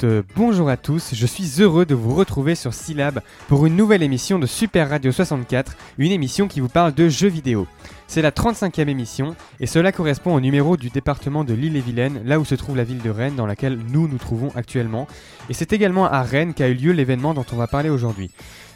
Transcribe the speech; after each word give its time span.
Bonjour 0.00 0.10
à 0.10 0.26
toutes, 0.26 0.28
euh, 0.28 0.34
bonjour 0.36 0.68
à 0.68 0.76
tous, 0.76 1.14
je 1.14 1.26
suis 1.26 1.60
heureux 1.60 1.84
de 1.84 1.94
vous 1.94 2.14
retrouver 2.14 2.54
sur 2.54 2.72
Syllab 2.72 3.20
pour 3.48 3.66
une 3.66 3.74
nouvelle 3.74 4.04
émission 4.04 4.38
de 4.38 4.46
Super 4.46 4.90
Radio 4.90 5.10
64, 5.10 5.76
une 5.98 6.12
émission 6.12 6.46
qui 6.46 6.60
vous 6.60 6.68
parle 6.68 6.94
de 6.94 7.08
jeux 7.08 7.28
vidéo. 7.28 7.66
C'est 8.06 8.22
la 8.22 8.30
35e 8.30 8.88
émission 8.88 9.34
et 9.58 9.66
cela 9.66 9.90
correspond 9.90 10.34
au 10.34 10.40
numéro 10.40 10.76
du 10.76 10.90
département 10.90 11.42
de 11.42 11.52
l'île-et-Vilaine, 11.52 12.22
là 12.24 12.38
où 12.38 12.44
se 12.44 12.54
trouve 12.54 12.76
la 12.76 12.84
ville 12.84 13.02
de 13.02 13.10
Rennes 13.10 13.34
dans 13.34 13.46
laquelle 13.46 13.78
nous 13.90 14.06
nous 14.06 14.18
trouvons 14.18 14.52
actuellement. 14.54 15.08
Et 15.50 15.54
c'est 15.54 15.72
également 15.72 16.06
à 16.06 16.22
Rennes 16.22 16.54
qu'a 16.54 16.68
eu 16.68 16.74
lieu 16.74 16.92
l'événement 16.92 17.34
dont 17.34 17.46
on 17.52 17.56
va 17.56 17.66
parler 17.66 17.90
aujourd'hui. 17.90 18.30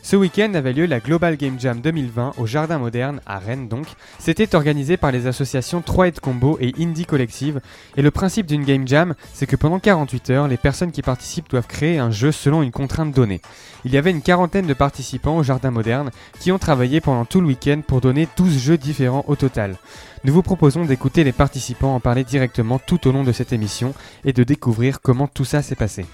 Ce 0.04 0.16
week-end 0.16 0.52
avait 0.54 0.72
lieu 0.72 0.86
la 0.86 0.98
Global 0.98 1.36
Game 1.36 1.60
Jam 1.60 1.80
2020 1.80 2.32
au 2.36 2.44
Jardin 2.44 2.78
Moderne, 2.78 3.20
à 3.24 3.38
Rennes 3.38 3.68
donc. 3.68 3.86
C'était 4.18 4.56
organisé 4.56 4.96
par 4.96 5.12
les 5.12 5.28
associations 5.28 5.80
3 5.80 6.10
Combo 6.20 6.58
et 6.60 6.74
Indie 6.80 7.06
Collective. 7.06 7.60
Et 7.96 8.02
le 8.02 8.10
principe 8.10 8.46
d'une 8.46 8.64
Game 8.64 8.86
Jam, 8.86 9.14
c'est 9.32 9.46
que 9.46 9.54
pendant 9.54 9.78
48 9.78 10.30
heures, 10.30 10.48
les 10.48 10.56
personnes 10.56 10.90
qui 10.90 11.02
participent 11.02 11.48
doivent 11.48 11.68
créer 11.68 11.98
un 11.98 12.10
jeu 12.10 12.32
selon 12.32 12.62
une 12.62 12.72
contrainte 12.72 13.14
donnée. 13.14 13.40
Il 13.84 13.92
y 13.92 13.96
avait 13.96 14.10
une 14.10 14.22
quarantaine 14.22 14.66
de 14.66 14.74
participants 14.74 15.36
au 15.36 15.44
Jardin 15.44 15.70
Moderne 15.70 16.10
qui 16.40 16.50
ont 16.50 16.58
travaillé 16.58 17.00
pendant 17.00 17.24
tout 17.24 17.40
le 17.40 17.46
week-end 17.46 17.80
pour 17.86 18.00
donner 18.00 18.26
12 18.36 18.58
jeux 18.58 18.78
différents 18.78 19.24
au 19.28 19.36
total. 19.36 19.76
Nous 20.24 20.34
vous 20.34 20.42
proposons 20.42 20.84
d'écouter 20.84 21.22
les 21.22 21.32
participants 21.32 21.94
en 21.94 22.00
parler 22.00 22.24
directement 22.24 22.80
tout 22.80 23.06
au 23.06 23.12
long 23.12 23.22
de 23.22 23.32
cette 23.32 23.52
émission 23.52 23.94
et 24.24 24.32
de 24.32 24.42
découvrir 24.42 25.00
comment 25.00 25.28
tout 25.28 25.44
ça 25.44 25.62
s'est 25.62 25.76
passé. 25.76 26.06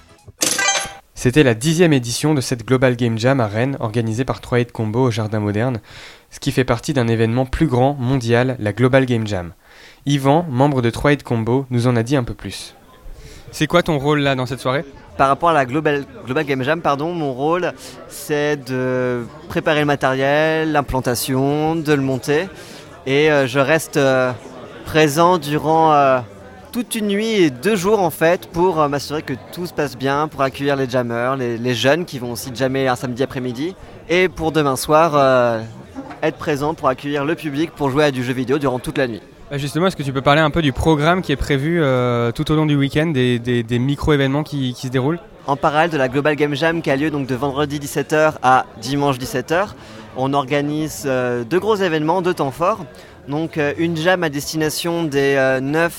C'était 1.20 1.42
la 1.42 1.54
dixième 1.54 1.93
édition 1.93 2.32
de 2.32 2.40
cette 2.40 2.65
Global 2.65 2.95
Game 2.95 3.18
Jam 3.18 3.40
à 3.40 3.48
Rennes, 3.48 3.76
organisée 3.80 4.24
par 4.24 4.40
3 4.40 4.66
Combo 4.66 5.09
au 5.09 5.10
Jardin 5.10 5.40
Moderne, 5.40 5.80
ce 6.30 6.38
qui 6.38 6.52
fait 6.52 6.62
partie 6.62 6.93
d'un 6.93 7.09
événement 7.09 7.45
plus 7.45 7.66
grand, 7.66 7.95
mondial, 7.95 8.54
la 8.60 8.73
Global 8.73 9.04
Game 9.04 9.26
Jam. 9.26 9.52
Yvan, 10.06 10.46
membre 10.48 10.80
de 10.80 10.90
3 10.90 11.16
Combo, 11.16 11.66
nous 11.70 11.88
en 11.88 11.96
a 11.96 12.04
dit 12.04 12.15
un 12.15 12.23
peu 12.23 12.34
plus. 12.34 12.76
C'est 13.51 13.66
quoi 13.66 13.82
ton 13.82 13.98
rôle 13.98 14.20
là 14.20 14.37
dans 14.37 14.46
cette 14.46 14.60
soirée? 14.60 14.84
Par 15.16 15.26
rapport 15.26 15.48
à 15.48 15.54
la 15.54 15.66
Global, 15.66 16.04
Game 16.46 16.62
Jam, 16.62 16.80
pardon, 16.80 17.12
mon 17.12 17.32
rôle 17.32 17.73
c'est 18.06 18.56
de 18.56 19.24
préparer 19.48 19.80
le 19.80 19.87
matériel, 19.87 20.71
l'implantation, 20.71 21.74
de 21.74 21.95
le 21.95 22.02
monter. 22.02 22.48
Et 23.06 23.28
euh, 23.28 23.48
je 23.48 23.59
reste 23.59 23.96
euh, 23.96 24.30
présent 24.84 25.38
durant 25.38 25.93
euh, 25.95 26.21
toute 26.73 26.95
une 26.95 27.09
nuit 27.09 27.43
et 27.43 27.51
deux 27.51 27.77
jours 27.77 28.01
en 28.01 28.11
fait 28.11 28.47
pour 28.49 28.80
euh, 28.80 28.88
m'assurer 28.88 29.23
que 29.23 29.35
tout 29.52 29.66
se 29.66 29.73
passe 29.73 29.97
bien, 29.97 30.29
pour 30.29 30.43
accueillir 30.43 30.77
les 30.77 30.88
jammers, 30.88 31.37
les, 31.37 31.74
jeunes 31.74 32.05
qui 32.05 32.19
vont 32.19 32.33
aussi 32.33 32.51
jammer 32.55 32.88
un 32.88 32.97
samedi 32.97 33.23
après-midi 33.23 33.74
et 34.09 34.29
pour 34.29 34.52
demain 34.52 34.77
soir 34.77 35.13
euh, 35.15 35.61
être 36.23 36.37
présent 36.37 36.74
pour 36.74 36.89
accueillir 36.89 37.24
le 37.24 37.35
public 37.35 37.71
pour 37.71 37.91
jouer 37.91 38.05
à 38.05 38.11
du 38.11 38.23
jeu 38.23 38.33
vidéo 38.33 38.59
durant 38.59 38.79
toute 38.79 38.99
la 38.99 39.07
nuit. 39.07 39.23
Bah, 39.51 39.57
justement, 39.57 39.87
est-ce 39.87 39.96
que 39.96 40.02
tu 40.02 40.13
peux 40.13 40.21
parler 40.21 40.41
un 40.41 40.51
peu 40.51 40.61
du 40.61 40.73
programme 40.73 41.23
qui 41.23 41.33
est 41.33 41.37
prévu 41.37 41.80
euh, 41.80 42.33
tout 42.33 42.51
au 42.52 42.55
long 42.55 42.66
du 42.66 42.77
week-end, 42.77 43.07
des, 43.07 43.79
micro-événements 43.79 44.43
qui, 44.43 44.74
se 44.74 44.89
déroulent? 44.89 45.21
En 45.46 45.57
parallèle 45.57 45.91
de 45.91 45.96
la 45.96 46.09
Global 46.09 46.37
Game 46.37 46.55
Jam 46.55 46.83
qui 46.83 46.91
a 46.91 46.96
lieu 46.96 47.11
donc 47.11 47.27
de 47.27 47.35
vendredi 47.35 47.79
17h 47.79 48.35
à 48.43 48.66
dimanche 48.83 49.16
17h, 49.16 49.69
on 50.19 50.35
organise 50.35 51.09
deux 51.49 51.59
gros 51.59 51.77
événements, 51.77 52.21
deux 52.21 52.35
temps 52.35 52.51
forts. 52.51 52.85
Donc 53.29 53.59
euh, 53.59 53.74
une 53.76 53.95
jam 53.96 54.24
à 54.24 54.30
destination 54.30 55.04
des 55.04 55.37
9-16 55.37 55.90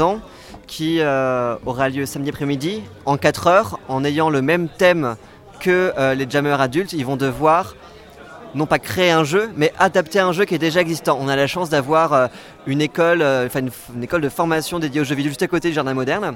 euh, 0.00 0.02
ans 0.02 0.20
qui 0.66 0.98
euh, 1.00 1.56
aura 1.64 1.88
lieu 1.88 2.04
samedi 2.04 2.28
après-midi 2.28 2.82
en 3.06 3.16
4 3.16 3.46
heures 3.46 3.80
en 3.88 4.04
ayant 4.04 4.28
le 4.28 4.42
même 4.42 4.68
thème 4.68 5.16
que 5.60 5.94
les 6.14 6.28
jammers 6.28 6.60
adultes. 6.60 6.92
Ils 6.92 7.06
vont 7.06 7.16
devoir 7.16 7.74
non 8.54 8.66
pas 8.66 8.78
créer 8.78 9.10
un 9.10 9.24
jeu, 9.24 9.50
mais 9.56 9.72
adapter 9.78 10.20
un 10.20 10.32
jeu 10.32 10.44
qui 10.44 10.54
est 10.54 10.58
déjà 10.58 10.80
existant. 10.82 11.16
On 11.18 11.28
a 11.28 11.36
la 11.36 11.46
chance 11.46 11.70
d'avoir 11.70 12.28
une 12.66 12.82
école, 12.82 13.22
une, 13.22 14.02
école 14.02 14.20
de 14.20 14.28
formation 14.28 14.78
dédiée 14.78 15.00
aux 15.00 15.04
jeux 15.04 15.14
vidéo 15.14 15.30
juste 15.30 15.42
à 15.42 15.48
côté 15.48 15.68
du 15.68 15.74
jardin 15.74 15.94
moderne. 15.94 16.34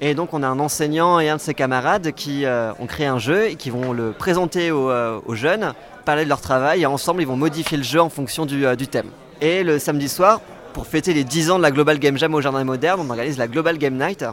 Et 0.00 0.14
donc 0.14 0.34
on 0.34 0.42
a 0.42 0.48
un 0.48 0.58
enseignant 0.58 1.20
et 1.20 1.28
un 1.28 1.36
de 1.36 1.40
ses 1.40 1.54
camarades 1.54 2.10
qui 2.12 2.44
ont 2.80 2.86
créé 2.86 3.06
un 3.06 3.18
jeu 3.18 3.50
et 3.50 3.54
qui 3.54 3.70
vont 3.70 3.92
le 3.92 4.10
présenter 4.10 4.72
aux, 4.72 5.34
jeunes, 5.34 5.72
parler 6.04 6.24
de 6.24 6.28
leur 6.28 6.40
travail 6.40 6.82
et 6.82 6.86
ensemble 6.86 7.22
ils 7.22 7.28
vont 7.28 7.36
modifier 7.36 7.76
le 7.76 7.84
jeu 7.84 8.00
en 8.00 8.08
fonction 8.08 8.44
du 8.44 8.88
thème. 8.88 9.10
Et 9.40 9.62
le 9.62 9.78
samedi 9.78 10.08
soir, 10.08 10.40
pour 10.72 10.88
fêter 10.88 11.14
les 11.14 11.22
10 11.22 11.52
ans 11.52 11.58
de 11.58 11.62
la 11.62 11.70
Global 11.70 12.00
Game 12.00 12.18
Jam 12.18 12.34
au 12.34 12.40
Jardin 12.40 12.64
Moderne, 12.64 13.00
on 13.00 13.08
organise 13.08 13.38
la 13.38 13.46
Global 13.46 13.78
Game 13.78 13.96
Night, 13.96 14.24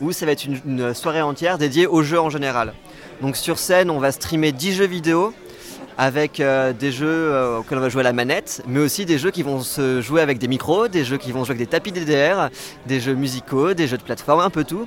où 0.00 0.12
ça 0.12 0.26
va 0.26 0.32
être 0.32 0.44
une, 0.44 0.94
soirée 0.94 1.22
entière 1.22 1.58
dédiée 1.58 1.88
aux 1.88 2.04
jeux 2.04 2.20
en 2.20 2.30
général. 2.30 2.72
Donc 3.20 3.36
sur 3.36 3.58
scène, 3.58 3.90
on 3.90 3.98
va 3.98 4.12
streamer 4.12 4.52
10 4.52 4.74
jeux 4.74 4.86
vidéo 4.86 5.34
avec 5.98 6.38
euh, 6.38 6.72
des 6.72 6.92
jeux 6.92 7.08
euh, 7.08 7.58
auxquels 7.58 7.78
on 7.78 7.80
va 7.80 7.88
jouer 7.88 8.02
à 8.02 8.04
la 8.04 8.12
manette, 8.12 8.62
mais 8.68 8.78
aussi 8.78 9.06
des 9.06 9.18
jeux 9.18 9.32
qui 9.32 9.42
vont 9.42 9.60
se 9.60 10.00
jouer 10.00 10.20
avec 10.20 10.38
des 10.38 10.46
micros, 10.46 10.86
des 10.86 11.04
jeux 11.04 11.16
qui 11.16 11.32
vont 11.32 11.42
jouer 11.42 11.56
avec 11.56 11.66
des 11.66 11.70
tapis 11.70 11.90
DDR, 11.90 12.50
des 12.86 13.00
jeux 13.00 13.14
musicaux, 13.14 13.74
des 13.74 13.88
jeux 13.88 13.98
de 13.98 14.04
plateforme, 14.04 14.40
un 14.40 14.50
peu 14.50 14.62
tout. 14.62 14.86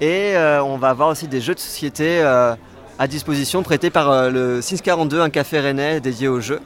Et 0.00 0.36
euh, 0.36 0.62
on 0.62 0.76
va 0.76 0.90
avoir 0.90 1.08
aussi 1.08 1.26
des 1.26 1.40
jeux 1.40 1.54
de 1.54 1.60
société 1.60 2.20
à 2.22 3.08
disposition 3.08 3.64
prêtés 3.64 3.90
par 3.90 4.30
le 4.30 4.62
642, 4.62 5.20
un 5.20 5.30
café 5.30 5.58
rennais 5.58 6.00
dédié 6.00 6.28
aux 6.28 6.40
jeux 6.40 6.60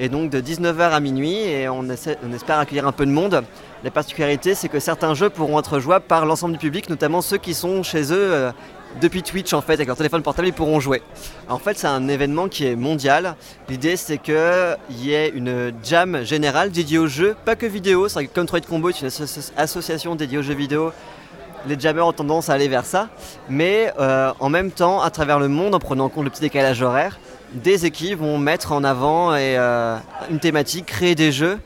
et 0.00 0.08
donc 0.08 0.30
de 0.30 0.40
19h 0.40 0.90
à 0.90 1.00
minuit 1.00 1.36
et 1.36 1.68
on, 1.68 1.88
espère 1.88 2.58
accueillir 2.58 2.86
un 2.86 2.92
peu 2.92 3.06
de 3.06 3.10
monde. 3.10 3.42
La 3.84 3.90
particularité 3.90 4.54
c'est 4.54 4.68
que 4.68 4.80
certains 4.80 5.14
jeux 5.14 5.30
pourront 5.30 5.58
être 5.58 5.78
jouables 5.78 6.04
par 6.06 6.26
l'ensemble 6.26 6.54
du 6.54 6.58
public, 6.58 6.88
notamment 6.88 7.20
ceux 7.20 7.38
qui 7.38 7.54
sont 7.54 7.82
chez 7.82 8.12
eux 8.12 8.32
euh, 8.32 8.52
depuis 9.00 9.22
Twitch 9.22 9.52
en 9.52 9.60
fait, 9.60 9.74
avec 9.74 9.86
leur 9.86 9.96
téléphone 9.96 10.22
portable 10.22 10.48
ils 10.48 10.54
pourront 10.54 10.80
jouer. 10.80 11.02
En 11.48 11.58
fait 11.58 11.78
c'est 11.78 11.86
un 11.86 12.08
événement 12.08 12.48
qui 12.48 12.66
est 12.66 12.76
mondial. 12.76 13.36
L'idée 13.68 13.96
c'est 13.96 14.18
qu'il 14.18 14.76
y 14.90 15.12
ait 15.12 15.28
une 15.28 15.72
jam 15.82 16.24
générale 16.24 16.70
dédiée 16.70 16.98
aux 16.98 17.06
jeux, 17.06 17.36
pas 17.44 17.56
que 17.56 17.66
vidéo, 17.66 18.08
c'est 18.08 18.26
comme 18.26 18.46
Troid 18.46 18.60
Combo 18.60 18.90
est 18.90 19.00
une 19.00 19.10
association 19.56 20.14
dédiée 20.14 20.38
aux 20.38 20.42
jeux 20.42 20.54
vidéo, 20.54 20.92
les 21.66 21.78
jammers 21.78 22.06
ont 22.06 22.12
tendance 22.12 22.48
à 22.48 22.54
aller 22.54 22.68
vers 22.68 22.84
ça, 22.84 23.08
mais 23.48 23.92
euh, 23.98 24.32
en 24.40 24.48
même 24.48 24.70
temps, 24.70 25.00
à 25.02 25.10
travers 25.10 25.38
le 25.38 25.48
monde, 25.48 25.74
en 25.74 25.78
prenant 25.78 26.04
en 26.04 26.08
compte 26.08 26.24
le 26.24 26.30
petit 26.30 26.40
décalage 26.40 26.82
horaire, 26.82 27.18
des 27.52 27.86
équipes 27.86 28.18
vont 28.18 28.38
mettre 28.38 28.72
en 28.72 28.84
avant 28.84 29.32
euh, 29.32 29.96
une 30.30 30.40
thématique, 30.40 30.86
créer 30.86 31.14
des 31.14 31.32
jeux. 31.32 31.58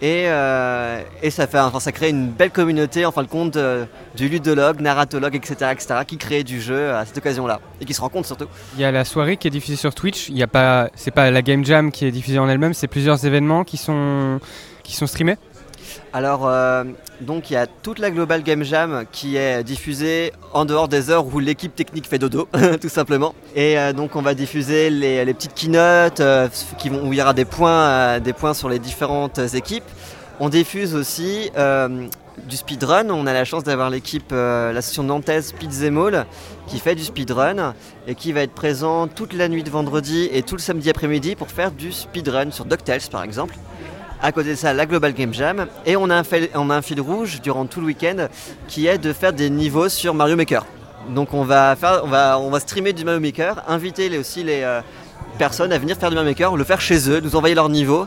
Et, 0.00 0.28
euh, 0.28 1.00
ça, 1.30 1.48
fait, 1.48 1.58
enfin, 1.58 1.80
ça 1.80 1.90
crée 1.90 2.10
une 2.10 2.30
belle 2.30 2.52
communauté, 2.52 3.04
en 3.04 3.10
fin 3.10 3.24
de 3.24 3.28
compte, 3.28 3.56
euh, 3.56 3.84
du 4.14 4.28
ludologue, 4.28 4.80
narratologue, 4.80 5.34
etc., 5.34 5.72
etc., 5.72 5.94
qui 6.06 6.18
crée 6.18 6.44
du 6.44 6.60
jeu 6.60 6.94
à 6.94 7.04
cette 7.04 7.18
occasion-là 7.18 7.60
et 7.80 7.84
qui 7.84 7.94
se 7.94 8.00
rencontre 8.00 8.26
surtout. 8.28 8.46
Il 8.76 8.80
y 8.80 8.84
a 8.84 8.92
la 8.92 9.04
soirée 9.04 9.36
qui 9.36 9.48
est 9.48 9.50
diffusée 9.50 9.76
sur 9.76 9.94
Twitch. 9.94 10.28
Il 10.28 10.38
y 10.38 10.42
a 10.44 10.46
pas, 10.46 10.88
c'est 10.94 11.10
pas 11.10 11.32
la 11.32 11.42
Game 11.42 11.64
Jam 11.64 11.90
qui 11.90 12.04
est 12.04 12.12
diffusée 12.12 12.38
en 12.38 12.48
elle-même, 12.48 12.74
c'est 12.74 12.86
plusieurs 12.86 13.24
événements 13.26 13.64
qui 13.64 13.76
sont 13.76 14.38
qui 14.88 14.96
sont 14.96 15.06
streamés. 15.06 15.36
Alors, 16.18 16.48
euh, 16.48 16.82
donc 17.20 17.48
il 17.48 17.52
y 17.52 17.56
a 17.56 17.68
toute 17.68 18.00
la 18.00 18.10
Global 18.10 18.42
Game 18.42 18.64
Jam 18.64 19.04
qui 19.12 19.36
est 19.36 19.62
diffusée 19.62 20.32
en 20.52 20.64
dehors 20.64 20.88
des 20.88 21.10
heures 21.10 21.32
où 21.32 21.38
l'équipe 21.38 21.72
technique 21.72 22.08
fait 22.08 22.18
dodo, 22.18 22.48
tout 22.80 22.88
simplement. 22.88 23.36
Et 23.54 23.78
euh, 23.78 23.92
donc 23.92 24.16
on 24.16 24.20
va 24.20 24.34
diffuser 24.34 24.90
les, 24.90 25.32
petites 25.32 25.54
keynotes 25.54 26.18
euh, 26.18 26.48
où 27.04 27.12
il 27.12 27.20
y 27.20 27.22
aura 27.22 27.34
des 27.34 27.44
points, 27.44 28.20
sur 28.52 28.68
les 28.68 28.80
différentes 28.80 29.38
équipes. 29.54 29.84
On 30.40 30.48
diffuse 30.48 30.96
aussi 30.96 31.52
du 32.48 32.56
speedrun. 32.56 33.10
On 33.10 33.28
a 33.28 33.32
la 33.32 33.44
chance 33.44 33.62
d'avoir 33.62 33.88
l'équipe, 33.88 34.32
l'association 34.32 35.04
nantaise 35.04 35.52
Pizzemall, 35.52 36.26
qui 36.66 36.80
fait 36.80 36.96
du 36.96 37.04
speedrun 37.04 37.74
et 38.08 38.16
qui 38.16 38.32
va 38.32 38.42
être 38.42 38.54
présent 38.54 39.06
toute 39.06 39.34
la 39.34 39.48
nuit 39.48 39.62
de 39.62 39.70
vendredi 39.70 40.28
et 40.32 40.42
tout 40.42 40.56
le 40.56 40.62
samedi 40.62 40.90
après-midi 40.90 41.36
pour 41.36 41.48
faire 41.48 41.70
du 41.70 41.92
speedrun 41.92 42.50
sur 42.50 42.64
DuckTales 42.64 43.08
par 43.08 43.22
exemple. 43.22 43.54
À 44.20 44.32
côté 44.32 44.50
de 44.50 44.54
ça, 44.56 44.72
la 44.72 44.84
Global 44.84 45.12
Game 45.12 45.32
Jam. 45.32 45.66
Et 45.86 45.96
on 45.96 46.10
a 46.10 46.16
un, 46.16 46.22
on 46.54 46.70
a 46.70 46.76
un 46.76 46.82
fil 46.82 47.00
rouge 47.00 47.40
durant 47.40 47.66
tout 47.66 47.80
le 47.80 47.86
week-end 47.86 48.28
qui 48.66 48.86
est 48.88 48.98
de 48.98 49.12
faire 49.12 49.32
des 49.32 49.48
niveaux 49.48 49.88
sur 49.88 50.12
Mario 50.12 50.34
Maker. 50.34 50.66
Donc 51.10 51.34
on 51.34 51.44
va, 51.44 51.76
faire, 51.76 52.00
on 52.04 52.08
va, 52.08 52.38
on 52.38 52.50
va 52.50 52.60
streamer 52.60 52.92
du 52.92 53.04
Mario 53.04 53.20
Maker, 53.20 53.62
inviter 53.68 54.08
les, 54.08 54.18
aussi 54.18 54.42
les 54.42 54.62
euh, 54.62 54.80
personnes 55.38 55.72
à 55.72 55.78
venir 55.78 55.96
faire 55.96 56.10
du 56.10 56.16
Mario 56.16 56.30
Maker, 56.30 56.56
le 56.56 56.64
faire 56.64 56.80
chez 56.80 57.08
eux, 57.08 57.20
nous 57.20 57.36
envoyer 57.36 57.54
leur 57.54 57.68
niveau. 57.68 58.06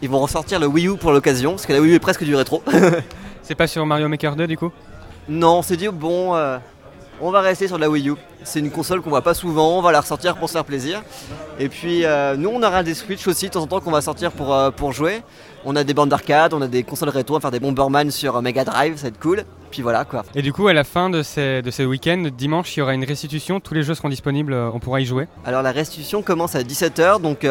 Ils 0.00 0.08
vont 0.08 0.20
ressortir 0.20 0.60
le 0.60 0.66
Wii 0.66 0.88
U 0.88 0.96
pour 0.96 1.12
l'occasion, 1.12 1.52
parce 1.52 1.66
que 1.66 1.72
la 1.72 1.80
Wii 1.80 1.92
U 1.92 1.94
est 1.96 2.00
presque 2.00 2.22
du 2.22 2.34
rétro. 2.36 2.62
C'est 3.42 3.54
pas 3.54 3.66
sur 3.66 3.84
Mario 3.84 4.08
Maker 4.08 4.36
2 4.36 4.46
du 4.46 4.56
coup? 4.56 4.70
Non, 5.28 5.58
on 5.58 5.62
s'est 5.62 5.76
dit, 5.76 5.88
bon, 5.88 6.34
euh, 6.36 6.58
on 7.20 7.30
va 7.30 7.40
rester 7.40 7.68
sur 7.68 7.78
la 7.78 7.88
Wii 7.88 8.10
U. 8.10 8.14
C'est 8.44 8.60
une 8.60 8.70
console 8.70 9.00
qu'on 9.00 9.10
voit 9.10 9.22
pas 9.22 9.34
souvent, 9.34 9.78
on 9.78 9.82
va 9.82 9.92
la 9.92 10.00
ressortir 10.00 10.36
pour 10.36 10.48
se 10.48 10.54
faire 10.54 10.64
plaisir. 10.64 11.02
Et 11.58 11.68
puis 11.68 12.04
euh, 12.04 12.36
nous 12.36 12.50
on 12.50 12.62
aura 12.62 12.82
des 12.82 12.94
Switch 12.94 13.26
aussi 13.26 13.46
de 13.46 13.52
temps 13.52 13.62
en 13.62 13.66
temps 13.66 13.80
qu'on 13.80 13.90
va 13.90 14.00
sortir 14.00 14.32
pour, 14.32 14.54
euh, 14.54 14.70
pour 14.70 14.92
jouer. 14.92 15.22
On 15.64 15.74
a 15.76 15.84
des 15.84 15.94
bandes 15.94 16.10
d'arcade, 16.10 16.54
on 16.54 16.62
a 16.62 16.68
des 16.68 16.82
consoles 16.82 17.08
rétro, 17.08 17.34
on 17.34 17.38
va 17.38 17.40
faire 17.40 17.50
des 17.50 17.60
Bomberman 17.60 18.10
sur 18.10 18.36
euh, 18.36 18.40
Mega 18.40 18.64
Drive, 18.64 18.96
ça 18.96 19.02
va 19.02 19.08
être 19.08 19.20
cool. 19.20 19.44
Puis 19.70 19.82
voilà 19.82 20.04
quoi. 20.04 20.24
Et 20.34 20.42
du 20.42 20.52
coup 20.52 20.68
à 20.68 20.72
la 20.72 20.84
fin 20.84 21.10
de 21.10 21.22
ces, 21.22 21.62
de 21.62 21.70
ces 21.70 21.84
week-ends, 21.84 22.28
dimanche 22.36 22.76
il 22.76 22.80
y 22.80 22.82
aura 22.82 22.94
une 22.94 23.04
restitution, 23.04 23.60
tous 23.60 23.74
les 23.74 23.82
jeux 23.82 23.94
seront 23.94 24.08
disponibles, 24.08 24.54
on 24.54 24.78
pourra 24.78 25.00
y 25.00 25.04
jouer 25.04 25.26
Alors 25.44 25.62
la 25.62 25.72
restitution 25.72 26.22
commence 26.22 26.54
à 26.54 26.62
17h, 26.62 27.20
donc 27.20 27.46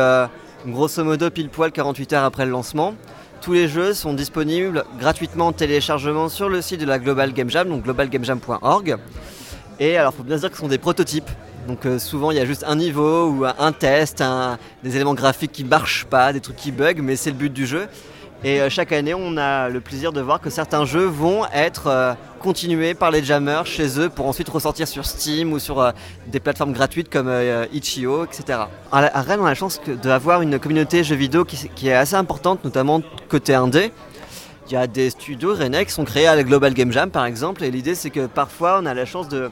grosso 0.68 1.04
modo 1.04 1.30
pile 1.30 1.50
poil 1.50 1.72
48 1.72 2.14
heures 2.14 2.24
après 2.24 2.46
le 2.46 2.52
lancement. 2.52 2.96
Tous 3.42 3.54
les 3.54 3.68
jeux 3.68 3.94
sont 3.94 4.14
disponibles 4.14 4.86
gratuitement 5.00 5.48
en 5.48 5.52
téléchargement 5.52 6.30
sur 6.30 6.50
le 6.50 6.62
site 6.62 6.80
de 6.82 6.86
la 6.86 6.98
Global 6.98 7.32
Game 7.32 7.50
Jam, 7.50 7.70
donc 7.70 7.84
globalgamejam.org. 7.84 8.98
Et 9.80 9.98
alors, 9.98 10.14
faut 10.14 10.24
bien 10.24 10.38
dire 10.38 10.50
que 10.50 10.56
ce 10.56 10.62
sont 10.62 10.70
des 10.70 10.78
prototypes. 10.78 11.30
Donc, 11.68 11.86
euh, 11.86 12.00
souvent, 12.00 12.32
il 12.32 12.38
y 12.38 12.40
a 12.40 12.46
juste 12.46 12.64
un 12.68 12.76
niveau 12.76 13.28
ou 13.30 13.46
un 13.46 13.72
test, 13.72 14.24
des 14.84 14.96
éléments 14.96 15.16
graphiques 15.16 15.52
qui 15.52 15.64
marchent 15.64 16.06
pas, 16.06 16.32
des 16.32 16.40
trucs 16.40 16.56
qui 16.56 16.72
bug, 16.72 17.00
mais 17.02 17.16
c'est 17.16 17.32
le 17.32 17.36
but 17.36 17.52
du 17.52 17.66
jeu. 17.66 17.88
Et 18.44 18.62
euh, 18.62 18.70
chaque 18.70 18.92
année, 18.92 19.14
on 19.14 19.38
a 19.38 19.70
le 19.70 19.82
plaisir 19.82 20.14
de 20.14 20.22
voir 20.22 20.40
que 20.40 20.50
certains 20.50 20.86
jeux 20.86 21.06
vont 21.06 21.46
être 21.52 21.88
euh, 21.88 22.14
continués 22.40 22.94
par 22.94 23.10
les 23.10 23.24
jammers 23.24 23.66
chez 23.66 24.00
eux 24.00 24.10
pour 24.10 24.28
ensuite 24.28 24.48
ressortir 24.48 24.88
sur 24.88 25.06
Steam 25.06 25.52
ou 25.52 25.60
sur 25.60 25.92
des 26.28 26.40
plateformes 26.40 26.74
gratuites 26.74 27.10
comme 27.10 27.32
Itch.io, 27.74 28.26
etc. 28.26 28.60
À, 28.92 29.22
Rennes, 29.22 29.40
on 29.42 29.46
a 29.46 29.50
la 29.50 29.56
chance 29.56 29.82
d'avoir 30.04 30.42
une 30.42 30.60
communauté 30.60 31.04
jeux 31.04 31.16
vidéo 31.16 31.44
qui, 31.44 31.88
est 31.88 31.94
assez 31.94 32.16
importante, 32.16 32.64
notamment 32.64 33.02
côté 33.30 33.56
indé. 33.56 33.92
Il 34.68 34.74
y 34.74 34.78
a 34.78 34.88
des 34.88 35.12
studios 35.12 35.54
rennais 35.54 35.86
qui 35.86 35.92
sont 35.92 36.06
créés 36.06 36.26
à 36.26 36.36
la 36.36 36.44
Global 36.44 36.74
Game 36.74 36.92
Jam 36.92 37.12
par 37.12 37.26
exemple, 37.26 37.64
et 37.64 37.70
l'idée 37.70 37.94
c'est 37.94 38.10
que 38.10 38.26
parfois 38.26 38.80
on 38.82 38.86
a 38.86 38.94
la 38.94 39.06
chance 39.06 39.30
de, 39.30 39.52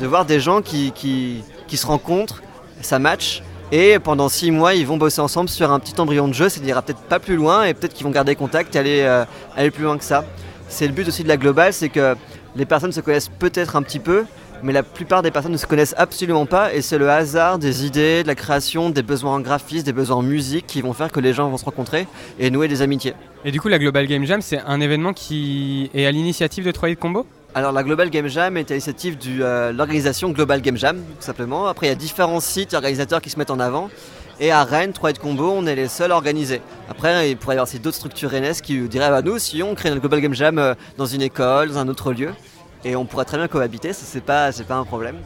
voir 0.00 0.24
des 0.24 0.38
gens 0.38 0.62
qui, 0.62 0.92
se 1.68 1.86
rencontrent, 1.86 2.42
ça 2.80 2.98
match, 2.98 3.42
et 3.72 3.98
pendant 3.98 4.28
six 4.28 4.50
mois, 4.50 4.74
ils 4.74 4.86
vont 4.86 4.98
bosser 4.98 5.20
ensemble 5.20 5.48
sur 5.48 5.72
un 5.72 5.80
petit 5.80 5.98
embryon 5.98 6.28
de 6.28 6.34
jeu. 6.34 6.48
N'ira 6.62 6.82
peut-être 6.82 7.00
pas 7.00 7.18
plus 7.18 7.36
loin 7.36 7.64
et 7.64 7.72
peut-être 7.72 7.94
qu'ils 7.94 8.04
vont 8.04 8.12
garder 8.12 8.34
contact 8.34 8.76
et 8.76 8.78
aller, 8.78 9.00
euh, 9.00 9.24
aller 9.56 9.70
plus 9.70 9.84
loin 9.84 9.96
que 9.96 10.04
ça. 10.04 10.26
C'est 10.68 10.86
le 10.86 10.92
but 10.92 11.08
aussi 11.08 11.22
de 11.22 11.28
la 11.28 11.38
globale, 11.38 11.72
c'est 11.72 11.88
que 11.88 12.14
les 12.54 12.66
personnes 12.66 12.92
se 12.92 13.00
connaissent 13.00 13.30
peut-être 13.30 13.74
un 13.74 13.82
petit 13.82 13.98
peu, 13.98 14.26
mais 14.62 14.72
la 14.72 14.82
plupart 14.82 15.22
des 15.22 15.30
personnes 15.30 15.52
ne 15.52 15.56
se 15.56 15.66
connaissent 15.66 15.94
absolument 15.98 16.46
pas 16.46 16.72
et 16.72 16.82
c'est 16.82 16.98
le 16.98 17.10
hasard 17.10 17.58
des 17.58 17.84
idées, 17.84 18.22
de 18.22 18.28
la 18.28 18.34
création, 18.34 18.90
des 18.90 19.02
besoins 19.02 19.34
en 19.34 19.40
graphisme, 19.40 19.84
des 19.84 19.92
besoins 19.92 20.16
en 20.16 20.22
musique 20.22 20.66
qui 20.66 20.80
vont 20.80 20.92
faire 20.92 21.10
que 21.10 21.20
les 21.20 21.32
gens 21.32 21.48
vont 21.48 21.56
se 21.56 21.64
rencontrer 21.64 22.06
et 22.38 22.50
nouer 22.50 22.68
des 22.68 22.82
amitiés. 22.82 23.14
Et 23.44 23.50
du 23.50 23.60
coup, 23.60 23.68
la 23.68 23.78
Global 23.78 24.06
Game 24.06 24.24
Jam, 24.24 24.40
c'est 24.40 24.60
un 24.60 24.80
événement 24.80 25.12
qui 25.12 25.90
est 25.94 26.06
à 26.06 26.12
l'initiative 26.12 26.64
de 26.64 26.70
3 26.70 26.94
Combo? 26.94 27.26
Alors 27.54 27.72
la 27.72 27.82
Global 27.82 28.08
Game 28.08 28.28
Jam 28.28 28.56
est 28.56 28.70
à 28.70 28.74
l'initiative 28.74 29.18
de 29.18 29.42
euh, 29.42 29.72
l'organisation 29.72 30.30
Global 30.30 30.62
Game 30.62 30.76
Jam, 30.76 30.96
tout 30.96 31.24
simplement. 31.24 31.66
Après, 31.66 31.86
il 31.86 31.90
y 31.90 31.92
a 31.92 31.96
différents 31.96 32.40
sites 32.40 32.72
organisateurs 32.72 33.20
qui 33.20 33.30
se 33.30 33.38
mettent 33.38 33.50
en 33.50 33.60
avant. 33.60 33.90
Et 34.40 34.50
à 34.50 34.64
Rennes, 34.64 34.92
3 34.92 35.12
Combo, 35.14 35.52
on 35.54 35.66
est 35.66 35.74
les 35.74 35.88
seuls 35.88 36.12
organisés. 36.12 36.62
Après, 36.88 37.30
il 37.30 37.36
pourrait 37.36 37.56
y 37.56 37.58
avoir 37.58 37.72
d'autres 37.80 37.96
structures 37.96 38.30
rennes 38.30 38.54
qui 38.54 38.80
diraient 38.88 39.10
bah, 39.10 39.22
nous, 39.22 39.38
si 39.38 39.62
on 39.62 39.74
crée 39.74 39.90
une 39.90 39.98
Global 39.98 40.20
Game 40.20 40.34
Jam 40.34 40.58
euh, 40.58 40.74
dans 40.96 41.06
une 41.06 41.22
école, 41.22 41.68
dans 41.68 41.78
un 41.78 41.88
autre 41.88 42.12
lieu, 42.12 42.30
et 42.84 42.96
on 42.96 43.04
pourrait 43.04 43.24
très 43.24 43.38
bien 43.38 43.48
cohabiter, 43.48 43.92
ce 43.92 44.14
n'est 44.14 44.20
pas, 44.20 44.50
pas 44.52 44.74
un 44.76 44.84
problème. 44.84 45.16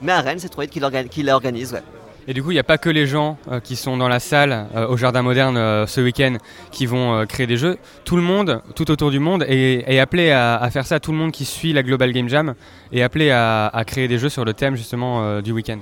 Mais 0.00 0.12
à 0.12 0.20
Rennes, 0.20 0.38
c'est 0.38 0.48
3 0.48 0.66
qui 0.66 0.80
l'organise, 1.22 1.72
ouais. 1.72 1.82
Et 2.28 2.34
du 2.34 2.42
coup, 2.42 2.52
il 2.52 2.54
n'y 2.54 2.60
a 2.60 2.64
pas 2.64 2.78
que 2.78 2.88
les 2.88 3.06
gens 3.06 3.36
euh, 3.50 3.58
qui 3.58 3.74
sont 3.74 3.96
dans 3.96 4.08
la 4.08 4.20
salle 4.20 4.66
euh, 4.76 4.86
au 4.86 4.96
Jardin 4.96 5.22
Moderne 5.22 5.56
euh, 5.56 5.88
ce 5.88 6.00
week-end 6.00 6.36
qui 6.70 6.86
vont 6.86 7.26
créer 7.26 7.48
des 7.48 7.56
jeux. 7.56 7.78
Tout 8.04 8.14
le 8.14 8.22
monde, 8.22 8.62
tout 8.76 8.90
autour 8.92 9.10
du 9.10 9.18
monde, 9.18 9.44
est, 9.48 9.98
appelé 9.98 10.30
à, 10.30 10.68
faire 10.72 10.86
ça. 10.86 11.00
Tout 11.00 11.10
le 11.10 11.18
monde 11.18 11.32
qui 11.32 11.44
suit 11.44 11.72
la 11.72 11.82
Global 11.82 12.12
Game 12.12 12.28
Jam 12.28 12.54
est 12.92 13.02
appelé 13.02 13.30
à, 13.30 13.66
à 13.66 13.84
créer 13.84 14.06
des 14.06 14.18
jeux 14.18 14.28
sur 14.28 14.44
le 14.44 14.54
thème 14.54 14.76
justement 14.76 15.40
du 15.40 15.52
week-end. 15.52 15.78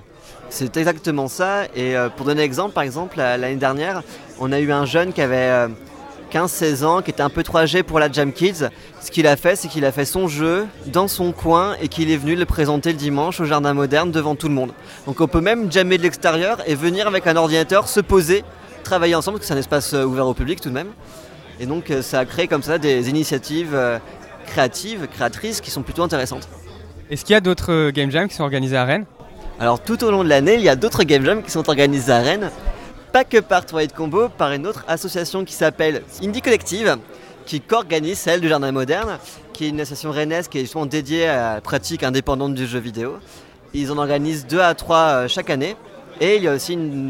C'est 0.48 0.76
exactement 0.76 1.28
ça. 1.28 1.64
Et 1.76 1.94
pour 2.16 2.26
donner 2.26 2.42
un 2.42 2.44
exemple, 2.44 2.72
par 2.72 2.82
exemple, 2.82 3.18
l'année 3.18 3.56
dernière, 3.56 4.02
on 4.38 4.50
a 4.52 4.60
eu 4.60 4.72
un 4.72 4.86
jeune 4.86 5.12
qui 5.12 5.22
avait 5.22 5.68
15-16 6.30 6.84
ans, 6.84 7.02
qui 7.02 7.10
était 7.10 7.22
un 7.22 7.28
peu 7.28 7.42
trop 7.42 7.58
âgé 7.58 7.82
pour 7.82 7.98
la 7.98 8.10
Jam 8.10 8.32
Kids. 8.32 8.68
Ce 9.00 9.10
qu'il 9.10 9.26
a 9.26 9.36
fait, 9.36 9.56
c'est 9.56 9.68
qu'il 9.68 9.84
a 9.84 9.92
fait 9.92 10.04
son 10.04 10.28
jeu 10.28 10.66
dans 10.86 11.08
son 11.08 11.32
coin 11.32 11.74
et 11.82 11.88
qu'il 11.88 12.10
est 12.10 12.16
venu 12.16 12.36
le 12.36 12.46
présenter 12.46 12.92
le 12.92 12.98
dimanche 12.98 13.40
au 13.40 13.44
Jardin 13.44 13.74
Moderne 13.74 14.10
devant 14.10 14.34
tout 14.34 14.48
le 14.48 14.54
monde. 14.54 14.72
Donc 15.06 15.20
on 15.20 15.26
peut 15.26 15.40
même 15.40 15.70
jammer 15.70 15.98
de 15.98 16.02
l'extérieur 16.02 16.58
et 16.66 16.74
venir 16.74 17.06
avec 17.06 17.26
un 17.26 17.36
ordinateur, 17.36 17.88
se 17.88 18.00
poser, 18.00 18.44
travailler 18.84 19.14
ensemble, 19.14 19.38
parce 19.38 19.48
que 19.48 19.48
c'est 19.48 19.54
un 19.54 19.60
espace 19.60 19.92
euh, 19.94 20.04
ouvert 20.04 20.26
au 20.26 20.34
public 20.34 20.60
tout 20.60 20.68
de 20.68 20.74
même. 20.74 20.88
Et 21.58 21.66
donc 21.66 21.90
euh, 21.90 22.02
ça 22.02 22.20
a 22.20 22.24
créé 22.24 22.46
comme 22.46 22.62
ça 22.62 22.78
des 22.78 23.10
initiatives 23.10 23.74
euh, 23.74 23.98
créatives, 24.46 25.08
créatrices 25.12 25.60
qui 25.60 25.70
sont 25.70 25.82
plutôt 25.82 26.02
intéressantes. 26.02 26.48
Est-ce 27.10 27.24
qu'il 27.24 27.32
y 27.32 27.36
a 27.36 27.40
d'autres 27.40 27.90
Game 27.90 28.10
Jams 28.10 28.28
qui 28.28 28.36
sont 28.36 28.44
organisés 28.44 28.76
à 28.76 28.84
Rennes? 28.84 29.04
Alors 29.58 29.82
tout 29.82 30.02
au 30.04 30.10
long 30.10 30.24
de 30.24 30.28
l'année, 30.28 30.54
il 30.54 30.62
y 30.62 30.68
a 30.68 30.76
d'autres 30.76 31.02
Game 31.02 31.24
Jams 31.24 31.42
qui 31.42 31.50
sont 31.50 31.68
organisés 31.68 32.12
à 32.12 32.20
Rennes 32.20 32.50
pas 33.10 33.24
que 33.24 33.38
par 33.38 33.66
Twilight 33.66 33.94
Combo, 33.94 34.28
par 34.28 34.52
une 34.52 34.66
autre 34.66 34.84
association 34.88 35.44
qui 35.44 35.52
s'appelle 35.52 36.02
Indie 36.22 36.40
Collective, 36.40 36.96
qui 37.44 37.60
co-organise 37.60 38.18
celle 38.18 38.40
du 38.40 38.48
Jardin 38.48 38.70
Moderne, 38.70 39.18
qui 39.52 39.66
est 39.66 39.68
une 39.68 39.80
association 39.80 40.12
rennaise 40.12 40.48
qui 40.48 40.58
est 40.58 40.62
justement 40.62 40.86
dédiée 40.86 41.26
à 41.26 41.54
la 41.54 41.60
pratique 41.60 42.02
indépendante 42.02 42.54
du 42.54 42.66
jeu 42.66 42.78
vidéo. 42.78 43.16
Ils 43.74 43.90
en 43.90 43.98
organisent 43.98 44.46
deux 44.46 44.60
à 44.60 44.74
trois 44.74 44.96
euh, 44.96 45.28
chaque 45.28 45.50
année. 45.50 45.76
Et 46.20 46.36
il 46.36 46.42
y 46.42 46.48
a 46.48 46.54
aussi 46.54 46.74
une, 46.74 47.08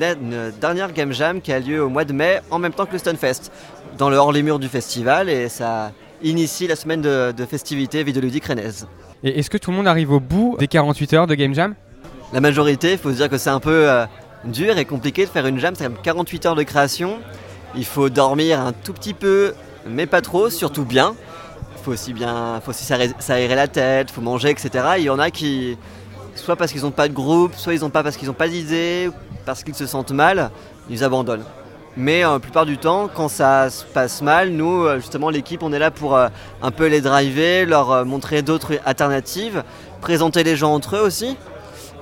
dernière 0.61 0.93
Game 0.93 1.12
Jam 1.12 1.41
qui 1.41 1.52
a 1.52 1.58
lieu 1.58 1.82
au 1.82 1.88
mois 1.88 2.05
de 2.05 2.12
mai, 2.12 2.41
en 2.50 2.61
même 2.61 2.73
temps 2.73 2.87
que 2.87 2.93
le 2.93 2.99
Stunfest, 2.99 3.50
dans 3.99 4.08
le 4.08 4.17
hors-les-murs 4.17 4.61
du 4.61 4.69
festival, 4.69 5.29
et 5.29 5.49
ça 5.49 5.91
initie 6.23 6.69
la 6.69 6.76
semaine 6.76 7.00
de, 7.02 7.44
festivités 7.49 8.05
vidéoludiques 8.05 8.44
rennaises. 8.44 8.87
Et 9.25 9.41
est-ce 9.41 9.50
que 9.50 9.58
tout 9.58 9.73
le 9.73 9.76
monde 9.79 9.88
arrive 9.88 10.12
au 10.12 10.20
bout 10.20 10.56
des 10.61 10.69
48 10.69 11.14
heures 11.14 11.26
de 11.26 11.35
Game 11.35 11.55
Jam? 11.55 11.75
La 12.32 12.41
majorité, 12.41 12.93
il 12.93 12.99
faut 12.99 13.11
se 13.11 13.17
dire 13.17 13.29
que 13.29 13.37
c'est 13.37 13.50
un 13.50 13.58
peu 13.58 13.91
euh, 13.91 14.06
dur 14.44 14.78
et 14.78 14.84
compliqué 14.84 15.25
de 15.25 15.31
faire 15.31 15.46
une 15.46 15.58
jam. 15.58 15.75
C'est 15.76 15.84
comme 15.84 15.96
48 16.02 16.46
heures 16.46 16.54
de 16.54 16.62
création. 16.62 17.19
Il 17.75 17.84
faut 17.84 18.08
dormir 18.08 18.60
un 18.60 18.72
tout 18.72 18.92
petit 18.92 19.14
peu, 19.14 19.54
mais 19.87 20.06
pas 20.06 20.20
trop, 20.20 20.50
surtout 20.50 20.84
bien. 20.84 21.14
Il 21.76 21.82
faut 21.82 21.92
aussi 21.92 22.12
bien, 22.12 22.60
faut 22.64 22.70
aussi 22.70 22.84
s'aérer 22.84 23.54
la 23.54 23.69
tête, 23.69 24.10
faut 24.10 24.20
manger, 24.20 24.50
etc. 24.50 24.70
Il 24.98 25.04
y 25.04 25.10
en 25.10 25.19
a 25.19 25.31
qui, 25.31 25.78
soit 26.34 26.56
parce 26.56 26.72
qu'ils 26.72 26.82
n'ont 26.82 26.90
pas 26.90 27.08
de 27.08 27.14
groupe, 27.14 27.54
soit 27.54 27.75
ils 27.75 27.81
n'ont 27.81 27.90
pas 27.90 28.02
parce 28.02 28.16
qu'ils 28.16 28.28
n'ont 28.28 28.34
pas 28.34 28.48
d'idée, 28.48 29.10
parce 29.46 29.62
qu'ils 29.62 29.75
se 29.75 29.87
sentent 29.87 30.12
mal, 30.12 30.50
ils 30.90 31.04
abandonnent. 31.04 31.44
Mais 31.96 32.25
euh, 32.25 32.34
la 32.34 32.38
plupart 32.38 32.66
du 32.66 32.78
temps, 32.78 33.08
quand 33.12 33.28
ça 33.28 33.69
se 33.70 33.84
passe 33.84 34.22
mal, 34.22 34.50
nous, 34.50 34.84
euh, 34.84 34.96
justement, 34.96 35.31
l'équipe, 35.31 35.62
on 35.62 35.72
est 35.72 35.78
là 35.78 35.90
pour 35.90 36.16
euh, 36.16 36.28
un 36.62 36.70
peu 36.70 36.87
les 36.87 37.00
driver, 37.00 37.66
leur 37.66 38.04
montrer 38.04 38.42
d'autres 38.42 38.78
alternatives, 38.87 39.64
présenter 40.00 40.44
les 40.44 40.56
gens 40.56 40.72
entre 40.72 40.96
eux 40.96 41.00
aussi. 41.00 41.37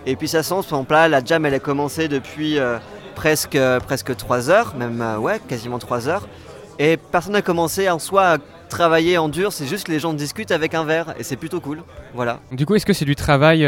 Et 0.07 0.17
puis 0.17 0.29
ça 0.29 0.43
sent, 0.43 0.55
par 0.55 0.63
exemple 0.63 0.93
là, 0.93 1.09
la 1.09 1.25
jam 1.25 1.45
elle 1.47 1.55
a 1.55 1.59
commencé 1.59 2.09
depuis 2.09 2.59
euh, 2.59 2.79
presque, 3.15 3.57
euh, 3.57 3.81
presque 3.81 4.17
3 4.17 4.51
heures, 4.51 4.75
même 4.77 5.01
euh, 5.01 5.19
ouais, 5.19 5.41
quasiment 5.49 5.79
3 5.79 6.09
heures. 6.09 6.29
Et 6.79 6.97
personne 6.97 7.33
n'a 7.33 7.43
commencé 7.43 7.91
en 7.91 7.99
soi 7.99 8.35
à 8.35 8.39
travailler 8.69 9.19
en 9.19 9.29
dur, 9.29 9.53
c'est 9.53 9.67
juste 9.67 9.87
que 9.87 9.93
les 9.93 9.99
gens 9.99 10.13
discutent 10.13 10.51
avec 10.51 10.75
un 10.75 10.85
verre 10.85 11.15
et 11.19 11.25
c'est 11.25 11.37
plutôt 11.37 11.61
cool. 11.61 11.83
Voilà. 12.15 12.41
Du 12.53 12.67
coup, 12.67 12.75
est-ce 12.75 12.87
que 12.87 12.93
c'est 12.93 13.05
du 13.05 13.17
travail 13.17 13.65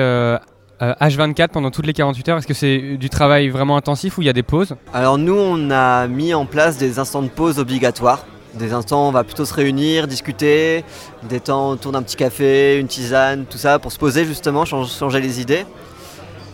H24 0.81 1.49
pendant 1.49 1.71
toutes 1.71 1.87
les 1.87 1.93
48 1.93 2.29
heures? 2.29 2.39
Est-ce 2.39 2.47
que 2.47 2.55
c'est 2.55 2.97
du 2.97 3.11
travail 3.11 3.49
vraiment 3.49 3.77
intensif 3.77 4.19
ou 4.19 4.23
il 4.23 4.27
y 4.27 4.29
a 4.29 4.33
des 4.33 4.43
pauses? 4.43 4.77
Alors 4.93 5.19
nous, 5.19 5.35
on 5.35 5.71
a 5.71 6.07
mis 6.07 6.35
en 6.35 6.47
place 6.47 6.77
des 6.77 6.99
instants 6.99 7.23
de 7.23 7.29
pause 7.29 7.59
obligatoires. 7.59 8.25
Des 8.55 8.73
instants, 8.73 9.09
on 9.09 9.13
va 9.13 9.25
plutôt 9.25 9.45
se 9.45 9.55
réunir, 9.55 10.07
discuter, 10.07 10.85
des 11.23 11.41
temps 11.41 11.71
autour 11.71 11.93
d'un 11.93 12.03
petit 12.03 12.17
café, 12.17 12.79
une 12.79 12.89
tisane, 12.89 13.47
tout 13.47 13.59
ça, 13.59 13.79
pour 13.79 13.93
se 13.93 13.99
poser 13.99 14.25
justement, 14.25 14.65
changer 14.65 15.21
les 15.21 15.41
idées. 15.41 15.65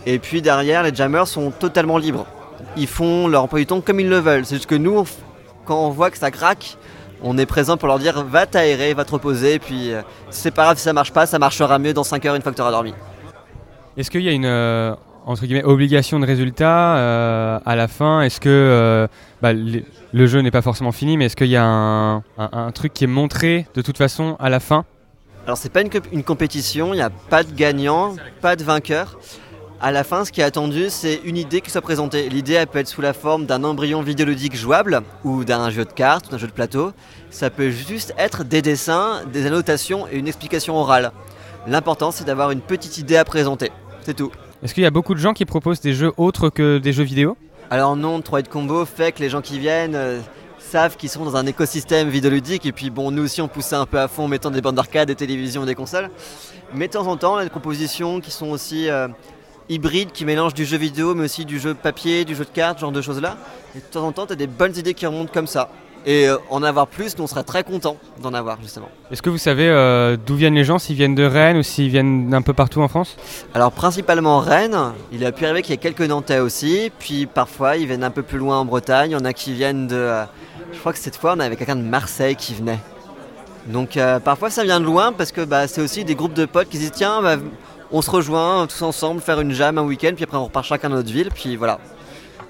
Et 0.05 0.19
puis 0.19 0.41
derrière, 0.41 0.83
les 0.83 0.93
jammers 0.93 1.27
sont 1.27 1.51
totalement 1.51 1.97
libres. 1.97 2.25
Ils 2.75 2.87
font 2.87 3.27
leur 3.27 3.43
emploi 3.43 3.59
du 3.59 3.65
temps 3.65 3.81
comme 3.81 3.99
ils 3.99 4.09
le 4.09 4.19
veulent. 4.19 4.45
C'est 4.45 4.55
juste 4.55 4.69
que 4.69 4.75
nous, 4.75 5.03
quand 5.65 5.85
on 5.85 5.89
voit 5.89 6.11
que 6.11 6.17
ça 6.17 6.31
craque, 6.31 6.77
on 7.21 7.37
est 7.37 7.45
présent 7.45 7.77
pour 7.77 7.87
leur 7.87 7.99
dire 7.99 8.23
va 8.23 8.45
t'aérer, 8.45 8.93
va 8.93 9.05
te 9.05 9.11
reposer, 9.11 9.55
et 9.55 9.59
puis 9.59 9.91
euh, 9.91 10.01
c'est 10.29 10.51
pas 10.51 10.63
grave 10.63 10.77
si 10.77 10.83
ça 10.83 10.93
marche 10.93 11.11
pas, 11.11 11.25
ça 11.25 11.39
marchera 11.39 11.79
mieux 11.79 11.93
dans 11.93 12.03
5 12.03 12.25
heures 12.25 12.35
une 12.35 12.41
fois 12.41 12.51
que 12.51 12.57
tu 12.57 12.61
auras 12.61 12.71
dormi. 12.71 12.93
Est-ce 13.97 14.11
qu'il 14.11 14.21
y 14.21 14.29
a 14.29 14.31
une 14.31 14.45
euh, 14.45 14.93
entre 15.25 15.45
guillemets, 15.45 15.63
obligation 15.63 16.19
de 16.19 16.25
résultat 16.25 16.97
euh, 16.97 17.59
à 17.65 17.75
la 17.75 17.87
fin? 17.87 18.21
Est-ce 18.21 18.39
que 18.39 19.07
bah, 19.41 19.51
le 19.53 20.27
jeu 20.27 20.39
n'est 20.41 20.51
pas 20.51 20.61
forcément 20.61 20.91
fini, 20.91 21.17
mais 21.17 21.25
est-ce 21.25 21.35
qu'il 21.35 21.47
y 21.47 21.57
a 21.57 21.65
un, 21.65 22.71
truc 22.73 22.93
qui 22.93 23.03
est 23.03 23.07
montré 23.07 23.67
de 23.73 23.81
toute 23.81 23.97
façon 23.97 24.37
à 24.39 24.49
la 24.49 24.59
fin? 24.59 24.85
Alors 25.45 25.57
c'est 25.57 25.71
pas 25.71 25.81
une, 25.81 25.89
une 26.11 26.23
compétition, 26.23 26.93
il 26.93 26.97
n'y 26.97 27.01
a 27.01 27.09
pas 27.09 27.43
de 27.43 27.53
gagnant, 27.53 28.15
pas 28.41 28.55
de 28.55 28.63
vainqueur. 28.63 29.17
À 29.79 29.91
la 29.91 30.03
fin, 30.03 30.25
ce 30.25 30.31
qui 30.31 30.41
est 30.41 30.43
attendu, 30.43 30.87
c'est 30.89 31.21
une 31.23 31.37
idée 31.37 31.61
qui 31.61 31.69
soit 31.69 31.81
présentée. 31.81 32.29
L'idée, 32.29 32.53
elle 32.53 32.65
peut 32.65 32.79
être 32.79 32.87
sous 32.87 33.01
la 33.01 33.13
forme 33.13 33.45
d'un 33.45 33.63
embryon 33.63 34.01
vidéoludique 34.01 34.55
jouable 34.55 35.03
ou 35.23 35.45
d'un 35.45 35.69
jeu 35.69 35.85
de 35.85 35.91
cartes 35.91 36.27
ou 36.27 36.31
d'un 36.31 36.39
jeu 36.39 36.47
de 36.47 36.51
plateau. 36.51 36.93
Ça 37.29 37.51
peut 37.51 37.69
juste 37.69 38.11
être 38.17 38.43
des 38.43 38.63
dessins, 38.63 39.21
des 39.31 39.45
annotations 39.45 40.07
et 40.11 40.17
une 40.17 40.27
explication 40.27 40.75
orale. 40.77 41.11
L'important, 41.67 42.09
c'est 42.09 42.23
d'avoir 42.23 42.49
une 42.49 42.61
petite 42.61 42.97
idée 42.97 43.17
à 43.17 43.23
présenter. 43.23 43.69
C'est 44.01 44.15
tout. 44.15 44.31
Est-ce 44.63 44.73
qu'il 44.73 44.81
y 44.81 44.87
a 44.87 44.91
beaucoup 44.91 45.13
de 45.13 45.19
gens 45.19 45.33
qui 45.33 45.45
proposent 45.45 45.79
des 45.79 45.93
jeux 45.93 46.11
autres 46.17 46.49
que 46.49 46.79
des 46.79 46.91
jeux 46.91 47.03
vidéo? 47.03 47.37
Alors 47.69 47.95
non, 47.95 48.19
3 48.19 48.41
de 48.41 48.47
combo 48.47 48.83
fait 48.83 49.11
que 49.11 49.19
les 49.19 49.29
gens 49.29 49.41
qui 49.41 49.59
viennent 49.59 49.95
euh, 49.95 50.19
savent 50.57 50.97
qu'ils 50.97 51.09
sont 51.09 51.23
dans 51.23 51.35
un 51.35 51.45
écosystème 51.45 52.09
vidéoludique 52.09 52.65
et 52.65 52.71
puis 52.71 52.89
bon, 52.89 53.11
nous 53.11 53.25
aussi 53.25 53.41
on 53.41 53.47
poussait 53.47 53.75
un 53.75 53.85
peu 53.85 53.99
à 53.99 54.07
fond 54.07 54.23
en 54.23 54.27
mettant 54.27 54.49
des 54.49 54.61
bandes 54.61 54.75
d'arcade, 54.75 55.09
des 55.09 55.15
télévisions, 55.15 55.65
des 55.65 55.75
consoles. 55.75 56.09
Mais 56.73 56.87
de 56.87 56.93
temps 56.93 57.05
en 57.05 57.15
temps, 57.15 57.35
on 57.35 57.37
a 57.37 57.43
des 57.43 57.49
propositions 57.51 58.21
qui 58.21 58.31
sont 58.31 58.47
aussi 58.47 58.89
euh, 58.89 59.07
hybride 59.69 60.11
qui 60.11 60.25
mélange 60.25 60.53
du 60.53 60.65
jeu 60.65 60.77
vidéo 60.77 61.15
mais 61.15 61.25
aussi 61.25 61.45
du 61.45 61.59
jeu 61.59 61.73
papier, 61.73 62.25
du 62.25 62.35
jeu 62.35 62.45
de 62.45 62.49
cartes, 62.49 62.77
ce 62.77 62.81
genre 62.81 62.91
de 62.91 63.01
choses 63.01 63.21
là. 63.21 63.37
Et 63.75 63.79
de 63.79 63.85
temps 63.85 64.05
en 64.05 64.11
temps, 64.11 64.25
tu 64.25 64.33
as 64.33 64.37
des 64.37 64.47
bonnes 64.47 64.75
idées 64.75 64.93
qui 64.93 65.05
remontent 65.05 65.31
comme 65.33 65.47
ça. 65.47 65.69
Et 66.05 66.29
euh, 66.29 66.37
en 66.49 66.63
avoir 66.63 66.87
plus, 66.87 67.17
nous 67.17 67.25
on 67.25 67.27
serait 67.27 67.43
très 67.43 67.65
content 67.65 67.97
d'en 68.21 68.33
avoir 68.33 68.57
justement. 68.61 68.87
Est-ce 69.11 69.21
que 69.21 69.29
vous 69.29 69.37
savez 69.37 69.67
euh, 69.67 70.15
d'où 70.15 70.35
viennent 70.35 70.55
les 70.55 70.63
gens, 70.63 70.79
s'ils 70.79 70.95
viennent 70.95 71.15
de 71.15 71.25
Rennes 71.25 71.57
ou 71.57 71.63
s'ils 71.63 71.89
viennent 71.89 72.29
d'un 72.29 72.41
peu 72.41 72.53
partout 72.53 72.81
en 72.81 72.87
France? 72.87 73.17
Alors 73.53 73.73
principalement 73.73 74.39
Rennes, 74.39 74.93
il 75.11 75.25
a 75.25 75.33
pu 75.33 75.43
arriver 75.43 75.63
qu'il 75.63 75.71
y 75.71 75.73
ait 75.73 75.77
quelques 75.77 76.01
Nantais 76.01 76.39
aussi, 76.39 76.93
puis 76.97 77.25
parfois 77.25 77.75
ils 77.75 77.87
viennent 77.87 78.05
un 78.05 78.11
peu 78.11 78.23
plus 78.23 78.37
loin 78.37 78.59
en 78.59 78.63
Bretagne, 78.63 79.11
il 79.11 79.13
y 79.15 79.17
en 79.17 79.25
a 79.25 79.33
qui 79.33 79.53
viennent 79.53 79.87
de... 79.87 79.97
Euh, 79.97 80.23
je 80.71 80.79
crois 80.79 80.93
que 80.93 80.99
cette 80.99 81.17
fois 81.17 81.33
on 81.35 81.41
avait 81.41 81.57
quelqu'un 81.57 81.75
de 81.75 81.81
Marseille 81.81 82.37
qui 82.37 82.53
venait. 82.53 82.79
Donc 83.65 83.99
parfois 84.23 84.49
ça 84.49 84.63
vient 84.63 84.79
de 84.79 84.85
loin 84.85 85.11
parce 85.11 85.33
que 85.33 85.41
bah, 85.41 85.67
c'est 85.67 85.81
aussi 85.81 86.05
des 86.05 86.15
groupes 86.15 86.33
de 86.33 86.45
potes 86.45 86.69
qui 86.69 86.77
disent 86.77 86.93
tiens 86.93 87.21
bah, 87.21 87.35
on 87.91 88.01
se 88.01 88.09
rejoint 88.09 88.67
tous 88.67 88.81
ensemble, 88.81 89.21
faire 89.21 89.39
une 89.39 89.51
jam 89.51 89.77
un 89.77 89.83
week-end, 89.83 90.11
puis 90.15 90.23
après 90.23 90.37
on 90.37 90.45
repart 90.45 90.65
chacun 90.65 90.89
dans 90.89 90.95
notre 90.95 91.11
ville, 91.11 91.29
puis 91.33 91.55
voilà. 91.55 91.79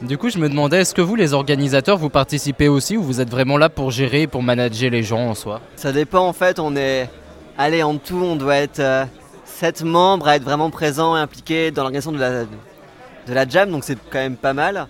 Du 0.02 0.18
coup, 0.18 0.30
je 0.30 0.38
me 0.38 0.48
demandais, 0.48 0.82
est-ce 0.82 0.94
que 0.94 1.02
vous, 1.02 1.16
les 1.16 1.34
organisateurs, 1.34 1.98
vous 1.98 2.10
participez 2.10 2.68
aussi 2.68 2.98
ou 2.98 3.04
vous 3.04 3.20
êtes 3.20 3.30
vraiment 3.30 3.58
là 3.58 3.68
pour 3.70 3.90
gérer 3.90 4.24
et 4.24 4.28
pour 4.28 4.44
manager 4.44 4.92
les 4.92 5.02
gens 5.02 5.30
en 5.30 5.34
soi? 5.34 5.60
Ça 5.76 5.92
dépend 5.92 6.28
en 6.28 6.34
fait, 6.34 6.60
on 6.60 6.76
est... 6.76 7.10
Allez, 7.58 7.82
en 7.82 7.98
tout, 7.98 8.22
on 8.22 8.36
doit 8.36 8.58
être 8.58 9.08
7 9.46 9.84
membres 9.84 10.28
à 10.28 10.36
être 10.36 10.44
vraiment 10.44 10.70
présents 10.70 11.18
et 11.18 11.20
impliqués 11.20 11.72
dans 11.72 11.82
l'organisation 11.82 12.12
de 12.12 12.20
la, 12.20 12.44
de 12.44 13.34
la 13.34 13.48
jam, 13.48 13.72
donc 13.72 13.84
c'est 13.84 13.98
quand 14.12 14.20
même 14.20 14.38
pas 14.38 14.54
mal. 14.54 14.88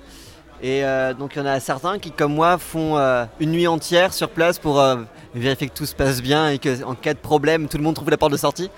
Et 0.61 0.83
euh, 0.83 1.13
donc 1.13 1.35
il 1.35 1.39
y 1.39 1.41
en 1.41 1.45
a 1.45 1.59
certains 1.59 1.99
qui, 1.99 2.11
comme 2.11 2.33
moi, 2.33 2.57
font 2.57 2.97
euh, 2.97 3.25
une 3.39 3.51
nuit 3.51 3.67
entière 3.67 4.13
sur 4.13 4.29
place 4.29 4.57
pour 4.57 4.79
euh, 4.79 4.97
vérifier 5.35 5.69
que 5.69 5.73
tout 5.73 5.85
se 5.85 5.95
passe 5.95 6.21
bien 6.21 6.49
et 6.49 6.59
qu'en 6.59 6.95
cas 6.95 7.13
de 7.13 7.19
problème, 7.19 7.67
tout 7.67 7.77
le 7.77 7.83
monde 7.83 7.95
trouve 7.95 8.09
la 8.09 8.17
porte 8.17 8.31
de 8.31 8.37
sortie. 8.37 8.69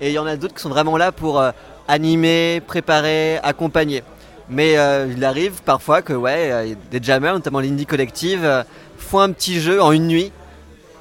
Et 0.00 0.08
il 0.08 0.12
y 0.12 0.18
en 0.18 0.26
a 0.26 0.36
d'autres 0.36 0.54
qui 0.54 0.62
sont 0.62 0.68
vraiment 0.68 0.96
là 0.96 1.12
pour 1.12 1.42
animer, 1.88 2.60
préparer, 2.66 3.38
accompagner. 3.42 4.02
Mais 4.48 4.76
il 5.10 5.24
arrive 5.24 5.62
parfois 5.64 6.02
que 6.02 6.12
ouais, 6.12 6.76
des 6.90 7.02
jammers, 7.02 7.32
notamment 7.32 7.60
l'Indie 7.60 7.86
Collective, 7.86 8.64
font 8.98 9.20
un 9.20 9.32
petit 9.32 9.60
jeu 9.60 9.82
en 9.82 9.92
une 9.92 10.06
nuit, 10.06 10.32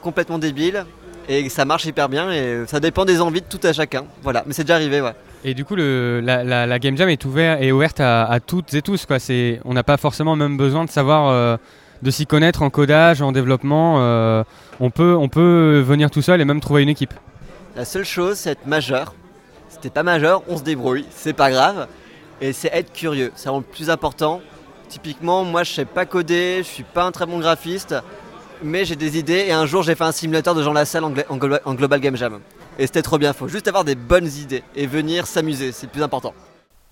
complètement 0.02 0.40
débile, 0.40 0.86
et 1.28 1.50
ça 1.50 1.66
marche 1.66 1.86
hyper 1.86 2.10
bien, 2.10 2.32
et 2.32 2.64
ça 2.68 2.80
dépend 2.80 3.06
des 3.06 3.22
envies 3.22 3.42
de 3.42 3.48
tout 3.48 3.60
à 3.64 3.74
chacun. 3.74 4.06
Voilà, 4.24 4.44
mais 4.46 4.54
c'est 4.54 4.64
déjà 4.64 4.76
arrivé. 4.76 5.02
Et 5.44 5.54
du 5.54 5.66
coup, 5.66 5.76
la, 5.76 6.80
Game 6.80 6.98
Jam 6.98 7.10
est, 7.10 7.24
ouvert, 7.26 7.62
est 7.62 7.72
ouverte 7.72 8.00
à, 8.00 8.40
toutes 8.46 8.74
et 8.74 8.82
tous. 8.82 9.06
On 9.64 9.74
n'a 9.74 9.84
pas 9.84 9.98
forcément 9.98 10.36
même 10.36 10.58
besoin 10.58 10.86
de 10.86 10.90
savoir, 10.90 11.30
euh, 11.30 11.58
de 12.02 12.12
s'y 12.12 12.26
connaître 12.26 12.62
en 12.62 12.70
codage, 12.70 13.22
en 13.22 13.32
développement. 13.32 13.98
Euh, 14.00 14.44
on 14.80 14.90
peut 14.90 15.80
venir 15.86 16.10
tout 16.10 16.22
seul 16.22 16.42
et 16.42 16.46
même 16.46 16.62
trouver 16.62 16.84
une 16.84 16.90
équipe. 16.90 17.14
La 17.76 17.84
seule 17.84 18.06
chose, 18.06 18.38
c'est 18.38 18.52
être 18.52 18.66
majeur. 18.66 19.14
Si 19.82 19.90
pas 19.90 20.04
majeur, 20.04 20.44
on 20.48 20.58
se 20.58 20.64
débrouille, 20.64 21.06
c'est 21.12 21.34
pas 21.34 21.52
grave. 21.52 21.88
Et 22.40 22.54
c'est 22.54 22.70
être 22.72 22.94
curieux, 22.94 23.34
c'est 23.36 23.50
le 23.50 23.62
plus 23.62 23.90
important. 23.90 24.42
Typiquement, 24.88 25.44
moi 25.44 25.64
je 25.64 25.74
sais 25.74 25.86
pas 25.86 26.06
coder, 26.06 26.60
je 26.60 26.68
suis 26.68 26.84
pas 26.84 27.04
un 27.04 27.12
très 27.12 27.26
bon 27.26 27.40
graphiste, 27.40 27.94
mais 28.64 28.86
j'ai 28.86 28.96
des 28.96 29.18
idées 29.18 29.46
et 29.48 29.52
un 29.52 29.66
jour 29.66 29.84
j'ai 29.84 29.96
fait 29.96 30.04
un 30.06 30.12
simulateur 30.14 30.56
de 30.56 30.64
Jean 30.64 30.72
Lassalle 30.74 31.04
en, 31.04 31.14
en 31.30 31.74
Global 31.74 32.00
Game 32.00 32.16
Jam. 32.16 32.40
Et 32.80 32.88
c'était 32.88 33.02
trop 33.02 33.18
bien, 33.18 33.34
faut 33.34 33.48
juste 33.48 33.68
avoir 33.68 33.84
des 33.84 33.96
bonnes 33.96 34.30
idées 34.42 34.64
et 34.76 34.88
venir 34.88 35.28
s'amuser, 35.28 35.72
c'est 35.72 35.88
le 35.88 35.92
plus 35.92 36.04
important. 36.04 36.34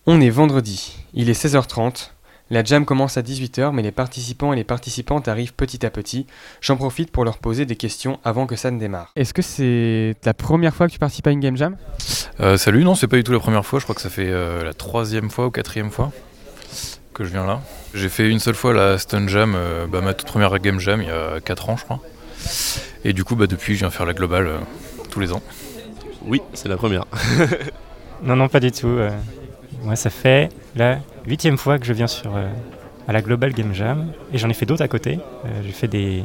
On 0.06 0.20
est 0.20 0.30
vendredi, 0.30 0.98
il 1.14 1.30
est 1.30 1.46
16h30. 1.46 2.10
La 2.54 2.64
jam 2.64 2.86
commence 2.86 3.18
à 3.18 3.24
18h, 3.24 3.72
mais 3.74 3.82
les 3.82 3.92
participants 3.92 4.54
et 4.54 4.56
les 4.56 4.64
participantes 4.64 5.28
arrivent 5.28 5.56
petit 5.56 5.84
à 5.88 5.90
petit. 5.90 6.28
J'en 6.62 6.78
profite 6.78 7.10
pour 7.10 7.26
leur 7.26 7.40
poser 7.40 7.66
des 7.66 7.76
questions 7.76 8.20
avant 8.24 8.46
que 8.46 8.56
ça 8.56 8.70
ne 8.70 8.80
démarre. 8.80 9.12
Est-ce 9.16 9.34
que 9.34 9.42
c'est 9.42 10.14
la 10.24 10.36
première 10.36 10.76
fois 10.76 10.86
que 10.86 10.92
tu 10.92 11.00
participes 11.00 11.26
à 11.26 11.32
une 11.32 11.40
game 11.40 11.58
jam? 11.58 11.76
Euh, 12.42 12.56
Salut, 12.58 12.84
non, 12.84 12.94
c'est 12.94 13.08
pas 13.08 13.16
du 13.16 13.24
tout 13.24 13.32
la 13.32 13.40
première 13.40 13.66
fois. 13.66 13.80
Je 13.80 13.86
crois 13.86 13.96
que 13.96 14.02
ça 14.02 14.12
fait 14.12 14.30
euh, 14.30 14.64
la 14.64 14.76
troisième 14.76 15.32
fois 15.32 15.48
ou 15.48 15.50
quatrième 15.50 15.90
fois 15.90 16.12
que 17.16 17.24
je 17.24 17.32
viens 17.32 17.44
là. 17.44 17.60
J'ai 17.96 18.08
fait 18.08 18.30
une 18.30 18.38
seule 18.38 18.54
fois 18.54 18.72
la 18.72 19.00
Stun 19.00 19.28
Jam, 19.28 19.56
euh, 19.56 19.88
bah, 19.88 20.02
ma 20.02 20.14
toute 20.14 20.28
première 20.28 20.56
game 20.60 20.80
jam, 20.80 21.02
il 21.02 21.08
y 21.08 21.12
a 21.12 21.40
4 21.40 21.70
ans, 21.72 21.78
je 21.78 21.86
crois. 21.86 22.02
Et 23.04 23.14
du 23.14 23.24
coup, 23.24 23.36
bah, 23.36 23.48
depuis, 23.48 23.74
je 23.74 23.80
viens 23.80 23.90
faire 23.90 24.06
la 24.06 24.14
globale 24.14 24.60
tous 25.10 25.20
les 25.20 25.34
ans. 25.34 25.42
Oui, 26.24 26.40
c'est 26.54 26.70
la 26.70 26.78
première. 26.78 27.06
non, 28.24 28.36
non, 28.36 28.48
pas 28.48 28.60
du 28.60 28.72
tout. 28.72 29.00
Euh. 29.84 29.86
moi, 29.86 29.96
ça 29.96 30.10
fait 30.10 30.50
la 30.76 31.00
huitième 31.28 31.58
fois 31.58 31.78
que 31.80 31.86
je 31.86 31.94
viens 31.94 32.08
sur, 32.08 32.36
euh, 32.36 32.48
à 33.08 33.14
la 33.14 33.22
Global 33.22 33.54
Game 33.54 33.74
Jam. 33.74 34.12
Et 34.34 34.38
j'en 34.38 34.50
ai 34.50 34.54
fait 34.54 34.66
d'autres 34.66 34.84
à 34.84 34.88
côté. 34.88 35.20
Euh, 35.46 35.62
j'ai 35.66 35.72
fait 35.72 35.88
des, 35.88 36.24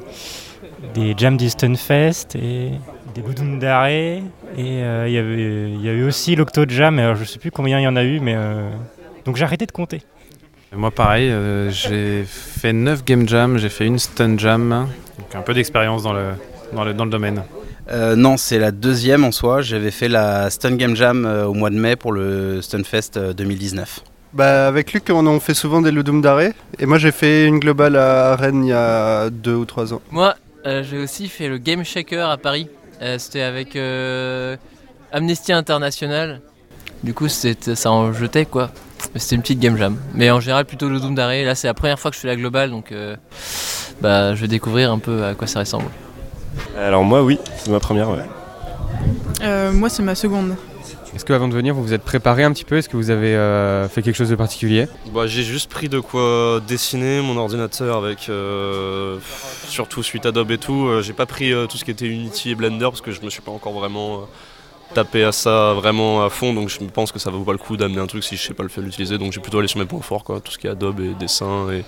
des 0.95 1.15
Jam 1.17 1.37
du 1.37 1.49
Fest 1.77 2.37
et 2.37 2.71
des 3.15 3.59
d'arrêt. 3.59 4.23
Et 4.57 4.81
il 4.81 5.13
y, 5.13 5.89
a 5.89 5.93
eu 5.93 6.05
aussi 6.05 6.37
l'Octo 6.37 6.65
Jam. 6.69 6.99
Alors, 6.99 7.17
je 7.17 7.25
sais 7.25 7.39
plus 7.39 7.51
combien 7.51 7.79
il 7.79 7.85
y 7.85 7.89
en 7.89 7.97
a 7.97 8.05
eu, 8.05 8.21
mais. 8.21 8.37
donc 9.25 9.37
j'ai 9.37 9.45
arrêté 9.45 9.67
de 9.67 9.73
compter. 9.73 10.03
Moi 10.71 10.91
pareil, 10.91 11.33
j'ai 11.71 12.25
fait 12.25 12.75
9 12.75 13.05
Game 13.05 13.27
Jam, 13.27 13.57
j'ai 13.57 13.71
fait 13.71 13.87
une 13.87 13.99
Stun 13.99 14.37
Jam, 14.37 14.87
donc 15.19 15.35
un 15.35 15.41
peu 15.41 15.55
d'expérience 15.55 16.03
dans 16.03 16.13
le, 16.13 16.33
dans, 16.75 16.85
le, 16.85 16.93
dans 16.93 17.05
le 17.05 17.11
domaine. 17.11 17.43
Euh, 17.91 18.17
non, 18.17 18.37
c'est 18.37 18.59
la 18.59 18.71
deuxième 18.71 19.25
en 19.25 19.33
soi. 19.33 19.63
J'avais 19.63 19.91
fait 19.91 20.09
la 20.09 20.51
Stun 20.51 20.77
Game 20.77 20.95
Jam 20.95 21.25
euh, 21.25 21.47
au 21.47 21.55
mois 21.55 21.71
de 21.71 21.77
mai 21.77 21.97
pour 21.97 22.13
le 22.13 22.61
Stunfest 22.61 23.19
2019. 23.37 24.01
Euh, 24.01 24.11
bah, 24.35 24.67
avec 24.67 24.93
Luc, 24.93 25.09
on 25.11 25.27
en 25.27 25.41
fait 25.41 25.55
souvent 25.55 25.81
des 25.81 25.91
Ludum 25.91 26.21
d'arrêt. 26.21 26.55
Et 26.79 26.87
moi, 26.87 26.99
j'ai 26.99 27.13
fait 27.13 27.47
une 27.47 27.59
globale 27.59 27.97
à 27.97 28.37
Rennes 28.37 28.65
il 28.65 28.69
y 28.69 28.73
a 28.73 29.31
deux 29.31 29.55
ou 29.55 29.65
trois 29.65 29.95
ans. 29.95 30.03
Moi, 30.11 30.35
j'ai 30.65 30.99
aussi 30.99 31.29
fait 31.29 31.49
le 31.49 31.57
Game 31.57 31.83
Shaker 31.83 32.29
à 32.29 32.37
Paris. 32.37 32.69
c'était 33.17 33.41
avec 33.41 33.79
Amnesty 35.13 35.53
International. 35.53 36.43
Du 37.03 37.15
coup, 37.15 37.29
ça 37.29 37.91
en 37.91 38.13
jetait 38.13 38.45
quoi. 38.45 38.71
C'était 39.15 39.37
une 39.37 39.43
petite 39.43 39.61
game 39.61 39.79
jam. 39.79 39.97
Mais 40.13 40.31
en 40.31 40.41
général, 40.41 40.67
plutôt 40.67 40.91
le 40.91 41.01
Doom 41.01 41.15
d'arrêt. 41.15 41.45
Là, 41.45 41.55
c'est 41.55 41.69
la 41.69 41.75
première 41.75 41.99
fois 41.99 42.11
que 42.11 42.17
je 42.17 42.21
fais 42.21 42.29
la 42.29 42.37
globale, 42.37 42.69
donc 42.69 42.93
bah, 44.03 44.35
je 44.35 44.41
vais 44.43 44.49
découvrir 44.49 44.93
un 44.93 44.99
peu 44.99 45.25
à 45.25 45.35
quoi 45.35 45.47
ça 45.47 45.61
ressemble. 45.61 45.89
Alors 46.77 47.05
moi 47.05 47.23
oui, 47.23 47.39
c'est 47.57 47.71
ma 47.71 47.81
première. 47.81 48.11
Ouais. 48.11 48.25
Euh, 49.43 49.73
moi 49.73 49.89
c'est 49.89 50.03
ma 50.03 50.15
seconde. 50.15 50.57
Est-ce 51.15 51.25
que 51.25 51.33
avant 51.33 51.49
de 51.49 51.55
venir 51.55 51.75
vous 51.75 51.83
vous 51.83 51.95
êtes 51.95 52.03
préparé 52.05 52.45
un 52.45 52.53
petit 52.53 52.65
peu? 52.65 52.77
Est-ce 52.77 52.89
que 52.89 52.97
vous 52.97 53.11
avez 53.11 53.35
euh, 53.35 53.89
fait 53.89 54.03
quelque 54.03 54.17
chose 54.17 54.29
de 54.29 54.37
particulier? 54.37 54.87
Bah, 55.13 55.27
J'ai 55.27 55.43
juste 55.43 55.71
pris 55.71 55.89
de 55.89 56.01
quoi 56.01 56.61
dessiner 56.67 57.21
mon 57.23 57.37
ordinateur 57.37 57.97
avec 57.97 58.29
euh, 58.29 59.19
surtout 59.67 60.03
suite 60.03 60.27
Adobe 60.27 60.51
et 60.51 60.59
tout. 60.59 60.89
j'ai 61.03 61.15
pas 61.15 61.27
pris 61.27 61.53
tout 61.69 61.77
ce 61.77 61.85
qui 61.85 61.91
était 61.91 62.07
Unity 62.07 62.51
et 62.51 62.55
Blender 62.55 62.85
parce 62.85 63.01
que 63.01 63.11
je 63.11 63.21
me 63.23 63.31
suis 63.31 63.41
pas 63.43 63.51
encore 63.51 63.73
vraiment 63.73 64.29
tapé 64.95 65.25
à 65.25 65.33
ça 65.33 65.75
vraiment 65.75 66.25
à 66.25 66.31
fond 66.31 66.55
donc 66.55 66.69
je 66.71 66.79
pense 66.85 67.13
que 67.13 67.19
ça 67.19 67.31
vaut 67.31 67.43
pas 67.45 67.53
le 67.53 67.59
coup 67.59 67.77
d'amener 67.77 68.01
un 68.01 68.07
truc 68.07 68.25
si 68.25 68.37
je 68.37 68.43
sais 68.43 68.55
pas 68.55 68.63
le 68.63 68.71
faire 68.71 68.83
l'utiliser 68.83 69.19
donc 69.19 69.33
j'ai 69.33 69.41
plutôt 69.41 69.59
allé 69.59 69.69
sur 69.69 69.79
mes 69.79 69.85
points 69.87 70.01
forts 70.01 70.25
quoi, 70.25 70.41
tout 70.41 70.51
ce 70.51 70.57
qui 70.59 70.67
est 70.67 70.71
Adobe 70.71 71.01
et 71.01 71.13
dessin 71.19 71.67
et 71.71 71.85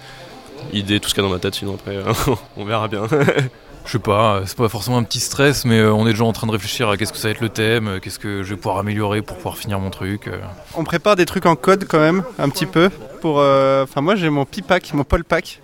idées, 0.76 1.00
tout 1.00 1.09
ce 1.09 1.14
qu'il 1.14 1.23
y 1.23 1.26
a 1.26 1.29
dans 1.29 1.35
ma 1.35 1.40
tête 1.40 1.55
sinon 1.55 1.75
après 1.76 1.97
on 2.57 2.64
verra 2.64 2.88
bien. 2.88 3.05
Je 3.85 3.93
sais 3.93 3.99
pas, 3.99 4.43
c'est 4.47 4.57
pas 4.57 4.69
forcément 4.69 4.99
un 4.99 5.03
petit 5.03 5.21
stress, 5.21 5.65
mais 5.65 5.79
euh, 5.79 5.93
on 5.93 6.07
est 6.07 6.11
déjà 6.11 6.25
en 6.25 6.33
train 6.33 6.47
de 6.47 6.53
réfléchir 6.53 6.89
à 6.89 6.97
qu'est-ce 6.97 7.13
que 7.13 7.19
ça 7.19 7.29
va 7.29 7.33
être 7.33 7.41
le 7.41 7.49
thème, 7.49 7.89
euh, 7.89 7.99
qu'est-ce 7.99 8.19
que 8.19 8.43
je 8.43 8.51
vais 8.51 8.57
pouvoir 8.57 8.79
améliorer 8.79 9.23
pour 9.23 9.37
pouvoir 9.37 9.57
finir 9.57 9.81
mon 9.81 9.91
truc. 9.91 10.29
Euh. 10.29 10.39
On 10.77 10.85
prépare 10.85 11.17
des 11.17 11.27
trucs 11.27 11.47
en 11.47 11.57
code 11.57 11.87
quand 11.89 11.99
même, 11.99 12.23
un 12.39 12.49
petit 12.51 12.67
peu. 12.67 12.91
Pour, 13.21 13.37
enfin 13.37 14.01
moi 14.01 14.15
j'ai 14.17 14.31
mon 14.31 14.45
Pipack, 14.45 14.95
mon 14.95 15.05
Paul 15.05 15.25
Pack, 15.25 15.61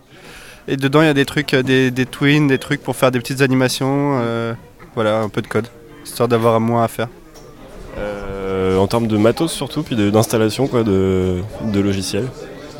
et 0.68 0.76
dedans 0.76 1.02
il 1.02 1.06
y 1.06 1.08
a 1.08 1.14
des 1.14 1.24
trucs, 1.24 1.54
des, 1.54 1.90
des, 1.90 2.06
twins, 2.06 2.48
des 2.48 2.58
trucs 2.58 2.82
pour 2.82 2.96
faire 2.96 3.10
des 3.10 3.18
petites 3.18 3.40
animations. 3.40 4.20
voilà, 4.94 5.20
un 5.20 5.28
peu 5.28 5.40
de 5.40 5.46
code, 5.46 5.68
histoire 6.04 6.28
d'avoir 6.28 6.60
moins 6.60 6.84
à 6.84 6.88
faire. 6.88 7.08
en 7.96 8.86
termes 8.88 9.06
de 9.06 9.16
matos 9.16 9.52
surtout, 9.52 9.82
puis 9.82 9.96
d'installation 9.96 10.66
quoi, 10.66 10.82
de, 10.82 11.42
de 11.62 11.80
logiciels, 11.80 12.28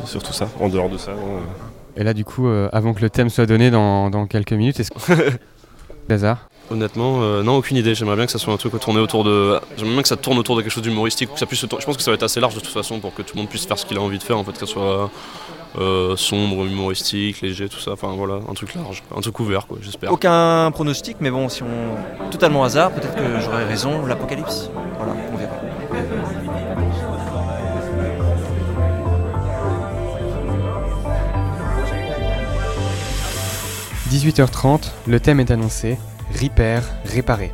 surtout 0.05 0.33
ça. 0.33 0.49
En 0.61 0.69
dehors 0.69 0.91
de 0.91 0.99
ça. 0.99 1.13
Et 1.97 2.05
là, 2.05 2.15
du 2.15 2.25
coup, 2.25 2.47
euh, 2.47 2.69
avant 2.73 2.95
que 2.95 3.01
le 3.01 3.11
thème 3.11 3.31
soit 3.31 3.47
donné 3.47 3.71
dans, 3.71 4.27
quelques 4.27 4.53
minutes, 4.53 4.81
est-ce 4.81 4.91
que. 5.15 5.33
Bazar 6.09 6.49
Honnêtement, 6.71 7.19
euh, 7.21 7.43
non, 7.43 7.57
aucune 7.57 7.77
idée. 7.77 7.95
J'aimerais 7.95 8.17
bien 8.17 8.27
que 8.27 8.33
ça 8.33 8.39
soit 8.39 8.53
un 8.53 8.57
truc 8.57 8.79
tourné 8.81 9.01
autour 9.01 9.23
de. 9.23 9.59
J'aimerais 9.77 9.95
bien 9.95 10.03
que 10.03 10.09
ça 10.09 10.17
tourne 10.17 10.39
autour 10.39 10.57
de 10.57 10.63
quelque 10.63 10.73
chose 10.73 10.83
d'humoristique. 10.83 11.31
Ça 11.37 11.47
puisse. 11.47 11.61
Je 11.61 11.67
pense 11.67 11.97
que 11.97 12.03
ça 12.03 12.11
va 12.11 12.17
être 12.17 12.25
assez 12.25 12.41
large 12.41 12.55
de 12.55 12.61
toute 12.61 12.73
façon 12.73 12.99
pour 12.99 13.15
que 13.15 13.23
tout 13.23 13.37
le 13.37 13.43
monde 13.43 13.49
puisse 13.49 13.67
faire 13.67 13.79
ce 13.79 13.87
qu'il 13.87 13.97
a 13.99 14.01
envie 14.01 14.19
de 14.19 14.23
faire. 14.23 14.37
En 14.37 14.43
fait, 14.43 14.53
que 14.53 14.59
ça 14.59 14.67
soit 14.67 15.11
euh, 15.79 16.17
sombre, 16.17 16.67
humoristique, 16.67 17.41
léger, 17.41 17.69
tout 17.69 17.79
ça. 17.79 17.93
Enfin 17.93 18.15
voilà, 18.17 18.41
un 18.49 18.55
truc 18.55 18.75
large, 18.75 19.05
un 19.17 19.21
truc 19.21 19.39
ouvert, 19.39 19.67
quoi. 19.67 19.79
J'espère. 19.81 20.13
Aucun 20.13 20.71
pronostic, 20.73 21.19
mais 21.21 21.31
bon, 21.31 21.49
si 21.49 21.63
on 21.63 22.31
totalement 22.31 22.65
hasard, 22.65 22.91
peut-être 22.93 23.15
que 23.15 23.41
j'aurais 23.45 23.65
raison. 23.65 24.05
L'apocalypse. 24.05 24.71
Voilà, 24.99 25.13
on 25.33 25.37
verra. 25.37 25.56
18h30, 34.17 34.93
le 35.07 35.21
thème 35.21 35.41
est 35.41 35.51
annoncé, 35.51 35.99
Repair, 36.43 36.83
réparer. 37.05 37.53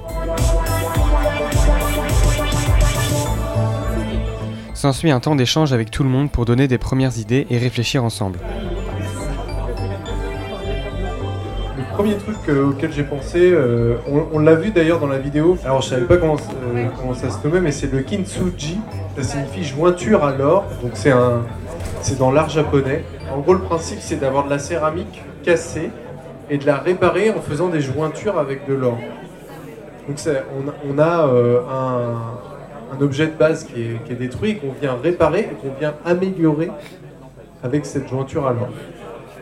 S'ensuit 4.72 5.10
un 5.10 5.18
temps 5.18 5.34
d'échange 5.34 5.72
avec 5.72 5.90
tout 5.90 6.04
le 6.04 6.08
monde 6.08 6.30
pour 6.30 6.44
donner 6.44 6.68
des 6.68 6.78
premières 6.78 7.18
idées 7.18 7.48
et 7.50 7.58
réfléchir 7.58 8.04
ensemble. 8.04 8.38
Le 11.76 11.96
premier 11.96 12.14
truc 12.14 12.36
euh, 12.48 12.68
auquel 12.68 12.92
j'ai 12.92 13.02
pensé, 13.02 13.50
euh, 13.50 13.96
on, 14.32 14.38
l'a 14.38 14.54
vu 14.54 14.70
d'ailleurs 14.70 15.00
dans 15.00 15.08
la 15.08 15.18
vidéo, 15.18 15.58
alors 15.64 15.82
je 15.82 15.88
savais 15.88 16.06
pas 16.06 16.16
comment, 16.16 16.36
euh, 16.76 16.86
comment 16.96 17.14
ça 17.14 17.28
se 17.30 17.44
nommait, 17.44 17.60
mais 17.60 17.72
c'est 17.72 17.92
le 17.92 18.02
kintsugi, 18.02 18.78
ça 19.16 19.24
signifie 19.24 19.64
jointure 19.64 20.22
à 20.22 20.30
l'or, 20.30 20.64
donc 20.80 20.92
c'est 20.94 21.10
un, 21.10 21.42
c'est 22.02 22.18
dans 22.18 22.30
l'art 22.30 22.50
japonais. 22.50 23.02
En 23.34 23.40
gros 23.40 23.54
le 23.54 23.62
principe 23.62 23.98
c'est 24.00 24.20
d'avoir 24.20 24.44
de 24.44 24.50
la 24.50 24.60
céramique 24.60 25.22
cassée 25.42 25.90
et 26.52 26.58
de 26.58 26.66
la 26.66 26.76
réparer 26.76 27.30
en 27.30 27.40
faisant 27.40 27.68
des 27.68 27.80
jointures 27.80 28.38
avec 28.38 28.68
de 28.68 28.74
l'or. 28.74 28.98
Donc 30.06 30.18
on, 30.86 30.98
a 30.98 31.26
euh, 31.26 31.60
un, 31.70 33.02
objet 33.02 33.26
de 33.26 33.32
base 33.32 33.64
qui 33.64 33.80
est, 33.80 34.14
détruit, 34.14 34.58
qu'on 34.58 34.72
vient 34.78 34.94
réparer 35.02 35.48
et 35.50 35.54
qu'on 35.54 35.72
vient 35.80 35.94
améliorer 36.04 36.70
avec 37.64 37.86
cette 37.86 38.06
jointure 38.06 38.46
à 38.46 38.52
l'or. 38.52 38.68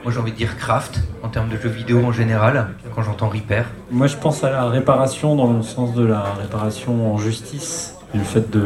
Moi 0.05 0.13
j'ai 0.13 0.21
envie 0.21 0.31
de 0.31 0.37
dire 0.37 0.57
craft 0.57 1.01
en 1.25 1.29
termes 1.29 1.49
de 1.49 1.57
jeux 1.57 1.69
vidéo 1.69 2.01
en 2.05 2.13
général, 2.13 2.69
quand 2.95 3.03
j'entends 3.03 3.29
repair. 3.29 3.67
Moi 3.91 4.07
je 4.07 4.17
pense 4.17 4.45
à 4.45 4.51
la 4.51 4.67
réparation 4.67 5.35
dans 5.35 5.53
le 5.53 5.63
sens 5.63 5.95
de 5.95 6.07
la 6.07 6.23
réparation 6.41 7.13
en 7.13 7.19
justice. 7.19 7.97
le 8.15 8.21
fait 8.21 8.49
de 8.51 8.65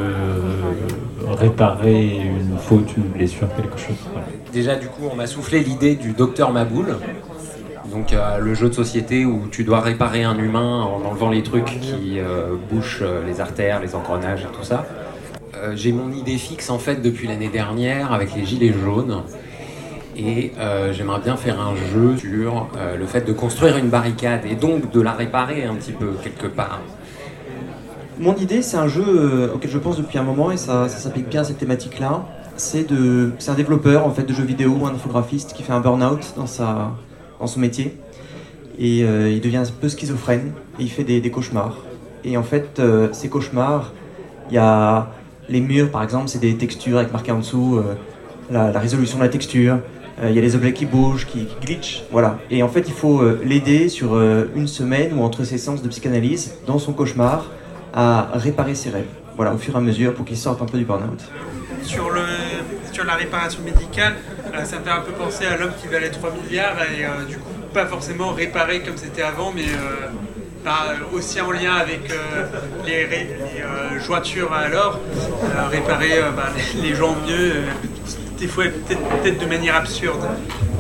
réparer 1.28 2.18
une 2.18 2.58
faute, 2.58 2.94
une 2.98 3.04
blessure, 3.04 3.48
quelque 3.56 3.78
chose. 3.78 3.96
voilà. 4.12 4.26
Déjà, 4.52 4.76
du 4.76 4.86
coup, 4.86 5.02
on 5.10 5.16
m'a 5.16 5.26
soufflé 5.26 5.60
l'idée 5.64 5.96
du 5.96 6.12
docteur 6.12 6.52
Maboul. 6.52 6.96
Donc, 7.94 8.12
euh, 8.12 8.38
le 8.38 8.54
jeu 8.54 8.68
de 8.68 8.74
société 8.74 9.24
où 9.24 9.46
tu 9.52 9.62
dois 9.62 9.78
réparer 9.78 10.24
un 10.24 10.36
humain 10.36 10.82
en 10.82 11.08
enlevant 11.08 11.30
les 11.30 11.44
trucs 11.44 11.66
qui 11.66 12.18
euh, 12.18 12.56
bouchent 12.68 13.02
euh, 13.02 13.24
les 13.24 13.40
artères, 13.40 13.80
les 13.80 13.94
engrenages 13.94 14.42
et 14.42 14.56
tout 14.56 14.64
ça. 14.64 14.84
J'ai 15.74 15.92
mon 15.92 16.12
idée 16.12 16.36
fixe 16.36 16.68
en 16.68 16.78
fait 16.78 17.00
depuis 17.00 17.28
l'année 17.28 17.48
dernière 17.48 18.12
avec 18.12 18.34
les 18.34 18.44
gilets 18.44 18.74
jaunes. 18.74 19.22
Et 20.14 20.52
j'aimerais 20.92 21.20
bien 21.20 21.36
faire 21.36 21.58
un 21.58 21.74
jeu 21.74 22.18
sur 22.18 22.68
le 22.98 23.06
fait 23.06 23.22
de 23.22 23.32
construire 23.32 23.78
une 23.78 23.88
barricade 23.88 24.42
et 24.44 24.56
donc 24.56 24.90
de 24.90 25.00
la 25.00 25.12
réparer 25.12 25.64
un 25.64 25.74
petit 25.76 25.92
peu 25.92 26.10
quelque 26.22 26.48
part. 26.48 26.80
Mon 28.18 28.34
idée, 28.36 28.60
c'est 28.60 28.76
un 28.76 28.88
jeu 28.88 29.52
auquel 29.54 29.70
je 29.70 29.78
pense 29.78 29.96
depuis 29.96 30.18
un 30.18 30.22
moment 30.22 30.50
et 30.50 30.58
ça, 30.58 30.88
s'applique 30.88 31.28
bien 31.28 31.42
à 31.42 31.44
cette 31.44 31.58
thématique-là. 31.58 32.26
C'est 32.56 32.86
de, 32.90 33.30
c'est 33.38 33.52
un 33.52 33.54
développeur 33.54 34.06
en 34.06 34.10
fait 34.10 34.24
de 34.24 34.34
jeux 34.34 34.44
vidéo 34.44 34.84
un 34.84 34.94
infographiste 34.94 35.54
qui 35.54 35.62
fait 35.62 35.72
un 35.72 35.80
burn-out 35.80 36.34
dans 36.36 36.46
sa, 36.46 36.92
dans 37.40 37.46
son 37.46 37.60
métier 37.60 37.96
et 38.78 39.04
euh, 39.04 39.30
il 39.30 39.40
devient 39.40 39.58
un 39.58 39.64
peu 39.80 39.88
schizophrène 39.88 40.52
et 40.78 40.82
il 40.82 40.90
fait 40.90 41.04
des, 41.04 41.30
cauchemars. 41.30 41.78
Et 42.24 42.36
en 42.36 42.42
fait, 42.42 42.78
euh, 42.78 43.08
ces 43.12 43.28
cauchemars, 43.28 43.92
il 44.50 44.54
y 44.54 44.58
a 44.58 45.10
les 45.48 45.60
murs 45.60 45.90
par 45.90 46.02
exemple, 46.02 46.28
c'est 46.28 46.40
des 46.40 46.56
textures 46.56 46.98
avec 46.98 47.12
marqué 47.12 47.32
en 47.32 47.38
dessous 47.38 47.76
euh, 47.76 47.94
la, 48.50 48.78
résolution 48.78 49.18
de 49.18 49.22
la 49.22 49.28
texture. 49.28 49.78
Il 50.22 50.30
y 50.30 50.38
a 50.38 50.40
les 50.40 50.54
objets 50.54 50.72
qui 50.72 50.86
bougent, 50.86 51.26
qui, 51.26 51.46
qui 51.46 51.56
glitchent, 51.66 52.04
voilà. 52.12 52.38
Et 52.48 52.62
en 52.62 52.68
fait, 52.68 52.84
il 52.86 52.94
faut 52.94 53.20
l'aider 53.44 53.88
sur 53.88 54.16
une 54.54 54.68
semaine 54.68 55.12
ou 55.18 55.24
entre 55.24 55.42
ses 55.42 55.58
séances 55.58 55.82
de 55.82 55.88
psychanalyse, 55.88 56.54
dans 56.68 56.78
son 56.78 56.92
cauchemar, 56.92 57.50
à 57.92 58.28
réparer 58.34 58.76
ses 58.76 58.90
rêves. 58.90 59.08
Voilà, 59.34 59.52
au 59.52 59.58
fur 59.58 59.74
et 59.74 59.78
à 59.78 59.80
mesure, 59.80 60.14
pour 60.14 60.24
qu'il 60.24 60.36
sorte 60.36 60.62
un 60.62 60.66
peu 60.66 60.78
du 60.78 60.84
burn-out. 60.84 61.20
sur, 61.82 62.16
sur 62.92 63.04
la 63.04 63.14
réparation 63.14 63.60
médicale, 63.64 64.14
ça 64.64 64.78
me 64.78 64.84
fait 64.84 64.90
un 64.90 65.00
peu 65.00 65.12
penser 65.12 65.46
à 65.46 65.56
l'homme 65.56 65.72
qui 65.80 65.88
valait 65.88 66.10
3 66.10 66.30
milliards 66.30 66.76
et 66.82 67.04
euh, 67.04 67.24
du 67.28 67.38
coup 67.38 67.50
pas 67.72 67.86
forcément 67.86 68.30
réparé 68.30 68.82
comme 68.82 68.96
c'était 68.96 69.22
avant, 69.22 69.52
mais 69.52 69.64
euh, 69.64 70.06
bah, 70.64 70.94
aussi 71.12 71.40
en 71.40 71.50
lien 71.50 71.74
avec 71.74 72.10
euh, 72.10 72.46
les, 72.86 73.04
euh, 73.04 74.00
jointures 74.00 74.52
à 74.52 74.68
l'or, 74.68 75.00
euh, 75.42 75.68
réparer 75.68 76.18
euh, 76.18 76.30
bah, 76.30 76.50
les, 76.76 76.88
les 76.88 76.94
gens 76.94 77.16
mieux, 77.26 77.52
euh, 77.52 77.62
des 78.38 78.46
fois 78.46 78.64
peut-être 78.64 79.40
de 79.40 79.46
manière 79.46 79.74
absurde. 79.74 80.24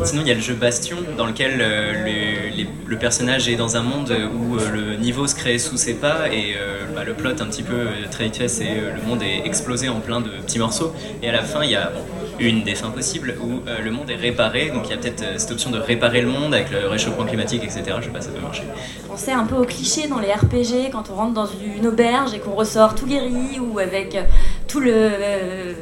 Sinon, 0.02 0.22
il 0.22 0.28
y 0.28 0.30
a 0.32 0.34
le 0.34 0.40
jeu 0.40 0.54
Bastion, 0.54 0.96
dans 1.16 1.26
lequel 1.26 1.58
euh, 1.60 2.52
le, 2.86 2.96
personnage 2.96 3.48
est 3.48 3.56
dans 3.56 3.76
un 3.76 3.82
monde 3.82 4.14
où 4.34 4.56
euh, 4.56 4.70
le 4.70 4.96
niveau 4.96 5.26
se 5.26 5.34
crée 5.34 5.58
sous 5.58 5.76
ses 5.76 5.94
pas 5.94 6.28
et 6.30 6.54
euh, 6.56 6.84
bah, 6.94 7.04
le 7.04 7.14
plot, 7.14 7.30
un 7.30 7.46
petit 7.46 7.62
peu 7.62 7.74
euh, 7.74 7.88
très 8.10 8.30
c'est 8.48 8.64
euh, 8.64 8.94
le 8.94 9.02
monde 9.02 9.22
est 9.22 9.46
explosé 9.46 9.88
en 9.88 10.00
plein 10.00 10.20
de 10.20 10.30
petits 10.30 10.58
morceaux. 10.58 10.94
Et 11.22 11.28
à 11.28 11.32
la 11.32 11.42
fin, 11.42 11.64
il 11.64 11.70
y 11.70 11.76
a 11.76 11.92
une 12.38 12.62
des 12.64 12.74
fins 12.74 12.90
possibles 12.90 13.34
où 13.42 13.60
euh, 13.68 13.80
le 13.80 13.90
monde 13.90 14.10
est 14.10 14.16
réparé. 14.16 14.70
Donc 14.70 14.86
il 14.86 14.90
y 14.90 14.94
a 14.94 14.96
peut-être 14.96 15.22
euh, 15.22 15.34
cette 15.38 15.50
option 15.52 15.70
de 15.70 15.78
réparer 15.78 16.20
le 16.20 16.28
monde 16.28 16.54
avec 16.54 16.70
le 16.70 16.86
réchauffement 16.88 17.24
climatique, 17.24 17.62
etc. 17.64 17.82
Je 18.00 18.04
sais 18.06 18.10
pas, 18.10 18.20
ça 18.20 18.30
peut 18.30 18.40
marcher. 18.40 18.64
pensait 19.08 19.32
un 19.32 19.44
peu 19.44 19.56
au 19.56 19.64
cliché 19.64 20.08
dans 20.08 20.18
les 20.18 20.32
RPG 20.32 20.90
quand 20.92 21.04
on 21.10 21.14
rentre 21.14 21.34
dans 21.34 21.46
une 21.46 21.86
auberge 21.86 22.34
et 22.34 22.38
qu'on 22.40 22.54
ressort 22.54 22.94
tout 22.94 23.06
guéri 23.06 23.58
ou 23.60 23.78
avec 23.78 24.14
euh, 24.14 24.22
tout 24.66 24.80
le, 24.80 24.92
euh, 24.94 25.72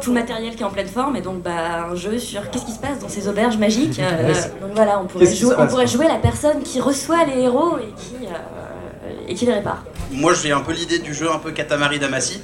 tout 0.00 0.10
le 0.10 0.14
matériel 0.14 0.54
qui 0.54 0.62
est 0.62 0.66
en 0.66 0.70
pleine 0.70 0.86
forme 0.88 1.16
et 1.16 1.20
donc 1.20 1.42
bah, 1.42 1.86
un 1.90 1.94
jeu 1.94 2.18
sur 2.18 2.50
qu'est-ce 2.50 2.64
qui 2.64 2.72
se 2.72 2.78
passe 2.78 2.98
dans 3.00 3.08
ces 3.08 3.28
auberges 3.28 3.56
magiques. 3.58 3.98
euh, 3.98 4.32
donc 4.60 4.70
voilà, 4.74 5.00
on 5.00 5.06
pourrait, 5.06 5.26
jouer, 5.26 5.54
on 5.58 5.66
pourrait 5.66 5.86
jouer 5.86 6.06
la 6.08 6.16
personne 6.16 6.62
qui 6.62 6.80
reçoit 6.80 7.24
les 7.24 7.42
héros 7.42 7.76
et 7.78 7.92
qui, 8.00 8.26
euh, 8.26 9.10
et 9.28 9.34
qui 9.34 9.44
les 9.46 9.52
répare. 9.54 9.84
Moi, 10.10 10.32
j'ai 10.34 10.52
un 10.52 10.60
peu 10.60 10.72
l'idée 10.72 10.98
du 11.00 11.12
jeu 11.12 11.30
un 11.30 11.38
peu 11.38 11.50
Katamari 11.50 11.98
Damacy, 11.98 12.40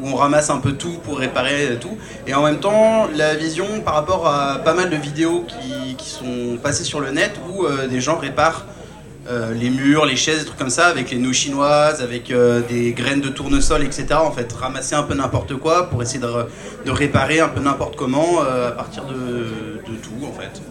où 0.00 0.08
on 0.08 0.14
ramasse 0.14 0.50
un 0.50 0.58
peu 0.58 0.72
tout 0.72 0.98
pour 1.04 1.18
réparer 1.18 1.78
tout. 1.80 1.96
Et 2.26 2.34
en 2.34 2.42
même 2.42 2.58
temps, 2.58 3.08
la 3.14 3.34
vision 3.34 3.80
par 3.84 3.94
rapport 3.94 4.26
à 4.26 4.58
pas 4.58 4.74
mal 4.74 4.90
de 4.90 4.96
vidéos 4.96 5.44
qui, 5.46 5.94
qui 5.96 6.08
sont 6.08 6.58
passées 6.62 6.84
sur 6.84 7.00
le 7.00 7.10
net, 7.10 7.32
où 7.48 7.64
euh, 7.64 7.86
des 7.86 8.00
gens 8.00 8.16
réparent 8.16 8.66
euh, 9.28 9.52
les 9.54 9.70
murs, 9.70 10.06
les 10.06 10.16
chaises, 10.16 10.40
des 10.40 10.44
trucs 10.46 10.58
comme 10.58 10.70
ça, 10.70 10.86
avec 10.86 11.10
les 11.10 11.18
nouilles 11.18 11.34
chinoises, 11.34 12.02
avec 12.02 12.30
euh, 12.30 12.62
des 12.68 12.92
graines 12.92 13.20
de 13.20 13.28
tournesol, 13.28 13.82
etc. 13.82 14.06
En 14.14 14.32
fait, 14.32 14.52
ramasser 14.52 14.94
un 14.94 15.02
peu 15.02 15.14
n'importe 15.14 15.54
quoi 15.56 15.88
pour 15.90 16.02
essayer 16.02 16.20
de, 16.20 16.28
de 16.86 16.90
réparer 16.90 17.40
un 17.40 17.48
peu 17.48 17.60
n'importe 17.60 17.96
comment 17.96 18.40
à 18.40 18.70
partir 18.72 19.04
de, 19.04 19.14
de 19.14 19.96
tout, 19.96 20.26
en 20.26 20.32
fait. 20.32 20.62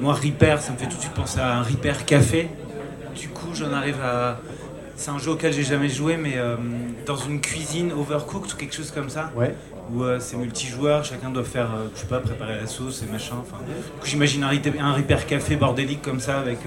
Moi, 0.00 0.14
Repair, 0.14 0.60
ça 0.62 0.72
me 0.72 0.78
fait 0.78 0.86
tout 0.86 0.96
de 0.96 1.02
suite 1.02 1.12
penser 1.12 1.38
à 1.38 1.56
un 1.56 1.62
Repair 1.62 2.06
Café. 2.06 2.48
Du 3.14 3.28
coup, 3.28 3.48
j'en 3.54 3.72
arrive 3.72 4.00
à. 4.02 4.38
C'est 4.96 5.10
un 5.10 5.18
jeu 5.18 5.32
auquel 5.32 5.52
j'ai 5.52 5.62
jamais 5.62 5.90
joué, 5.90 6.16
mais 6.16 6.36
euh, 6.36 6.56
dans 7.04 7.16
une 7.16 7.40
cuisine 7.40 7.92
overcooked 7.92 8.52
ou 8.52 8.56
quelque 8.56 8.74
chose 8.74 8.90
comme 8.90 9.10
ça. 9.10 9.30
Ouais. 9.36 9.54
Où 9.92 10.02
euh, 10.02 10.18
c'est 10.18 10.36
multijoueur, 10.36 11.04
chacun 11.04 11.30
doit 11.30 11.44
faire, 11.44 11.66
euh, 11.66 11.88
je 11.94 12.00
sais 12.00 12.06
pas, 12.06 12.18
préparer 12.18 12.56
la 12.56 12.66
sauce 12.66 13.04
et 13.06 13.12
machin. 13.12 13.36
Enfin, 13.40 13.62
j'imagine 14.02 14.42
un, 14.42 14.50
un 14.50 15.02
Café 15.02 15.56
bordélique 15.56 16.02
comme 16.02 16.18
ça, 16.18 16.40
avec 16.40 16.60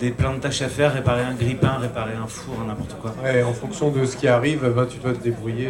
des 0.00 0.10
plein 0.10 0.32
de 0.34 0.38
tâches 0.38 0.62
à 0.62 0.68
faire, 0.68 0.92
réparer 0.94 1.22
un 1.22 1.34
grille-pain, 1.34 1.76
réparer 1.80 2.12
un 2.20 2.26
four, 2.26 2.54
n'importe 2.66 2.96
quoi. 3.00 3.14
Ouais, 3.22 3.42
en 3.42 3.52
fonction 3.52 3.90
de 3.90 4.04
ce 4.04 4.16
qui 4.16 4.26
arrive, 4.26 4.68
bah, 4.74 4.86
tu 4.90 4.98
dois 4.98 5.12
te 5.12 5.22
débrouiller. 5.22 5.68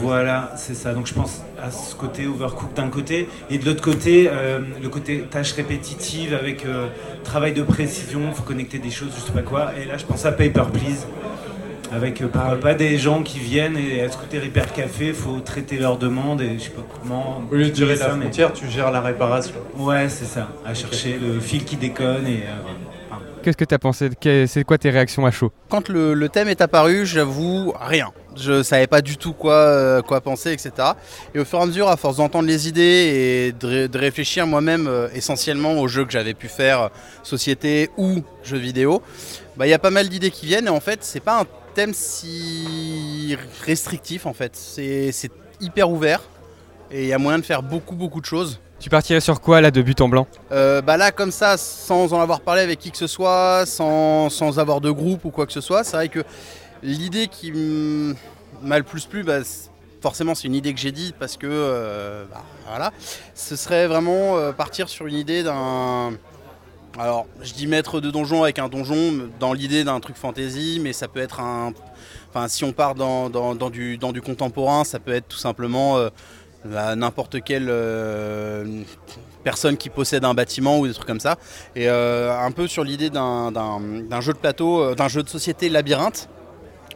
Voilà, 0.00 0.52
c'est 0.56 0.74
ça. 0.74 0.92
Donc 0.94 1.06
je 1.06 1.14
pense 1.14 1.42
à 1.62 1.70
ce 1.70 1.94
côté 1.94 2.26
overcook 2.26 2.74
d'un 2.74 2.88
côté, 2.88 3.28
et 3.50 3.58
de 3.58 3.64
l'autre 3.64 3.82
côté, 3.82 4.28
euh, 4.32 4.60
le 4.82 4.88
côté 4.88 5.20
tâche 5.30 5.52
répétitive 5.52 6.34
avec 6.34 6.66
euh, 6.66 6.88
travail 7.24 7.52
de 7.52 7.62
précision, 7.62 8.32
faut 8.32 8.42
connecter 8.42 8.78
des 8.78 8.90
choses, 8.90 9.10
je 9.16 9.20
sais 9.26 9.32
pas 9.32 9.42
quoi. 9.42 9.72
Et 9.80 9.84
là, 9.84 9.96
je 9.96 10.04
pense 10.06 10.24
à 10.24 10.32
Paper 10.32 10.64
Please, 10.72 11.06
avec 11.92 12.20
euh, 12.20 12.26
pourquoi 12.32 12.56
pas 12.58 12.74
des 12.74 12.96
gens 12.98 13.22
qui 13.22 13.38
viennent 13.38 13.76
et 13.76 14.00
à 14.02 14.10
ce 14.10 14.16
côté 14.16 14.40
Repair 14.40 14.72
Café, 14.72 15.12
faut 15.12 15.38
traiter 15.38 15.76
leurs 15.78 15.98
demandes 15.98 16.40
et 16.40 16.54
je 16.58 16.64
sais 16.64 16.70
pas 16.70 16.82
comment. 17.00 17.42
Au 17.50 17.54
lieu 17.54 17.68
de 17.70 17.74
gérer 17.76 17.94
ça, 17.96 18.08
la 18.08 18.14
mais- 18.14 18.22
frontière, 18.22 18.52
tu 18.52 18.68
gères 18.68 18.90
la 18.90 19.02
réparation. 19.02 19.54
Ouais, 19.76 20.08
c'est 20.08 20.24
ça. 20.24 20.48
À 20.66 20.74
chercher 20.74 21.16
le 21.22 21.38
fil 21.38 21.64
qui 21.64 21.76
déconne 21.76 22.26
et. 22.26 22.42
Qu'est-ce 23.42 23.56
que 23.56 23.64
t'as 23.64 23.78
pensé 23.78 24.10
Que- 24.20 24.46
C'est 24.46 24.64
quoi 24.64 24.78
tes 24.78 24.90
réactions 24.90 25.26
à 25.26 25.30
chaud 25.30 25.50
Quand 25.68 25.88
le, 25.88 26.28
thème 26.28 26.48
est 26.48 26.60
apparu, 26.60 27.04
j'avoue 27.06 27.72
rien. 27.80 28.10
Je 28.36 28.62
savais 28.62 28.86
pas 28.86 29.02
du 29.02 29.16
tout 29.16 29.32
quoi, 29.32 29.54
euh, 29.54 30.02
penser, 30.20 30.52
etc. 30.52 30.72
Et 31.34 31.40
au 31.40 31.44
fur 31.44 31.58
et 31.58 31.62
à 31.62 31.66
mesure, 31.66 31.88
à 31.88 31.96
force 31.96 32.16
d'entendre 32.16 32.46
les 32.48 32.68
idées 32.68 32.80
et 33.50 33.52
de, 33.52 33.66
ré- 33.66 33.88
de 33.88 33.98
réfléchir 33.98 34.46
moi-même 34.46 34.86
euh, 34.86 35.08
essentiellement 35.14 35.72
aux 35.80 35.88
jeux 35.88 36.04
que 36.04 36.12
j'avais 36.12 36.34
pu 36.34 36.48
faire, 36.48 36.80
euh, 36.80 36.88
société 37.22 37.90
ou 37.96 38.22
jeux 38.42 38.58
vidéo, 38.58 39.02
bah, 39.56 39.66
il 39.66 39.70
y 39.70 39.74
a 39.74 39.78
pas 39.78 39.90
mal 39.90 40.08
d'idées 40.08 40.30
qui 40.30 40.46
viennent. 40.46 40.66
Et 40.66 40.70
en 40.70 40.80
fait, 40.80 41.00
c'est 41.02 41.20
pas 41.20 41.40
un 41.40 41.46
thème 41.74 41.92
si 41.94 43.36
restrictif 43.66 44.26
en 44.26 44.32
fait. 44.34 44.52
C'est 44.56 45.30
hyper 45.60 45.90
ouvert 45.90 46.22
et 46.90 47.02
il 47.02 47.08
y 47.08 47.12
a 47.12 47.18
moyen 47.18 47.38
de 47.38 47.44
faire 47.44 47.62
beaucoup, 47.62 47.94
beaucoup 47.96 48.20
de 48.20 48.26
choses. 48.26 48.60
Tu 48.82 48.90
partirais 48.90 49.20
sur 49.20 49.40
quoi 49.40 49.60
là 49.60 49.70
de 49.70 49.80
but 49.80 50.00
en 50.00 50.08
blanc 50.08 50.26
Euh, 50.50 50.82
bah 50.82 50.96
là, 50.96 51.12
comme 51.12 51.30
ça, 51.30 51.56
sans 51.56 52.12
en 52.12 52.20
avoir 52.20 52.40
parlé 52.40 52.62
avec 52.62 52.80
qui 52.80 52.90
que 52.90 52.96
ce 52.98 53.06
soit, 53.06 53.62
sans, 53.64 54.28
sans 54.28 54.58
avoir 54.58 54.80
de 54.80 54.90
groupe 54.90 55.24
ou 55.24 55.30
quoi 55.30 55.46
que 55.46 55.52
ce 55.52 55.60
soit, 55.60 55.84
c'est 55.84 55.96
vrai 55.96 56.08
que 56.08 56.24
l'idée 56.82 57.28
qui 57.28 57.52
m'a 58.60 58.78
le 58.78 58.82
plus 58.82 59.06
plu, 59.06 59.22
bah, 59.22 59.38
forcément, 60.00 60.34
c'est 60.34 60.48
une 60.48 60.56
idée 60.56 60.74
que 60.74 60.80
j'ai 60.80 60.90
dit 60.90 61.14
parce 61.16 61.36
que 61.36 61.46
euh, 61.48 62.24
bah, 62.28 62.42
voilà, 62.68 62.90
ce 63.36 63.54
serait 63.54 63.86
vraiment 63.86 64.36
euh, 64.36 64.50
partir 64.50 64.88
sur 64.88 65.06
une 65.06 65.14
idée 65.16 65.44
d'un. 65.44 66.10
Alors, 66.98 67.26
je 67.40 67.52
dis 67.54 67.68
maître 67.68 68.00
de 68.00 68.10
donjon 68.10 68.42
avec 68.42 68.58
un 68.58 68.68
donjon 68.68 69.28
dans 69.38 69.52
l'idée 69.52 69.84
d'un 69.84 70.00
truc 70.00 70.16
fantasy, 70.16 70.80
mais 70.82 70.92
ça 70.92 71.06
peut 71.06 71.20
être 71.20 71.38
un. 71.38 71.72
Enfin, 72.34 72.48
si 72.48 72.64
on 72.64 72.72
part 72.72 72.96
dans, 72.96 73.30
dans- 73.30 73.70
du, 73.70 73.96
dans 73.96 74.10
du 74.10 74.20
contemporain, 74.22 74.82
ça 74.84 74.98
peut 74.98 75.12
être 75.12 75.28
tout 75.28 75.38
simplement 75.38 75.98
la- 76.70 76.94
n'importe 76.96 77.42
quelle 77.42 77.68
euh, 77.68 78.64
personne 79.44 79.76
qui 79.76 79.90
possède 79.90 80.24
un 80.24 80.34
bâtiment 80.34 80.78
ou 80.78 80.86
des 80.86 80.94
trucs 80.94 81.06
comme 81.06 81.20
ça. 81.20 81.36
Et 81.74 81.88
euh, 81.88 82.32
un 82.38 82.50
peu 82.52 82.66
sur 82.68 82.84
l'idée 82.84 83.10
d'un 83.10 84.20
jeu 84.20 84.32
de 84.32 84.38
plateau, 84.38 84.82
euh, 84.82 84.94
d'un 84.94 85.08
jeu 85.08 85.22
de 85.22 85.28
société 85.28 85.68
labyrinthe 85.68 86.28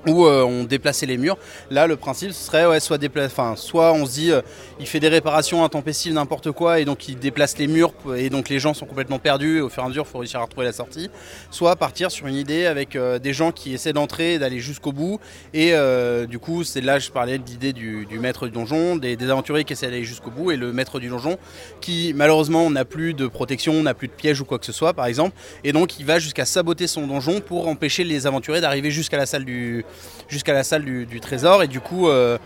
où 0.06 0.26
euh, 0.26 0.42
on 0.44 0.64
déplaçait 0.64 1.06
les 1.06 1.16
murs. 1.16 1.36
Là, 1.70 1.86
le 1.86 1.96
principe 1.96 2.32
serait 2.32 2.80
soit, 2.80 2.98
enfin, 3.18 3.54
soit 3.56 3.92
on 3.92 4.06
se 4.06 4.12
dit 4.12 4.32
euh, 4.32 4.40
il 4.78 4.86
fait 4.86 5.00
des 5.00 5.08
réparations 5.08 5.64
intempestives, 5.64 6.12
n'importe 6.14 6.52
quoi, 6.52 6.80
et 6.80 6.84
donc 6.84 7.08
il 7.08 7.18
déplace 7.18 7.58
les 7.58 7.66
murs, 7.66 7.92
et 8.16 8.30
donc 8.30 8.48
les 8.48 8.58
gens 8.58 8.74
sont 8.74 8.86
complètement 8.86 9.18
perdus, 9.18 9.58
et 9.58 9.60
au 9.60 9.68
fur 9.68 9.82
et 9.82 9.86
à 9.86 9.88
mesure, 9.88 10.04
il 10.06 10.10
faut 10.10 10.18
réussir 10.18 10.40
à 10.40 10.44
retrouver 10.44 10.66
la 10.66 10.72
sortie. 10.72 11.10
Soit 11.50 11.76
partir 11.76 12.10
sur 12.10 12.26
une 12.26 12.34
idée 12.34 12.66
avec 12.66 12.96
euh, 12.96 13.18
des 13.18 13.32
gens 13.32 13.52
qui 13.52 13.74
essaient 13.74 13.92
d'entrer 13.92 14.38
d'aller 14.38 14.60
jusqu'au 14.60 14.92
bout, 14.92 15.20
et 15.54 15.74
euh, 15.74 16.26
du 16.26 16.38
coup, 16.38 16.64
c'est 16.64 16.80
là 16.80 16.98
je 16.98 17.10
parlais 17.10 17.38
de 17.38 17.44
l'idée 17.44 17.72
du, 17.72 18.06
du 18.06 18.18
maître 18.18 18.46
du 18.46 18.52
donjon, 18.52 18.96
des, 18.96 19.16
des 19.16 19.30
aventuriers 19.30 19.64
qui 19.64 19.72
essaient 19.72 19.86
d'aller 19.86 20.04
jusqu'au 20.04 20.30
bout, 20.30 20.50
et 20.50 20.56
le 20.56 20.72
maître 20.72 21.00
du 21.00 21.08
donjon 21.08 21.38
qui 21.80 22.12
malheureusement 22.14 22.70
n'a 22.70 22.84
plus 22.84 23.14
de 23.14 23.26
protection, 23.26 23.82
n'a 23.82 23.94
plus 23.94 24.08
de 24.08 24.12
piège 24.12 24.40
ou 24.40 24.44
quoi 24.44 24.58
que 24.58 24.66
ce 24.66 24.72
soit, 24.72 24.92
par 24.92 25.06
exemple, 25.06 25.36
et 25.64 25.72
donc 25.72 25.98
il 25.98 26.06
va 26.06 26.18
jusqu'à 26.18 26.44
saboter 26.44 26.86
son 26.86 27.06
donjon 27.06 27.40
pour 27.40 27.68
empêcher 27.68 28.04
les 28.04 28.26
aventuriers 28.26 28.60
d'arriver 28.60 28.90
jusqu'à 28.90 29.16
la 29.16 29.26
salle 29.26 29.44
du, 29.44 29.84
jusqu'à 30.28 30.52
la 30.52 30.64
salle 30.64 30.84
du, 30.84 31.20
trésor, 31.20 31.62
et 31.62 31.68
du 31.68 31.80
coup. 31.80 32.08
euh, 32.08 32.38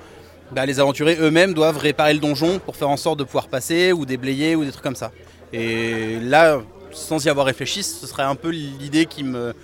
bah, 0.53 0.67
les 0.67 0.81
aventuriers 0.81 1.17
eux-mêmes 1.21 1.55
doivent 1.55 1.79
réparer 1.79 2.13
le 2.13 2.19
donjon 2.19 2.59
pour 2.59 2.75
faire 2.75 2.89
en 2.89 2.97
sorte 2.97 3.21
de 3.21 3.25
pouvoir 3.25 3.47
passer 3.47 3.93
ou 3.93 4.05
déblayer 4.05 4.57
ou 4.57 4.65
des 4.65 4.73
trucs 4.73 4.83
comme 4.83 4.97
ça. 4.97 5.13
Et 5.53 6.19
là, 6.21 6.61
sans 6.93 7.25
y 7.25 7.29
avoir 7.29 7.47
réfléchi, 7.47 7.83
ce 7.83 8.07
serait 8.07 8.25
un 8.25 8.35
peu 8.35 8.49
l'idée 8.51 9.07
qui 9.07 9.23
me, 9.23 9.55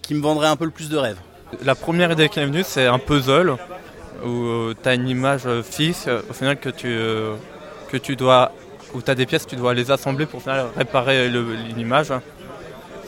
qui 0.00 0.14
me 0.14 0.20
vendrait 0.22 0.48
un 0.48 0.56
peu 0.56 0.64
le 0.64 0.70
plus 0.70 0.88
de 0.88 0.96
rêve. 0.96 1.16
La 1.64 1.74
première 1.74 2.12
idée 2.12 2.28
qui 2.28 2.40
est 2.40 2.46
venue, 2.46 2.62
c'est 2.64 2.86
un 2.86 2.98
puzzle 2.98 3.56
où 4.24 4.72
tu 4.80 4.88
as 4.88 4.94
une 4.94 5.08
image 5.08 5.46
euh, 5.46 5.62
fixe 5.62 6.06
euh, 6.08 6.20
au 6.28 6.32
final 6.32 6.58
que 6.58 6.68
tu, 6.68 6.88
euh, 6.88 7.34
que 7.88 7.96
tu 7.96 8.16
dois, 8.16 8.52
où 8.94 9.00
tu 9.00 9.10
as 9.10 9.14
des 9.14 9.26
pièces, 9.26 9.46
tu 9.46 9.56
dois 9.56 9.74
les 9.74 9.90
assembler 9.90 10.26
pour 10.26 10.38
au 10.38 10.40
final, 10.40 10.66
réparer 10.76 11.28
l'image. 11.28 12.12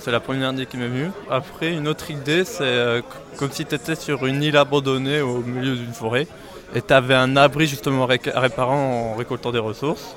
C'est 0.03 0.11
la 0.11 0.21
première 0.21 0.53
idée 0.53 0.65
qui 0.67 0.79
m'est 0.79 0.89
venue. 0.89 1.11
Après, 1.31 1.75
une 1.75 1.87
autre 1.87 2.11
idée, 2.11 2.45
c'est 2.45 2.63
euh, 2.63 3.03
comme 3.37 3.51
si 3.51 3.67
tu 3.67 3.75
étais 3.75 3.95
sur 3.95 4.25
une 4.25 4.43
île 4.43 4.57
abandonnée 4.57 5.21
au 5.21 5.39
milieu 5.41 5.77
d'une 5.77 5.93
forêt 5.93 6.27
et 6.75 6.81
tu 6.81 6.93
avais 6.95 7.15
un 7.15 7.37
abri 7.37 7.67
justement 7.67 8.07
ré- 8.07 8.21
réparant 8.35 9.13
en 9.13 9.15
récoltant 9.15 9.53
des 9.53 9.59
ressources. 9.59 10.17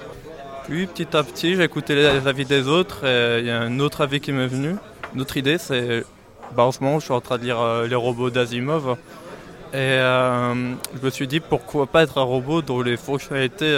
Puis 0.65 0.87
petit 0.87 1.17
à 1.17 1.23
petit, 1.23 1.55
j'ai 1.55 1.63
écouté 1.63 1.95
les 1.95 2.25
avis 2.27 2.45
des 2.45 2.69
autres 2.69 3.05
et 3.05 3.39
il 3.39 3.45
y 3.45 3.51
a 3.51 3.59
un 3.59 3.79
autre 3.81 3.99
avis 4.01 4.21
qui 4.21 4.31
m'est 4.31 4.47
venu. 4.47 4.75
Une 5.13 5.21
autre 5.21 5.35
idée, 5.35 5.57
c'est 5.57 6.05
bah, 6.55 6.63
en 6.63 6.71
ce 6.71 6.81
moment, 6.81 6.99
je 6.99 7.05
suis 7.05 7.13
en 7.13 7.19
train 7.21 7.37
de 7.37 7.43
lire 7.43 7.59
euh, 7.59 7.85
Les 7.85 7.95
robots 7.95 8.29
d'Asimov. 8.29 8.95
Et 9.73 9.77
euh, 9.77 10.53
je 10.95 11.05
me 11.05 11.09
suis 11.09 11.27
dit 11.27 11.41
pourquoi 11.41 11.87
pas 11.87 12.03
être 12.03 12.19
un 12.19 12.23
robot 12.23 12.61
dont 12.61 12.81
les 12.81 12.95
fonctionnalités 12.95 13.75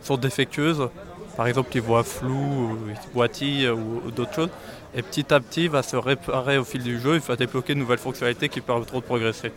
sont 0.00 0.16
défectueuses. 0.16 0.88
Par 1.36 1.46
exemple, 1.46 1.70
il 1.74 1.82
voit 1.82 2.02
flou, 2.04 2.32
ou 2.32 2.78
il 2.88 2.96
boitille 3.14 3.68
ou 3.68 4.10
d'autres 4.10 4.34
choses. 4.34 4.48
Et 4.94 5.02
petit 5.02 5.32
à 5.32 5.40
petit, 5.40 5.64
il 5.64 5.70
va 5.70 5.82
se 5.82 5.96
réparer 5.96 6.58
au 6.58 6.64
fil 6.64 6.82
du 6.82 6.98
jeu, 6.98 7.14
il 7.14 7.20
va 7.20 7.36
débloquer 7.36 7.74
de 7.74 7.78
nouvelles 7.78 7.98
fonctionnalités 7.98 8.48
qui 8.48 8.60
permettront 8.60 8.98
de 8.98 9.04
progresser. 9.04 9.52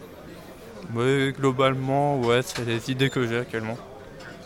Mais 0.94 1.32
globalement, 1.32 2.20
ouais, 2.20 2.42
c'est 2.44 2.66
les 2.66 2.92
idées 2.92 3.10
que 3.10 3.26
j'ai 3.28 3.38
actuellement. 3.40 3.78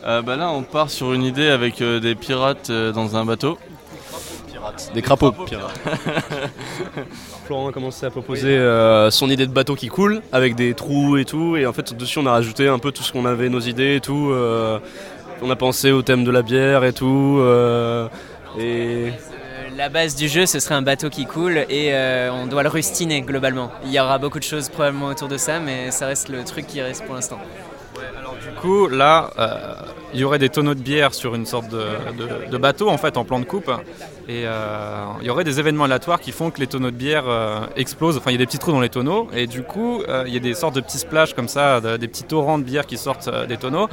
Euh, 0.06 0.22
bah 0.22 0.36
là, 0.36 0.52
on 0.52 0.62
part 0.62 0.92
sur 0.92 1.14
une 1.14 1.24
idée 1.24 1.48
avec 1.48 1.82
euh, 1.82 2.00
des 2.00 2.14
pirates 2.14 2.70
euh, 2.70 2.92
dans 2.92 3.16
un 3.16 3.26
bateau. 3.26 3.58
Des 4.94 5.02
crapauds 5.02 5.32
pirates. 5.32 5.80
Florent 7.46 7.70
a 7.70 7.72
commencé 7.72 8.06
à 8.06 8.10
proposer 8.10 8.58
euh, 8.58 9.12
son 9.12 9.30
idée 9.30 9.46
de 9.46 9.52
bateau 9.52 9.76
qui 9.76 9.88
coule 9.88 10.22
avec 10.32 10.56
des 10.56 10.74
trous 10.74 11.18
et 11.18 11.26
tout. 11.26 11.56
Et 11.56 11.66
en 11.66 11.74
fait, 11.74 11.94
dessus, 11.96 12.20
on 12.20 12.26
a 12.26 12.32
rajouté 12.32 12.68
un 12.68 12.80
peu 12.80 12.92
tout 12.92 13.04
ce 13.04 13.12
qu'on 13.12 13.26
avait, 13.26 13.50
nos 13.50 13.60
idées 13.60 13.96
et 13.96 14.02
tout. 14.02 14.30
euh, 14.32 14.80
on 15.42 15.50
a 15.52 15.56
pensé 15.56 15.92
au 15.92 16.02
thème 16.02 16.24
de 16.24 16.32
la 16.32 16.42
bière 16.42 16.84
et 16.84 16.94
tout. 16.94 17.38
euh, 17.40 18.08
et 18.58 19.12
La 19.76 19.90
base 19.90 20.16
du 20.16 20.30
jeu, 20.30 20.46
ce 20.46 20.60
serait 20.60 20.76
un 20.76 20.82
bateau 20.82 21.10
qui 21.10 21.26
coule 21.26 21.58
et 21.70 21.94
euh, 21.94 22.32
on 22.32 22.48
doit 22.48 22.64
le 22.64 22.70
rustiner 22.70 23.22
globalement. 23.22 23.72
Il 23.84 23.92
y 23.92 24.00
aura 24.00 24.18
beaucoup 24.20 24.40
de 24.40 24.44
choses 24.44 24.70
probablement 24.70 25.08
autour 25.08 25.28
de 25.28 25.38
ça, 25.38 25.60
mais 25.60 25.92
ça 25.92 26.08
reste 26.08 26.30
le 26.30 26.46
truc 26.46 26.66
qui 26.66 26.82
reste 26.82 27.04
pour 27.06 27.16
l'instant. 27.16 27.40
Du 28.42 28.62
coup, 28.62 28.88
là, 28.88 29.32
euh, 29.38 29.76
il 30.16 30.22
y 30.22 30.24
aurait 30.24 30.40
des 30.40 30.50
tonneaux 30.50 30.74
de 30.74 30.80
bière 30.80 31.14
sur 31.14 31.36
une 31.36 31.46
sorte 31.46 31.68
de, 31.70 32.58
bateau, 32.58 32.90
en 32.90 32.98
fait, 32.98 33.18
en 33.18 33.26
plan 33.26 33.40
de 33.40 33.46
coupe. 33.46 33.70
Et 34.28 34.44
euh, 34.46 35.06
il 35.20 35.28
y 35.28 35.30
aurait 35.30 35.44
des 35.44 35.60
événements 35.60 35.84
aléatoires 35.84 36.20
qui 36.22 36.32
font 36.32 36.50
que 36.52 36.60
les 36.60 36.68
tonneaux 36.68 36.90
de 36.90 36.96
bière 36.96 37.26
euh, 37.28 37.60
explosent. 37.76 38.18
Enfin, 38.18 38.32
il 38.32 38.34
y 38.34 38.36
a 38.36 38.40
des 38.40 38.46
petits 38.46 38.58
trous 38.58 38.72
dans 38.72 38.80
les 38.80 38.90
tonneaux. 38.90 39.28
Et 39.34 39.46
du 39.46 39.62
coup, 39.62 40.02
euh, 40.08 40.24
il 40.26 40.34
y 40.34 40.38
a 40.38 40.40
des 40.40 40.54
sortes 40.54 40.74
de 40.74 40.80
petits 40.80 41.00
splashes 41.00 41.34
comme 41.34 41.50
ça, 41.50 41.82
de- 41.82 41.98
des 41.98 42.08
petits 42.08 42.24
torrents 42.24 42.58
de 42.58 42.64
bière 42.64 42.88
qui 42.88 42.98
sortent 42.98 43.30
des 43.48 43.58
tonneaux. 43.58 43.90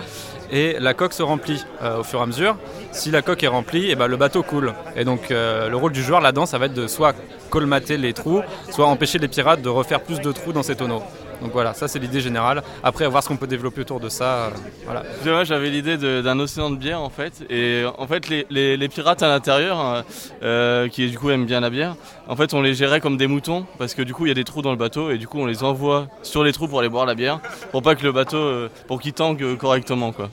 Et 0.53 0.77
la 0.79 0.95
coque 0.95 1.13
se 1.13 1.23
remplit 1.25 1.65
au 1.99 2.05
fur 2.05 2.21
et 2.21 2.23
à 2.23 2.27
mesure. 2.27 2.57
Si 2.93 3.11
la 3.11 3.21
coque 3.23 3.43
est 3.43 3.49
remplie, 3.49 3.91
et 3.91 3.97
ben, 3.97 4.07
le 4.07 4.17
bateau 4.17 4.43
coule. 4.43 4.75
Et 4.97 5.05
donc, 5.05 5.31
le 5.31 5.75
rôle 5.75 5.93
du 5.93 6.03
joueur 6.03 6.21
là-dedans, 6.21 6.47
ça 6.47 6.59
va 6.59 6.67
être 6.67 6.75
de 6.75 6.87
soit 6.87 7.15
colmater 7.51 7.97
les 7.97 8.13
trous, 8.13 8.43
soit 8.71 8.87
empêcher 8.87 9.19
les 9.19 9.29
pirates 9.29 9.61
de 9.63 9.69
refaire 9.69 10.01
plus 10.03 10.21
de 10.21 10.31
trous 10.33 10.53
dans 10.53 10.63
ces 10.63 10.77
tonneaux. 10.77 11.03
Donc 11.41 11.53
voilà, 11.53 11.75
ça 11.75 11.89
c'est 11.89 11.99
l'idée 11.99 12.21
générale. 12.21 12.63
Après, 12.85 13.05
à 13.05 13.09
voir 13.09 13.23
ce 13.23 13.29
qu'on 13.29 13.37
peut 13.37 13.47
développer 13.47 13.81
autour 13.81 13.99
de 14.01 14.09
ça. 14.09 14.25
euh, 14.25 14.51
voilà. 14.85 15.03
Moi, 15.25 15.45
j'avais 15.45 15.71
l'idée 15.71 15.97
d'un 15.97 16.39
océan 16.39 16.71
de 16.71 16.77
bière 16.77 17.01
en 17.01 17.11
fait. 17.11 17.45
Et 17.51 17.83
en 17.99 18.07
fait, 18.07 18.29
les, 18.29 18.47
les- 18.51 18.77
les 18.77 18.89
pirates 18.89 19.23
à 19.23 19.29
l'intérieur, 19.29 19.81
euh, 19.81 20.03
euh, 20.43 20.89
qui 20.89 21.09
du 21.11 21.19
coup 21.19 21.31
aiment 21.31 21.47
bien 21.47 21.61
la 21.61 21.71
bière, 21.71 21.97
en 22.29 22.37
fait, 22.37 22.55
on 22.55 22.63
les 22.63 22.75
gérait 22.75 23.01
comme 23.01 23.17
des 23.17 23.27
moutons 23.27 23.67
parce 23.79 23.95
que 23.95 24.03
du 24.03 24.15
coup, 24.15 24.27
il 24.27 24.29
y 24.29 24.33
a 24.33 24.35
des 24.35 24.45
trous 24.45 24.63
dans 24.63 24.71
le 24.71 24.77
bateau 24.77 25.11
et 25.11 25.19
du 25.19 25.27
coup, 25.27 25.39
on 25.41 25.47
les 25.47 25.65
envoie 25.65 26.07
sur 26.23 26.45
les 26.45 26.53
trous 26.53 26.69
pour 26.69 26.81
aller 26.81 26.89
boire 26.89 27.07
la 27.07 27.15
bière 27.15 27.41
pour 27.73 27.83
pas 27.83 27.95
que 27.95 28.03
le 28.05 28.13
bateau, 28.13 28.37
euh, 28.37 28.69
pour 28.87 29.01
qu'il 29.01 29.13
tangue 29.13 29.57
correctement 29.57 30.13
quoi. 30.13 30.31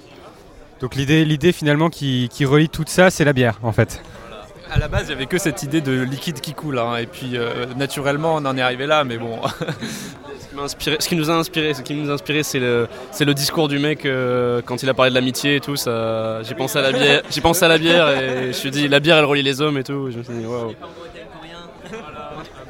Donc 0.82 0.96
l'idée, 0.96 1.26
l'idée 1.26 1.52
finalement 1.52 1.90
qui, 1.90 2.30
qui 2.32 2.46
relie 2.46 2.70
tout 2.70 2.84
ça, 2.88 3.10
c'est 3.10 3.26
la 3.26 3.34
bière 3.34 3.60
en 3.64 3.72
fait. 3.72 4.02
À 4.72 4.78
la 4.78 4.88
base, 4.88 5.06
il 5.06 5.08
n'y 5.08 5.14
avait 5.14 5.26
que 5.26 5.40
cette 5.40 5.64
idée 5.64 5.82
de 5.82 6.00
liquide 6.04 6.42
qui 6.42 6.54
coule. 6.54 6.78
hein, 6.78 6.96
et 6.98 7.08
puis, 7.08 7.32
euh, 7.38 7.66
naturellement, 7.76 8.36
on 8.36 8.46
en 8.46 8.56
est 8.56 8.62
arrivé 8.62 8.86
là. 8.86 9.04
Mais 9.04 9.18
bon. 9.18 9.40
ce 10.68 10.76
qui 10.76 10.90
m'a 10.90 10.96
inspiré- 10.96 10.98
ce 11.00 11.08
qui 11.10 11.16
nous 11.16 11.30
a 11.30 11.34
inspiré, 11.34 11.74
ce 11.74 11.82
qui 11.82 11.94
nous 11.94 12.10
a 12.10 12.14
inspiré, 12.14 12.44
c'est 12.44 12.60
le, 12.60 12.88
c'est 13.12 13.26
le 13.26 13.34
discours 13.34 13.68
du 13.68 13.80
mec 13.80 14.06
euh, 14.06 14.62
quand 14.66 14.84
il 14.84 14.90
a 14.90 14.94
parlé 14.94 15.10
de 15.12 15.16
l'amitié 15.16 15.56
et 15.56 15.60
tout. 15.60 15.76
Ça, 15.76 16.42
j'ai 16.44 16.56
pensé 16.56 16.78
à 16.78 16.82
la 16.82 16.92
bière, 16.92 17.22
j'ai 17.30 17.42
pensé 17.42 17.64
à 17.66 17.68
la 17.68 17.78
bière 17.78 18.10
et 18.10 18.42
je 18.42 18.48
me 18.48 18.52
suis 18.54 18.72
dit 18.72 18.88
la 18.88 19.00
bière 19.00 19.18
elle 19.18 19.26
relie 19.26 19.44
les 19.44 19.62
hommes 19.62 19.78
et 19.78 19.84
tout. 19.84 20.10
Je 20.12 20.18
me 20.18 20.24
suis 20.24 20.34
dit 20.34 20.46
waouh. 20.46 20.74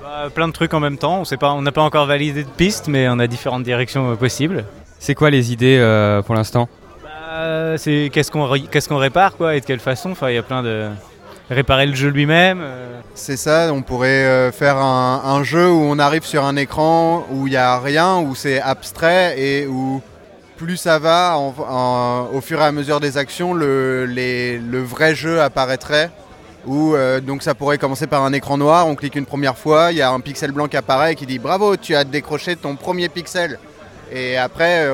Bah, 0.02 0.30
plein 0.34 0.48
de 0.48 0.54
trucs 0.54 0.74
en 0.74 0.80
même 0.80 0.98
temps. 0.98 1.22
On 1.22 1.26
sait 1.26 1.38
pas, 1.38 1.52
on 1.52 1.62
n'a 1.62 1.72
pas 1.72 1.82
encore 1.82 2.06
validé 2.06 2.44
de 2.44 2.50
piste, 2.50 2.88
mais 2.88 3.08
on 3.10 3.20
a 3.20 3.28
différentes 3.28 3.64
directions 3.64 4.12
euh, 4.12 4.16
possibles. 4.16 4.66
C'est 5.00 5.16
quoi 5.16 5.30
les 5.30 5.52
idées 5.54 5.78
euh, 5.80 6.22
pour 6.22 6.36
l'instant? 6.36 6.68
Bah, 7.04 7.78
c'est 7.78 8.10
qu'est-ce 8.12 8.32
qu'on 8.32 8.46
ré- 8.48 8.64
qu'est-ce 8.72 8.90
qu'on 8.90 8.98
répare 8.98 9.36
quoi 9.38 9.56
et 9.56 9.62
de 9.62 9.66
quelle 9.66 9.80
façon. 9.80 10.12
Enfin, 10.12 10.30
il 10.30 10.36
y 10.36 10.38
a 10.38 10.44
plein 10.44 10.64
de 10.64 10.88
réparer 11.50 11.86
le 11.86 11.96
jeu 11.96 12.10
lui-même. 12.10 12.60
euh. 12.62 13.00
C'est 13.16 13.38
ça, 13.38 13.70
on 13.74 13.82
pourrait 13.82 14.26
euh, 14.26 14.52
faire 14.52 14.78
un, 14.78 15.44
jeu 15.44 15.70
où 15.70 15.82
on 15.82 16.00
arrive 16.00 16.24
sur 16.24 16.46
un 16.46 16.56
écran 16.56 17.26
où 17.32 17.48
il 17.48 17.52
n'y 17.52 17.58
a 17.58 17.80
rien, 17.80 18.18
où 18.20 18.34
c'est 18.36 18.62
abstrait 18.62 19.38
et 19.38 19.68
où 19.68 20.02
plus 20.58 20.78
ça 20.78 21.00
va, 21.00 21.38
en- 21.38 22.30
au 22.34 22.42
fur 22.42 22.62
et 22.62 22.64
à 22.66 22.72
mesure 22.72 23.00
des 23.00 23.18
actions, 23.18 23.54
le, 23.54 24.82
vrai 24.84 25.16
jeu 25.16 25.42
apparaîtrait. 25.42 26.12
Où, 26.66 26.94
euh, 26.94 27.22
donc 27.22 27.42
ça 27.42 27.56
pourrait 27.56 27.78
commencer 27.78 28.06
par 28.06 28.24
un 28.24 28.34
écran 28.34 28.58
noir, 28.58 28.86
on 28.86 28.96
clique 28.96 29.16
une 29.16 29.26
première 29.26 29.58
fois, 29.58 29.92
il 29.92 29.98
y 29.98 30.02
a 30.02 30.12
un 30.12 30.20
pixel 30.20 30.52
blanc 30.52 30.68
qui 30.68 30.76
apparaît 30.76 31.14
et 31.14 31.16
qui 31.16 31.26
dit 31.26 31.40
bravo, 31.40 31.78
tu 31.78 31.96
as 31.96 32.04
décroché 32.04 32.58
ton 32.58 32.76
premier 32.76 33.08
pixel. 33.08 33.60
Et 34.12 34.38
après, 34.38 34.88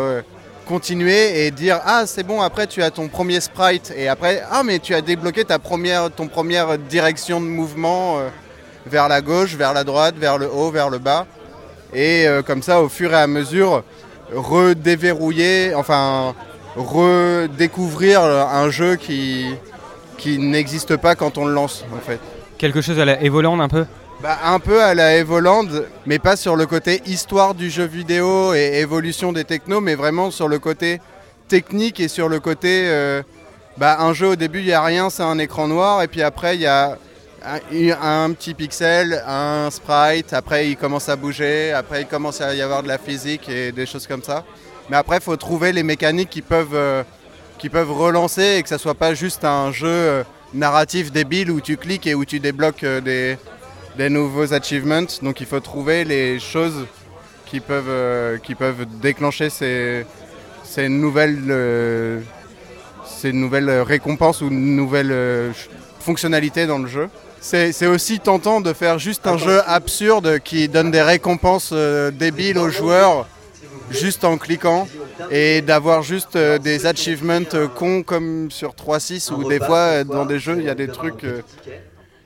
continuer 0.65 1.45
et 1.45 1.51
dire 1.51 1.79
ah 1.85 2.03
c'est 2.05 2.23
bon, 2.23 2.41
après 2.41 2.67
tu 2.67 2.83
as 2.83 2.91
ton 2.91 3.07
premier 3.07 3.39
sprite. 3.39 3.93
Et 3.95 4.07
après, 4.07 4.43
ah 4.51 4.63
mais 4.63 4.79
tu 4.79 4.93
as 4.93 5.01
débloqué 5.01 5.45
ta 5.45 5.59
première, 5.59 6.11
ton 6.11 6.27
première 6.27 6.77
direction 6.77 7.39
de 7.39 7.45
mouvement 7.45 8.19
euh, 8.19 8.29
vers 8.85 9.07
la 9.07 9.21
gauche, 9.21 9.55
vers 9.55 9.73
la 9.73 9.83
droite, 9.83 10.15
vers 10.17 10.37
le 10.37 10.49
haut, 10.49 10.71
vers 10.71 10.89
le 10.89 10.97
bas. 10.97 11.25
Et 11.93 12.27
euh, 12.27 12.41
comme 12.41 12.61
ça, 12.61 12.81
au 12.81 12.89
fur 12.89 13.13
et 13.13 13.17
à 13.17 13.27
mesure, 13.27 13.83
redéverrouiller, 14.33 15.73
enfin 15.75 16.35
redécouvrir 16.75 18.21
un 18.21 18.69
jeu 18.69 18.95
qui, 18.97 19.55
n'existe 20.25 20.97
pas 20.97 21.15
quand 21.15 21.37
on 21.37 21.45
le 21.45 21.53
lance 21.53 21.85
en 21.95 21.99
fait. 21.99 22.19
Quelque 22.57 22.81
chose 22.81 22.99
à 22.99 23.05
la 23.05 23.21
Evoland 23.21 23.59
un 23.59 23.69
peu? 23.69 23.85
Bah, 24.21 24.39
un 24.45 24.59
peu 24.59 24.81
à 24.81 24.93
la 24.93 25.17
Evoland, 25.17 25.67
mais 26.05 26.19
pas 26.19 26.37
sur 26.37 26.55
le 26.55 26.65
côté 26.65 27.01
histoire 27.05 27.53
du 27.53 27.69
jeu 27.69 27.83
vidéo 27.83 28.53
et 28.53 28.79
évolution 28.79 29.33
des 29.33 29.43
technos, 29.43 29.81
mais 29.81 29.95
vraiment 29.95 30.31
sur 30.31 30.47
le 30.47 30.57
côté 30.57 31.01
technique 31.49 31.99
et 31.99 32.07
sur 32.07 32.29
le 32.29 32.39
côté. 32.39 32.85
euh, 32.87 33.21
bah, 33.77 33.97
un 33.99 34.13
jeu 34.13 34.29
au 34.29 34.35
début, 34.37 34.59
il 34.59 34.67
n'y 34.67 34.71
a 34.71 34.81
rien, 34.81 35.09
c'est 35.09 35.23
un 35.23 35.37
écran 35.37 35.67
noir, 35.67 36.01
et 36.01 36.07
puis 36.07 36.21
après, 36.21 36.55
il 36.55 36.61
y 36.61 36.65
a 36.65 36.97
un, 37.43 38.31
petit 38.31 38.53
pixel, 38.53 39.21
un 39.27 39.69
sprite, 39.69 40.31
après, 40.31 40.69
il 40.69 40.77
commence 40.77 41.09
à 41.09 41.17
bouger, 41.17 41.73
après, 41.73 42.03
il 42.03 42.07
commence 42.07 42.39
à 42.39 42.55
y 42.55 42.61
avoir 42.61 42.83
de 42.83 42.87
la 42.87 42.97
physique 42.97 43.49
et 43.49 43.73
des 43.73 43.85
choses 43.85 44.07
comme 44.07 44.23
ça. 44.23 44.45
Mais 44.89 44.95
après, 44.95 45.17
il 45.17 45.23
faut 45.23 45.35
trouver 45.35 45.73
les 45.73 45.83
mécaniques 45.83 46.29
qui 46.29 46.41
peuvent, 46.41 46.73
euh, 46.73 47.03
qui 47.59 47.67
peuvent 47.69 47.91
relancer 47.91 48.55
et 48.57 48.63
que 48.63 48.69
ça 48.69 48.77
soit 48.77 48.95
pas 48.95 49.13
juste 49.13 49.43
un 49.43 49.73
jeu 49.73 49.87
euh, 49.87 50.23
narratif 50.53 51.11
débile 51.11 51.51
où 51.51 51.59
tu 51.59 51.75
cliques 51.75 52.07
et 52.07 52.15
où 52.15 52.23
tu 52.23 52.39
débloques 52.39 52.85
des, 52.85 53.37
des 53.97 54.09
nouveaux 54.09 54.53
achievements. 54.53 55.07
Donc 55.21 55.41
il 55.41 55.45
faut 55.45 55.59
trouver 55.59 56.03
les 56.03 56.39
choses 56.39 56.85
qui 57.45 57.59
peuvent, 57.59 57.85
euh, 57.87 58.37
qui 58.37 58.55
peuvent 58.55 58.85
déclencher 59.01 59.49
ces, 59.49 60.05
ces 60.63 60.89
nouvelles, 60.89 61.37
euh, 61.49 62.21
ces 63.05 63.31
nouvelles 63.31 63.69
récompenses 63.81 64.41
ou 64.41 64.49
nouvelles 64.49 65.11
euh, 65.11 65.51
fonctionnalités 65.99 66.65
dans 66.67 66.79
le 66.79 66.87
jeu. 66.87 67.09
C'est 67.41 67.85
aussi 67.85 68.19
tentant 68.19 68.59
de 68.59 68.73
faire 68.73 68.97
juste 68.97 69.27
un 69.27 69.37
jeu 69.37 69.61
absurde 69.67 70.39
qui 70.39 70.67
donne 70.67 70.89
des 70.89 71.03
récompenses 71.03 71.71
débiles 72.13 72.57
aux 72.57 72.71
joueurs 72.71 73.27
juste 73.91 74.23
en 74.23 74.39
cliquant 74.39 74.87
et 75.29 75.61
d'avoir 75.61 76.01
juste 76.01 76.35
des 76.35 76.87
achievements 76.87 77.45
cons 77.75 78.01
comme 78.01 78.49
sur 78.49 78.71
3.6 78.71 79.31
où 79.31 79.47
des 79.47 79.59
fois 79.59 80.03
dans 80.03 80.25
des 80.25 80.39
jeux 80.39 80.55
il 80.57 80.65
y 80.65 80.69
a 80.69 80.73
des 80.73 80.87
trucs 80.87 81.23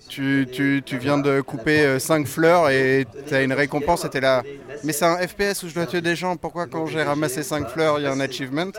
tu, 0.09 0.47
tu- 0.51 0.83
tu 0.85 0.97
viens 0.97 1.17
de 1.19 1.41
couper 1.41 1.99
5 1.99 2.27
fleurs 2.27 2.69
et 2.69 3.07
tu 3.27 3.35
as 3.35 3.43
une 3.43 3.53
récompense 3.53 4.05
et 4.13 4.21
là. 4.21 4.45
Mais 4.83 4.93
c'est 4.93 5.05
un 5.05 5.17
FPS 5.17 5.63
où 5.63 5.69
je 5.69 5.75
dois 5.75 5.87
tuer 5.87 6.01
des 6.01 6.15
gens. 6.15 6.37
Pourquoi 6.37 6.67
quand 6.67 6.87
j'ai 6.87 7.03
ramassé 7.03 7.43
5 7.43 7.69
fleurs 7.69 7.99
il 7.99 8.03
y 8.03 8.07
a 8.07 8.11
un 8.11 8.19
achievement? 8.21 8.71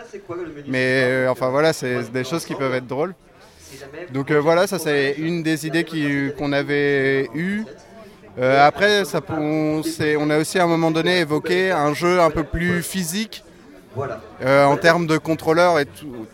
Mais 0.66 1.05
euh, 1.05 1.31
enfin 1.31 1.51
voilà 1.51 1.73
c'est 1.73 2.05
des 2.11 2.25
choses 2.25 2.45
qui 2.45 2.57
peuvent 2.57 2.75
être 2.75 2.87
drôles. 2.87 3.14
Donc 4.09 4.31
euh, 4.31 4.40
voilà 4.40 4.66
ça 4.66 4.79
c'est 4.79 5.14
une 5.19 5.43
des 5.43 5.66
idées 5.66 5.85
qu'on 6.37 6.53
avait 6.53 7.31
eues. 7.35 7.66
Euh, 8.38 8.66
après, 8.66 9.05
ça, 9.05 9.21
on, 9.29 9.83
on 10.19 10.31
a 10.31 10.38
aussi 10.38 10.59
à 10.59 10.64
un 10.64 10.66
moment 10.69 10.90
donné 10.93 11.21
évoqué 11.21 11.71
un 11.73 11.95
jeu 11.95 12.21
un 12.21 12.31
peu 12.31 12.45
plus 12.45 12.83
physique 12.83 13.45
euh, 14.40 14.64
en 14.64 14.77
termes 14.77 15.07
de 15.07 15.19
contrôleur 15.19 15.79
et 15.79 15.87
tout, 15.87 16.29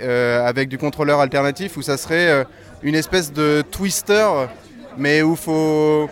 euh, 0.00 0.44
avec 0.46 0.68
du 0.68 0.78
contrôleur 0.78 1.20
alternatif 1.20 1.76
où 1.76 1.82
ça 1.82 1.96
serait 1.96 2.28
euh, 2.30 2.44
une 2.82 2.94
espèce 2.94 3.32
de 3.32 3.62
twister, 3.70 4.26
mais 4.96 5.22
où 5.22 5.36
faut, 5.36 6.08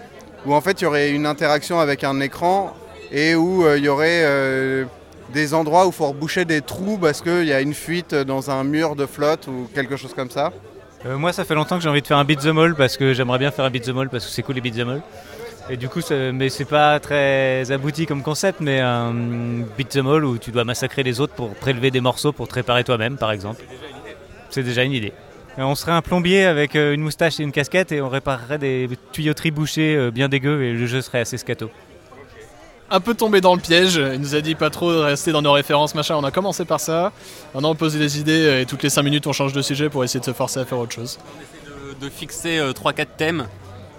où 0.47 0.55
en 0.55 0.61
fait 0.61 0.81
il 0.81 0.85
y 0.85 0.87
aurait 0.87 1.11
une 1.11 1.27
interaction 1.27 1.81
avec 1.81 2.05
un 2.05 2.21
écran 2.21 2.75
et 3.11 3.35
où 3.35 3.65
euh, 3.65 3.79
il 3.79 3.85
y 3.85 3.89
aurait 3.89 4.23
euh, 4.25 4.85
des 5.33 5.55
endroits 5.55 5.87
où 5.87 5.91
il 5.91 5.95
faut 5.95 6.09
reboucher 6.09 6.45
des 6.45 6.61
trous 6.61 6.99
parce 6.99 7.23
qu'il 7.23 7.45
y 7.45 7.53
a 7.53 7.61
une 7.61 7.75
fuite 7.75 8.15
dans 8.15 8.51
un 8.51 8.65
mur 8.65 8.97
de 8.97 9.07
flotte 9.07 9.47
ou 9.47 9.69
quelque 9.75 9.97
chose 9.97 10.15
comme 10.15 10.31
ça. 10.31 10.53
Euh, 11.07 11.17
moi, 11.17 11.33
ça 11.33 11.45
fait 11.45 11.55
longtemps 11.55 11.77
que 11.77 11.83
j'ai 11.83 11.89
envie 11.89 12.03
de 12.03 12.07
faire 12.07 12.19
un 12.19 12.25
beat 12.25 12.41
the 12.41 12.47
mall 12.47 12.75
parce 12.75 12.97
que 12.97 13.15
j'aimerais 13.15 13.39
bien 13.39 13.51
faire 13.51 13.65
un 13.65 13.71
beat 13.71 13.85
the 13.85 13.91
mall 13.91 14.09
parce 14.09 14.27
que 14.27 14.31
c'est 14.31 14.43
cool 14.43 14.57
les 14.57 14.61
beat 14.61 14.75
the 14.75 14.85
mall. 14.85 15.01
Et 15.71 15.77
du 15.77 15.89
coup, 15.89 16.01
mais 16.33 16.49
c'est 16.49 16.65
pas 16.65 16.99
très 16.99 17.71
abouti 17.71 18.07
comme 18.07 18.23
concept, 18.23 18.61
mais 18.61 18.81
un 18.81 19.13
beat 19.77 19.91
the 19.91 19.99
mall 19.99 20.25
où 20.25 20.39
tu 20.39 20.51
dois 20.51 20.65
massacrer 20.65 21.03
les 21.03 21.21
autres 21.21 21.35
pour 21.35 21.51
prélever 21.51 21.91
des 21.91 22.01
morceaux 22.01 22.33
pour 22.33 22.49
te 22.49 22.55
réparer 22.55 22.85
toi-même, 22.85 23.19
par 23.19 23.33
exemple. 23.33 23.63
C'est 24.49 24.63
déjà 24.63 24.83
une 24.83 24.93
idée. 24.93 25.13
Et 25.59 25.62
on 25.62 25.75
serait 25.75 25.92
un 25.92 26.03
plombier 26.03 26.44
avec 26.44 26.77
euh, 26.77 26.94
une 26.94 27.01
moustache 27.03 27.40
et 27.40 27.42
une 27.42 27.51
casquette 27.53 27.90
et 27.90 28.01
on 28.01 28.09
réparerait 28.09 28.59
des 28.59 28.88
tuyauteries 29.12 29.51
bouchées 29.51 29.97
euh, 29.97 30.11
bien 30.12 30.29
dégueu 30.29 30.62
et 30.62 30.73
le 30.73 30.87
jeu 30.87 31.01
serait 31.03 31.21
assez 31.21 31.37
scato. 31.37 31.68
un 32.90 33.01
peu 33.01 33.14
tombé 33.14 33.40
dans 33.40 33.55
le 33.57 33.61
piège. 33.61 33.97
Il 33.97 34.21
nous 34.21 34.35
a 34.37 34.40
dit 34.40 34.55
pas 34.55 34.71
trop 34.71 34.92
de 34.92 34.99
rester 34.99 35.33
dans 35.33 35.42
nos 35.42 35.53
références, 35.53 35.94
machin. 35.97 36.14
On 36.16 36.25
a 36.25 36.31
commencé 36.31 36.64
par 36.64 36.79
ça. 36.81 37.12
Maintenant, 37.55 37.71
on 37.71 37.75
pose 37.75 37.97
des 37.97 38.21
idées 38.21 38.47
euh, 38.47 38.61
et 38.61 38.66
toutes 38.66 38.83
les 38.85 38.88
5 38.90 39.03
minutes, 39.03 39.27
on 39.27 39.33
change 39.33 39.53
de 39.53 39.61
sujet 39.62 39.88
pour 39.88 40.05
essayer 40.05 40.21
de 40.21 40.25
se 40.25 40.33
forcer 40.33 40.61
à 40.61 40.64
faire 40.64 40.79
autre 40.79 40.94
chose. 40.94 41.18
de, 42.01 42.07
de 42.07 42.11
fixer 42.11 42.61
3-4 42.61 43.07
thèmes. 43.16 43.47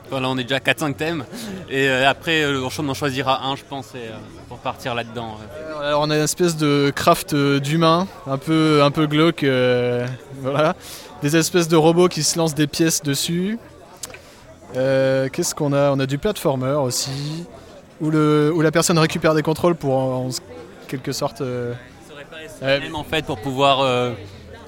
Voilà, 0.09 0.27
on 0.29 0.37
est 0.39 0.43
déjà 0.43 0.55
à 0.55 0.59
4-5 0.59 0.95
thèmes. 0.95 1.23
Et 1.69 1.87
euh, 1.87 2.09
après, 2.09 2.41
euh, 2.41 2.67
on 2.79 2.89
en 2.89 2.93
choisira 2.95 3.45
un, 3.45 3.55
je 3.55 3.61
pense, 3.69 3.93
et, 3.93 3.99
euh, 3.99 4.17
pour 4.47 4.57
partir 4.57 4.95
là-dedans. 4.95 5.37
Alors, 5.79 6.01
on 6.01 6.09
a 6.09 6.15
une 6.15 6.23
espèce 6.23 6.57
de 6.57 6.91
craft 6.95 7.33
euh, 7.33 7.59
d'humain, 7.59 8.07
un 8.25 8.39
peu, 8.39 8.81
un 8.81 8.89
peu 8.89 9.05
glauque. 9.05 9.43
euh, 9.43 10.07
voilà. 10.41 10.75
Des 11.21 11.35
espèces 11.35 11.67
de 11.67 11.75
robots 11.75 12.07
qui 12.07 12.23
se 12.23 12.37
lancent 12.37 12.55
des 12.55 12.67
pièces 12.67 13.01
dessus. 13.03 13.59
Euh, 14.75 15.27
Qu'est-ce 15.31 15.53
qu'on 15.53 15.73
a? 15.73 15.91
On 15.91 15.99
a 15.99 16.05
du 16.05 16.17
platformer 16.17 16.71
aussi. 16.71 17.45
Où, 18.01 18.09
le, 18.09 18.51
où 18.55 18.61
la 18.61 18.71
personne 18.71 18.97
récupère 18.97 19.33
des 19.33 19.41
contrôles 19.41 19.75
pour 19.75 19.95
en, 19.97 20.27
en 20.27 20.29
quelque 20.87 21.11
sorte. 21.11 21.41
euh, 21.41 21.73
Même 22.61 22.95
en 22.95 23.03
fait, 23.03 23.25
pour 23.25 23.39
pouvoir 23.39 23.81
euh, 23.81 24.11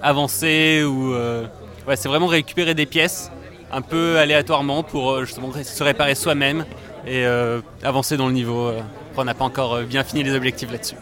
avancer 0.02 0.84
ou. 0.84 1.14
euh, 1.14 1.46
ouais, 1.88 1.96
c'est 1.96 2.10
vraiment 2.10 2.28
récupérer 2.28 2.74
des 2.74 2.86
pièces 2.86 3.32
un 3.72 3.82
peu 3.82 4.18
aléatoirement 4.18 4.84
pour 4.84 5.24
justement 5.24 5.50
se 5.64 5.84
réparer 5.84 6.16
soi-même 6.16 6.66
et 7.08 7.26
euh, 7.26 7.62
avancer 7.84 8.18
dans 8.18 8.28
le 8.28 8.34
niveau. 8.34 8.68
euh. 8.68 8.82
On 9.16 9.24
n'a 9.24 9.34
pas 9.34 9.46
encore 9.46 9.82
bien 9.84 10.04
fini 10.04 10.24
les 10.24 10.34
objectifs 10.36 10.72
là-dessus. 10.72 10.96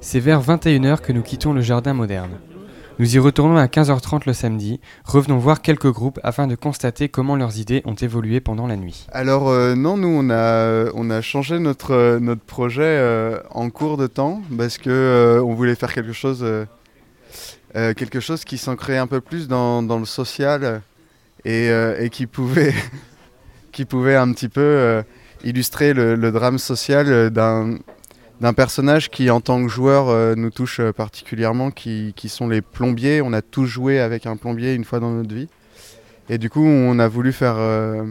C'est 0.00 0.20
vers 0.20 0.40
21h 0.40 1.00
que 1.00 1.12
nous 1.12 1.22
quittons 1.22 1.52
le 1.52 1.60
jardin 1.60 1.92
moderne. 1.92 2.30
Nous 3.00 3.16
y 3.16 3.18
retournons 3.18 3.56
à 3.56 3.66
15h30 3.66 4.22
le 4.24 4.32
samedi, 4.32 4.80
revenons 5.04 5.38
voir 5.38 5.62
quelques 5.62 5.90
groupes 5.90 6.20
afin 6.22 6.46
de 6.46 6.54
constater 6.54 7.08
comment 7.08 7.34
leurs 7.34 7.58
idées 7.58 7.82
ont 7.86 7.94
évolué 7.94 8.40
pendant 8.40 8.68
la 8.68 8.76
nuit. 8.76 9.08
Alors 9.10 9.48
euh, 9.48 9.74
non, 9.74 9.96
nous 9.96 10.06
on 10.06 10.30
a, 10.30 10.92
on 10.94 11.10
a 11.10 11.20
changé 11.20 11.58
notre, 11.58 11.90
euh, 11.90 12.20
notre 12.20 12.42
projet 12.42 12.82
euh, 12.84 13.40
en 13.50 13.68
cours 13.70 13.96
de 13.96 14.06
temps 14.06 14.42
parce 14.56 14.78
que 14.78 14.90
euh, 14.90 15.42
on 15.42 15.54
voulait 15.54 15.74
faire 15.74 15.92
quelque 15.92 16.12
chose, 16.12 16.44
euh, 16.44 16.66
euh, 17.74 17.94
quelque 17.94 18.20
chose 18.20 18.44
qui 18.44 18.58
s'ancrait 18.58 18.98
un 18.98 19.08
peu 19.08 19.20
plus 19.20 19.48
dans, 19.48 19.82
dans 19.82 19.98
le 19.98 20.04
social 20.04 20.80
et, 21.44 21.70
euh, 21.70 22.00
et 22.00 22.10
qui, 22.10 22.26
pouvait, 22.26 22.74
qui 23.72 23.86
pouvait 23.86 24.14
un 24.14 24.30
petit 24.32 24.48
peu 24.48 24.60
euh, 24.60 25.02
illustrer 25.42 25.94
le, 25.94 26.14
le 26.14 26.30
drame 26.30 26.58
social 26.58 27.08
euh, 27.08 27.28
d'un 27.28 27.76
d'un 28.40 28.52
personnage 28.52 29.10
qui 29.10 29.30
en 29.30 29.40
tant 29.40 29.62
que 29.62 29.68
joueur 29.68 30.08
euh, 30.08 30.34
nous 30.34 30.50
touche 30.50 30.80
euh, 30.80 30.92
particulièrement, 30.92 31.70
qui, 31.70 32.12
sont 32.28 32.48
les 32.48 32.62
plombiers. 32.62 33.22
On 33.22 33.32
a 33.32 33.42
tous 33.42 33.66
joué 33.66 34.00
avec 34.00 34.26
un 34.26 34.36
plombier 34.36 34.74
une 34.74 34.84
fois 34.84 35.00
dans 35.00 35.10
notre 35.10 35.34
vie. 35.34 35.48
Et 36.28 36.38
du 36.38 36.50
coup, 36.50 36.64
on 36.64 36.98
a 36.98 37.08
voulu 37.08 37.32
faire 37.32 37.56
euh, 37.58 38.04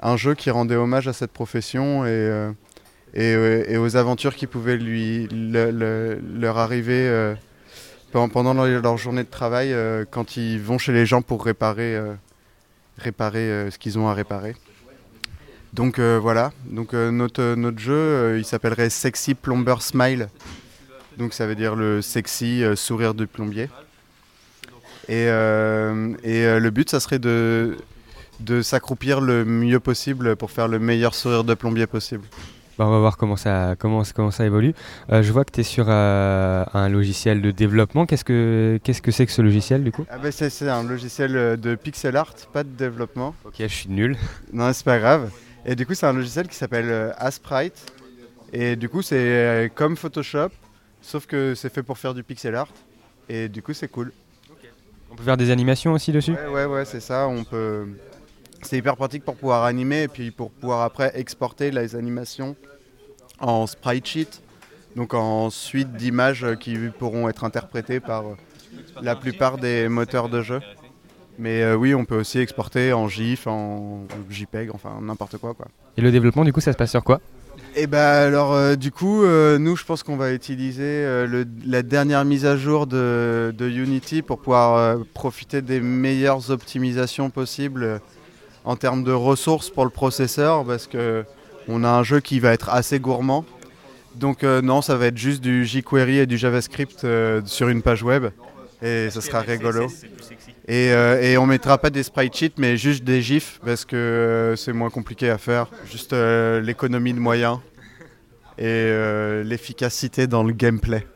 un 0.00 0.16
jeu 0.16 0.34
qui 0.34 0.50
rendait 0.50 0.76
hommage 0.76 1.06
à 1.08 1.12
cette 1.12 1.32
profession 1.32 2.06
et, 2.06 3.76
aux 3.76 3.96
aventures 3.96 4.34
qui 4.34 4.46
pouvaient 4.46 4.78
leur 4.78 6.58
arriver 6.58 7.34
pendant, 8.12 8.54
leur, 8.54 8.96
journée 8.96 9.22
de 9.22 9.28
travail 9.28 9.74
quand 10.10 10.38
ils 10.38 10.60
vont 10.60 10.78
chez 10.78 10.92
les 10.92 11.04
gens 11.04 11.20
pour 11.20 11.44
réparer, 11.44 12.00
ce 12.98 13.78
qu'ils 13.78 13.98
ont 13.98 14.08
à 14.08 14.14
réparer. 14.14 14.54
Donc 15.76 15.98
euh, 15.98 16.18
voilà, 16.18 16.52
donc 16.70 16.94
euh, 16.94 17.10
notre, 17.10 17.54
notre 17.54 17.78
jeu, 17.78 17.92
euh, 17.92 18.38
il 18.38 18.46
s'appellerait 18.46 18.88
Sexy 18.88 19.34
Plumber 19.34 19.74
Smile. 19.80 20.28
Donc 21.18 21.34
ça 21.34 21.46
veut 21.46 21.54
dire 21.54 21.76
le 21.76 22.00
sexy 22.00 22.64
euh, 22.64 22.76
sourire 22.76 23.12
du 23.12 23.26
plombier. 23.26 23.68
Et, 25.08 25.26
euh, 25.28 26.14
et 26.24 26.46
euh, 26.46 26.60
le 26.60 26.70
but, 26.70 26.88
ça 26.88 26.98
serait 26.98 27.18
de, 27.18 27.76
de 28.40 28.62
s'accroupir 28.62 29.20
le 29.20 29.44
mieux 29.44 29.78
possible 29.78 30.34
pour 30.36 30.50
faire 30.50 30.66
le 30.66 30.78
meilleur 30.78 31.14
sourire 31.14 31.44
de 31.44 31.52
plombier 31.52 31.86
possible. 31.86 32.24
Bah, 32.78 32.86
on 32.86 32.90
va 32.90 32.98
voir 32.98 33.18
comment 33.18 33.36
ça, 33.36 33.74
comment, 33.78 34.02
comment 34.14 34.30
ça 34.30 34.46
évolue. 34.46 34.72
Euh, 35.12 35.22
je 35.22 35.30
vois 35.30 35.44
que 35.44 35.52
tu 35.52 35.60
es 35.60 35.62
sur 35.62 35.86
euh, 35.90 36.64
un 36.72 36.88
logiciel 36.88 37.42
de 37.42 37.50
développement. 37.50 38.06
Qu'est-ce 38.06 38.24
que 38.24 38.80
qu'est-ce 38.82 39.02
que 39.02 39.10
c'est 39.10 39.26
que 39.26 39.32
ce 39.32 39.42
logiciel 39.42 39.84
du 39.84 39.92
coup? 39.92 40.06
Ah 40.08 40.16
bah, 40.16 40.32
c'est, 40.32 40.48
c'est 40.48 40.70
un 40.70 40.84
logiciel 40.84 41.36
euh, 41.36 41.56
de 41.56 41.74
pixel 41.74 42.16
art, 42.16 42.32
pas 42.54 42.64
de 42.64 42.70
développement. 42.70 43.34
Ok, 43.44 43.56
je 43.58 43.66
suis 43.66 43.90
nul. 43.90 44.16
Non, 44.54 44.72
c'est 44.72 44.84
pas 44.84 44.98
grave. 44.98 45.30
Et 45.68 45.74
du 45.74 45.84
coup, 45.84 45.94
c'est 45.94 46.06
un 46.06 46.12
logiciel 46.12 46.46
qui 46.46 46.54
s'appelle 46.54 46.88
euh, 46.88 47.12
Asprite. 47.18 47.92
Et 48.52 48.76
du 48.76 48.88
coup, 48.88 49.02
c'est 49.02 49.16
euh, 49.18 49.68
comme 49.68 49.96
Photoshop, 49.96 50.50
sauf 51.02 51.26
que 51.26 51.56
c'est 51.56 51.74
fait 51.74 51.82
pour 51.82 51.98
faire 51.98 52.14
du 52.14 52.22
pixel 52.22 52.54
art. 52.54 52.68
Et 53.28 53.48
du 53.48 53.62
coup, 53.62 53.74
c'est 53.74 53.88
cool. 53.88 54.12
On 55.10 55.16
peut 55.16 55.24
faire 55.24 55.36
des 55.36 55.50
animations 55.50 55.92
aussi 55.92 56.12
dessus? 56.12 56.32
Ouais, 56.32 56.46
ouais, 56.46 56.64
ouais, 56.66 56.84
c'est 56.84 57.00
ça. 57.00 57.26
On 57.26 57.42
peut. 57.42 57.88
C'est 58.62 58.78
hyper 58.78 58.96
pratique 58.96 59.24
pour 59.24 59.36
pouvoir 59.36 59.64
animer 59.64 60.04
et 60.04 60.08
puis 60.08 60.30
pour 60.30 60.50
pouvoir 60.50 60.82
après 60.82 61.12
exporter 61.14 61.70
les 61.70 61.96
animations 61.96 62.56
en 63.40 63.66
sprite 63.66 64.06
sheet, 64.06 64.42
donc 64.94 65.14
en 65.14 65.50
suite 65.50 65.92
d'images 65.92 66.46
qui 66.58 66.76
pourront 66.98 67.28
être 67.28 67.44
interprétées 67.44 68.00
par 68.00 68.26
euh, 68.26 68.34
la 69.02 69.14
plupart 69.14 69.58
des 69.58 69.88
moteurs 69.88 70.28
de 70.28 70.42
jeu. 70.42 70.60
Mais 71.38 71.62
euh, 71.62 71.74
oui, 71.76 71.94
on 71.94 72.04
peut 72.04 72.18
aussi 72.18 72.38
exporter 72.38 72.92
en 72.92 73.08
GIF, 73.08 73.46
en 73.46 74.04
JPEG, 74.30 74.70
enfin 74.72 74.98
n'importe 75.02 75.36
quoi 75.38 75.54
quoi. 75.54 75.66
Et 75.96 76.00
le 76.00 76.10
développement 76.10 76.44
du 76.44 76.52
coup 76.52 76.60
ça 76.60 76.72
se 76.72 76.76
passe 76.78 76.90
sur 76.90 77.04
quoi? 77.04 77.20
Et 77.74 77.86
bah 77.86 78.22
alors 78.22 78.54
euh, 78.54 78.74
du 78.74 78.90
coup, 78.90 79.22
euh, 79.22 79.58
nous 79.58 79.76
je 79.76 79.84
pense 79.84 80.02
qu'on 80.02 80.16
va 80.16 80.32
utiliser 80.32 80.82
euh, 80.82 81.26
le- 81.26 81.46
la 81.66 81.82
dernière 81.82 82.24
mise 82.24 82.46
à 82.46 82.56
jour 82.56 82.86
de, 82.86 83.54
de 83.56 83.68
Unity 83.68 84.22
pour 84.22 84.38
pouvoir 84.38 84.76
euh, 84.76 84.96
profiter 85.12 85.60
des 85.60 85.80
meilleures 85.80 86.50
optimisations 86.50 87.28
possibles 87.28 88.00
en 88.64 88.76
termes 88.76 89.04
de 89.04 89.12
ressources 89.12 89.68
pour 89.70 89.84
le 89.84 89.90
processeur 89.90 90.64
parce 90.64 90.86
que 90.86 91.24
on 91.68 91.84
a 91.84 91.88
un 91.90 92.02
jeu 92.02 92.20
qui 92.20 92.40
va 92.40 92.52
être 92.52 92.70
assez 92.70 92.98
gourmand. 92.98 93.44
Donc 94.14 94.42
euh, 94.42 94.62
non, 94.62 94.80
ça 94.80 94.96
va 94.96 95.06
être 95.06 95.18
juste 95.18 95.42
du 95.42 95.66
jQuery 95.66 96.18
et 96.20 96.26
du 96.26 96.38
JavaScript 96.38 97.04
euh, 97.04 97.42
sur 97.44 97.68
une 97.68 97.82
page 97.82 98.02
web 98.02 98.26
et 98.82 99.08
ça 99.10 99.20
sera 99.20 99.40
rigolo. 99.40 99.88
Et, 100.68 100.90
euh, 100.90 101.22
et 101.22 101.38
on 101.38 101.46
mettra 101.46 101.78
pas 101.78 101.90
des 101.90 102.02
sprite 102.02 102.36
sheets 102.36 102.54
mais 102.58 102.76
juste 102.76 103.04
des 103.04 103.22
gifs 103.22 103.60
parce 103.64 103.84
que 103.84 103.94
euh, 103.94 104.56
c'est 104.56 104.72
moins 104.72 104.90
compliqué 104.90 105.30
à 105.30 105.38
faire. 105.38 105.68
Juste 105.90 106.12
euh, 106.12 106.60
l'économie 106.60 107.12
de 107.12 107.20
moyens 107.20 107.58
et 108.58 108.64
euh, 108.64 109.44
l'efficacité 109.44 110.26
dans 110.26 110.42
le 110.42 110.52
gameplay. 110.52 111.06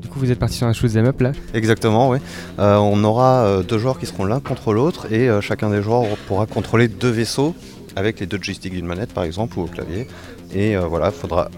Du 0.00 0.08
coup 0.08 0.18
vous 0.18 0.30
êtes 0.30 0.38
parti 0.38 0.56
sur 0.56 0.66
un 0.66 0.72
shoot 0.72 0.94
'em 0.96 1.06
up 1.06 1.20
là 1.20 1.32
Exactement, 1.54 2.08
oui. 2.10 2.18
Euh, 2.58 2.76
on 2.76 3.02
aura 3.04 3.44
euh, 3.44 3.62
deux 3.62 3.78
joueurs 3.78 3.98
qui 3.98 4.06
seront 4.06 4.24
l'un 4.24 4.40
contre 4.40 4.72
l'autre 4.72 5.12
et 5.12 5.28
euh, 5.28 5.40
chacun 5.40 5.70
des 5.70 5.82
joueurs 5.82 6.04
pourra 6.26 6.46
contrôler 6.46 6.88
deux 6.88 7.10
vaisseaux 7.10 7.54
avec 7.98 8.20
les 8.20 8.26
deux 8.26 8.38
joysticks 8.40 8.72
d'une 8.72 8.86
manette 8.86 9.12
par 9.12 9.24
exemple 9.24 9.58
ou 9.58 9.62
au 9.62 9.66
clavier. 9.66 10.06
Et 10.54 10.76
euh, 10.76 10.86
voilà, 10.86 11.08
il 11.08 11.12
faudra 11.12 11.50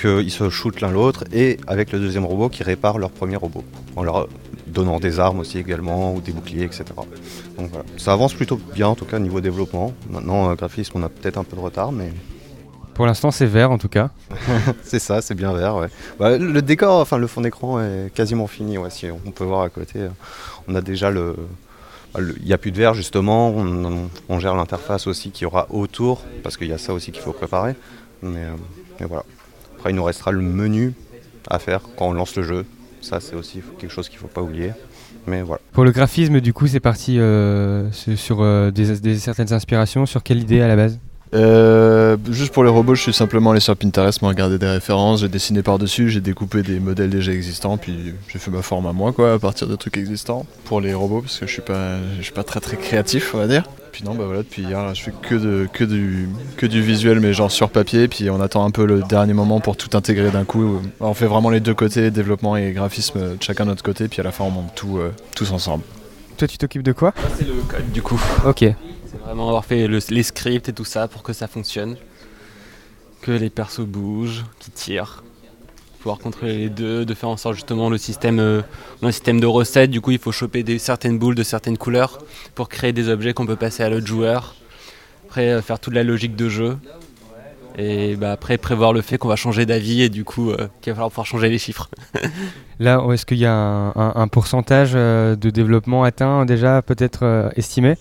qu'ils 0.00 0.30
se 0.30 0.50
shootent 0.50 0.80
l'un 0.80 0.90
l'autre 0.90 1.24
et 1.32 1.58
avec 1.66 1.92
le 1.92 1.98
deuxième 1.98 2.24
robot 2.24 2.48
qui 2.48 2.62
répare 2.62 2.98
leur 2.98 3.10
premier 3.10 3.36
robot. 3.36 3.62
En 3.94 4.02
leur 4.02 4.28
donnant 4.66 4.98
des 5.00 5.20
armes 5.20 5.38
aussi 5.40 5.58
également 5.58 6.14
ou 6.14 6.20
des 6.20 6.32
boucliers, 6.32 6.64
etc. 6.64 6.84
Donc 7.56 7.70
voilà. 7.70 7.84
Ça 7.96 8.12
avance 8.12 8.34
plutôt 8.34 8.58
bien 8.74 8.88
en 8.88 8.94
tout 8.94 9.04
cas 9.04 9.18
niveau 9.18 9.40
développement. 9.40 9.92
Maintenant, 10.10 10.50
euh, 10.50 10.54
graphisme, 10.54 10.92
on 10.96 11.02
a 11.02 11.08
peut-être 11.08 11.38
un 11.38 11.44
peu 11.44 11.56
de 11.56 11.62
retard, 11.62 11.92
mais 11.92 12.10
Pour 12.94 13.06
l'instant 13.06 13.30
c'est 13.30 13.46
vert 13.46 13.70
en 13.70 13.78
tout 13.78 13.90
cas. 13.90 14.10
c'est 14.82 14.98
ça, 14.98 15.20
c'est 15.20 15.34
bien 15.34 15.52
vert. 15.52 15.76
Ouais. 15.76 15.88
Bah, 16.18 16.38
le 16.38 16.62
décor, 16.62 17.00
enfin 17.00 17.18
le 17.18 17.26
fond 17.26 17.42
d'écran 17.42 17.80
est 17.80 18.10
quasiment 18.14 18.46
fini. 18.46 18.78
Ouais, 18.78 18.90
si 18.90 19.06
on 19.10 19.30
peut 19.30 19.44
voir 19.44 19.60
à 19.60 19.68
côté, 19.68 20.00
on 20.68 20.74
a 20.74 20.80
déjà 20.80 21.10
le. 21.10 21.36
Le- 22.18 22.34
Il 22.40 22.46
n'y 22.46 22.52
a 22.52 22.58
plus 22.58 22.70
de 22.72 22.76
verre 22.76 22.94
justement. 22.94 23.54
On, 24.28 24.40
gère 24.40 24.54
l'interface 24.54 25.06
aussi 25.06 25.30
qu'il 25.30 25.44
y 25.44 25.46
aura 25.46 25.66
autour 25.70 26.22
parce 26.42 26.56
qu'il 26.56 26.68
y 26.68 26.72
a 26.72 26.78
ça 26.78 26.92
aussi 26.92 27.12
qu'il 27.12 27.22
faut 27.22 27.32
préparer. 27.32 27.74
Mais, 28.22 28.44
euh, 28.44 28.52
mais 29.00 29.06
voilà. 29.06 29.24
Après, 29.76 29.90
il 29.90 29.96
nous 29.96 30.04
restera 30.04 30.32
le 30.32 30.40
menu 30.40 30.94
à 31.48 31.58
faire 31.58 31.80
quand 31.96 32.08
on 32.08 32.12
lance 32.12 32.34
le 32.36 32.42
jeu. 32.42 32.64
Ça, 33.02 33.20
c'est 33.20 33.36
aussi 33.36 33.60
quelque 33.78 33.92
chose 33.92 34.08
qu'il 34.08 34.16
ne 34.16 34.22
faut 34.22 34.28
pas 34.28 34.42
oublier. 34.42 34.72
Mais 35.26 35.42
voilà. 35.42 35.60
Pour 35.72 35.84
le 35.84 35.90
graphisme 35.90 36.40
du 36.40 36.52
coup 36.52 36.68
c'est 36.68 36.80
parti 36.80 37.18
euh, 37.18 37.90
sur 37.92 38.42
euh, 38.42 38.70
des 38.70 39.18
certaines 39.18 39.52
inspirations. 39.52 40.06
Sur 40.06 40.22
quelle 40.22 40.38
idée 40.40 40.60
à 40.60 40.68
la 40.68 40.76
base? 40.76 40.98
Euh, 41.34 42.16
juste 42.30 42.52
pour 42.52 42.62
les 42.64 42.70
robots, 42.70 42.94
je 42.94 43.02
suis 43.02 43.12
simplement 43.12 43.50
allé 43.50 43.60
sur 43.60 43.76
Pinterest, 43.76 44.22
me 44.22 44.28
regarder 44.28 44.58
des 44.58 44.68
références, 44.68 45.20
j'ai 45.20 45.28
dessiné 45.28 45.62
par-dessus, 45.62 46.08
j'ai 46.08 46.20
découpé 46.20 46.62
des 46.62 46.78
modèles 46.78 47.10
déjà 47.10 47.32
existants, 47.32 47.76
puis 47.76 48.14
j'ai 48.28 48.38
fait 48.38 48.50
ma 48.50 48.62
forme 48.62 48.86
à 48.86 48.92
moi 48.92 49.12
quoi, 49.12 49.34
à 49.34 49.38
partir 49.38 49.66
de 49.66 49.74
trucs 49.76 49.96
existants. 49.96 50.46
Pour 50.64 50.80
les 50.80 50.94
robots, 50.94 51.22
parce 51.22 51.38
que 51.38 51.46
je 51.46 51.52
suis 51.52 51.62
pas, 51.62 51.96
je 52.18 52.22
suis 52.22 52.32
pas 52.32 52.44
très 52.44 52.60
très 52.60 52.76
créatif, 52.76 53.34
on 53.34 53.38
va 53.38 53.48
dire. 53.48 53.64
Puis 53.92 54.04
non, 54.04 54.14
bah 54.14 54.24
voilà, 54.26 54.42
depuis 54.42 54.62
hier, 54.62 54.84
là, 54.84 54.92
je 54.92 55.02
fais 55.02 55.12
que, 55.22 55.34
de, 55.34 55.68
que, 55.72 55.82
du, 55.82 56.28
que 56.58 56.66
du 56.66 56.82
visuel, 56.82 57.18
mais 57.18 57.32
genre 57.32 57.50
sur 57.50 57.70
papier, 57.70 58.08
puis 58.08 58.28
on 58.28 58.40
attend 58.40 58.64
un 58.64 58.70
peu 58.70 58.84
le 58.84 59.00
dernier 59.02 59.32
moment 59.32 59.58
pour 59.60 59.76
tout 59.76 59.96
intégrer 59.96 60.30
d'un 60.30 60.44
coup. 60.44 60.80
On 61.00 61.14
fait 61.14 61.26
vraiment 61.26 61.48
les 61.48 61.60
deux 61.60 61.74
côtés, 61.74 62.10
développement 62.10 62.56
et 62.56 62.72
graphisme, 62.72 63.36
chacun 63.40 63.64
de 63.64 63.70
notre 63.70 63.82
côté, 63.82 64.08
puis 64.08 64.20
à 64.20 64.22
la 64.22 64.32
fin 64.32 64.44
on 64.44 64.50
monte 64.50 64.74
tout 64.74 64.98
euh, 64.98 65.12
tous 65.34 65.50
ensemble. 65.50 65.82
Toi, 66.36 66.46
tu 66.46 66.58
t'occupes 66.58 66.82
de 66.82 66.92
quoi? 66.92 67.14
C'est 67.38 67.46
le 67.46 67.54
code 67.66 67.90
du 67.90 68.02
coup. 68.02 68.20
Ok. 68.44 68.66
Vraiment 69.26 69.48
avoir 69.48 69.64
fait 69.64 69.88
le- 69.88 69.98
les 70.10 70.22
scripts 70.22 70.68
et 70.68 70.72
tout 70.72 70.84
ça 70.84 71.08
pour 71.08 71.24
que 71.24 71.32
ça 71.32 71.48
fonctionne. 71.48 71.96
Que 73.22 73.32
les 73.32 73.50
persos 73.50 73.80
bougent, 73.84 74.44
qu'ils 74.60 74.72
tirent. 74.72 75.24
Pouvoir 75.98 76.18
contrôler 76.18 76.56
les 76.56 76.68
deux, 76.68 77.04
de 77.04 77.12
faire 77.12 77.28
en 77.30 77.36
sorte 77.36 77.56
justement 77.56 77.90
le 77.90 77.98
système, 77.98 78.38
euh, 78.38 78.62
un 79.02 79.10
système 79.10 79.40
de 79.40 79.46
recettes, 79.46 79.90
du 79.90 80.00
coup 80.00 80.12
il 80.12 80.20
faut 80.20 80.30
choper 80.30 80.64
certaines 80.78 81.18
boules 81.18 81.34
de 81.34 81.42
certaines 81.42 81.76
couleurs 81.76 82.18
pour 82.54 82.68
créer 82.68 82.92
des 82.92 83.08
objets 83.08 83.34
qu'on 83.34 83.46
peut 83.46 83.56
passer 83.56 83.82
à 83.82 83.90
l'autre 83.90 84.06
joueur. 84.06 84.54
Après 85.28 85.50
euh, 85.50 85.60
faire 85.60 85.80
toute 85.80 85.94
la 85.94 86.04
logique 86.04 86.36
de 86.36 86.48
jeu. 86.48 86.78
Et 87.78 88.14
bah, 88.14 88.30
après 88.30 88.58
prévoir 88.58 88.92
le 88.92 89.02
fait 89.02 89.18
qu'on 89.18 89.26
va 89.26 89.34
changer 89.34 89.66
d'avis 89.66 90.02
et 90.02 90.08
du 90.08 90.22
coup 90.24 90.50
euh, 90.52 90.68
qu'il 90.80 90.92
va 90.92 90.94
falloir 90.94 91.10
pouvoir 91.10 91.26
changer 91.26 91.48
les 91.48 91.58
chiffres. 91.58 91.90
Là, 92.78 93.04
est-ce 93.12 93.26
qu'il 93.26 93.38
y 93.38 93.44
a 93.44 93.52
un, 93.52 94.28
pourcentage 94.28 94.92
de 94.92 95.50
développement 95.50 96.04
atteint 96.04 96.44
déjà 96.44 96.80
peut-être 96.80 97.50
estimé? 97.56 97.96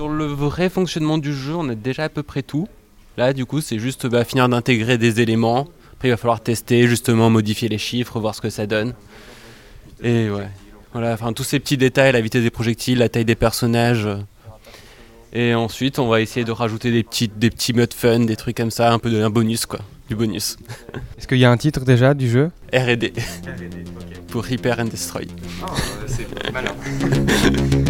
Sur 0.00 0.08
le 0.08 0.24
vrai 0.24 0.70
fonctionnement 0.70 1.18
du 1.18 1.34
jeu, 1.34 1.54
on 1.54 1.68
a 1.68 1.74
déjà 1.74 2.04
à 2.04 2.08
peu 2.08 2.22
près 2.22 2.40
tout. 2.40 2.66
Là, 3.18 3.34
du 3.34 3.44
coup, 3.44 3.60
c'est 3.60 3.78
juste 3.78 4.06
bah, 4.06 4.24
finir 4.24 4.48
d'intégrer 4.48 4.96
des 4.96 5.20
éléments. 5.20 5.68
Après, 5.92 6.08
il 6.08 6.10
va 6.10 6.16
falloir 6.16 6.40
tester, 6.40 6.88
justement, 6.88 7.28
modifier 7.28 7.68
les 7.68 7.76
chiffres, 7.76 8.18
voir 8.18 8.34
ce 8.34 8.40
que 8.40 8.48
ça 8.48 8.66
donne. 8.66 8.94
Et 10.02 10.30
ouais, 10.30 10.48
voilà, 10.94 11.12
enfin, 11.12 11.34
tous 11.34 11.44
ces 11.44 11.60
petits 11.60 11.76
détails, 11.76 12.12
la 12.12 12.22
vitesse 12.22 12.42
des 12.42 12.48
projectiles, 12.48 12.96
la 12.96 13.10
taille 13.10 13.26
des 13.26 13.34
personnages. 13.34 14.08
Et 15.34 15.54
ensuite, 15.54 15.98
on 15.98 16.08
va 16.08 16.22
essayer 16.22 16.46
de 16.46 16.52
rajouter 16.52 16.90
des 16.90 17.02
petits, 17.02 17.28
des 17.28 17.50
petits 17.50 17.74
modes 17.74 17.92
fun, 17.92 18.20
des 18.20 18.36
trucs 18.36 18.56
comme 18.56 18.70
ça, 18.70 18.90
un 18.90 18.98
peu 18.98 19.10
de 19.10 19.22
un 19.22 19.28
bonus, 19.28 19.66
quoi. 19.66 19.80
Du 20.08 20.16
bonus. 20.16 20.56
Est-ce 21.18 21.28
qu'il 21.28 21.36
y 21.36 21.44
a 21.44 21.50
un 21.50 21.58
titre 21.58 21.84
déjà 21.84 22.14
du 22.14 22.30
jeu? 22.30 22.50
R&D. 22.72 23.12
Pour 24.28 24.46
Repair 24.46 24.78
and 24.80 24.84
Destroy. 24.86 25.28
c'est 26.06 26.52
malin. 26.54 26.72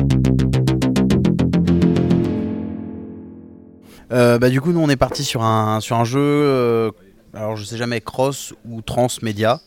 Euh, 4.12 4.38
bah, 4.38 4.50
du 4.50 4.60
coup, 4.60 4.72
nous 4.72 4.80
on 4.80 4.88
est 4.88 4.96
parti 4.96 5.24
sur 5.24 5.42
un, 5.42 5.80
sur 5.80 5.96
un 5.96 6.04
jeu, 6.04 6.20
euh, 6.20 6.90
alors 7.32 7.56
je 7.56 7.64
sais 7.64 7.76
jamais, 7.76 8.00
cross 8.00 8.54
ou 8.68 8.82
transmédia, 8.82 9.60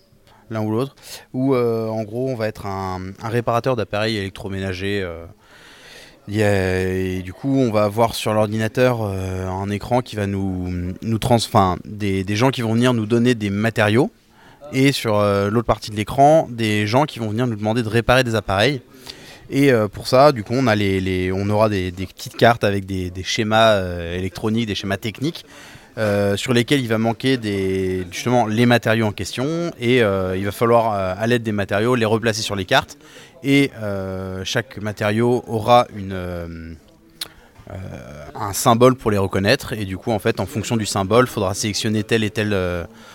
l'un 0.49 0.62
ou 0.62 0.71
l'autre, 0.71 0.95
où 1.34 1.56
euh, 1.56 1.88
en 1.88 2.03
gros 2.03 2.27
on 2.29 2.36
va 2.36 2.47
être 2.47 2.65
un, 2.65 2.99
réparateur 3.23 3.75
d'appareils 3.75 4.17
électroménagers. 4.17 5.08
et 6.27 7.21
du 7.23 7.34
coup, 7.34 7.58
on 7.58 7.71
va 7.71 7.84
avoir 7.84 8.15
sur 8.15 8.34
l'ordinateur 8.34 9.01
un 9.01 9.69
écran 9.69 10.01
qui 10.01 10.17
va 10.17 10.27
nous, 10.27 10.93
nous 11.01 11.19
trans, 11.19 11.36
enfin, 11.36 11.77
des, 11.86 12.23
des 12.25 12.36
gens 12.36 12.49
qui 12.49 12.62
vont 12.62 12.73
venir 12.73 12.93
nous 12.93 13.06
donner 13.06 13.36
des 13.36 13.49
matériaux, 13.49 14.12
et 14.73 14.91
sur 14.91 15.21
l'autre 15.21 15.67
partie 15.67 15.91
de 15.91 15.95
l'écran, 15.95 16.49
des 16.49 16.86
gens 16.86 17.06
qui 17.06 17.19
vont 17.19 17.29
venir 17.29 17.47
nous 17.47 17.56
demander 17.56 17.82
de 17.82 17.89
réparer 17.89 18.25
des 18.25 18.36
appareils. 18.36 18.82
Et 19.49 19.71
euh, 19.71 19.88
pour 19.88 20.08
ça, 20.08 20.32
du 20.32 20.43
coup, 20.43 20.53
on, 20.56 20.67
a 20.67 20.75
les, 20.75 21.32
on 21.32 21.49
aura 21.49 21.69
des, 21.69 21.91
petites 21.91 22.36
cartes 22.36 22.63
avec 22.63 22.86
des, 22.86 23.12
schémas 23.23 23.73
euh, 23.73 24.17
électroniques, 24.17 24.67
des 24.67 24.75
schémas 24.75 24.97
techniques, 24.97 25.45
euh, 25.97 26.36
sur 26.38 26.53
lesquels 26.53 26.82
il 26.82 26.88
va 26.88 26.97
manquer 26.97 27.38
des, 27.38 28.06
justement 28.12 28.47
les 28.47 28.65
matériaux 28.65 29.06
en 29.06 29.12
question. 29.12 29.71
Et 29.79 29.97
il 29.97 30.45
va 30.45 30.51
falloir, 30.51 30.93
à 30.93 31.27
l'aide 31.27 31.43
des 31.43 31.51
matériaux, 31.51 31.95
les 31.95 32.06
replacer 32.06 32.41
sur 32.41 32.56
les 32.56 32.65
cartes. 32.65 32.97
Et 33.43 33.71
chaque 34.43 34.77
matériau 34.77 35.43
aura 35.47 35.88
un 38.36 38.53
symbole 38.53 38.95
pour 38.95 39.12
les 39.12 39.17
reconnaître. 39.17 39.73
Et 39.73 39.86
du 39.86 39.97
coup, 39.97 40.12
en 40.12 40.19
fait, 40.19 40.39
en 40.39 40.45
fonction 40.45 40.77
du 40.77 40.86
symbole, 40.86 41.25
il 41.25 41.32
faudra 41.32 41.53
sélectionner 41.53 42.03
tel 42.03 42.23
et 42.23 42.29
tel, 42.29 42.56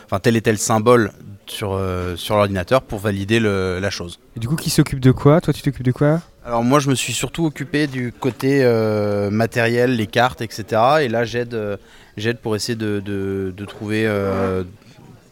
enfin, 0.05 0.21
tel 0.21 0.37
et 0.37 0.43
tel 0.43 0.59
symbole 0.59 1.13
sur, 1.51 1.73
euh, 1.75 2.17
sur 2.17 2.37
l'ordinateur 2.37 2.83
pour 2.83 2.99
valider 2.99 3.41
le- 3.41 3.79
la 3.81 3.91
chose. 3.91 4.19
Et 4.37 4.41
du 4.41 4.49
coup, 4.49 4.57
qui 4.57 4.71
s'occupe 4.71 5.01
de 5.01 5.11
quoi? 5.13 5.41
Toi, 5.41 5.53
tu 5.53 5.63
t'occupes 5.63 5.85
de 5.85 5.93
quoi? 5.93 6.21
Alors 6.45 6.65
moi 6.65 6.79
je 6.81 6.89
me 6.89 6.95
suis 6.95 7.13
surtout 7.13 7.45
occupé 7.45 7.87
du 7.87 8.11
côté 8.11 8.61
euh, 8.65 9.29
matériel, 9.31 9.97
les 9.97 10.07
cartes, 10.07 10.41
etc. 10.41 10.65
Et 11.03 11.09
là 11.09 11.25
j'aide 11.25 11.53
euh, 11.53 11.77
j'aide 12.17 12.39
pour 12.39 12.57
essayer 12.57 12.75
de, 12.75 13.01
de- 13.05 13.53
de 13.55 13.65
trouver 13.67 14.09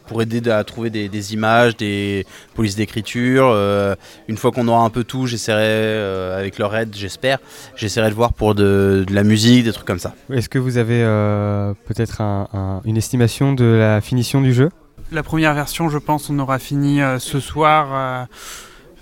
pour 0.07 0.21
aider 0.21 0.47
à 0.49 0.63
trouver 0.63 0.89
des, 0.89 1.09
des 1.09 1.33
images, 1.33 1.75
des 1.75 2.25
polices 2.55 2.75
d'écriture. 2.77 3.47
une 4.29 4.37
fois 4.37 4.51
qu'on 4.51 4.67
aura 4.69 4.83
un 4.85 4.89
peu 4.89 5.03
tout, 5.03 5.25
j'essaierai 5.25 6.33
avec 6.37 6.59
leur 6.59 6.73
aide, 6.77 6.95
j'espère, 6.95 7.39
j'essaierai 7.75 8.09
de 8.09 8.15
voir 8.15 8.31
pour 8.33 8.55
de, 8.55 9.03
de 9.05 9.13
la 9.13 9.23
musique, 9.23 9.65
des 9.65 9.73
trucs 9.73 9.87
comme 9.87 9.99
ça. 9.99 10.13
Est-ce 10.31 10.47
que 10.49 10.59
vous 10.59 10.77
avez 10.77 11.01
peut-être 11.87 12.21
un- 12.21 12.47
un- 12.53 12.81
une 12.85 12.95
estimation 12.95 13.51
de 13.53 13.65
la 13.65 13.99
finition 14.01 14.39
du 14.39 14.53
jeu? 14.53 14.69
La 15.11 15.23
première 15.23 15.53
version, 15.53 15.89
je 15.89 15.97
pense, 15.97 16.29
on 16.29 16.37
aura 16.39 16.59
fini 16.59 17.01
euh, 17.01 17.19
ce 17.19 17.39
soir. 17.39 17.87
euh, 17.91 18.25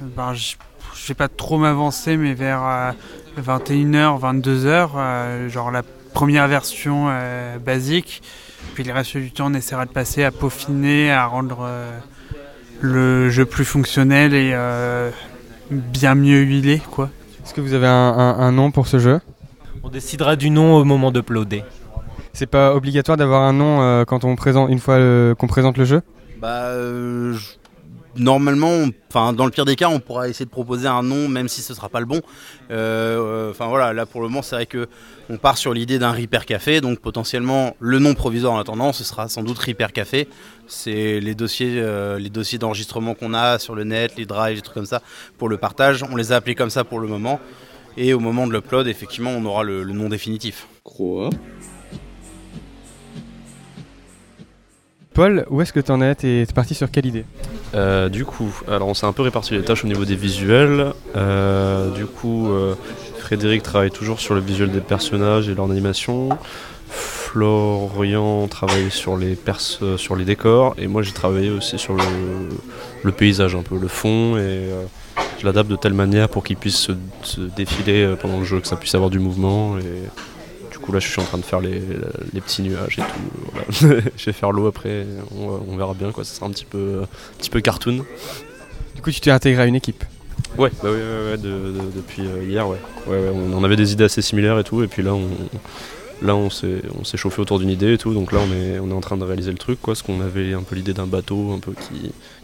ben, 0.01 0.33
je 0.33 0.55
je 0.97 1.09
vais 1.09 1.13
pas 1.15 1.27
trop 1.27 1.57
m'avancer, 1.57 2.15
mais 2.17 2.33
vers 2.33 2.63
euh, 2.65 2.91
21h, 3.39 4.19
22h, 4.19 4.89
euh, 4.95 5.49
genre 5.49 5.69
la 5.69 5.83
première 6.13 6.47
version 6.47 7.07
euh, 7.09 7.57
basique. 7.59 8.23
Puis 8.75 8.83
le 8.83 8.93
reste 8.93 9.17
du 9.17 9.31
temps, 9.31 9.51
on 9.51 9.53
essaiera 9.53 9.85
de 9.85 9.91
passer 9.91 10.23
à 10.23 10.31
peaufiner, 10.31 11.11
à 11.11 11.25
rendre 11.25 11.59
euh, 11.61 11.99
le 12.81 13.29
jeu 13.29 13.45
plus 13.45 13.65
fonctionnel 13.65 14.33
et 14.33 14.51
euh, 14.53 15.11
bien 15.69 16.15
mieux 16.15 16.41
huilé, 16.41 16.81
quoi. 16.91 17.09
Est-ce 17.43 17.53
que 17.53 17.61
vous 17.61 17.73
avez 17.73 17.87
un, 17.87 17.91
un- 17.91 18.39
un 18.39 18.51
nom 18.51 18.71
pour 18.71 18.87
ce 18.87 18.97
jeu? 18.97 19.19
On 19.83 19.89
décidera 19.89 20.35
du 20.35 20.49
nom 20.49 20.75
au 20.77 20.83
moment 20.85 21.11
d'uploader. 21.11 21.63
C'est 22.35 22.47
pas 22.47 22.75
obligatoire 22.75 23.15
d'avoir 23.17 23.43
un 23.43 23.53
nom 23.53 23.81
euh, 23.81 24.03
quand 24.03 24.25
on 24.25 24.35
présente 24.35 24.69
une 24.69 24.79
fois 24.79 24.97
qu'on 25.35 25.47
présente 25.47 25.77
le 25.77 25.85
jeu 25.85 26.01
Bah, 26.41 26.65
euh, 26.67 27.31
je- 27.33 27.53
normalement, 28.21 28.71
enfin, 29.09 29.31
dans 29.31 29.45
le 29.45 29.51
pire 29.51 29.63
des 29.63 29.77
cas, 29.77 29.87
on 29.87 29.99
pourra 30.01 30.27
essayer 30.27 30.43
de 30.45 30.49
proposer 30.49 30.85
un 30.87 31.01
nom, 31.01 31.29
même 31.29 31.47
si 31.47 31.61
ce 31.61 31.73
sera 31.73 31.87
pas 31.87 32.01
le 32.01 32.05
bon. 32.05 32.19
Euh, 32.71 33.19
euh, 33.19 33.51
Enfin 33.51 33.67
voilà, 33.67 33.93
là 33.93 34.05
pour 34.05 34.19
le 34.21 34.27
moment, 34.27 34.41
c'est 34.41 34.55
vrai 34.57 34.65
que 34.65 34.87
on 35.29 35.37
part 35.37 35.57
sur 35.57 35.73
l'idée 35.73 35.97
d'un 35.97 36.11
Repair 36.11 36.45
Café, 36.45 36.81
donc 36.81 36.99
potentiellement 36.99 37.75
le 37.79 37.99
nom 37.99 38.13
provisoire 38.13 38.51
en 38.53 38.59
attendant, 38.59 38.91
ce 38.91 39.05
sera 39.05 39.29
sans 39.29 39.41
doute 39.41 39.57
Repair 39.59 39.93
Café. 39.93 40.27
C'est 40.67 41.21
les 41.21 41.35
dossiers, 41.35 41.75
euh, 41.77 42.19
les 42.19 42.29
dossiers 42.29 42.57
d'enregistrement 42.59 43.13
qu'on 43.13 43.33
a 43.33 43.59
sur 43.59 43.75
le 43.75 43.85
net, 43.85 44.11
les 44.17 44.25
drives, 44.25 44.57
les 44.57 44.61
trucs 44.61 44.75
comme 44.75 44.85
ça 44.85 45.01
pour 45.37 45.47
le 45.47 45.55
partage. 45.57 46.03
On 46.11 46.17
les 46.17 46.33
a 46.33 46.35
appelés 46.35 46.55
comme 46.55 46.69
ça 46.69 46.83
pour 46.83 46.99
le 46.99 47.07
moment. 47.07 47.39
Et 47.97 48.13
au 48.13 48.19
moment 48.19 48.45
de 48.45 48.51
l'upload, 48.51 48.87
effectivement, 48.87 49.31
on 49.31 49.45
aura 49.45 49.63
le, 49.63 49.83
le 49.83 49.93
nom 49.93 50.09
définitif. 50.09 50.67
Croix. 50.83 51.29
Paul, 55.15 55.45
où 55.49 55.61
est-ce 55.61 55.71
que 55.71 55.79
t'en 55.79 56.01
es 56.01 56.13
T'es 56.13 56.45
parti 56.53 56.75
sur 56.75 56.91
quelle 56.91 57.05
idée 57.05 57.23
Euh, 57.73 58.09
du 58.09 58.25
coup, 58.25 58.53
alors 58.67 58.89
on 58.89 58.93
s'est 58.93 59.05
un 59.05 59.13
peu 59.13 59.21
réparti 59.21 59.53
les 59.53 59.63
tâches 59.63 59.85
au 59.85 59.87
niveau 59.87 60.03
des 60.03 60.17
visuels. 60.17 60.91
Euh, 61.15 61.89
du 61.91 62.05
coup, 62.05 62.51
euh, 62.51 62.75
Frédéric 63.19 63.63
travaille 63.63 63.91
toujours 63.91 64.19
sur 64.19 64.33
le 64.35 64.41
visuel 64.41 64.71
des 64.71 64.81
personnages 64.81 65.47
et 65.47 65.55
leur 65.55 65.71
animation. 65.71 66.29
Florian 66.89 68.47
travaille 68.49 68.91
sur 68.91 69.15
les 69.15 69.35
pers- 69.35 69.79
euh, 69.81 69.95
sur 69.95 70.17
les 70.17 70.25
décors 70.25 70.75
et 70.77 70.87
moi 70.87 71.01
j'ai 71.01 71.11
travaillé 71.13 71.49
aussi 71.49 71.77
sur 71.79 71.95
le, 73.03 73.11
paysage 73.13 73.55
un 73.55 73.61
peu, 73.61 73.77
le 73.77 73.87
fond 73.87 74.37
et 74.37 74.69
je 75.39 75.45
l'adapte 75.45 75.69
de 75.69 75.75
telle 75.77 75.93
manière 75.93 76.27
pour 76.27 76.43
qu'il 76.43 76.57
puisse 76.57 76.77
se, 76.77 76.91
se 77.23 77.39
défiler 77.41 78.15
pendant 78.21 78.39
le 78.39 78.45
jeu, 78.45 78.59
que 78.59 78.67
ça 78.67 78.75
puisse 78.75 78.95
avoir 78.95 79.09
du 79.09 79.19
mouvement 79.19 79.77
et 79.77 80.09
coup 80.85 80.91
là 80.91 80.99
je 80.99 81.07
suis 81.09 81.21
en 81.21 81.25
train 81.25 81.37
de 81.37 81.43
faire 81.43 81.59
les, 81.59 81.81
les 82.33 82.41
petits 82.41 82.61
nuages 82.61 82.99
et 82.99 83.01
tout. 83.01 83.51
voilà. 83.51 84.01
je 84.17 84.25
vais 84.25 84.33
faire 84.33 84.51
l'eau 84.51 84.67
après, 84.67 85.05
on, 85.37 85.59
on 85.67 85.77
verra 85.77 85.93
bien 85.93 86.11
quoi, 86.11 86.23
ça 86.23 86.35
sera 86.35 86.45
un 86.47 86.51
petit 86.51 86.65
peu, 86.65 87.01
un 87.03 87.37
petit 87.37 87.49
peu 87.49 87.61
cartoon. 87.61 88.05
Du 88.95 89.01
coup, 89.01 89.11
tu 89.11 89.19
t'es 89.21 89.31
intégré 89.31 89.63
à 89.63 89.65
une 89.65 89.75
équipe 89.75 90.03
Ouais, 90.57 90.69
bah 90.81 90.89
oui, 90.91 90.97
ouais, 90.97 91.31
ouais, 91.31 91.37
de- 91.37 91.49
de- 91.49 91.91
depuis 91.95 92.25
euh, 92.25 92.43
hier, 92.43 92.67
ouais. 92.67 92.77
Ouais, 93.07 93.17
on 93.53 93.63
avait 93.63 93.75
des 93.75 93.91
idées 93.93 94.05
assez 94.05 94.21
similaires 94.21 94.57
et 94.59 94.63
tout, 94.63 94.83
et 94.83 94.87
puis 94.87 95.01
là, 95.03 95.13
on, 95.13 95.27
là, 96.25 96.35
on 96.35 96.49
s'est, 96.49 96.81
chauffé 97.15 97.41
autour 97.41 97.59
d'une 97.59 97.69
idée 97.69 97.93
et 97.93 97.97
tout, 97.97 98.13
donc 98.13 98.31
là, 98.31 98.39
on 98.39 98.51
est, 98.89 98.93
en 98.93 99.01
train 99.01 99.17
de 99.17 99.23
réaliser 99.23 99.51
le 99.51 99.57
truc, 99.57 99.81
quoi, 99.81 99.93
parce 99.93 100.01
qu'on 100.01 100.21
avait 100.21 100.53
un 100.53 100.63
peu 100.63 100.75
l'idée 100.75 100.93
d'un 100.93 101.07
bateau, 101.07 101.59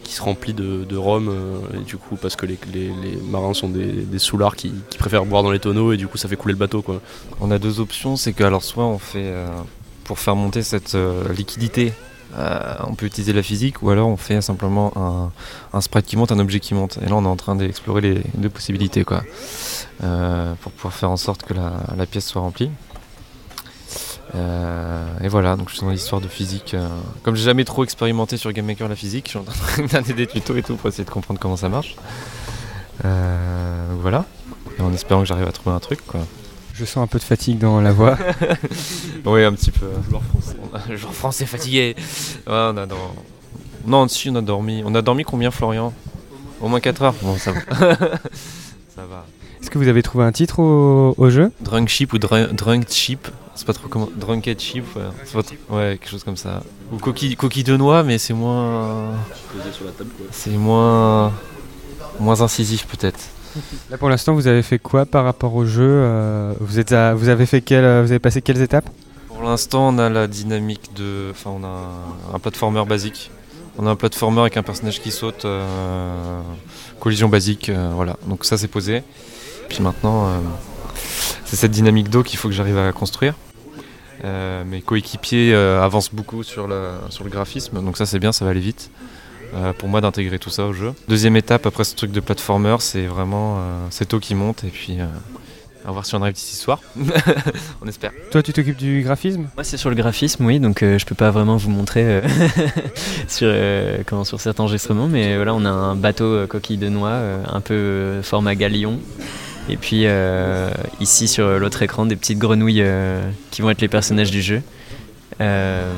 qui, 0.04 0.14
se 0.14 0.22
remplit 0.22 0.52
de, 0.54 0.96
rhum, 0.96 1.28
euh, 1.28 1.80
et 1.80 1.84
du 1.84 1.96
coup, 1.96 2.16
parce 2.16 2.36
que 2.36 2.46
les, 2.46 2.58
marins 3.28 3.54
sont 3.54 3.68
des, 3.68 3.86
des 3.86 4.18
soulards 4.18 4.56
qui, 4.56 4.72
préfèrent 4.98 5.26
boire 5.26 5.42
dans 5.42 5.50
les 5.50 5.58
tonneaux, 5.58 5.92
et 5.92 5.96
du 5.96 6.08
coup, 6.08 6.18
ça 6.18 6.28
fait 6.28 6.36
couler 6.36 6.52
le 6.52 6.58
bateau, 6.58 6.82
quoi. 6.82 7.00
On 7.40 7.50
a 7.50 7.58
deux 7.58 7.80
options, 7.80 8.16
c'est 8.16 8.32
que 8.32 8.44
alors 8.44 8.62
soit 8.62 8.84
on 8.84 8.98
fait 8.98 9.24
euh, 9.24 9.48
pour 10.04 10.18
faire 10.18 10.36
monter 10.36 10.62
cette 10.62 10.94
euh, 10.94 11.32
liquidité, 11.32 11.92
on 12.86 12.94
peut 12.94 13.04
utiliser 13.04 13.34
la 13.34 13.42
physique, 13.42 13.82
ou 13.82 13.90
alors 13.90 14.08
on 14.08 14.16
fait 14.16 14.40
simplement 14.40 14.90
un, 14.96 15.78
un 15.78 16.00
qui 16.00 16.16
monte, 16.16 16.32
un 16.32 16.38
objet 16.38 16.60
qui 16.60 16.72
monte. 16.72 16.98
Et 17.04 17.06
là 17.10 17.14
on 17.16 17.24
est 17.24 17.28
en 17.28 17.36
train 17.36 17.56
d'explorer 17.56 18.00
les 18.00 18.22
deux 18.38 18.48
possibilités 18.48 19.04
quoi, 19.04 19.22
pour 19.98 20.72
pouvoir 20.72 20.94
faire 20.94 21.10
en 21.10 21.18
sorte 21.18 21.42
que 21.42 21.52
la 21.52 22.06
pièce 22.06 22.26
soit 22.26 22.40
remplie. 22.40 22.70
Euh, 24.34 25.04
et 25.22 25.28
voilà, 25.28 25.56
donc 25.56 25.68
je 25.68 25.74
suis 25.76 25.82
dans 25.84 25.90
l'histoire 25.90 26.20
de 26.20 26.28
physique. 26.28 26.72
euh, 26.74 26.88
comme 27.22 27.34
j'ai 27.36 27.44
jamais 27.44 27.64
trop 27.64 27.84
expérimenté 27.84 28.36
sur 28.38 28.50
Game 28.52 28.64
Maker 28.66 28.88
la 28.88 28.96
physique, 28.96 29.26
je 29.26 29.30
suis 29.30 29.38
en 29.38 29.42
train 29.44 29.76
de 29.76 29.82
regarder 29.88 30.12
des 30.14 30.26
tutos 30.26 30.56
et 30.56 30.62
tout 30.62 30.76
pour 30.76 30.88
essayer 30.88 31.04
de 31.04 31.10
comprendre 31.10 31.38
comment 31.38 31.56
ça 31.56 31.68
marche. 31.68 31.96
Euh, 33.04 33.90
donc 33.90 34.00
voilà, 34.00 34.24
Et 34.78 34.82
en 34.82 34.92
espérant 34.92 35.20
que 35.22 35.26
j'arrive 35.26 35.48
à 35.48 35.52
trouver 35.52 35.74
un 35.76 35.80
truc 35.80 36.00
quoi. 36.06 36.20
Je 36.74 36.84
sens 36.86 37.04
un 37.04 37.06
peu 37.06 37.18
de 37.18 37.24
fatigue 37.24 37.58
dans 37.58 37.80
la 37.82 37.92
voix. 37.92 38.16
oui, 39.26 39.44
un 39.44 39.52
petit 39.52 39.70
peu. 39.70 39.86
Joueur 40.08 40.22
français. 40.22 40.56
Joueur 40.96 41.14
français 41.14 41.46
fatigué. 41.46 41.94
Ouais, 42.46 42.52
on 42.72 42.76
a 42.78 42.86
dans... 42.86 42.96
Non, 43.86 44.08
si, 44.08 44.30
on 44.30 44.36
a 44.36 44.40
dormi. 44.40 44.82
On 44.86 44.94
a 44.94 45.02
dormi 45.02 45.24
combien, 45.24 45.50
Florian? 45.50 45.92
Au 46.62 46.68
moins 46.68 46.80
4 46.80 47.02
heures 47.02 47.14
Bon, 47.20 47.36
ça 47.36 47.52
va. 47.52 47.60
ça 47.68 49.04
va. 49.10 49.26
Est-ce 49.60 49.70
que 49.70 49.76
vous 49.76 49.88
avez 49.88 50.02
trouvé 50.02 50.24
un 50.24 50.32
titre 50.32 50.60
au, 50.60 51.14
au 51.18 51.28
jeu? 51.30 51.52
Drunk 51.60 51.88
Ship 51.88 52.10
ou 52.14 52.18
dr- 52.18 52.52
Drunk 52.54 52.86
Ship? 52.88 53.28
C'est 53.54 53.66
pas 53.66 53.72
trop 53.74 53.88
comment. 53.88 54.08
Drunked 54.16 54.58
Ship 54.60 54.84
ouais. 54.96 55.02
C'est 55.24 55.34
pas 55.34 55.42
trop- 55.42 55.76
ouais, 55.76 55.98
quelque 56.00 56.08
chose 56.10 56.24
comme 56.24 56.36
ça. 56.36 56.62
Ou 56.92 56.96
coquille, 56.96 57.36
coquille 57.36 57.64
de 57.64 57.76
noix, 57.76 58.02
mais 58.02 58.18
c'est 58.18 58.32
moins. 58.34 59.12
C'est 60.30 60.50
moins. 60.50 61.32
Moins 62.18 62.40
incisif 62.42 62.86
peut-être. 62.86 63.20
Là 63.90 63.98
pour 63.98 64.08
l'instant, 64.08 64.32
vous 64.34 64.46
avez 64.46 64.62
fait 64.62 64.78
quoi 64.78 65.04
par 65.06 65.24
rapport 65.24 65.54
au 65.54 65.64
jeu 65.66 65.82
Euh, 65.86 66.52
vous, 66.60 66.78
êtes 66.78 66.92
à- 66.92 67.14
vous 67.14 67.28
avez 67.28 67.44
fait 67.46 67.60
quelle, 67.60 67.84
vous 68.02 68.10
avez 68.10 68.18
passé 68.18 68.40
quelles 68.40 68.60
étapes? 68.62 68.88
Pour 69.28 69.42
l'instant, 69.42 69.88
on 69.88 69.98
a 69.98 70.08
la 70.08 70.26
dynamique 70.26 70.94
de. 70.94 71.28
Enfin, 71.30 71.50
on 71.50 71.64
a 71.64 71.68
un, 72.32 72.34
un 72.36 72.38
platformer 72.38 72.84
basique. 72.86 73.30
On 73.78 73.86
a 73.86 73.90
un 73.90 73.96
platformer 73.96 74.40
avec 74.42 74.56
un 74.58 74.62
personnage 74.62 75.00
qui 75.00 75.10
saute, 75.10 75.44
euh, 75.46 76.40
collision 77.00 77.28
basique, 77.28 77.68
euh, 77.70 77.90
voilà. 77.94 78.16
Donc 78.26 78.44
ça, 78.44 78.56
c'est 78.58 78.68
posé. 78.68 79.02
Puis 79.68 79.82
maintenant, 79.82 80.26
euh, 80.26 80.38
c'est 81.44 81.56
cette 81.56 81.70
dynamique 81.72 82.08
d'eau 82.10 82.22
qu'il 82.22 82.38
faut 82.38 82.48
que 82.48 82.54
j'arrive 82.54 82.78
à 82.78 82.92
construire. 82.92 83.34
Euh, 84.24 84.64
mes 84.64 84.80
coéquipiers 84.80 85.52
euh, 85.52 85.82
avancent 85.82 86.12
beaucoup 86.14 86.42
sur, 86.42 86.68
la, 86.68 86.92
sur 87.10 87.24
le 87.24 87.30
graphisme, 87.30 87.82
donc 87.84 87.96
ça 87.96 88.06
c'est 88.06 88.18
bien, 88.20 88.30
ça 88.32 88.44
va 88.44 88.52
aller 88.52 88.60
vite. 88.60 88.90
euh, 89.54 89.72
pour 89.72 89.88
moi 89.88 90.00
d'intégrer 90.00 90.38
tout 90.38 90.50
ça 90.50 90.64
au 90.64 90.72
jeu. 90.72 90.92
Deuxième 91.08 91.36
étape 91.36 91.66
après 91.66 91.84
ce 91.84 91.94
truc 91.94 92.10
de 92.12 92.20
platformer, 92.20 92.76
c'est 92.80 93.06
vraiment 93.06 93.56
euh, 93.58 93.86
cette 93.90 94.14
eau 94.14 94.20
qui 94.20 94.34
monte 94.34 94.64
et 94.64 94.68
puis 94.68 95.00
euh, 95.00 95.06
à 95.86 95.90
voir 95.90 96.06
si 96.06 96.14
on 96.14 96.22
arrive 96.22 96.34
d'ici 96.34 96.54
ce 96.56 96.62
soir. 96.62 96.80
on 97.82 97.88
espère. 97.88 98.12
Toi, 98.30 98.42
tu 98.42 98.52
t'occupes 98.52 98.76
du 98.78 99.02
graphisme? 99.02 99.48
Moi, 99.56 99.64
c'est 99.64 99.76
sur 99.76 99.90
le 99.90 99.96
graphisme, 99.96 100.44
oui, 100.46 100.60
donc 100.60 100.82
euh, 100.82 100.96
je 100.98 101.04
peux 101.04 101.16
pas 101.16 101.30
vraiment 101.32 101.56
vous 101.56 101.70
montrer 101.70 102.04
euh, 102.04 102.20
sur, 103.28 103.48
euh, 103.50 103.98
comment, 104.06 104.24
sur 104.24 104.40
certains 104.40 104.62
enregistrements, 104.62 105.08
mais 105.08 105.34
voilà, 105.36 105.52
on 105.54 105.64
a 105.64 105.70
un 105.70 105.96
bateau 105.96 106.24
euh, 106.24 106.46
coquille 106.46 106.78
de 106.78 106.88
noix, 106.88 107.08
euh, 107.10 107.42
un 107.50 107.60
peu 107.60 107.74
euh, 107.74 108.22
format 108.22 108.54
galion. 108.54 109.00
Et 109.68 109.76
puis 109.76 110.02
euh, 110.06 110.70
ici 111.00 111.28
sur 111.28 111.58
l'autre 111.58 111.82
écran, 111.82 112.04
des 112.06 112.16
petites 112.16 112.38
grenouilles 112.38 112.82
euh, 112.82 113.20
qui 113.50 113.62
vont 113.62 113.70
être 113.70 113.80
les 113.80 113.88
personnages 113.88 114.30
du 114.30 114.42
jeu. 114.42 114.62
Euh, 115.40 115.90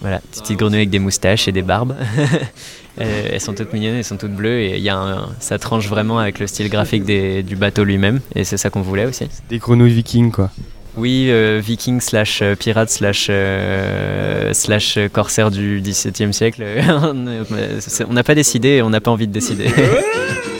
voilà, 0.00 0.18
des 0.34 0.40
petites 0.40 0.58
grenouilles 0.58 0.78
avec 0.80 0.90
des 0.90 0.98
moustaches 0.98 1.46
et 1.48 1.52
des 1.52 1.62
barbes. 1.62 1.94
Elles 2.98 3.40
sont 3.42 3.52
toutes 3.52 3.74
mignonnes, 3.74 3.96
elles 3.96 4.04
sont 4.04 4.16
toutes 4.16 4.32
bleues 4.34 4.58
et 4.60 4.78
y 4.80 4.88
a 4.88 4.96
un- 4.96 5.28
ça 5.38 5.58
tranche 5.58 5.86
vraiment 5.86 6.18
avec 6.18 6.38
le 6.38 6.46
style 6.46 6.70
graphique 6.70 7.04
des- 7.04 7.42
du 7.42 7.54
bateau 7.54 7.84
lui-même 7.84 8.20
et 8.34 8.42
c'est 8.44 8.56
ça 8.56 8.70
qu'on 8.70 8.80
voulait 8.80 9.04
aussi. 9.04 9.28
Des 9.50 9.58
grenouilles 9.58 9.92
vikings, 9.92 10.30
quoi. 10.30 10.50
Oui, 10.96 11.26
euh, 11.28 11.60
viking 11.62 12.00
slash 12.00 12.42
pirate 12.58 12.88
slash 12.88 13.26
euh, 13.28 14.54
slash 14.54 14.98
corsaire 15.12 15.50
du 15.50 15.82
XVIIe 15.84 16.32
siècle. 16.32 16.64
On 18.08 18.12
n'a 18.14 18.24
pas 18.24 18.34
décidé 18.34 18.68
et 18.70 18.82
on 18.82 18.88
n'a 18.88 19.02
pas 19.02 19.10
envie 19.10 19.26
de 19.28 19.32
décider. 19.34 19.66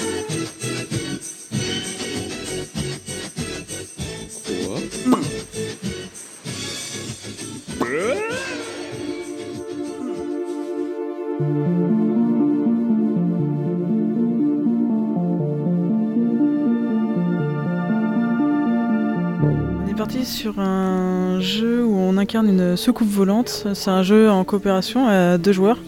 incarne 22.26 22.48
une 22.48 22.76
soucoupe 22.76 23.08
volante. 23.08 23.68
C'est 23.74 23.90
un 23.90 24.02
jeu 24.02 24.28
en 24.28 24.42
coopération 24.42 25.06
à 25.06 25.38
deux 25.38 25.52
joueurs. 25.52 25.78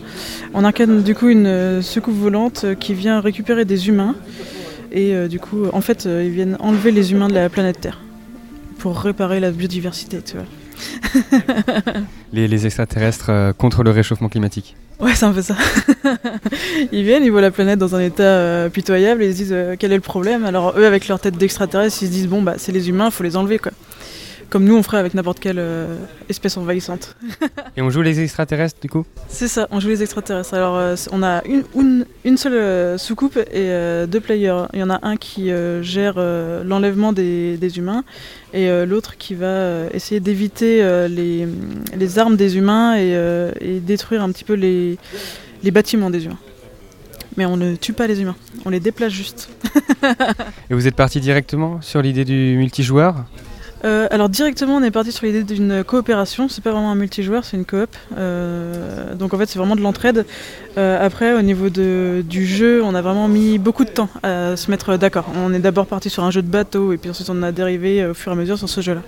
On 0.54 0.64
incarne 0.64 1.02
du 1.02 1.16
coup 1.16 1.26
une 1.26 1.82
soucoupe 1.82 2.14
volante 2.14 2.64
qui 2.78 2.94
vient 2.94 3.20
récupérer 3.20 3.64
des 3.64 3.88
humains. 3.88 4.14
Et 4.92 5.16
euh, 5.16 5.26
du 5.26 5.40
coup, 5.40 5.66
en 5.72 5.80
fait, 5.80 6.06
euh, 6.06 6.22
ils 6.24 6.30
viennent 6.30 6.56
enlever 6.60 6.92
les 6.92 7.10
humains 7.10 7.26
de 7.26 7.34
la 7.34 7.48
planète 7.48 7.80
Terre 7.80 7.98
pour 8.78 8.96
réparer 9.00 9.40
la 9.40 9.50
biodiversité, 9.50 10.22
tu 10.22 10.36
vois. 10.36 10.46
Les, 12.32 12.46
les 12.46 12.66
extraterrestres 12.66 13.30
euh, 13.30 13.52
contre 13.52 13.82
le 13.82 13.90
réchauffement 13.90 14.28
climatique. 14.28 14.76
Ouais, 15.00 15.14
c'est 15.14 15.24
un 15.24 15.32
peu 15.32 15.42
ça. 15.42 15.56
ils 16.92 17.04
viennent, 17.04 17.24
ils 17.24 17.30
voient 17.30 17.40
la 17.40 17.50
planète 17.50 17.78
dans 17.78 17.94
un 17.94 18.00
état 18.00 18.22
euh, 18.22 18.68
pitoyable 18.68 19.22
et 19.22 19.28
ils 19.28 19.32
se 19.32 19.36
disent 19.36 19.52
euh, 19.52 19.76
quel 19.78 19.92
est 19.92 19.96
le 19.96 20.00
problème? 20.00 20.44
Alors 20.44 20.74
eux, 20.76 20.84
avec 20.84 21.08
leur 21.08 21.20
tête 21.20 21.36
d'extraterrestre, 21.36 22.02
ils 22.02 22.06
se 22.06 22.12
disent 22.12 22.28
bon 22.28 22.42
bah 22.42 22.54
c'est 22.58 22.72
les 22.72 22.88
humains, 22.88 23.10
faut 23.10 23.22
les 23.22 23.36
enlever 23.36 23.58
quoi. 23.58 23.72
Comme 24.50 24.64
nous 24.64 24.76
on 24.76 24.82
ferait 24.82 24.98
avec 24.98 25.12
n'importe 25.12 25.40
quelle 25.40 25.58
euh, 25.58 25.96
espèce 26.30 26.56
envahissante. 26.56 27.16
Et 27.76 27.82
on 27.82 27.90
joue 27.90 28.00
les 28.00 28.20
extraterrestres, 28.20 28.80
du 28.80 28.88
coup 28.88 29.04
c'est 29.28 29.48
ça, 29.48 29.68
on 29.70 29.78
joue 29.78 29.88
les 29.88 30.02
extraterrestres. 30.02 30.54
Alors 30.54 30.76
euh, 30.76 30.96
on 31.12 31.22
a 31.22 31.44
une, 31.44 31.64
une, 31.74 32.06
une 32.24 32.36
seule 32.38 32.54
euh, 32.54 32.96
soucoupe 32.98 33.38
et 33.52 33.68
deux 34.06 34.20
players. 34.20 34.64
Il 34.72 34.80
y 34.80 34.82
en 34.82 34.90
a 34.90 35.00
un 35.02 35.16
qui 35.16 35.50
gère 35.82 36.14
l'enlèvement 36.64 37.12
des, 37.12 37.56
des 37.58 37.78
humains 37.78 38.04
et 38.54 38.68
l'autre 38.86 39.16
qui 39.18 39.34
va 39.34 39.86
essayer 39.92 40.20
d'éviter 40.20 40.82
les, 41.08 41.46
les 41.96 42.18
armes 42.18 42.36
des 42.36 42.56
humains 42.56 42.96
et, 42.96 43.12
et 43.60 43.80
détruire 43.80 44.22
un 44.22 44.30
petit 44.30 44.44
peu 44.44 44.54
les, 44.54 44.98
les 45.62 45.70
bâtiments 45.70 46.10
des 46.10 46.24
humains. 46.24 46.38
Mais 47.36 47.46
on 47.46 47.56
ne 47.56 47.76
tue 47.76 47.92
pas 47.92 48.06
les 48.06 48.20
humains, 48.20 48.36
on 48.64 48.70
les 48.70 48.80
déplace 48.80 49.12
juste. 49.12 49.48
Et 50.70 50.74
vous 50.74 50.88
êtes 50.88 50.96
parti 50.96 51.20
directement 51.20 51.80
sur 51.80 52.02
l'idée 52.02 52.24
du 52.24 52.56
multijoueur? 52.56 53.24
Euh, 53.84 54.08
alors 54.10 54.28
directement 54.28 54.76
on 54.76 54.82
est 54.82 54.90
parti 54.90 55.12
sur 55.12 55.26
l'idée 55.26 55.44
d'une 55.44 55.84
coopération, 55.84 56.48
c'est 56.48 56.62
pas 56.62 56.72
vraiment 56.72 56.90
un 56.90 56.96
multijoueur, 56.96 57.44
c'est 57.44 57.56
une 57.56 57.64
coop. 57.64 57.88
Euh, 58.16 59.14
donc 59.14 59.34
en 59.34 59.38
fait 59.38 59.46
c'est 59.46 59.58
vraiment 59.58 59.76
de 59.76 59.80
l'entraide. 59.80 60.26
Euh, 60.76 61.04
après 61.04 61.32
au 61.34 61.42
niveau 61.42 61.70
de, 61.70 62.24
du 62.28 62.46
jeu 62.46 62.82
on 62.82 62.94
a 62.94 63.02
vraiment 63.02 63.28
mis 63.28 63.58
beaucoup 63.58 63.84
de 63.84 63.90
temps 63.90 64.08
à 64.22 64.56
se 64.56 64.70
mettre 64.70 64.96
d'accord. 64.96 65.26
On 65.36 65.52
est 65.52 65.60
d'abord 65.60 65.86
parti 65.86 66.10
sur 66.10 66.24
un 66.24 66.30
jeu 66.30 66.42
de 66.42 66.48
bateau 66.48 66.92
et 66.92 66.98
puis 66.98 67.10
ensuite 67.10 67.30
on 67.30 67.42
a 67.42 67.52
dérivé 67.52 68.02
euh, 68.02 68.10
au 68.10 68.14
fur 68.14 68.32
et 68.32 68.34
à 68.34 68.38
mesure 68.38 68.58
sur 68.58 68.68
ce 68.68 68.80
jeu 68.80 68.94
là. 68.94 69.02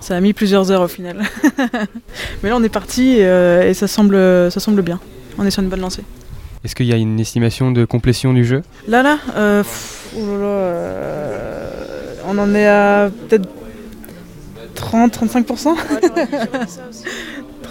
Ça 0.00 0.14
a 0.14 0.20
mis 0.20 0.32
plusieurs 0.32 0.70
heures 0.70 0.82
au 0.82 0.88
final. 0.88 1.22
Mais 2.42 2.50
là 2.50 2.56
on 2.56 2.62
est 2.62 2.68
parti 2.68 3.18
et 3.18 3.74
ça 3.74 3.88
semble, 3.88 4.16
ça 4.50 4.60
semble 4.60 4.82
bien. 4.82 5.00
On 5.38 5.44
est 5.44 5.50
sur 5.50 5.62
une 5.62 5.68
bonne 5.68 5.80
lancée. 5.80 6.04
Est-ce 6.64 6.74
qu'il 6.74 6.86
y 6.86 6.92
a 6.92 6.96
une 6.96 7.18
estimation 7.18 7.70
de 7.72 7.84
complétion 7.84 8.32
du 8.32 8.44
jeu? 8.44 8.62
Là, 8.88 9.02
là, 9.02 9.18
pff, 9.62 10.10
oh 10.16 10.20
là 10.20 10.38
là, 10.38 11.66
on 12.28 12.38
en 12.38 12.54
est 12.54 12.66
à 12.66 13.10
peut-être 13.28 13.48
30-35% 14.76 15.74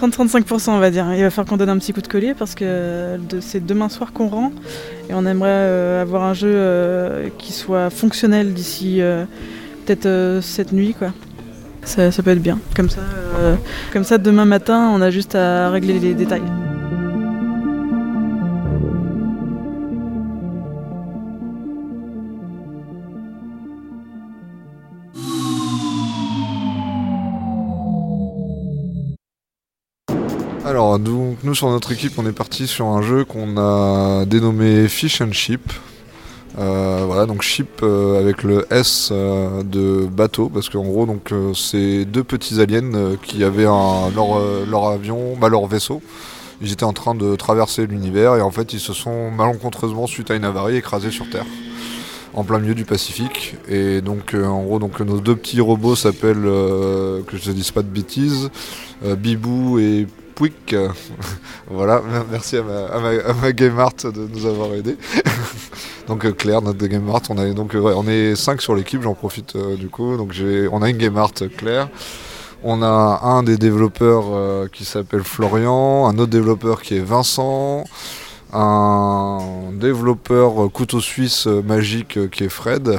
30-35% 0.00 0.70
on 0.70 0.78
va 0.78 0.90
dire. 0.90 1.06
Il 1.14 1.22
va 1.22 1.30
falloir 1.30 1.48
qu'on 1.48 1.56
donne 1.56 1.70
un 1.70 1.78
petit 1.78 1.92
coup 1.92 2.02
de 2.02 2.08
collier 2.08 2.34
parce 2.34 2.54
que 2.54 3.18
c'est 3.40 3.64
demain 3.64 3.88
soir 3.88 4.12
qu'on 4.12 4.28
rend 4.28 4.52
et 5.08 5.14
on 5.14 5.24
aimerait 5.24 5.48
euh, 5.50 6.02
avoir 6.02 6.24
un 6.24 6.34
jeu 6.34 6.52
euh, 6.52 7.28
qui 7.38 7.52
soit 7.52 7.90
fonctionnel 7.90 8.52
d'ici 8.52 9.00
euh, 9.00 9.24
peut-être 9.84 10.42
cette 10.42 10.72
nuit 10.72 10.94
quoi. 10.94 11.12
Ça, 11.84 12.10
ça 12.10 12.22
peut 12.22 12.30
être 12.30 12.42
bien. 12.42 12.58
Comme 12.74 12.90
ça, 12.90 13.00
comme 13.92 14.02
ça, 14.02 14.18
demain 14.18 14.44
matin, 14.44 14.90
on 14.92 15.00
a 15.00 15.10
juste 15.10 15.36
à 15.36 15.70
régler 15.70 16.00
les 16.00 16.14
détails. 16.14 16.42
Donc, 30.98 31.38
nous 31.42 31.54
sur 31.54 31.68
notre 31.70 31.92
équipe, 31.92 32.12
on 32.18 32.26
est 32.26 32.32
parti 32.32 32.66
sur 32.66 32.86
un 32.86 33.02
jeu 33.02 33.24
qu'on 33.24 33.56
a 33.56 34.24
dénommé 34.24 34.88
Fish 34.88 35.20
and 35.20 35.32
Ship. 35.32 35.72
Euh, 36.58 37.02
voilà, 37.04 37.26
donc 37.26 37.42
ship 37.42 37.80
euh, 37.82 38.18
avec 38.18 38.42
le 38.42 38.66
S 38.70 39.10
euh, 39.12 39.62
de 39.62 40.06
bateau, 40.06 40.48
parce 40.48 40.70
qu'en 40.70 40.84
gros, 40.84 41.04
donc 41.04 41.32
c'est 41.54 42.06
deux 42.06 42.24
petits 42.24 42.60
aliens 42.60 43.16
qui 43.22 43.44
avaient 43.44 43.66
un, 43.66 44.10
leur, 44.14 44.40
leur 44.66 44.88
avion, 44.88 45.36
bah, 45.38 45.48
leur 45.48 45.66
vaisseau. 45.66 46.00
Ils 46.62 46.72
étaient 46.72 46.84
en 46.84 46.94
train 46.94 47.14
de 47.14 47.36
traverser 47.36 47.86
l'univers 47.86 48.36
et 48.36 48.40
en 48.40 48.50
fait, 48.50 48.72
ils 48.72 48.80
se 48.80 48.94
sont 48.94 49.30
malencontreusement, 49.30 50.06
suite 50.06 50.30
à 50.30 50.34
une 50.34 50.44
avarie, 50.44 50.76
écrasés 50.76 51.10
sur 51.10 51.28
Terre 51.28 51.44
en 52.32 52.44
plein 52.44 52.58
milieu 52.58 52.74
du 52.74 52.84
Pacifique. 52.84 53.56
Et 53.68 54.00
donc, 54.00 54.34
en 54.34 54.62
gros, 54.62 54.78
donc, 54.78 55.00
nos 55.00 55.20
deux 55.20 55.36
petits 55.36 55.60
robots 55.60 55.96
s'appellent, 55.96 56.42
que 56.42 57.36
je 57.36 57.50
ne 57.50 57.54
dise 57.54 57.70
pas 57.70 57.82
de 57.82 57.88
bêtises, 57.88 58.50
Bibou 59.02 59.78
et 59.78 60.06
Pouic. 60.36 60.76
voilà, 61.68 62.00
merci 62.30 62.58
à 62.58 62.62
ma, 62.62 63.08
à 63.42 63.52
Game 63.52 63.78
Art 63.80 63.94
de 64.04 64.28
nous 64.32 64.46
avoir 64.46 64.72
aidés. 64.74 64.96
donc, 66.06 66.24
euh, 66.24 66.32
Claire, 66.32 66.62
notre 66.62 66.86
Game 66.86 67.10
Art, 67.10 67.22
on, 67.30 67.52
donc, 67.54 67.74
euh, 67.74 67.92
on 67.96 68.06
est 68.06 68.36
5 68.36 68.62
sur 68.62 68.76
l'équipe, 68.76 69.02
j'en 69.02 69.14
profite 69.14 69.56
euh, 69.56 69.76
du 69.76 69.88
coup. 69.88 70.16
Donc, 70.16 70.32
on 70.70 70.82
a 70.82 70.90
une 70.90 70.98
Game 70.98 71.16
Art 71.16 71.32
Claire. 71.56 71.88
On 72.62 72.82
a 72.82 73.20
un 73.22 73.42
des 73.42 73.56
développeurs 73.56 74.24
euh, 74.32 74.68
qui 74.72 74.84
s'appelle 74.84 75.22
Florian, 75.24 76.06
un 76.06 76.18
autre 76.18 76.30
développeur 76.30 76.82
qui 76.82 76.96
est 76.96 77.00
Vincent, 77.00 77.84
un 78.52 79.38
développeur 79.72 80.64
euh, 80.64 80.68
couteau 80.68 81.00
suisse 81.00 81.46
euh, 81.46 81.62
magique 81.62 82.16
euh, 82.16 82.28
qui 82.28 82.44
est 82.44 82.48
Fred. 82.48 82.98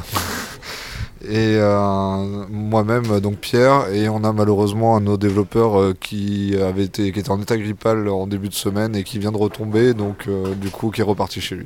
Et 1.24 1.58
euh, 1.58 2.46
moi-même, 2.50 3.20
donc 3.22 3.38
Pierre, 3.38 3.92
et 3.92 4.08
on 4.08 4.24
a 4.24 4.32
malheureusement 4.32 4.96
un 4.96 5.08
autre 5.08 5.18
développeur 5.18 5.80
euh, 5.80 5.94
qui 6.00 6.56
avait 6.56 6.84
été, 6.84 7.12
qui 7.12 7.20
était 7.20 7.32
en 7.32 7.42
état 7.42 7.58
grippal 7.58 8.08
en 8.08 8.28
début 8.28 8.50
de 8.50 8.54
semaine 8.54 8.96
et 8.96 9.04
qui 9.04 9.18
vient 9.18 9.32
de 9.32 9.38
retomber, 9.38 9.96
donc 9.96 10.26
euh, 10.28 10.54
du 10.54 10.70
coup 10.70 10.92
qui 10.92 11.02
est 11.02 11.04
reparti 11.04 11.42
chez 11.42 11.56
lui. 11.56 11.66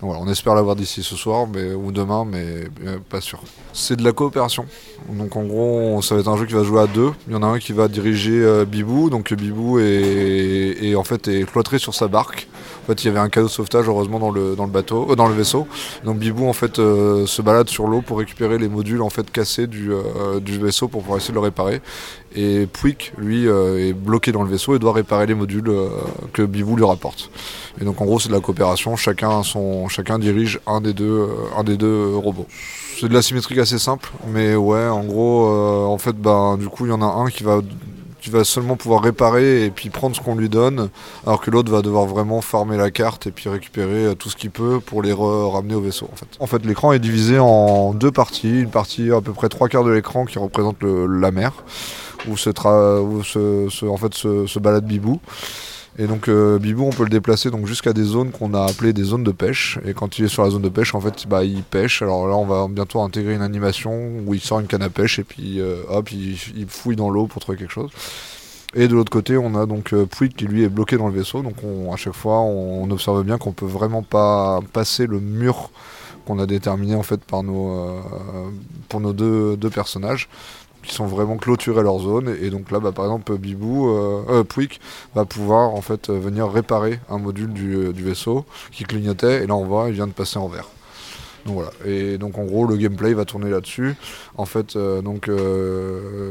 Voilà, 0.00 0.20
on 0.20 0.28
espère 0.28 0.54
l'avoir 0.54 0.76
d'ici 0.76 1.02
ce 1.02 1.16
soir, 1.16 1.48
mais 1.52 1.74
ou 1.74 1.90
demain, 1.90 2.24
mais 2.24 2.68
pas 3.08 3.20
sûr. 3.20 3.42
C'est 3.72 3.96
de 3.96 4.04
la 4.04 4.12
coopération. 4.12 4.66
Donc 5.10 5.36
en 5.36 5.44
gros, 5.44 6.00
ça 6.02 6.14
va 6.14 6.20
être 6.20 6.28
un 6.28 6.36
jeu 6.36 6.46
qui 6.46 6.54
va 6.54 6.62
jouer 6.62 6.82
à 6.82 6.86
deux. 6.86 7.10
Il 7.26 7.32
y 7.32 7.36
en 7.36 7.42
a 7.42 7.46
un 7.46 7.58
qui 7.58 7.72
va 7.72 7.88
diriger 7.88 8.64
Bibou, 8.66 9.10
donc 9.10 9.32
Bibou 9.32 9.80
est, 9.80 10.78
est 10.80 10.94
en 10.94 11.04
fait 11.04 11.28
est 11.28 11.44
cloîtré 11.50 11.78
sur 11.78 11.94
sa 11.94 12.08
barque. 12.08 12.48
En 12.82 12.86
fait, 12.86 13.04
il 13.04 13.06
y 13.06 13.10
avait 13.10 13.20
un 13.20 13.28
cadeau 13.28 13.46
de 13.46 13.52
sauvetage 13.52 13.86
heureusement 13.88 14.18
dans 14.18 14.30
le 14.30 14.56
dans 14.56 14.64
le 14.64 14.70
bateau, 14.70 15.08
euh, 15.10 15.14
dans 15.14 15.28
le 15.28 15.34
vaisseau. 15.34 15.68
Donc 16.04 16.18
Bibou 16.18 16.48
en 16.48 16.52
fait 16.52 16.80
euh, 16.80 17.26
se 17.26 17.40
balade 17.40 17.68
sur 17.68 17.86
l'eau 17.86 18.02
pour 18.02 18.18
récupérer 18.18 18.58
les 18.58 18.68
modules 18.68 19.02
en 19.02 19.10
fait 19.10 19.30
cassés 19.30 19.68
du, 19.68 19.92
euh, 19.92 20.40
du 20.40 20.58
vaisseau 20.58 20.88
pour 20.88 21.02
pouvoir 21.02 21.18
essayer 21.18 21.32
de 21.32 21.38
le 21.38 21.44
réparer. 21.44 21.80
Et 22.34 22.66
Pouic, 22.66 23.12
lui, 23.18 23.46
est 23.46 23.92
bloqué 23.92 24.32
dans 24.32 24.42
le 24.42 24.48
vaisseau 24.48 24.74
et 24.74 24.78
doit 24.78 24.94
réparer 24.94 25.26
les 25.26 25.34
modules 25.34 25.70
que 26.32 26.40
Bibou 26.42 26.76
lui 26.76 26.84
rapporte. 26.84 27.30
Et 27.78 27.84
donc 27.84 28.00
en 28.00 28.06
gros, 28.06 28.18
c'est 28.18 28.30
de 28.30 28.34
la 28.34 28.40
coopération. 28.40 28.96
Chacun 28.96 29.42
son, 29.42 29.86
chacun 29.88 30.18
dirige 30.18 30.58
un 30.66 30.80
des 30.80 30.94
deux, 30.94 31.28
un 31.54 31.62
des 31.62 31.76
deux 31.76 32.16
robots. 32.16 32.46
C'est 32.98 33.08
de 33.08 33.12
la 33.12 33.20
symétrique 33.20 33.58
assez 33.58 33.78
simple, 33.78 34.10
mais 34.28 34.56
ouais, 34.56 34.86
en 34.86 35.04
gros, 35.04 35.46
en 35.46 35.98
fait, 35.98 36.16
ben 36.16 36.56
du 36.56 36.68
coup, 36.68 36.86
il 36.86 36.88
y 36.88 36.92
en 36.92 37.02
a 37.02 37.06
un 37.06 37.28
qui 37.28 37.44
va 37.44 37.60
qui 38.22 38.30
va 38.30 38.44
seulement 38.44 38.76
pouvoir 38.76 39.02
réparer 39.02 39.64
et 39.64 39.70
puis 39.70 39.90
prendre 39.90 40.14
ce 40.16 40.20
qu'on 40.20 40.36
lui 40.36 40.48
donne, 40.48 40.88
alors 41.26 41.40
que 41.40 41.50
l'autre 41.50 41.70
va 41.72 41.82
devoir 41.82 42.06
vraiment 42.06 42.40
farmer 42.40 42.76
la 42.76 42.90
carte 42.90 43.26
et 43.26 43.32
puis 43.32 43.48
récupérer 43.48 44.06
euh, 44.06 44.14
tout 44.14 44.30
ce 44.30 44.36
qu'il 44.36 44.50
peut 44.50 44.78
pour 44.80 45.02
les 45.02 45.12
ramener 45.12 45.74
au 45.74 45.80
vaisseau. 45.80 46.08
En 46.12 46.16
fait, 46.16 46.26
en 46.38 46.46
fait 46.46 46.64
l'écran 46.64 46.92
est 46.92 47.00
divisé 47.00 47.38
en 47.38 47.92
deux 47.92 48.12
parties. 48.12 48.60
Une 48.60 48.70
partie 48.70 49.10
à 49.12 49.20
peu 49.20 49.32
près 49.32 49.48
trois 49.48 49.68
quarts 49.68 49.84
de 49.84 49.90
l'écran 49.90 50.24
qui 50.24 50.38
représente 50.38 50.80
le- 50.82 51.06
la 51.06 51.32
mer, 51.32 51.52
où 52.28 52.36
se, 52.36 52.50
tra- 52.50 53.00
où 53.00 53.24
se, 53.24 53.84
en 53.86 53.96
fait, 53.96 54.14
se 54.14 54.58
balade 54.60 54.86
Bibou. 54.86 55.20
Et 55.98 56.06
donc 56.06 56.28
euh, 56.28 56.58
Bibou, 56.58 56.84
on 56.84 56.90
peut 56.90 57.02
le 57.04 57.10
déplacer 57.10 57.50
donc 57.50 57.66
jusqu'à 57.66 57.92
des 57.92 58.04
zones 58.04 58.30
qu'on 58.30 58.54
a 58.54 58.64
appelées 58.64 58.94
des 58.94 59.02
zones 59.04 59.24
de 59.24 59.30
pêche. 59.30 59.78
Et 59.84 59.92
quand 59.92 60.18
il 60.18 60.24
est 60.24 60.28
sur 60.28 60.42
la 60.42 60.50
zone 60.50 60.62
de 60.62 60.70
pêche, 60.70 60.94
en 60.94 61.00
fait, 61.00 61.26
bah, 61.28 61.44
il 61.44 61.62
pêche. 61.62 62.00
Alors 62.00 62.26
là, 62.26 62.34
on 62.34 62.46
va 62.46 62.66
bientôt 62.68 63.02
intégrer 63.02 63.34
une 63.34 63.42
animation 63.42 63.92
où 64.26 64.32
il 64.32 64.40
sort 64.40 64.60
une 64.60 64.66
canne 64.66 64.82
à 64.82 64.88
pêche 64.88 65.18
et 65.18 65.24
puis 65.24 65.60
euh, 65.60 65.82
hop, 65.88 66.10
il, 66.12 66.38
il 66.56 66.66
fouille 66.66 66.96
dans 66.96 67.10
l'eau 67.10 67.26
pour 67.26 67.42
trouver 67.42 67.58
quelque 67.58 67.72
chose. 67.72 67.90
Et 68.74 68.88
de 68.88 68.94
l'autre 68.94 69.10
côté, 69.12 69.36
on 69.36 69.54
a 69.54 69.66
donc 69.66 69.92
euh, 69.92 70.06
qui 70.34 70.46
lui 70.46 70.62
est 70.64 70.70
bloqué 70.70 70.96
dans 70.96 71.08
le 71.08 71.14
vaisseau. 71.14 71.42
Donc 71.42 71.56
on- 71.62 71.92
à 71.92 71.96
chaque 71.96 72.14
fois, 72.14 72.40
on, 72.40 72.90
observe 72.90 73.22
bien 73.22 73.36
qu'on 73.36 73.52
peut 73.52 73.66
vraiment 73.66 74.02
pas 74.02 74.60
passer 74.72 75.06
le 75.06 75.20
mur 75.20 75.70
qu'on 76.24 76.38
a 76.38 76.46
déterminé 76.46 76.94
en 76.94 77.02
fait 77.02 77.22
par 77.22 77.42
nos, 77.42 77.72
euh, 77.72 78.00
pour 78.88 79.00
nos 79.00 79.12
deux 79.12 79.70
personnages 79.70 80.28
qui 80.82 80.94
sont 80.94 81.06
vraiment 81.06 81.36
clôturés 81.36 81.82
leur 81.82 81.98
zone. 81.98 82.34
Et 82.40 82.50
donc 82.50 82.70
là, 82.70 82.80
bah, 82.80 82.92
par 82.92 83.04
exemple, 83.04 83.36
Bibou, 83.38 83.88
euh, 83.88 84.24
euh, 84.28 84.66
va 85.14 85.24
pouvoir 85.24 85.70
en 85.70 85.80
fait 85.80 86.10
euh, 86.10 86.18
venir 86.18 86.50
réparer 86.50 87.00
un 87.08 87.18
module 87.18 87.52
du, 87.52 88.02
vaisseau 88.02 88.44
qui 88.70 88.84
clignotait. 88.84 89.44
Et 89.44 89.46
là, 89.46 89.54
on 89.54 89.64
voit, 89.64 89.88
il 89.88 89.94
vient 89.94 90.06
de 90.06 90.12
passer 90.12 90.38
en 90.38 90.48
vert. 90.48 90.68
Donc 91.46 91.54
voilà. 91.54 91.70
Et 91.84 92.18
donc 92.18 92.38
en 92.38 92.44
gros, 92.44 92.66
le 92.66 92.76
gameplay 92.76 93.14
va 93.14 93.24
tourner 93.24 93.50
là-dessus. 93.50 93.94
En 94.36 94.44
fait, 94.44 94.76
donc 94.76 95.28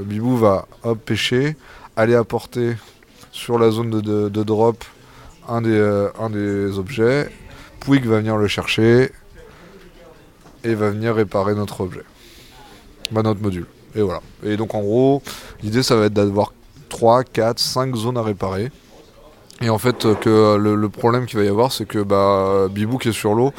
Bibou 0.05 0.37
va 0.37 0.67
hop 0.83 0.99
pêcher, 1.03 1.57
aller 1.97 2.15
apporter 2.15 2.75
sur 3.33 3.59
la 3.59 3.71
zone 3.71 3.89
de, 3.89 4.43
drop 4.43 4.83
un 5.49 5.61
des, 5.61 6.07
un 6.17 6.29
des 6.29 6.77
objets. 6.77 7.29
Pouic 7.81 8.05
va 8.05 8.19
venir 8.19 8.37
le 8.37 8.47
chercher 8.47 9.11
et 10.63 10.75
va 10.75 10.91
venir 10.91 11.15
réparer 11.15 11.55
notre 11.55 11.81
objet, 11.81 12.03
bah, 13.11 13.21
notre 13.21 13.41
module. 13.41 13.65
Et 13.95 14.01
voilà. 14.01 14.21
Et 14.43 14.57
donc 14.57 14.75
en 14.75 14.81
gros, 14.81 15.21
l'idée 15.63 15.83
ça 15.83 15.95
va 15.95 16.05
être 16.05 16.13
d'avoir 16.13 16.53
3, 16.89 17.23
4, 17.23 17.59
5 17.59 17.95
zones 17.95 18.17
à 18.17 18.21
réparer. 18.21 18.71
Et 19.61 19.69
en 19.69 19.77
fait, 19.77 20.05
euh, 20.05 20.15
que 20.15 20.29
euh, 20.29 20.75
le, 20.75 20.89
problème 20.89 21.25
qu'il 21.25 21.37
va 21.37 21.45
y 21.45 21.47
avoir, 21.47 21.71
c'est 21.71 21.85
que 21.85 21.99
bah, 21.99 22.67
Bibou 22.69 22.97
qui 22.97 23.09
est 23.09 23.13
sur 23.13 23.33
l'eau, 23.35 23.53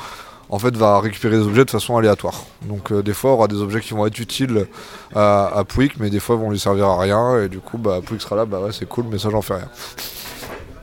en 0.49 0.59
fait, 0.59 0.77
va 0.77 1.01
récupérer 1.01 1.39
des 1.39 1.47
objets 1.47 1.65
de 1.65 1.71
façon 1.71 1.97
aléatoire. 1.97 2.45
Donc 2.63 2.91
euh, 2.91 3.03
des 3.03 3.15
fois, 3.15 3.31
y 3.31 3.35
aura 3.35 3.49
des 3.49 3.61
objets 3.61 3.81
qui 3.81 3.95
vont 3.95 4.07
être 4.07 4.19
utiles 4.19 4.67
à, 5.15 5.47
à 5.59 5.65
mais 5.99 6.11
des 6.11 6.21
fois, 6.21 6.37
ils 6.37 6.43
vont 6.43 6.51
lui 6.51 6.59
servir 6.59 6.87
à 6.87 7.01
rien. 7.01 7.43
Et 7.43 7.49
du 7.49 7.61
coup, 7.61 7.79
bah, 7.79 8.01
sera 8.19 8.37
là, 8.37 8.45
bah 8.45 8.61
ouais, 8.61 8.73
c'est 8.73 8.89
cool, 8.89 9.07
mais 9.11 9.19
ça, 9.19 9.31
j'en 9.31 9.43
fais 9.43 9.55
rien. 9.55 9.69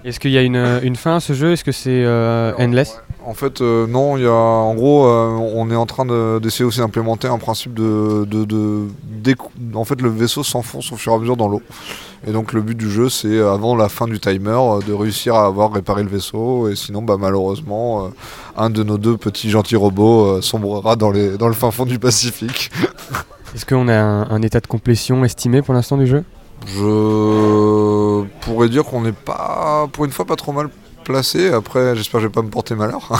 Est-ce 0.06 0.20
qu'il 0.20 0.32
y 0.32 0.38
a 0.38 0.42
une, 0.42 0.96
fin 0.96 1.18
à 1.18 1.20
ce 1.20 1.34
jeu? 1.34 1.52
Est-ce 1.52 1.66
que 1.66 1.74
c'est 1.74 2.06
endless? 2.58 2.98
En 3.30 3.36
fait, 3.36 3.62
euh, 3.62 3.86
non, 3.86 4.18
il 4.18 4.24
y 4.24 4.28
a, 4.28 4.32
en 4.32 4.74
gros, 4.74 5.06
euh, 5.06 5.28
on 5.54 5.70
est 5.70 5.76
en 5.76 5.86
train 5.86 6.04
de- 6.04 6.40
d'essayer 6.42 6.66
aussi 6.66 6.80
d'implémenter 6.80 7.28
un 7.28 7.38
principe 7.38 7.76
de, 7.76 8.26
de, 8.26 8.44
de- 8.44 8.88
d'écou- 9.04 9.52
En 9.76 9.86
fait, 9.86 10.02
le 10.02 10.10
vaisseau 10.10 10.42
s'enfonce 10.44 10.92
au 10.92 10.96
fur 10.96 11.12
et 11.14 11.16
à 11.16 11.20
mesure 11.20 11.38
dans 11.38 11.48
l'eau. 11.48 11.62
Et 12.28 12.32
donc, 12.32 12.54
le 12.54 12.62
but 12.62 12.76
du 12.76 12.90
jeu, 12.90 13.08
c'est 13.08 13.28
euh, 13.28 13.54
avant 13.54 13.76
la 13.76 13.88
fin 13.88 14.08
du 14.08 14.20
timer, 14.20 14.58
de 14.88 14.94
réussir 14.94 15.36
à 15.36 15.46
avoir 15.46 15.72
réparé 15.72 16.02
le 16.02 16.10
vaisseau. 16.10 16.70
Et 16.70 16.76
sinon, 16.76 17.04
bah, 17.04 17.18
malheureusement, 17.20 18.06
euh, 18.06 18.10
un 18.58 18.72
de 18.72 18.82
nos 18.84 18.98
deux 18.98 19.16
petits 19.16 19.52
gentils 19.52 19.76
robots 19.76 20.42
sombrera 20.42 20.96
dans, 20.96 21.12
les, 21.12 21.38
dans 21.38 21.48
le 21.50 21.54
fin 21.54 21.70
fond 21.70 21.86
du 21.86 22.00
Pacifique. 22.00 22.72
Est-ce 23.56 23.66
qu'on 23.66 23.88
a 23.90 23.96
un, 23.96 24.30
un 24.32 24.42
état 24.42 24.60
de 24.60 24.68
complétion 24.68 25.24
estimé 25.24 25.62
pour 25.62 25.76
l'instant 25.76 25.98
du 25.98 26.08
jeu? 26.08 26.24
Je 26.68 28.24
pourrais 28.42 28.70
dire 28.70 28.84
qu'on 28.86 29.02
n'est 29.02 29.12
pas, 29.12 29.88
pour 29.94 30.06
une 30.06 30.12
fois, 30.12 30.26
pas 30.26 30.36
trop 30.36 30.52
mal 30.52 30.70
Après, 31.54 31.96
j'espère 31.96 32.20
que 32.20 32.24
je 32.24 32.28
vais 32.28 32.34
pas 32.34 32.42
me 32.42 32.50
porter 32.50 32.76
malheur. 32.76 33.10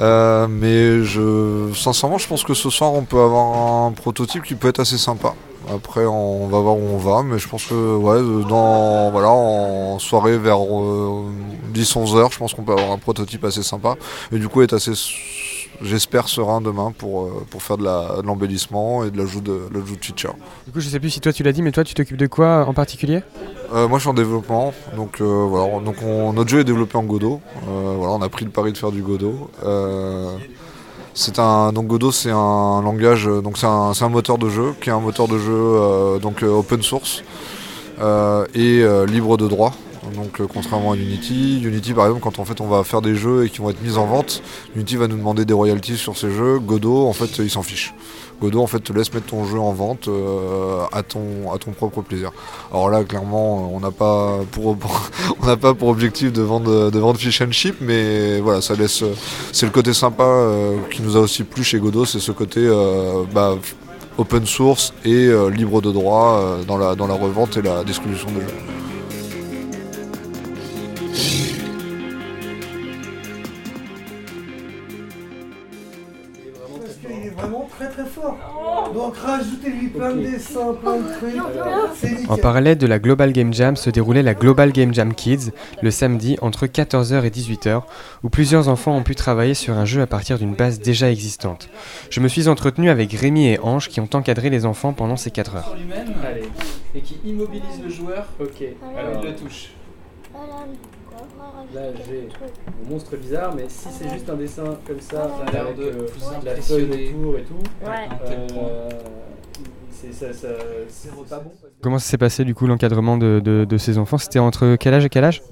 Euh, 0.00 0.46
mais 0.48 1.04
je, 1.04 1.74
sincèrement, 1.74 2.16
je 2.16 2.26
pense 2.26 2.42
que 2.42 2.54
ce 2.54 2.70
soir, 2.70 2.94
on 2.94 3.02
peut 3.02 3.20
avoir 3.20 3.84
un 3.84 3.92
prototype 3.92 4.42
qui 4.42 4.54
peut 4.54 4.68
être 4.68 4.80
assez 4.80 4.96
sympa. 4.96 5.34
Après, 5.68 6.06
on 6.06 6.46
va 6.46 6.58
voir 6.58 6.74
où 6.76 6.88
on 6.94 6.96
va, 6.96 7.22
mais 7.22 7.38
je 7.38 7.46
pense 7.46 7.66
que 7.66 7.96
ouais, 7.96 8.48
dans, 8.48 9.10
voilà, 9.10 9.28
en 9.28 9.98
soirée 9.98 10.38
vers 10.38 10.56
10-11 10.56 12.16
heures, 12.16 12.32
je 12.32 12.38
pense 12.38 12.54
qu'on 12.54 12.62
peut 12.62 12.72
avoir 12.72 12.92
un 12.92 12.98
prototype 12.98 13.44
assez 13.44 13.62
sympa. 13.62 13.96
Et 14.32 14.38
du 14.38 14.48
coup, 14.48 14.62
être 14.62 14.72
assez, 14.72 14.92
j'espère, 15.82 16.28
serein 16.28 16.60
demain 16.60 16.92
pour, 16.96 17.24
euh, 17.24 17.46
pour 17.50 17.62
faire 17.62 17.76
de 17.78 17.82
de 17.82 18.26
l'embellissement 18.26 19.04
et 19.04 19.10
de 19.10 19.18
l'ajout 19.18 19.40
de, 19.40 19.60
l'ajout 19.72 19.96
de 19.96 20.04
features. 20.04 20.34
Du 20.66 20.72
coup, 20.72 20.80
je 20.80 20.88
sais 20.88 21.00
plus 21.00 21.10
si 21.10 21.20
toi 21.20 21.32
tu 21.32 21.42
l'as 21.42 21.52
dit, 21.52 21.62
mais 21.62 21.72
toi 21.72 21.84
tu 21.84 21.94
t'occupes 21.94 22.16
de 22.18 22.26
quoi 22.26 22.66
en 22.66 22.74
particulier? 22.74 23.22
Euh, 23.72 23.86
moi 23.88 23.98
je 23.98 24.02
suis 24.02 24.10
en 24.10 24.14
développement, 24.14 24.74
donc 24.96 25.20
euh, 25.20 25.46
voilà, 25.48 25.80
donc 25.80 25.96
on- 26.04 26.32
notre 26.32 26.50
jeu 26.50 26.60
est 26.60 26.64
développé 26.64 26.98
en 26.98 27.04
Godot. 27.04 27.40
Euh, 27.68 27.94
voilà, 27.96 28.12
on 28.14 28.22
a 28.22 28.28
pris 28.28 28.44
le 28.44 28.50
pari 28.50 28.72
de 28.72 28.78
faire 28.78 28.90
du 28.92 29.02
Godot. 29.02 29.48
C'est 31.14 31.38
un 31.38 31.72
donc 31.72 31.86
Godot 31.86 32.12
c'est 32.12 32.30
un 32.30 32.82
langage, 32.82 33.26
donc 33.26 33.58
c'est 33.58 33.66
un, 33.66 33.92
un 34.00 34.08
moteur 34.08 34.38
de 34.38 34.48
jeu 34.48 34.74
qui 34.80 34.90
est 34.90 34.92
un 34.92 35.00
moteur 35.00 35.28
de 35.28 35.38
jeu 35.38 36.18
donc 36.20 36.42
open 36.42 36.82
source 36.82 37.22
et 38.54 38.84
libre 39.06 39.36
de 39.36 39.46
droit. 39.48 39.72
Donc 40.14 40.40
euh, 40.40 40.46
contrairement 40.52 40.92
à 40.92 40.96
Unity, 40.96 41.62
Unity 41.62 41.92
par 41.92 42.06
exemple 42.06 42.22
quand 42.22 42.38
en 42.38 42.44
fait 42.44 42.60
on 42.60 42.68
va 42.68 42.84
faire 42.84 43.02
des 43.02 43.14
jeux 43.14 43.44
et 43.44 43.50
qui 43.50 43.58
vont 43.58 43.70
être 43.70 43.82
mis 43.82 43.96
en 43.96 44.06
vente, 44.06 44.42
Unity 44.74 44.96
va 44.96 45.08
nous 45.08 45.16
demander 45.16 45.44
des 45.44 45.52
royalties 45.52 45.96
sur 45.96 46.16
ces 46.16 46.30
jeux. 46.30 46.58
Godot 46.58 47.06
en 47.06 47.12
fait 47.12 47.38
il 47.38 47.50
s'en 47.50 47.62
fiche. 47.62 47.92
Godot 48.40 48.62
en 48.62 48.66
fait 48.66 48.80
te 48.80 48.92
laisse 48.92 49.12
mettre 49.12 49.26
ton 49.26 49.44
jeu 49.44 49.58
en 49.58 49.72
vente 49.72 50.08
euh, 50.08 50.84
à 50.92 51.02
ton 51.02 51.52
à 51.54 51.58
ton 51.58 51.72
propre 51.72 52.00
plaisir. 52.00 52.30
Alors 52.70 52.88
là 52.88 53.04
clairement 53.04 53.70
on 53.74 53.80
n'a 53.80 53.90
pas 53.90 54.38
pour, 54.52 54.76
on 55.42 55.46
n'a 55.46 55.56
pas 55.56 55.74
pour 55.74 55.88
objectif 55.88 56.32
de 56.32 56.42
vendre 56.42 56.90
de 56.90 56.98
vendre 56.98 57.18
fish 57.18 57.42
and 57.42 57.52
chip 57.52 57.76
mais 57.80 58.40
voilà 58.40 58.62
ça 58.62 58.74
laisse 58.74 59.04
c'est 59.52 59.66
le 59.66 59.72
côté 59.72 59.92
sympa 59.92 60.24
euh, 60.24 60.78
qui 60.90 61.02
nous 61.02 61.16
a 61.16 61.20
aussi 61.20 61.44
plu 61.44 61.62
chez 61.62 61.78
Godot 61.78 62.06
c'est 62.06 62.20
ce 62.20 62.32
côté 62.32 62.60
euh, 62.64 63.24
bah, 63.34 63.56
open 64.20 64.46
source 64.46 64.92
et 65.04 65.26
euh, 65.26 65.50
libre 65.50 65.80
de 65.80 65.90
droit 65.90 66.38
euh, 66.38 66.64
dans 66.64 66.76
la 66.76 66.94
dans 66.94 67.06
la 67.06 67.14
revente 67.14 67.56
et 67.56 67.62
la 67.62 67.84
distribution 67.84 68.28
des 68.30 68.40
jeux. 68.40 68.79
Rajoutez-lui 79.30 79.88
plein 79.88 80.14
de 80.14 80.20
dessins, 80.22 80.74
plein 80.74 80.96
de 80.98 81.12
trucs. 81.18 81.42
C'est 81.94 82.10
nickel. 82.10 82.26
En 82.30 82.36
parallèle 82.36 82.78
de 82.78 82.86
la 82.86 82.98
Global 82.98 83.32
Game 83.32 83.52
Jam 83.52 83.76
se 83.76 83.90
déroulait 83.90 84.22
la 84.22 84.34
Global 84.34 84.72
Game 84.72 84.92
Jam 84.94 85.14
Kids 85.14 85.50
le 85.82 85.90
samedi 85.90 86.36
entre 86.40 86.66
14h 86.66 87.24
et 87.24 87.30
18h 87.30 87.82
où 88.22 88.28
plusieurs 88.28 88.68
enfants 88.68 88.96
ont 88.96 89.02
pu 89.02 89.14
travailler 89.14 89.54
sur 89.54 89.74
un 89.74 89.84
jeu 89.84 90.02
à 90.02 90.06
partir 90.06 90.38
d'une 90.38 90.54
base 90.54 90.80
déjà 90.80 91.10
existante. 91.10 91.68
Je 92.10 92.20
me 92.20 92.28
suis 92.28 92.48
entretenu 92.48 92.90
avec 92.90 93.12
Rémi 93.12 93.46
et 93.48 93.58
Ange 93.60 93.88
qui 93.88 94.00
ont 94.00 94.08
encadré 94.14 94.50
les 94.50 94.66
enfants 94.66 94.92
pendant 94.92 95.16
ces 95.16 95.30
4 95.30 95.56
heures. 95.56 95.76
et 96.94 97.00
qui 97.00 97.18
immobilise 97.24 97.82
le 97.82 97.90
joueur 97.90 98.26
Ok. 98.40 98.62
alors 98.82 99.08
Alors, 99.10 99.22
il 99.24 99.30
le 99.30 99.36
touche. 99.36 99.70
Là 101.74 101.82
j'ai 102.06 102.28
mon 102.84 102.90
monstre 102.94 103.16
bizarre, 103.16 103.54
mais 103.54 103.64
si 103.68 103.88
c'est 103.90 104.08
juste 104.10 104.28
un 104.30 104.34
dessin 104.36 104.64
comme 104.86 105.00
ça, 105.00 105.28
Ça 105.28 105.44
a 105.46 105.52
l'air 105.52 105.62
avec 105.66 105.76
de 105.78 105.82
euh, 105.82 106.06
la 106.44 106.56
feuille 106.56 106.84
autour 107.12 107.36
et 107.38 107.42
tout, 107.42 107.86
Ouais. 107.86 108.08
euh, 108.26 108.88
c'est 109.92 110.12
ça, 110.12 110.32
ça- 110.32 110.48
c'est 110.88 111.10
pas 111.28 111.38
bon. 111.38 111.50
Comment 111.82 111.98
ça 111.98 112.08
s'est 112.10 112.18
passé 112.18 112.44
du 112.44 112.54
coup 112.54 112.66
l'encadrement 112.66 113.16
de, 113.18 113.40
de- 113.44 113.64
de 113.64 113.78
ces 113.78 113.98
enfants? 113.98 114.18
C'était 114.18 114.38
entre 114.38 114.76
quel 114.76 114.94
âge 114.94 115.04
et 115.04 115.08
quel 115.08 115.24
âge? 115.24 115.42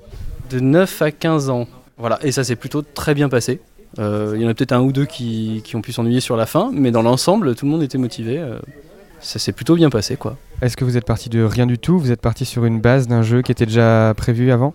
De 0.50 0.60
9 0.60 1.02
à 1.02 1.10
15 1.10 1.50
ans. 1.50 1.66
Voilà, 1.98 2.18
et 2.22 2.32
ça 2.32 2.44
s'est 2.44 2.56
plutôt 2.56 2.82
très 2.82 3.14
bien 3.14 3.28
passé. 3.28 3.60
Euh, 3.98 4.32
Il 4.36 4.42
y 4.42 4.46
en 4.46 4.48
a 4.48 4.54
peut-être 4.54 4.72
un 4.72 4.80
ou 4.80 4.92
deux 4.92 5.06
qui, 5.06 5.62
qui 5.64 5.74
ont 5.76 5.80
pu 5.82 5.92
s'ennuyer 5.92 6.20
sur 6.20 6.36
la 6.36 6.46
fin, 6.46 6.70
mais 6.72 6.90
dans 6.90 7.02
l'ensemble, 7.02 7.54
tout 7.54 7.64
le 7.66 7.70
monde 7.72 7.82
était 7.82 7.98
motivé. 7.98 8.38
euh, 8.38 8.58
ça 9.20 9.40
s'est 9.40 9.50
plutôt 9.52 9.74
bien 9.74 9.90
passé, 9.90 10.16
quoi. 10.16 10.36
Est-ce 10.62 10.76
que 10.76 10.84
vous 10.84 10.96
êtes 10.96 11.04
parti 11.04 11.28
de 11.28 11.42
rien 11.42 11.66
du 11.66 11.76
tout? 11.78 11.98
Vous 11.98 12.12
êtes 12.12 12.20
parti 12.20 12.44
sur 12.44 12.64
une 12.64 12.80
base 12.80 13.08
d'un 13.08 13.22
jeu 13.22 13.42
qui 13.42 13.50
était 13.50 13.66
déjà 13.66 14.14
prévu 14.16 14.52
avant? 14.52 14.74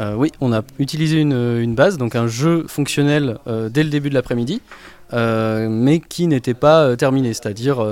Euh, 0.00 0.14
oui, 0.14 0.32
on 0.40 0.52
a 0.52 0.62
utilisé 0.78 1.20
une, 1.20 1.74
base, 1.74 1.98
donc 1.98 2.16
un 2.16 2.26
jeu 2.26 2.64
fonctionnel 2.66 3.38
euh, 3.46 3.68
dès 3.68 3.82
le 3.82 3.90
début 3.90 4.08
de 4.08 4.14
l'après-midi, 4.14 4.62
euh, 5.12 5.68
mais 5.68 6.00
qui 6.00 6.26
n'était 6.26 6.54
pas 6.54 6.96
terminé. 6.96 7.34
C'est-à-dire, 7.34 7.84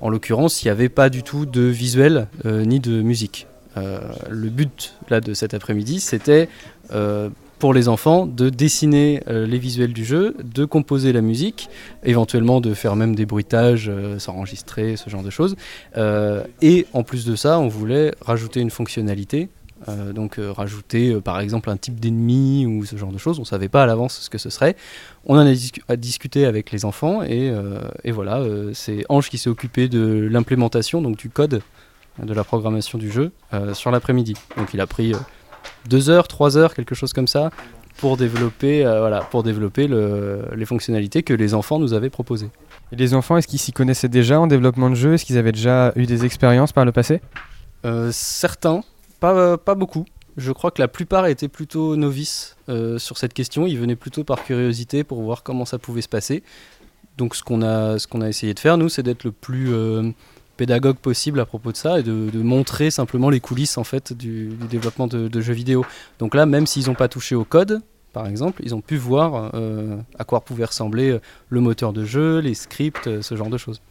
en 0.00 0.10
l'occurrence, 0.10 0.62
il 0.62 0.66
n'y 0.66 0.70
avait 0.70 0.88
pas 0.88 1.08
du 1.08 1.22
tout 1.22 1.46
de 1.46 1.62
visuel 1.62 2.28
ni 2.44 2.80
de 2.80 3.00
musique. 3.00 3.46
Le 3.76 4.48
but 4.48 4.94
là 5.08 5.20
de 5.20 5.32
cet 5.32 5.54
après-midi, 5.54 6.00
c'était 6.00 6.48
pour 7.58 7.74
les 7.74 7.88
enfants 7.88 8.26
de 8.26 8.48
dessiner 8.48 9.22
les 9.28 9.58
visuels 9.58 9.92
du 9.92 10.04
jeu, 10.04 10.36
de 10.42 10.64
composer 10.64 11.12
la 11.12 11.20
musique, 11.20 11.68
éventuellement 12.04 12.60
de 12.60 12.74
faire 12.74 12.96
même 12.96 13.14
des 13.14 13.26
bruitages, 13.26 13.90
s'enregistrer, 14.18 14.96
ce 14.96 15.08
genre 15.08 15.22
de 15.22 15.30
choses. 15.30 15.56
Et 15.96 16.86
en 16.92 17.02
plus 17.02 17.24
de 17.24 17.36
ça, 17.36 17.58
on 17.60 17.68
voulait 17.68 18.12
rajouter 18.20 18.60
une 18.60 18.70
fonctionnalité 18.70 19.48
euh, 19.88 20.12
donc 20.12 20.38
euh, 20.38 20.52
rajouter 20.52 21.12
euh, 21.12 21.20
par 21.20 21.40
exemple 21.40 21.70
un 21.70 21.76
type 21.76 21.98
d'ennemi 22.00 22.66
ou 22.66 22.84
ce 22.84 22.96
genre 22.96 23.12
de 23.12 23.18
choses. 23.18 23.38
On 23.38 23.42
ne 23.42 23.46
savait 23.46 23.68
pas 23.68 23.82
à 23.82 23.86
l'avance 23.86 24.18
ce 24.20 24.30
que 24.30 24.38
ce 24.38 24.50
serait. 24.50 24.76
On 25.26 25.36
en 25.36 25.46
a, 25.46 25.52
discu- 25.52 25.82
a 25.88 25.96
discuté 25.96 26.44
avec 26.46 26.70
les 26.70 26.84
enfants 26.84 27.22
et, 27.22 27.52
et 28.04 28.10
voilà, 28.12 28.42
c'est 28.72 29.04
Ange 29.08 29.28
qui 29.30 29.38
s'est 29.38 29.50
occupé 29.50 29.88
de 29.88 30.28
l'implémentation, 30.30 31.02
donc 31.02 31.16
du 31.16 31.28
code 31.30 31.62
de 32.22 32.34
la 32.34 32.44
programmation 32.44 32.98
du 32.98 33.10
jeu 33.10 33.32
sur 33.74 33.90
l'après-midi. 33.90 34.34
Donc 34.56 34.74
il 34.74 34.80
a 34.80 34.86
pris 34.86 35.12
deux 35.88 36.10
heures, 36.10 36.28
trois 36.28 36.56
heures, 36.56 36.74
quelque 36.74 36.94
chose 36.94 37.12
comme 37.12 37.26
ça 37.28 37.50
pour 37.98 38.16
développer, 38.16 38.82
voilà, 38.82 39.20
pour 39.20 39.42
développer 39.42 39.86
le- 39.86 40.42
les 40.56 40.64
fonctionnalités 40.64 41.22
que 41.22 41.34
les 41.34 41.52
enfants 41.54 41.78
nous 41.78 41.92
avaient 41.92 42.10
proposées. 42.10 42.48
Et 42.92 42.96
les 42.96 43.12
enfants, 43.14 43.36
est-ce 43.36 43.46
qu'ils 43.46 43.58
s'y 43.60 43.72
connaissaient 43.72 44.08
déjà 44.08 44.40
en 44.40 44.46
développement 44.46 44.88
de 44.90 44.94
jeu? 44.94 45.14
Est-ce 45.14 45.24
qu'ils 45.26 45.38
avaient 45.38 45.52
déjà 45.52 45.92
eu 45.96 46.06
des 46.06 46.24
expériences 46.24 46.72
par 46.72 46.84
le 46.84 46.92
passé? 46.92 47.20
Certains, 48.10 48.82
pas, 49.20 49.34
euh, 49.34 49.56
pas 49.56 49.74
beaucoup. 49.74 50.04
Je 50.36 50.52
crois 50.52 50.70
que 50.70 50.80
la 50.80 50.88
plupart 50.88 51.26
étaient 51.26 51.48
plutôt 51.48 51.96
novices 51.96 52.56
euh, 52.68 52.98
sur 52.98 53.18
cette 53.18 53.34
question. 53.34 53.66
Ils 53.66 53.78
venaient 53.78 53.96
plutôt 53.96 54.24
par 54.24 54.42
curiosité 54.42 55.04
pour 55.04 55.22
voir 55.22 55.42
comment 55.42 55.64
ça 55.64 55.78
pouvait 55.78 56.02
se 56.02 56.08
passer. 56.08 56.42
Donc 57.18 57.36
ce 57.36 57.42
qu'on 57.42 57.62
a, 57.62 57.96
essayé 58.26 58.54
de 58.54 58.58
faire, 58.58 58.78
nous, 58.78 58.88
c'est 58.88 59.02
d'être 59.02 59.24
le 59.24 59.32
plus 59.32 59.72
euh, 59.72 60.10
pédagogue 60.56 60.96
possible 60.96 61.38
à 61.40 61.44
propos 61.44 61.70
de 61.72 61.76
ça 61.76 62.00
et 62.00 62.02
de, 62.02 62.42
montrer 62.42 62.90
simplement 62.90 63.28
les 63.28 63.40
coulisses 63.40 63.76
en 63.76 63.84
fait 63.84 64.14
du, 64.14 64.48
développement 64.70 65.06
de, 65.06 65.40
jeux 65.40 65.52
vidéo. 65.52 65.84
Donc 66.18 66.34
là, 66.34 66.46
même 66.46 66.66
s'ils 66.66 66.86
n'ont 66.86 66.94
pas 66.94 67.08
touché 67.08 67.34
au 67.34 67.44
code, 67.44 67.82
par 68.14 68.26
exemple, 68.26 68.62
ils 68.64 68.74
ont 68.74 68.80
pu 68.80 68.96
voir 68.96 69.52
à 70.18 70.24
quoi 70.24 70.40
pouvait 70.40 70.64
ressembler 70.64 71.18
le 71.48 71.60
moteur 71.60 71.92
de 71.92 72.04
jeu, 72.04 72.38
les 72.38 72.54
scripts, 72.54 73.20
ce 73.20 73.36
genre 73.36 73.50
de 73.50 73.58
choses. 73.58 73.82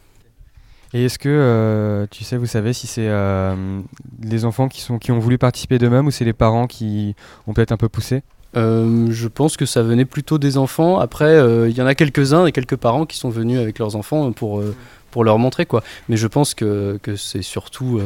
Et 0.93 1.05
est-ce 1.05 1.19
que, 1.19 1.29
euh, 1.29 2.07
tu 2.09 2.23
sais, 2.23 2.37
vous 2.37 2.47
savez 2.47 2.73
si 2.73 2.87
c'est 2.87 3.07
euh, 3.07 3.81
les 4.23 4.45
enfants 4.45 4.67
qui, 4.67 5.11
ont 5.11 5.19
voulu 5.19 5.37
participer 5.37 5.77
d'eux-mêmes 5.77 6.07
ou 6.07 6.11
c'est 6.11 6.25
les 6.25 6.33
parents 6.33 6.65
qui 6.65 7.15
ont 7.47 7.53
peut-être 7.53 7.71
un 7.71 7.77
peu 7.77 7.89
poussé? 7.89 8.23
Euh, 8.57 9.07
je 9.11 9.27
pense 9.27 9.55
que 9.55 9.67
ça 9.67 9.83
venait 9.83 10.05
plutôt 10.05 10.39
des 10.39 10.57
enfants. 10.57 10.99
Après, 10.99 11.25
euh, 11.25 11.69
il 11.69 11.77
y 11.77 11.81
en 11.81 11.85
a 11.85 11.93
quelques-uns 11.93 12.47
et 12.47 12.51
quelques 12.51 12.75
parents 12.75 13.05
qui 13.05 13.17
sont 13.17 13.29
venus 13.29 13.59
avec 13.59 13.77
leurs 13.77 13.95
enfants 13.95 14.31
pour, 14.31 14.63
pour 15.11 15.23
leur 15.23 15.37
montrer 15.37 15.67
quoi. 15.67 15.83
Mais 16.07 16.17
je 16.17 16.25
pense 16.25 16.55
que, 16.55 16.99
que 17.03 17.15
c'est 17.15 17.43
surtout 17.43 18.01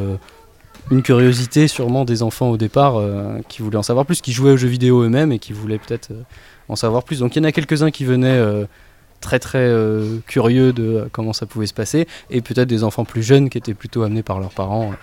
une 0.92 1.02
curiosité 1.02 1.70
sûrement 1.70 2.04
des 2.04 2.22
enfants 2.22 2.50
au 2.50 2.58
départ 2.58 3.02
qui 3.48 3.62
voulaient 3.62 3.78
en 3.78 3.84
savoir 3.84 4.06
plus, 4.06 4.20
qui 4.20 4.34
jouaient 4.34 4.52
aux 4.52 4.58
jeux 4.58 4.68
vidéo 4.68 5.04
eux-mêmes 5.04 5.32
et 5.32 5.40
qui 5.40 5.54
voulaient 5.54 5.80
peut-être 5.80 6.12
en 6.68 6.76
savoir 6.76 7.04
plus. 7.04 7.20
Donc 7.20 7.38
il 7.38 7.40
y 7.40 7.42
en 7.42 7.48
a 7.48 7.54
quelques-uns 7.54 7.92
qui 7.92 8.04
venaient 8.04 8.68
très 9.24 9.40
très 9.40 9.58
euh, 9.60 10.18
curieux 10.28 10.74
de 10.74 10.84
euh, 10.84 11.06
comment 11.12 11.34
ça 11.34 11.46
pouvait 11.48 11.66
se 11.66 11.74
passer 11.74 12.08
et 12.30 12.42
peut-être 12.42 12.68
des 12.70 12.84
enfants 12.84 13.06
plus 13.06 13.24
jeunes 13.24 13.50
qui 13.50 13.58
étaient 13.58 13.74
plutôt 13.74 14.04
amenés 14.04 14.22
par 14.24 14.40
leurs 14.40 14.52
parents. 14.52 14.94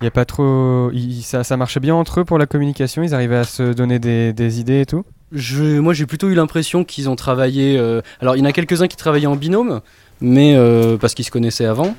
Il 0.00 0.04
y 0.04 0.06
a 0.06 0.12
pas 0.12 0.24
trop. 0.24 0.90
il- 0.92 1.22
ça, 1.22 1.42
ça 1.42 1.56
marchait 1.56 1.80
bien 1.80 1.94
entre 1.96 2.20
eux 2.20 2.24
pour 2.24 2.38
la 2.38 2.46
communication? 2.46 3.02
Ils 3.02 3.14
arrivaient 3.14 3.36
à 3.38 3.44
se 3.44 3.72
donner 3.72 3.98
des, 3.98 4.32
des 4.32 4.60
idées 4.60 4.80
et 4.82 4.86
tout? 4.86 5.04
Je, 5.32 5.80
moi, 5.80 5.94
j'ai 5.94 6.06
plutôt 6.06 6.28
eu 6.28 6.34
l'impression 6.34 6.84
qu'ils 6.84 7.08
ont 7.08 7.16
travaillé. 7.16 7.76
euh, 7.76 8.00
alors, 8.20 8.36
il 8.36 8.38
y 8.38 8.42
en 8.42 8.44
a 8.44 8.52
quelques-uns 8.52 8.86
qui 8.86 8.96
travaillaient 8.96 9.26
en 9.26 9.34
binôme, 9.34 9.80
mais 10.20 10.54
euh, 10.54 10.96
parce 10.96 11.14
qu'ils 11.14 11.24
se 11.24 11.32
connaissaient 11.32 11.64
avant. 11.64 11.96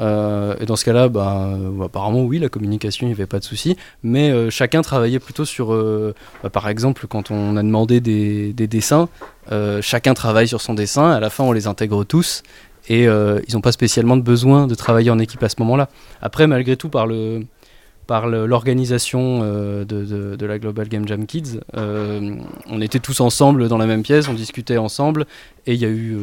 Euh, 0.00 0.54
et 0.60 0.66
dans 0.66 0.76
ce 0.76 0.84
cas-là, 0.84 1.08
bah, 1.08 1.50
euh, 1.52 1.84
apparemment, 1.84 2.22
oui, 2.24 2.38
la 2.38 2.48
communication, 2.48 3.06
il 3.06 3.10
n'y 3.10 3.14
avait 3.14 3.26
pas 3.26 3.38
de 3.38 3.44
souci. 3.44 3.76
Mais 4.02 4.30
euh, 4.30 4.50
chacun 4.50 4.82
travaillait 4.82 5.18
plutôt 5.18 5.44
sur. 5.44 5.68
bah, 6.42 6.50
par 6.50 6.68
exemple, 6.68 7.06
quand 7.06 7.30
on 7.30 7.56
a 7.56 7.62
demandé 7.62 8.00
des, 8.00 8.52
des 8.52 8.66
dessins, 8.66 9.08
chacun 9.80 10.14
travaille 10.14 10.48
sur 10.48 10.60
son 10.60 10.74
dessin. 10.74 11.10
À 11.10 11.20
la 11.20 11.30
fin, 11.30 11.44
on 11.44 11.52
les 11.52 11.66
intègre 11.66 12.04
tous. 12.04 12.42
Et 12.88 13.04
ils 13.04 13.54
n'ont 13.54 13.60
pas 13.60 13.72
spécialement 13.72 14.16
de 14.16 14.22
besoin 14.22 14.66
de 14.66 14.74
travailler 14.74 15.10
en 15.10 15.18
équipe 15.18 15.42
à 15.42 15.48
ce 15.48 15.56
moment-là. 15.58 15.88
Après, 16.22 16.46
malgré 16.46 16.76
tout, 16.76 16.88
par 16.88 17.06
le, 17.06 17.44
par 18.06 18.28
l'organisation 18.28 19.40
de, 19.40 20.46
la 20.46 20.58
Global 20.58 20.88
Game 20.88 21.06
Jam 21.08 21.26
Kids. 21.26 21.60
On 21.74 22.80
était 22.80 23.00
tous 23.00 23.20
ensemble 23.20 23.68
dans 23.68 23.78
la 23.78 23.86
même 23.86 24.02
pièce, 24.02 24.28
on 24.28 24.34
discutait 24.34 24.76
ensemble, 24.76 25.26
et 25.66 25.74
il 25.74 25.80
y 25.80 25.84
a 25.84 25.88
eu 25.88 26.16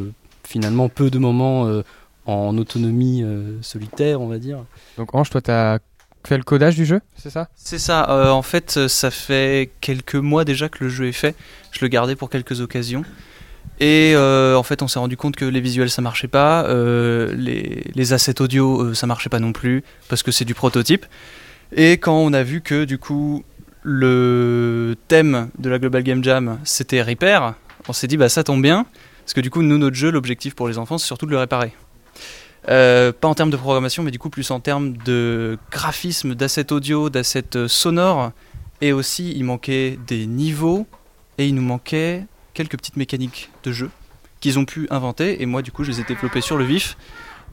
finalement 0.44 0.88
peu 0.88 1.10
de 1.10 1.20
moments 1.20 1.68
en 2.26 2.58
autonomie 2.58 3.24
euh, 3.24 3.62
solitaire, 3.62 4.22
on 4.22 4.28
va 4.28 4.38
dire. 4.38 4.64
Donc, 4.98 5.14
Ange, 5.14 5.30
toi, 5.30 5.42
tu 5.42 5.52
as 5.52 5.80
fait 6.26 6.38
le 6.38 6.44
codage 6.44 6.76
du 6.76 6.86
jeu, 6.86 7.02
c'est 7.18 7.30
ça? 7.30 7.50
C'est 7.56 7.80
ça, 7.80 8.10
euh, 8.10 8.30
en 8.30 8.42
fait, 8.44 8.76
euh, 8.78 8.88
ça 8.88 9.12
fait 9.12 9.72
quelques 9.82 10.16
mois 10.16 10.46
déjà 10.46 10.70
que 10.70 10.84
le 10.84 10.90
jeu 10.90 11.08
est 11.08 11.12
fait. 11.12 11.36
Je 11.72 11.80
le 11.82 11.90
gardais 11.90 12.16
pour 12.16 12.30
quelques 12.30 12.62
occasions. 12.62 13.04
Et 13.80 14.14
euh, 14.16 14.56
en 14.56 14.64
fait, 14.64 14.82
on 14.82 14.88
s'est 14.88 15.00
rendu 15.00 15.18
compte 15.18 15.36
que 15.36 15.46
les 15.46 15.60
visuels 15.60 15.90
ça 15.90 16.02
marchait 16.02 16.28
pas, 16.30 16.66
euh, 16.66 17.34
les, 17.36 17.84
les 17.94 18.14
assets 18.14 18.42
audio 18.42 18.82
euh, 18.82 18.94
ça 18.94 19.08
marchait 19.08 19.30
pas 19.30 19.40
non 19.40 19.52
plus, 19.52 19.84
parce 20.08 20.24
que 20.24 20.32
c'est 20.32 20.46
du 20.46 20.54
prototype. 20.54 21.06
Et 21.76 21.94
quand 21.94 22.18
on 22.18 22.32
a 22.34 22.44
vu 22.44 22.62
que 22.62 22.86
du 22.86 23.00
coup 23.00 23.44
le 23.82 24.96
thème 25.08 25.50
de 25.58 25.70
la 25.70 25.80
Global 25.80 26.04
Game 26.04 26.24
Jam 26.24 26.60
c'était 26.64 27.02
Repair, 27.02 27.56
on 27.90 27.94
s'est 27.94 28.08
dit 28.08 28.16
bah 28.16 28.30
ça 28.30 28.44
tombe 28.44 28.62
bien, 28.62 28.86
parce 29.24 29.34
que 29.34 29.42
du 29.42 29.50
coup, 29.50 29.62
nous, 29.62 29.78
notre 29.78 29.96
jeu, 29.96 30.12
l'objectif 30.12 30.54
pour 30.54 30.68
les 30.68 30.78
enfants, 30.78 30.98
c'est 30.98 31.08
surtout 31.08 31.26
de 31.26 31.32
le 31.32 31.38
réparer. 31.38 31.74
Euh, 32.70 33.12
pas 33.12 33.28
en 33.28 33.36
termes 33.36 33.50
de 33.50 33.58
programmation, 33.58 34.04
mais 34.04 34.12
du 34.12 34.20
coup 34.20 34.30
plus 34.30 34.50
en 34.52 34.60
termes 34.60 34.96
de 34.98 35.58
graphisme, 35.72 36.36
d'assets 36.36 36.72
audio, 36.72 37.10
d'assets 37.10 37.56
euh, 37.56 37.68
sonores. 37.68 38.32
Et 38.82 38.92
aussi, 38.94 39.34
il 39.36 39.44
manquait 39.44 39.98
des 40.08 40.26
niveaux 40.26 40.86
et 41.38 41.48
il 41.48 41.56
nous 41.56 41.62
manquait 41.62 42.26
quelques 42.54 42.78
petites 42.78 42.98
mécaniques 42.98 43.50
de 43.64 43.72
jeu 43.72 43.90
qu'ils 44.40 44.60
ont 44.60 44.66
pu 44.66 44.88
inventer. 44.90 45.42
Et 45.42 45.46
moi, 45.46 45.62
du 45.62 45.72
coup, 45.72 45.84
je 45.84 45.92
les 45.92 46.02
ai 46.02 46.04
développées 46.04 46.42
sur 46.42 46.58
le 46.58 46.66
vif. 46.66 46.98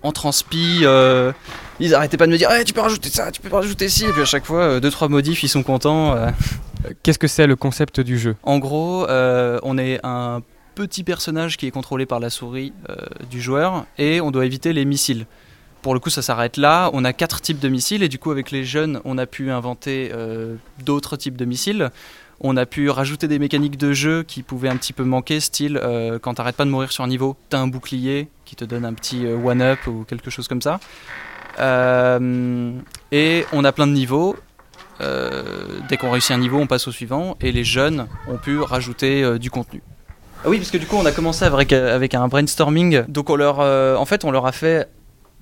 En 0.03 0.13
transpi, 0.13 0.81
euh, 0.83 1.33
ils 1.79 1.95
arrêtaient 1.95 2.17
pas 2.17 2.27
de 2.27 2.33
me 2.33 2.39
dire 2.39 2.49
Eh, 2.59 2.65
tu 2.65 2.73
peux 2.73 2.81
rajouter 2.81 3.11
ça, 3.11 3.31
tu 3.31 3.41
peux 3.41 3.55
rajouter 3.55 3.89
ci. 3.89 4.07
Et 4.07 4.13
puis 4.13 4.23
à 4.23 4.25
chaque 4.25 4.47
fois, 4.47 4.63
euh, 4.63 4.81
deux 4.81 4.91
trois 4.91 5.09
modifs, 5.09 5.43
ils 5.43 5.49
sont 5.49 5.63
contents. 5.63 6.17
Qu'est-ce 7.03 7.19
que 7.19 7.29
c'est 7.29 7.47
le 7.47 7.57
concept 7.57 8.01
du 8.01 8.19
jeu? 8.19 8.37
En 8.43 8.59
gros, 8.59 9.07
euh, 9.09 9.59
on 9.63 9.79
est 9.79 10.01
un 10.03 10.43
petit 10.75 11.05
personnage 11.05 11.57
qui 11.57 11.67
est 11.67 11.71
contrôlé 11.71 12.07
par 12.07 12.21
la 12.21 12.31
souris 12.31 12.73
euh, 12.89 12.97
du 13.31 13.41
joueur 13.41 13.87
et 13.99 14.21
on 14.21 14.31
doit 14.31 14.47
éviter 14.47 14.73
les 14.73 14.85
missiles. 14.85 15.27
Pour 15.83 15.95
le 15.95 16.01
coup, 16.01 16.11
ça 16.11 16.23
s'arrête 16.23 16.57
là. 16.57 16.91
On 16.93 17.05
a 17.05 17.13
quatre 17.13 17.41
types 17.41 17.59
de 17.59 17.69
missiles 17.69 18.03
et 18.03 18.09
du 18.09 18.19
coup, 18.19 18.31
avec 18.31 18.51
les 18.51 18.65
jeunes, 18.65 19.01
on 19.05 19.19
a 19.19 19.27
pu 19.27 19.51
inventer 19.51 20.11
euh, 20.13 20.57
d'autres 20.85 21.17
types 21.17 21.37
de 21.37 21.45
missiles. 21.45 21.91
On 22.41 22.57
a 22.57 22.67
pu 22.67 22.89
rajouter 22.89 23.29
des 23.29 23.39
mécaniques 23.39 23.77
de 23.77 23.93
jeu 23.93 24.23
qui 24.23 24.43
pouvaient 24.43 24.69
un 24.69 24.77
petit 24.77 24.93
peu 24.93 25.05
manquer, 25.05 25.41
style 25.41 25.79
euh, 25.83 26.19
quand 26.19 26.35
t'arrêtes 26.35 26.57
pas 26.57 26.65
de 26.65 26.71
mourir 26.71 26.91
sur 26.93 27.05
un 27.05 27.09
niveau, 27.09 27.37
t'as 27.51 27.59
un 27.59 27.67
bouclier 27.67 28.29
qui 28.45 28.57
te 28.57 28.65
donne 28.65 28.85
un 28.85 28.95
petit 28.95 29.27
one-up 29.27 29.79
ou 29.87 30.05
quelque 30.05 30.31
chose 30.31 30.49
comme 30.49 30.63
ça. 30.63 30.81
Et 31.59 33.45
on 33.53 33.65
a 33.65 33.73
plein 33.73 33.87
de 33.87 33.93
niveaux. 33.93 34.37
Dès 35.01 35.97
qu'on 35.99 36.11
réussit 36.11 36.31
un 36.31 36.39
niveau, 36.39 36.59
on 36.59 36.67
passe 36.67 36.89
au 36.89 36.93
suivant. 36.93 37.37
Et 37.41 37.53
les 37.53 37.65
jeunes 37.65 38.07
ont 38.29 38.39
pu 38.39 38.59
rajouter 38.59 39.39
du 39.39 39.51
contenu. 39.51 39.83
Ah 40.43 40.49
oui, 40.49 40.57
parce 40.57 40.71
que 40.71 40.79
du 40.79 40.87
coup, 40.87 40.97
on 40.97 41.05
a 41.05 41.13
commencé 41.13 41.45
avec, 41.45 41.73
un 41.73 42.29
brainstorming. 42.29 43.05
Donc, 43.09 43.29
euh, 43.29 43.97
en 43.97 44.05
fait, 44.07 44.25
on 44.25 44.31
leur 44.31 44.47
a 44.47 44.53
fait 44.53 44.89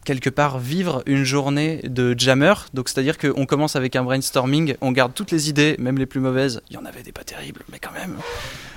quelque 0.05 0.29
part 0.29 0.59
vivre 0.59 1.03
une 1.07 1.23
journée 1.23 1.83
de 1.85 2.19
jammer. 2.19 2.55
Donc, 2.75 2.89
c'est-à-dire 2.89 3.17
qu'on 3.17 3.47
commence 3.47 3.77
avec 3.77 3.95
un 3.95 4.03
brainstorming, 4.03 4.75
on 4.81 4.91
garde 4.91 5.15
toutes 5.15 5.31
les 5.31 5.49
idées, 5.49 5.77
même 5.79 5.99
les 5.99 6.07
plus 6.07 6.19
mauvaises. 6.19 6.63
Il 6.71 6.75
y 6.75 6.79
en 6.79 6.85
avait 6.85 7.03
des 7.03 7.13
pas 7.13 7.23
terribles, 7.23 7.63
mais 7.71 7.79
quand 7.79 7.93
même. 7.93 8.17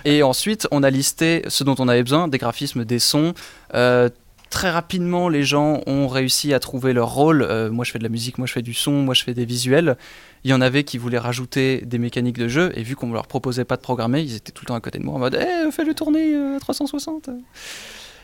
Et 0.05 0.21
ensuite, 0.21 0.67
on 0.69 0.83
a 0.83 0.91
listé 0.91 1.43
ce 1.47 1.63
dont 1.63 1.75
on 1.79 1.87
avait 1.87 2.03
besoin 2.03 2.27
des 2.27 2.37
graphismes, 2.37 2.85
des 2.85 2.99
sons. 2.99 3.33
Euh, 3.73 4.09
très 4.51 4.69
rapidement, 4.69 5.29
les 5.29 5.43
gens 5.43 5.81
ont 5.87 6.07
réussi 6.07 6.53
à 6.53 6.59
trouver 6.59 6.93
leur 6.93 7.11
rôle. 7.11 7.41
Euh, 7.41 7.71
moi, 7.71 7.83
je 7.83 7.91
fais 7.91 7.97
de 7.97 8.03
la 8.03 8.09
musique, 8.09 8.37
moi, 8.37 8.45
je 8.45 8.53
fais 8.53 8.61
du 8.61 8.75
son, 8.75 8.91
moi, 8.91 9.15
je 9.15 9.23
fais 9.23 9.33
des 9.33 9.45
visuels. 9.45 9.97
Il 10.43 10.51
y 10.51 10.53
en 10.53 10.61
avait 10.61 10.83
qui 10.83 10.99
voulaient 10.99 11.17
rajouter 11.17 11.81
des 11.85 11.97
mécaniques 11.97 12.37
de 12.37 12.47
jeu, 12.47 12.71
et 12.75 12.83
vu 12.83 12.95
qu'on 12.95 13.07
ne 13.07 13.13
leur 13.13 13.25
proposait 13.25 13.65
pas 13.65 13.77
de 13.77 13.81
programmer, 13.81 14.21
ils 14.21 14.35
étaient 14.35 14.51
tout 14.51 14.63
le 14.65 14.67
temps 14.67 14.75
à 14.75 14.81
côté 14.81 14.99
de 14.99 15.03
moi 15.03 15.15
en 15.15 15.19
mode 15.19 15.39
Eh, 15.39 15.71
fais-le 15.71 15.95
tourner 15.95 16.35
euh, 16.35 16.57
à 16.57 16.59
360 16.59 17.29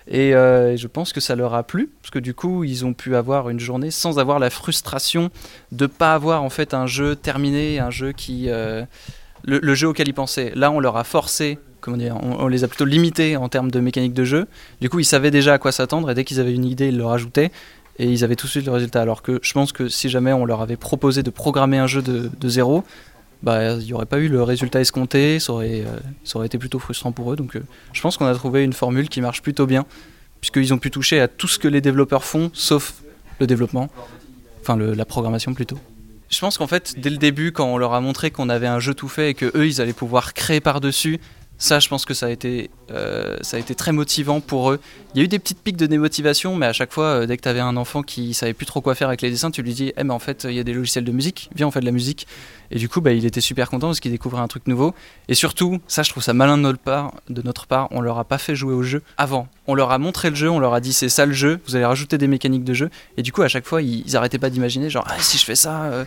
Et 0.08 0.36
euh, 0.36 0.76
je 0.78 0.88
pense 0.88 1.14
que 1.14 1.22
ça 1.22 1.36
leur 1.36 1.56
a 1.56 1.64
plu, 1.64 1.90
parce 2.02 2.12
que 2.12 2.20
du 2.20 2.34
coup, 2.36 2.64
ils 2.64 2.86
ont 2.86 2.94
pu 2.94 3.16
avoir 3.16 3.50
une 3.50 3.60
journée 3.60 3.90
sans 3.90 4.20
avoir 4.20 4.38
la 4.38 4.50
frustration 4.50 5.32
de 5.72 5.88
pas 5.88 6.14
avoir 6.14 6.44
en 6.44 6.50
fait 6.50 6.74
un 6.74 6.88
jeu 6.88 7.16
terminé, 7.16 7.80
un 7.80 7.90
jeu 7.90 8.12
qui 8.12 8.50
euh, 8.50 8.84
le 9.46 9.76
jeu 9.76 9.88
auquel 9.88 10.10
ils 10.10 10.14
pensaient. 10.14 10.52
Là, 10.56 10.72
on 10.72 10.82
leur 10.82 10.98
a 10.98 11.06
forcé, 11.06 11.58
on, 11.88 12.48
les 12.48 12.64
a 12.64 12.68
plutôt 12.68 12.86
limités 12.86 13.38
en 13.38 13.50
termes 13.50 13.72
de 13.72 13.80
mécanique 13.80 14.14
de 14.14 14.24
jeu. 14.24 14.48
Du 14.82 14.90
coup, 14.90 15.00
ils 15.00 15.06
savaient 15.06 15.32
déjà 15.32 15.54
à 15.54 15.58
quoi 15.58 15.72
s'attendre, 15.72 16.10
et 16.10 16.14
dès 16.14 16.24
qu'ils 16.24 16.40
avaient 16.40 16.54
une 16.54 16.66
idée, 16.66 16.90
ils 16.90 16.98
le 16.98 17.06
rajoutaient. 17.06 17.52
Et 18.00 18.06
ils 18.06 18.24
avaient 18.24 18.36
tout 18.36 18.46
de 18.46 18.52
suite 18.52 18.66
le 18.66 18.72
résultat. 18.72 19.02
Alors 19.02 19.24
que 19.24 19.40
je 19.42 19.54
pense 19.54 19.72
que 19.72 19.90
si 19.90 20.10
jamais 20.10 20.32
on 20.32 20.46
leur 20.46 20.62
avait 20.62 20.76
proposé 20.76 21.24
de 21.24 21.30
programmer 21.32 21.78
un 21.78 21.88
jeu 21.88 22.02
de, 22.02 22.50
zéro, 22.50 22.84
bah, 23.42 23.74
il 23.74 23.86
n'y 23.86 23.94
aurait 23.94 24.06
pas 24.06 24.20
eu 24.20 24.28
le 24.28 24.44
résultat 24.44 24.80
escompté, 24.80 25.40
ça 25.40 25.54
aurait, 25.54 25.84
euh, 26.36 26.44
été 26.44 26.58
plutôt 26.58 26.80
frustrant 26.80 27.12
pour 27.12 27.34
eux. 27.34 27.36
Donc 27.36 27.56
euh, 27.56 27.64
je 27.94 28.02
pense 28.02 28.18
qu'on 28.18 28.28
a 28.28 28.36
trouvé 28.36 28.64
une 28.64 28.74
formule 28.74 29.10
qui 29.10 29.20
marche 29.20 29.42
plutôt 29.42 29.66
bien, 29.66 29.86
puisqu'ils 30.42 30.74
ont 30.74 30.78
pu 30.78 30.92
toucher 30.92 31.20
à 31.20 31.28
tout 31.28 31.48
ce 31.48 31.58
que 31.58 31.68
les 31.68 31.82
développeurs 31.82 32.24
font, 32.24 32.52
sauf 32.54 32.94
le 33.40 33.48
développement, 33.48 33.90
enfin 34.62 34.78
la 34.78 35.06
programmation 35.06 35.56
plutôt. 35.56 35.80
Je 36.30 36.40
pense 36.40 36.58
qu'en 36.58 36.68
fait, 36.68 36.96
dès 36.98 37.10
le 37.10 37.18
début, 37.18 37.52
quand 37.52 37.66
on 37.66 37.78
leur 37.78 37.94
a 37.94 38.02
montré 38.02 38.32
qu'on 38.32 38.50
avait 38.50 38.68
un 38.68 38.80
jeu 38.80 38.94
tout 38.94 39.08
fait 39.08 39.30
et 39.30 39.34
que 39.34 39.46
eux, 39.58 39.66
ils 39.66 39.82
allaient 39.82 39.94
pouvoir 39.94 40.34
créer 40.34 40.60
par-dessus, 40.60 41.20
ça, 41.58 41.80
je 41.80 41.88
pense 41.88 42.06
que 42.06 42.14
ça 42.14 42.28
a 42.28 42.30
été, 42.30 42.70
euh, 42.92 43.38
ça 43.42 43.58
a 43.58 43.60
été 43.60 43.74
très 43.74 43.92
motivant 43.92 44.42
pour 44.42 44.72
eux. 44.72 44.80
Il 45.16 45.18
y 45.18 45.22
a 45.22 45.26
eu 45.26 45.28
des 45.28 45.40
petites 45.40 45.60
pics 45.60 45.76
de 45.76 45.88
démotivation, 45.88 46.56
mais 46.56 46.68
à 46.68 46.74
chaque 46.74 46.94
fois, 46.94 47.06
euh, 47.06 47.26
dès 47.26 47.36
que 47.36 47.42
tu 47.42 47.50
avais 47.50 47.60
un 47.60 47.78
enfant 47.78 48.04
qui 48.04 48.36
savait 48.36 48.54
plus 48.54 48.68
trop 48.68 48.80
quoi 48.80 48.94
faire 48.94 49.08
avec 49.08 49.22
les 49.22 49.32
dessins, 49.32 49.50
tu 49.50 49.64
lui 49.64 49.74
dis, 49.74 49.92
eh 49.98 50.04
mais 50.04 50.14
en 50.14 50.20
fait, 50.20 50.46
il 50.48 50.54
y 50.54 50.60
a 50.60 50.64
des 50.64 50.74
logiciels 50.74 51.04
de 51.04 51.12
musique, 51.12 51.50
viens, 51.56 51.68
on 51.68 51.72
fait 51.72 51.80
de 51.80 51.86
la 51.86 51.92
musique. 51.92 52.28
Et 52.70 52.78
du 52.78 52.90
coup, 52.90 53.02
bah, 53.02 53.12
il 53.12 53.26
était 53.26 53.42
super 53.42 53.70
content 53.70 53.88
parce 53.88 54.00
qu'il 54.00 54.12
découvrait 54.12 54.42
un 54.42 54.48
truc 54.48 54.68
nouveau. 54.68 54.94
Et 55.30 55.34
surtout, 55.34 55.80
ça, 55.88 56.04
je 56.04 56.12
trouve 56.12 56.22
ça 56.22 56.34
malin 56.34 56.58
de 56.58 56.62
notre 56.64 56.80
part, 56.80 57.14
de 57.30 57.42
notre 57.42 57.66
part, 57.66 57.88
on 57.92 58.02
leur 58.02 58.20
a 58.20 58.24
pas 58.24 58.38
fait 58.38 58.56
jouer 58.56 58.74
au 58.74 58.84
jeu 58.84 59.02
avant. 59.18 59.48
On 59.66 59.74
leur 59.74 59.92
a 59.92 59.98
montré 59.98 60.30
le 60.30 60.36
jeu, 60.36 60.50
on 60.50 60.60
leur 60.60 60.76
a 60.76 60.80
dit, 60.80 60.94
c'est 60.94 61.10
ça 61.10 61.26
le 61.26 61.34
jeu, 61.34 61.60
vous 61.66 61.76
allez 61.76 61.86
rajouter 61.86 62.20
des 62.20 62.28
mécaniques 62.28 62.66
de 62.66 62.74
jeu. 62.74 62.90
Et 63.18 63.24
du 63.24 63.32
coup, 63.32 63.42
à 63.42 63.48
chaque 63.48 63.66
fois, 63.66 63.82
ils, 63.82 64.06
ils 64.06 64.16
arrêtaient 64.16 64.38
pas 64.38 64.52
d'imaginer, 64.52 64.92
genre, 64.92 65.06
ah, 65.08 65.16
si 65.20 65.40
je 65.40 65.46
fais 65.46 65.56
ça, 65.56 65.86
euh, 65.86 66.06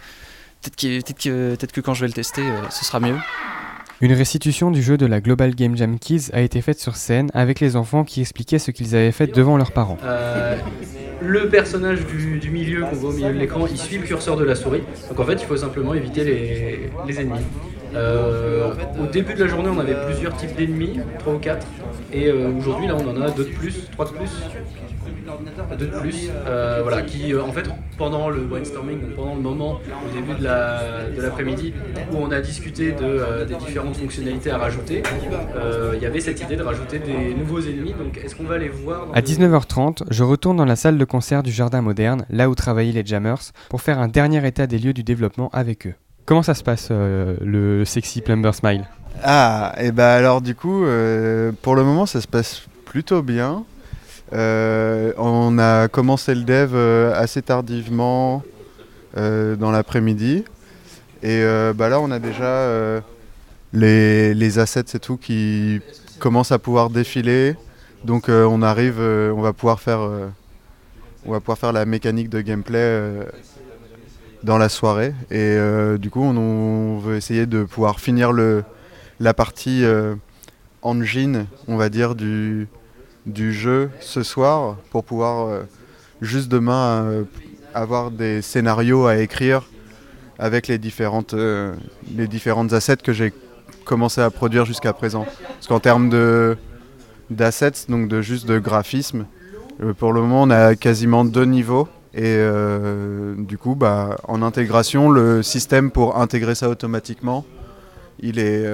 peut-être 0.62 0.76
que, 0.76 1.00
peut 1.00 1.14
que, 1.18 1.56
peut 1.56 1.66
que 1.66 1.80
quand 1.80 1.94
je 1.94 2.02
vais 2.02 2.08
le 2.08 2.12
tester, 2.12 2.42
euh, 2.42 2.70
ce 2.70 2.84
sera 2.84 3.00
mieux. 3.00 3.16
Une 4.02 4.14
restitution 4.14 4.70
du 4.70 4.80
jeu 4.80 4.96
de 4.96 5.04
la 5.04 5.20
Global 5.20 5.54
Game 5.54 5.76
Jam 5.76 5.98
Kids 5.98 6.30
a 6.32 6.40
été 6.40 6.62
faite 6.62 6.80
sur 6.80 6.96
scène 6.96 7.30
avec 7.34 7.60
les 7.60 7.76
enfants 7.76 8.02
qui 8.02 8.22
expliquaient 8.22 8.58
ce 8.58 8.70
qu'ils 8.70 8.96
avaient 8.96 9.12
fait 9.12 9.26
devant 9.26 9.58
leurs 9.58 9.72
parents. 9.72 9.98
Euh, 10.02 10.56
le 11.20 11.50
personnage 11.50 12.06
du, 12.06 12.50
milieu 12.50 12.80
qu'on 12.80 12.96
voit 12.96 13.10
au 13.10 13.12
milieu 13.12 13.34
de 13.34 13.38
l'écran, 13.38 13.66
il 13.70 13.76
suit 13.76 13.98
le 13.98 14.04
curseur 14.04 14.38
de 14.38 14.44
la 14.44 14.54
souris. 14.54 14.82
Donc 15.10 15.20
en 15.20 15.24
fait, 15.24 15.34
il 15.34 15.44
faut 15.44 15.58
simplement 15.58 15.92
éviter 15.92 16.24
les, 16.24 17.20
ennemis. 17.20 17.44
Euh, 17.94 18.72
au 19.02 19.06
début 19.06 19.34
de 19.34 19.44
la 19.44 19.50
journée, 19.50 19.68
on 19.68 19.78
avait 19.78 19.96
plusieurs 20.06 20.34
types 20.34 20.56
d'ennemis, 20.56 21.00
3 21.18 21.34
ou 21.34 21.38
4. 21.38 21.66
Et 22.14 22.28
euh, 22.28 22.52
aujourd'hui, 22.56 22.86
là, 22.86 22.96
on 22.98 23.06
en 23.06 23.20
a 23.20 23.30
deux 23.30 23.44
de 23.44 23.50
plus, 23.50 23.90
3 23.92 24.06
de 24.06 24.10
plus. 24.12 24.30
Deux 25.78 25.86
de 25.86 25.90
plus, 25.98 26.28
euh, 26.46 26.80
voilà, 26.82 27.02
qui 27.02 27.32
euh, 27.32 27.42
en 27.42 27.52
fait 27.52 27.64
pendant 27.96 28.28
le 28.28 28.42
brainstorming, 28.42 29.00
donc 29.00 29.14
pendant 29.16 29.34
le 29.34 29.40
moment 29.40 29.72
au 30.06 30.14
début 30.14 30.34
de 30.38 30.44
la- 30.44 31.08
de 31.16 31.20
l'après-midi 31.22 31.72
où 32.12 32.16
on 32.16 32.30
a 32.30 32.40
discuté 32.40 32.92
de, 32.92 32.96
euh, 33.02 33.44
des 33.46 33.54
différentes 33.54 33.96
fonctionnalités 33.96 34.50
à 34.50 34.58
rajouter, 34.58 35.02
euh, 35.56 35.92
il 35.96 36.02
y 36.02 36.06
avait 36.06 36.20
cette 36.20 36.40
idée 36.42 36.56
de 36.56 36.62
rajouter 36.62 36.98
des 36.98 37.34
nouveaux 37.34 37.60
ennemis. 37.60 37.94
Donc 37.98 38.18
est-ce 38.22 38.34
qu'on 38.34 38.44
va 38.44 38.58
les 38.58 38.68
voir 38.68 39.06
À 39.14 39.20
le- 39.20 39.26
19h30, 39.26 40.02
je 40.10 40.22
retourne 40.24 40.56
dans 40.56 40.64
la 40.64 40.76
salle 40.76 40.98
de 40.98 41.04
concert 41.04 41.42
du 41.42 41.50
Jardin 41.52 41.80
Moderne, 41.82 42.26
là 42.30 42.50
où 42.50 42.54
travaillaient 42.54 42.92
les 43.02 43.06
Jammers, 43.06 43.52
pour 43.68 43.80
faire 43.82 43.98
un 43.98 44.08
dernier 44.08 44.46
état 44.46 44.66
des 44.66 44.78
lieux 44.78 44.92
du 44.92 45.02
développement 45.04 45.48
avec 45.52 45.86
eux. 45.86 45.94
Comment 46.26 46.42
ça 46.42 46.54
se 46.54 46.62
passe, 46.62 46.88
euh, 46.90 47.36
le 47.40 47.84
Sexy 47.84 48.20
Plumber 48.20 48.52
Smile? 48.52 48.84
Ah, 49.22 49.74
et 49.80 49.92
bah 49.92 50.14
alors 50.14 50.40
du 50.40 50.54
coup, 50.54 50.84
euh, 50.84 51.52
pour 51.62 51.74
le 51.74 51.84
moment, 51.84 52.06
ça 52.06 52.20
se 52.20 52.28
passe 52.28 52.62
plutôt 52.84 53.22
bien. 53.22 53.64
Euh, 54.32 55.12
on 55.16 55.58
a 55.58 55.88
commencé 55.88 56.34
le 56.34 56.42
dev 56.42 56.70
euh, 56.74 57.12
assez 57.14 57.42
tardivement 57.42 58.42
euh, 59.16 59.56
dans 59.56 59.70
l'après-midi. 59.70 60.44
Et 61.22 61.42
bah 61.74 61.90
là, 61.90 62.00
on 62.00 62.10
a 62.10 62.18
déjà 62.18 63.02
les, 63.74 64.58
assets 64.58 64.94
et 64.94 64.98
tout 64.98 65.18
qui 65.18 65.82
commencent 66.18 66.52
à 66.52 66.58
pouvoir 66.58 66.88
défiler. 66.88 67.56
Donc 68.06 68.30
on 68.30 68.62
arrive, 68.62 69.00
on 69.00 69.42
va 69.42 69.52
pouvoir 69.52 69.80
faire, 69.80 70.00
on 71.26 71.30
va 71.30 71.40
pouvoir 71.40 71.58
faire 71.58 71.74
la 71.74 71.84
mécanique 71.84 72.30
de 72.30 72.40
gameplay 72.40 73.26
dans 74.42 74.56
la 74.56 74.70
soirée. 74.70 75.12
Et 75.30 75.58
du 75.98 76.08
coup, 76.08 76.22
on, 76.22 76.38
on 76.38 76.98
veut 77.00 77.16
essayer 77.16 77.44
de 77.44 77.64
pouvoir 77.64 78.00
finir 78.00 78.32
le, 78.32 78.64
la 79.18 79.34
partie 79.34 79.84
engine, 80.80 81.44
on 81.68 81.76
va 81.76 81.90
dire, 81.90 82.14
du, 82.14 82.66
du 83.26 83.52
jeu 83.52 83.90
ce 84.00 84.22
soir 84.22 84.76
pour 84.90 85.04
pouvoir 85.04 85.46
euh, 85.46 85.62
juste 86.20 86.48
demain 86.48 87.04
euh, 87.04 87.24
avoir 87.74 88.10
des 88.10 88.42
scénarios 88.42 89.06
à 89.06 89.18
écrire 89.18 89.68
avec 90.38 90.68
les 90.68 90.78
différentes, 90.78 91.34
euh, 91.34 91.74
les 92.16 92.26
différentes 92.26 92.72
assets 92.72 92.96
que 92.98 93.12
j'ai 93.12 93.32
commencé 93.84 94.20
à 94.20 94.30
produire 94.30 94.64
jusqu'à 94.64 94.92
présent. 94.92 95.26
Parce 95.48 95.66
qu'en 95.66 95.80
termes 95.80 96.08
de 96.08 96.56
d'assets, 97.28 97.86
donc 97.88 98.08
de 98.08 98.22
juste 98.22 98.46
de 98.46 98.58
graphisme, 98.58 99.24
pour 99.98 100.12
le 100.12 100.20
moment 100.20 100.42
on 100.42 100.50
a 100.50 100.74
quasiment 100.74 101.24
deux 101.24 101.44
niveaux. 101.44 101.88
Et 102.12 102.44
du 103.38 103.56
coup, 103.56 103.76
bah, 103.76 104.16
en 104.26 104.42
intégration, 104.42 105.10
le 105.10 105.44
système 105.44 105.92
pour 105.92 106.16
intégrer 106.18 106.56
ça 106.56 106.68
automatiquement, 106.68 107.46
il 108.18 108.40
est, 108.40 108.66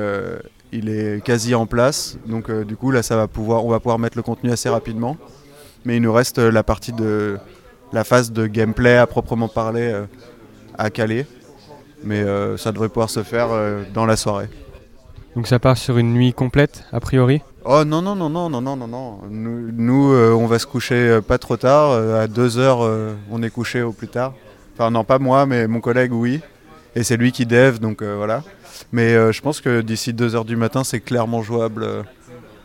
il 0.77 0.89
est 0.89 1.25
quasi 1.25 1.55
en 1.55 1.67
place. 1.67 2.19
Donc 2.27 2.51
euh, 2.51 2.65
du 2.65 2.77
coup, 2.77 2.91
là, 2.91 3.03
ça 3.03 3.17
va 3.17 3.27
pouvoir, 3.27 3.65
on 3.65 3.71
va 3.71 3.81
pouvoir 3.81 3.99
mettre 3.99 4.17
le 4.17 4.23
contenu 4.23 4.51
assez 4.51 4.69
rapidement. 4.69 5.17
Mais 5.85 5.97
il 5.97 6.03
nous 6.03 6.13
reste 6.13 6.39
euh, 6.39 6.51
la 6.51 6.63
partie 6.63 6.93
de 6.93 7.39
la 7.93 8.05
phase 8.05 8.33
de 8.33 8.47
gameplay 8.47 8.97
à 8.97 9.07
proprement 9.07 9.49
parler 9.49 9.93
euh, 9.93 10.05
à 10.77 10.91
caler. 10.91 11.27
Mais 12.05 12.25
ça 12.57 12.71
devrait 12.71 12.91
pouvoir 12.91 13.11
se 13.11 13.23
faire 13.25 13.49
dans 13.93 14.07
la 14.07 14.17
soirée. 14.17 14.49
Donc 15.35 15.49
ça 15.49 15.59
part 15.59 15.77
sur 15.77 15.99
une 15.99 16.13
nuit 16.13 16.33
complète, 16.33 16.85
a 16.93 17.01
priori? 17.01 17.41
Oh 17.65 17.85
non, 17.85 18.01
non, 18.01 18.15
non, 18.15 18.29
non, 18.29 18.49
non, 18.49 18.61
non, 18.61 18.77
non, 18.77 18.87
non. 18.87 19.19
Nous, 19.29 19.73
nous, 19.73 20.15
on 20.15 20.47
va 20.47 20.61
se 20.61 20.67
coucher 20.67 21.21
pas 21.27 21.39
trop 21.39 21.57
tard. 21.57 21.93
à 21.93 22.29
2 22.29 22.59
heures, 22.59 22.79
on 23.31 23.43
est 23.43 23.51
couché 23.51 23.83
au 23.83 23.93
plus 23.93 24.07
tard. 24.07 24.35
Enfin, 24.75 24.91
non, 24.91 25.03
pas 25.03 25.19
moi, 25.19 25.47
mais 25.47 25.67
mon 25.67 25.81
collègue, 25.81 26.13
oui. 26.13 26.41
Et 26.95 27.03
c'est 27.03 27.17
lui 27.17 27.33
qui 27.33 27.45
dev, 27.45 27.79
donc 27.79 28.03
voilà. 28.03 28.45
Mais 28.93 29.15
euh, 29.15 29.33
je 29.33 29.41
pense 29.43 29.61
que 29.61 29.81
d'ici 29.81 30.13
2 30.13 30.35
heures 30.35 30.45
du 30.45 30.57
matin, 30.57 30.85
c'est 30.85 31.01
clairement 31.01 31.43
jouable 31.43 31.83
euh, 31.83 32.03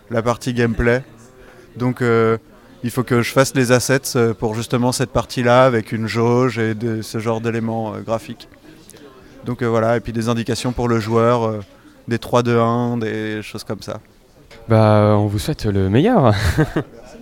la 0.10 0.22
partie 0.22 0.54
gameplay. 0.54 1.04
Donc 1.78 2.02
euh, 2.02 2.38
il 2.84 2.92
faut 2.92 3.04
que 3.04 3.22
je 3.22 3.32
fasse 3.32 3.56
les 3.56 3.72
assets 3.72 4.34
pour 4.40 4.56
justement 4.56 4.92
cette 4.92 5.12
partie-là, 5.12 5.66
avec 5.66 5.92
une 5.92 6.08
jauge 6.08 6.58
et 6.58 6.76
ce 7.02 7.20
genre 7.20 7.42
d'éléments 7.42 7.94
graphiques. 8.00 8.48
Donc 9.46 9.64
voilà, 9.64 9.98
et 9.98 10.00
puis 10.00 10.14
des 10.14 10.30
indications 10.30 10.72
pour 10.72 10.88
le 10.88 11.00
joueur, 11.00 11.60
des 12.08 12.18
3-2-1, 12.18 13.00
des 13.00 13.42
choses 13.42 13.64
comme 13.64 13.82
ça. 13.82 14.00
Bah, 14.68 15.16
on 15.18 15.28
vous 15.28 15.40
souhaite 15.40 15.66
le 15.66 15.90
meilleur. 15.90 16.34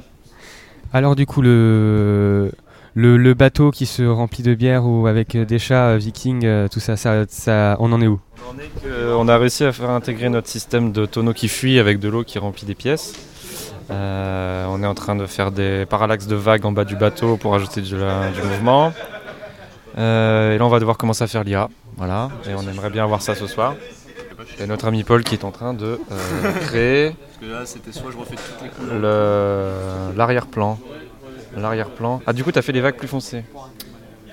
Alors 0.93 1.15
du 1.15 1.25
coup, 1.25 1.41
le, 1.41 2.51
le, 2.95 3.17
le 3.17 3.33
bateau 3.33 3.71
qui 3.71 3.85
se 3.85 4.03
remplit 4.03 4.43
de 4.43 4.53
bière 4.55 4.85
ou 4.85 5.07
avec 5.07 5.35
euh, 5.35 5.45
des 5.45 5.59
chats 5.59 5.89
euh, 5.89 5.97
vikings, 5.97 6.45
euh, 6.45 6.67
tout 6.67 6.79
ça, 6.79 6.97
ça, 6.97 7.23
ça, 7.29 7.75
on 7.79 7.91
en 7.91 8.01
est 8.01 8.07
où? 8.07 8.19
On 9.17 9.27
a 9.27 9.37
réussi 9.37 9.63
à 9.65 9.71
faire 9.71 9.89
intégrer 9.89 10.29
notre 10.29 10.47
système 10.47 10.91
de 10.91 11.05
tonneau 11.05 11.33
qui 11.33 11.47
fuit 11.47 11.79
avec 11.79 11.99
de 11.99 12.09
l'eau 12.09 12.23
qui 12.23 12.39
remplit 12.39 12.65
des 12.65 12.75
pièces. 12.75 13.13
Euh, 13.91 14.65
on 14.69 14.81
est 14.83 14.87
en 14.87 14.93
train 14.95 15.15
de 15.15 15.25
faire 15.25 15.51
des 15.51 15.85
parallaxes 15.87 16.27
de 16.27 16.35
vagues 16.35 16.65
en 16.65 16.71
bas 16.71 16.85
du 16.85 16.95
bateau 16.95 17.37
pour 17.37 17.55
ajouter 17.55 17.81
du, 17.81 17.97
la- 17.97 18.29
du 18.29 18.41
mouvement. 18.41 18.93
Euh, 19.97 20.55
et 20.55 20.57
là, 20.57 20.65
on 20.65 20.69
va 20.69 20.79
devoir 20.79 20.97
commencer 20.97 21.23
à 21.23 21.27
faire 21.27 21.43
l'IA. 21.43 21.69
Voilà. 21.97 22.29
Et 22.49 22.53
on 22.55 22.61
aimerait 22.61 22.89
bien 22.91 23.05
voir 23.05 23.21
ça 23.21 23.35
ce 23.35 23.47
soir. 23.47 23.75
Et 24.59 24.67
notre 24.67 24.85
ami 24.87 25.03
Paul 25.03 25.23
qui 25.23 25.35
est 25.35 25.43
en 25.43 25.51
train 25.51 25.73
de 25.73 25.99
euh, 26.11 26.51
créer 26.61 27.09
Parce 27.11 27.37
que 27.41 27.45
là, 27.51 27.65
c'était 27.65 27.91
soit 27.91 28.11
je 28.11 28.17
refais 28.17 28.35
toutes 28.35 28.61
les 28.63 28.69
couleurs. 28.69 28.99
le- 29.01 30.17
l'arrière-plan. 30.17 30.77
L'arrière-plan. 31.59 32.21
Ah, 32.25 32.33
du 32.33 32.43
coup, 32.43 32.51
tu 32.51 32.59
as 32.59 32.61
fait 32.61 32.73
des 32.73 32.81
vagues 32.81 32.95
plus 32.95 33.07
foncées 33.07 33.43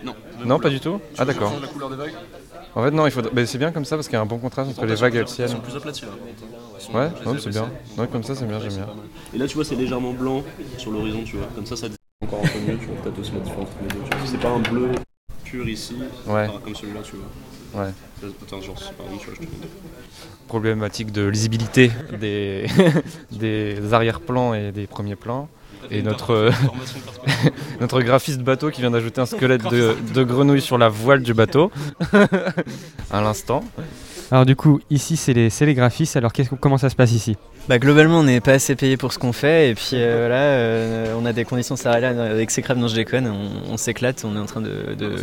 Non. 0.05 0.15
Non, 0.45 0.59
pas 0.59 0.71
du 0.71 0.81
tout? 0.81 1.01
Ah, 1.19 1.25
d'accord. 1.25 1.51
change 1.53 1.63
la 1.63 1.69
couleur 1.69 1.91
des 1.91 1.97
vagues 1.97 2.13
En 2.75 2.83
fait, 2.85 2.91
non, 2.91 3.07
il 3.07 3.11
faut. 3.11 3.23
c'est 3.47 3.59
bien 3.59 3.73
comme 3.73 3.85
ça 3.85 3.97
parce 3.97 4.07
qu'il 4.09 4.15
y 4.15 4.19
a 4.19 4.23
un 4.23 4.27
bon 4.27 4.39
contraste 4.39 4.71
entre 4.71 4.85
les 4.87 4.95
vagues 4.95 5.17
et 5.17 5.21
le 5.21 5.27
ciel. 5.27 5.49
Ils 5.49 5.53
sont 5.53 5.61
plus 5.61 5.77
up 5.77 5.85
là-dessus, 5.85 6.05
là. 6.07 6.13
Ils 6.79 6.83
sont- 6.83 6.93
Ouais, 6.93 7.09
je 7.25 7.31
les 7.31 7.41
c'est 7.41 7.51
bien. 7.51 7.71
Ouais, 7.99 8.07
comme 8.07 8.23
ça, 8.23 8.35
c'est 8.35 8.47
bien, 8.47 8.61
j'aime 8.61 8.75
bien. 8.75 8.87
Et 9.35 9.39
là, 9.39 9.47
tu 9.47 9.55
vois, 9.55 9.65
c'est 9.65 9.75
légèrement 9.75 10.13
blanc 10.13 10.43
sur 10.79 10.91
l'horizon, 10.93 11.23
tu 11.25 11.37
vois. 11.37 11.47
Comme 11.55 11.67
ça, 11.67 11.75
ça 11.77 11.87
encore 12.23 12.41
un 12.45 12.49
peu 12.49 12.59
mieux. 12.61 12.79
Tu 12.79 12.87
vois, 12.87 12.97
peut-être 13.03 13.19
aussi 13.19 13.33
la 13.33 13.41
différence 13.41 13.69
entre 13.69 13.77
les 13.83 13.89
deux. 13.89 14.05
tu 14.11 14.17
vois. 14.17 14.27
C'est 14.27 14.41
pas 14.41 14.51
un 14.51 14.61
bleu 14.61 14.89
pur 15.45 15.69
ici, 15.69 15.97
Ouais. 16.27 16.49
comme 16.65 16.75
celui-là, 16.75 17.01
tu 17.03 17.17
vois. 17.17 17.83
Ouais. 17.85 17.91
Attends, 18.47 18.61
genre, 18.61 18.77
c'est 18.79 18.97
pas 18.97 19.05
un, 19.13 19.17
tu 19.19 19.27
vois, 19.27 19.35
je 19.35 19.47
te 19.47 19.51
montre. 19.53 19.67
Problématique 20.49 21.11
de 21.13 21.27
lisibilité 21.27 21.91
des, 22.21 22.67
des 23.33 23.93
arrière-plans 23.93 24.55
et 24.55 24.71
des 24.71 24.87
premiers 24.87 25.17
plans. 25.17 25.49
Et 25.91 26.03
notre, 26.03 26.51
notre 27.81 28.01
graphiste 28.03 28.41
bateau 28.41 28.71
qui 28.71 28.81
vient 28.81 28.91
d'ajouter 28.91 29.21
un 29.21 29.27
squelette 29.27 29.65
de, 29.71 29.97
de 30.15 30.25
grenouille 30.25 30.61
sur 30.61 30.79
la 30.79 30.89
voile 30.89 31.23
du 31.23 31.35
bateau. 31.35 31.71
À 33.11 33.21
l'instant. 33.21 33.63
Alors 34.33 34.45
du 34.45 34.57
coup, 34.57 34.81
ici 34.91 35.17
c'est 35.17 35.33
les, 35.33 35.51
c'est 35.51 35.67
les 35.67 35.75
graphistes, 35.75 36.17
alors 36.17 36.33
comment 36.61 36.79
ça 36.79 36.91
se 36.91 36.97
passe 36.97 37.13
ici? 37.13 37.37
Bah, 37.69 37.79
globalement, 37.79 38.21
on 38.21 38.25
n'est 38.25 38.41
pas 38.41 38.53
assez 38.53 38.75
payé 38.75 38.97
pour 38.97 39.13
ce 39.13 39.19
qu'on 39.19 39.33
fait, 39.33 39.71
et 39.71 39.75
puis 39.75 39.91
euh, 39.95 40.19
voilà, 40.27 40.41
euh, 40.41 41.15
on 41.17 41.25
a 41.27 41.33
des 41.33 41.45
conditions 41.45 41.77
salariales 41.77 42.19
avec 42.21 42.51
ces 42.51 42.63
crêpes, 42.63 42.79
non 42.79 42.89
je 42.89 42.95
déconne, 42.95 43.29
on, 43.29 43.73
on 43.73 43.77
s'éclate, 43.77 44.25
on 44.25 44.37
est 44.37 44.41
en 44.41 44.47
train 44.47 44.61
de, 44.61 44.95
de 44.99 45.17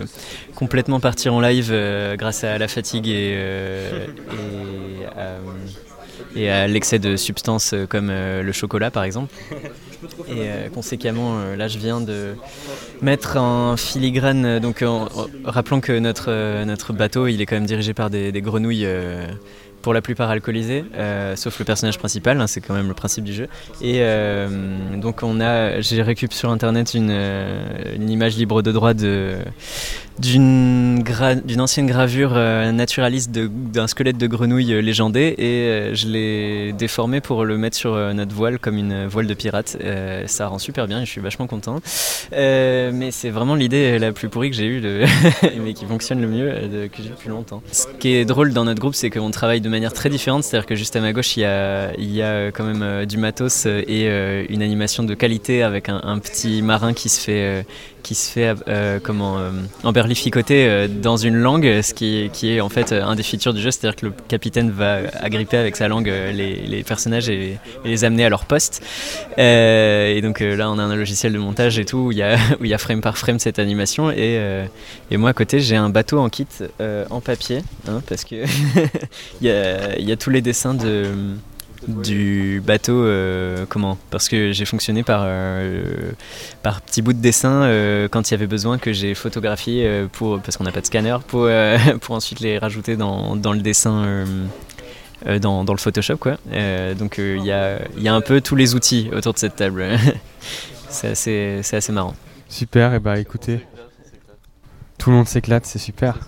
complètement 0.55 0.99
partir 0.99 1.33
en 1.33 1.41
live 1.41 1.69
euh, 1.71 2.15
grâce 2.15 2.43
à 2.43 2.57
la 2.57 2.67
fatigue 2.67 3.07
et, 3.07 3.33
euh, 3.35 4.07
et, 4.07 5.05
euh, 5.17 5.39
et 6.35 6.49
à 6.49 6.67
l'excès 6.67 6.99
de 6.99 7.15
substances 7.15 7.73
euh, 7.73 7.85
comme 7.85 8.09
euh, 8.09 8.43
le 8.43 8.51
chocolat 8.51 8.91
par 8.91 9.03
exemple. 9.03 9.33
Et 10.27 10.31
euh, 10.39 10.67
conséquemment, 10.67 11.37
euh, 11.37 11.55
là 11.55 11.69
je 11.69 11.77
viens 11.77 12.01
de 12.01 12.35
mettre 13.01 13.37
en 13.37 13.77
filigrane, 13.77 14.45
euh, 14.45 14.59
donc 14.59 14.81
en, 14.81 15.05
en 15.05 15.27
rappelant 15.45 15.79
que 15.79 15.97
notre, 15.97 16.25
euh, 16.27 16.65
notre 16.65 16.91
bateau 16.91 17.27
il 17.27 17.41
est 17.41 17.45
quand 17.45 17.55
même 17.55 17.65
dirigé 17.65 17.93
par 17.93 18.09
des, 18.09 18.33
des 18.33 18.41
grenouilles 18.41 18.85
euh, 18.85 19.25
pour 19.83 19.93
la 19.93 20.01
plupart 20.01 20.29
alcoolisées, 20.31 20.83
euh, 20.95 21.35
sauf 21.35 21.59
le 21.59 21.65
personnage 21.65 21.99
principal, 21.99 22.41
hein, 22.41 22.47
c'est 22.47 22.61
quand 22.61 22.73
même 22.73 22.87
le 22.87 22.93
principe 22.95 23.23
du 23.25 23.33
jeu. 23.33 23.47
Et 23.81 23.97
euh, 23.99 24.47
donc 24.97 25.21
on 25.21 25.39
a, 25.41 25.79
j'ai 25.81 26.01
récupéré 26.01 26.35
sur 26.39 26.49
internet 26.49 26.93
une, 26.95 27.09
euh, 27.11 27.95
une 27.95 28.09
image 28.09 28.35
libre 28.37 28.61
de 28.63 28.71
droit 28.71 28.93
d'une 30.19 31.03
ancienne 31.59 31.87
gravure 31.87 32.33
naturaliste 32.71 33.31
d'un 33.31 33.87
squelette 33.87 34.17
de 34.17 34.27
grenouille 34.27 34.81
légendé 34.81 35.35
et 35.37 35.95
je 35.95 36.07
l'ai 36.07 36.71
déformé 36.73 37.19
pour 37.19 37.43
le 37.45 37.57
mettre 37.57 37.75
sur 37.75 37.95
notre 38.13 38.33
voile 38.33 38.59
comme 38.59 38.77
une 38.77 39.05
voile 39.07 39.27
de 39.27 39.33
pirate. 39.33 39.77
Ça 40.27 40.47
rend 40.47 40.59
super 40.59 40.87
bien 40.87 41.01
et 41.01 41.05
je 41.05 41.09
suis 41.11 41.21
vachement 41.21 41.47
content. 41.47 41.81
Mais 42.31 43.09
c'est 43.11 43.29
vraiment 43.31 43.55
l'idée 43.55 43.99
la 43.99 44.11
plus 44.11 44.29
pourrie 44.29 44.49
que 44.49 44.55
j'ai 44.55 44.65
eue, 44.67 44.81
mais 45.63 45.73
qui 45.73 45.85
fonctionne 45.85 46.21
le 46.21 46.27
mieux, 46.27 46.51
de- 46.51 46.87
que 46.87 46.97
j'ai 47.03 47.09
depuis 47.09 47.29
longtemps. 47.29 47.61
Ce 47.71 47.87
qui 47.99 48.13
est 48.15 48.25
drôle 48.25 48.53
dans 48.53 48.63
notre 48.65 48.79
groupe, 48.79 48.95
c'est 48.95 49.09
qu'on 49.09 49.31
travaille 49.31 49.61
de 49.61 49.69
manière 49.73 49.93
très 49.93 50.09
différente. 50.09 50.43
C'est-à-dire 50.43 50.65
que 50.65 50.75
juste 50.75 50.95
à 50.95 51.01
ma 51.01 51.11
gauche, 51.11 51.35
il 51.35 51.41
y 51.41 51.45
a, 51.45 51.93
il 51.97 52.21
euh, 52.21 52.51
quand 52.51 52.63
même 52.63 52.81
euh, 52.81 53.05
du 53.05 53.17
matos 53.17 53.65
euh, 53.65 53.83
et 53.87 54.05
une 54.49 54.61
animation 54.61 55.03
de 55.03 55.13
qualité 55.13 55.63
avec 55.63 55.89
un, 55.89 56.19
petit 56.19 56.61
marin 56.61 56.93
qui 56.93 57.09
se 57.09 57.19
fait, 57.19 57.65
qui 58.03 58.15
se 58.15 58.29
fait 58.29 58.53
euh, 58.67 58.99
comment, 59.01 59.39
euh, 59.39 59.51
emberlificoter 59.83 60.67
euh, 60.67 60.87
dans 60.87 61.17
une 61.17 61.35
langue, 61.35 61.81
ce 61.81 61.93
qui, 61.93 62.29
qui 62.33 62.51
est 62.51 62.61
en 62.61 62.69
fait 62.69 62.91
euh, 62.91 63.03
un 63.03 63.15
des 63.15 63.23
features 63.23 63.53
du 63.53 63.61
jeu. 63.61 63.71
C'est-à-dire 63.71 63.95
que 63.95 64.05
le 64.07 64.13
capitaine 64.27 64.69
va 64.69 64.99
agripper 65.21 65.57
avec 65.57 65.75
sa 65.75 65.87
langue 65.87 66.09
euh, 66.09 66.31
les, 66.31 66.55
les 66.55 66.83
personnages 66.83 67.29
et, 67.29 67.57
les 67.85 68.03
amener 68.03 68.25
à 68.25 68.29
leur 68.29 68.45
poste. 68.45 68.83
Euh, 69.39 70.13
et 70.13 70.21
donc 70.21 70.41
là, 70.41 70.69
on 70.69 70.77
a 70.77 70.83
un 70.83 70.95
logiciel 70.95 71.33
de 71.33 71.39
montage 71.39 71.79
et 71.79 71.85
tout 71.85 71.97
où 71.97 72.11
il 72.11 72.17
y 72.17 72.23
a, 72.23 72.37
y 72.61 72.73
a 72.73 72.77
frame 72.77 73.01
par 73.01 73.17
frame 73.17 73.39
cette 73.39 73.57
animation. 73.57 74.11
Et, 74.11 74.39
et 75.09 75.17
moi, 75.17 75.29
à 75.29 75.33
côté, 75.33 75.59
j'ai 75.59 75.77
un 75.77 75.89
bateau 75.89 76.19
en 76.19 76.29
kit 76.29 76.47
en 77.09 77.21
papier, 77.21 77.63
hein, 77.87 78.01
parce 78.07 78.25
que 78.25 78.35
il 79.41 79.47
y, 79.47 80.03
y 80.03 80.11
a 80.11 80.15
tous 80.17 80.29
les 80.29 80.41
dessins 80.41 80.73
de 80.73 81.05
du 81.87 82.61
bateau 82.65 83.03
euh, 83.03 83.65
comment? 83.67 83.97
Parce 84.09 84.29
que 84.29 84.51
j'ai 84.51 84.65
fonctionné 84.65 85.03
par 85.03 85.21
euh, 85.25 86.11
par 86.61 86.81
petits 86.81 87.01
bouts 87.01 87.13
de 87.13 87.19
dessin 87.19 87.63
euh, 87.63 88.07
quand 88.07 88.29
il 88.29 88.33
y 88.33 88.35
avait 88.35 88.47
besoin 88.47 88.77
que 88.77 88.93
j'ai 88.93 89.13
photographié 89.13 90.07
pour 90.11 90.39
parce 90.39 90.57
qu'on 90.57 90.63
n'a 90.63 90.71
pas 90.71 90.81
de 90.81 90.85
scanner 90.85 91.17
pour 91.27 91.49
pour 92.01 92.15
ensuite 92.15 92.39
les 92.39 92.57
rajouter 92.57 92.95
dans, 92.95 93.35
dans 93.35 93.53
le 93.53 93.59
dessin 93.59 94.25
dans, 95.41 95.63
dans 95.63 95.73
le 95.73 95.79
Photoshop 95.79 96.17
quoi. 96.17 96.37
Donc 96.97 97.17
il 97.17 97.43
y, 97.43 97.51
a, 97.51 97.79
y 97.97 98.07
a 98.07 98.13
un 98.13 98.21
peu 98.21 98.41
tous 98.41 98.55
les 98.55 98.75
outils 98.75 99.09
autour 99.13 99.33
de 99.33 99.39
cette 99.39 99.55
table. 99.55 99.85
C'est 100.89 101.07
assez 101.09 101.61
assez 101.75 101.91
marrant. 101.91 102.13
Super, 102.49 102.93
et 102.93 102.99
bah 102.99 103.19
écoutez, 103.19 103.65
tout 104.99 105.09
le 105.09 105.15
monde 105.15 105.27
s'éclate, 105.27 105.65
c'est 105.65 105.79
super. 105.79 106.19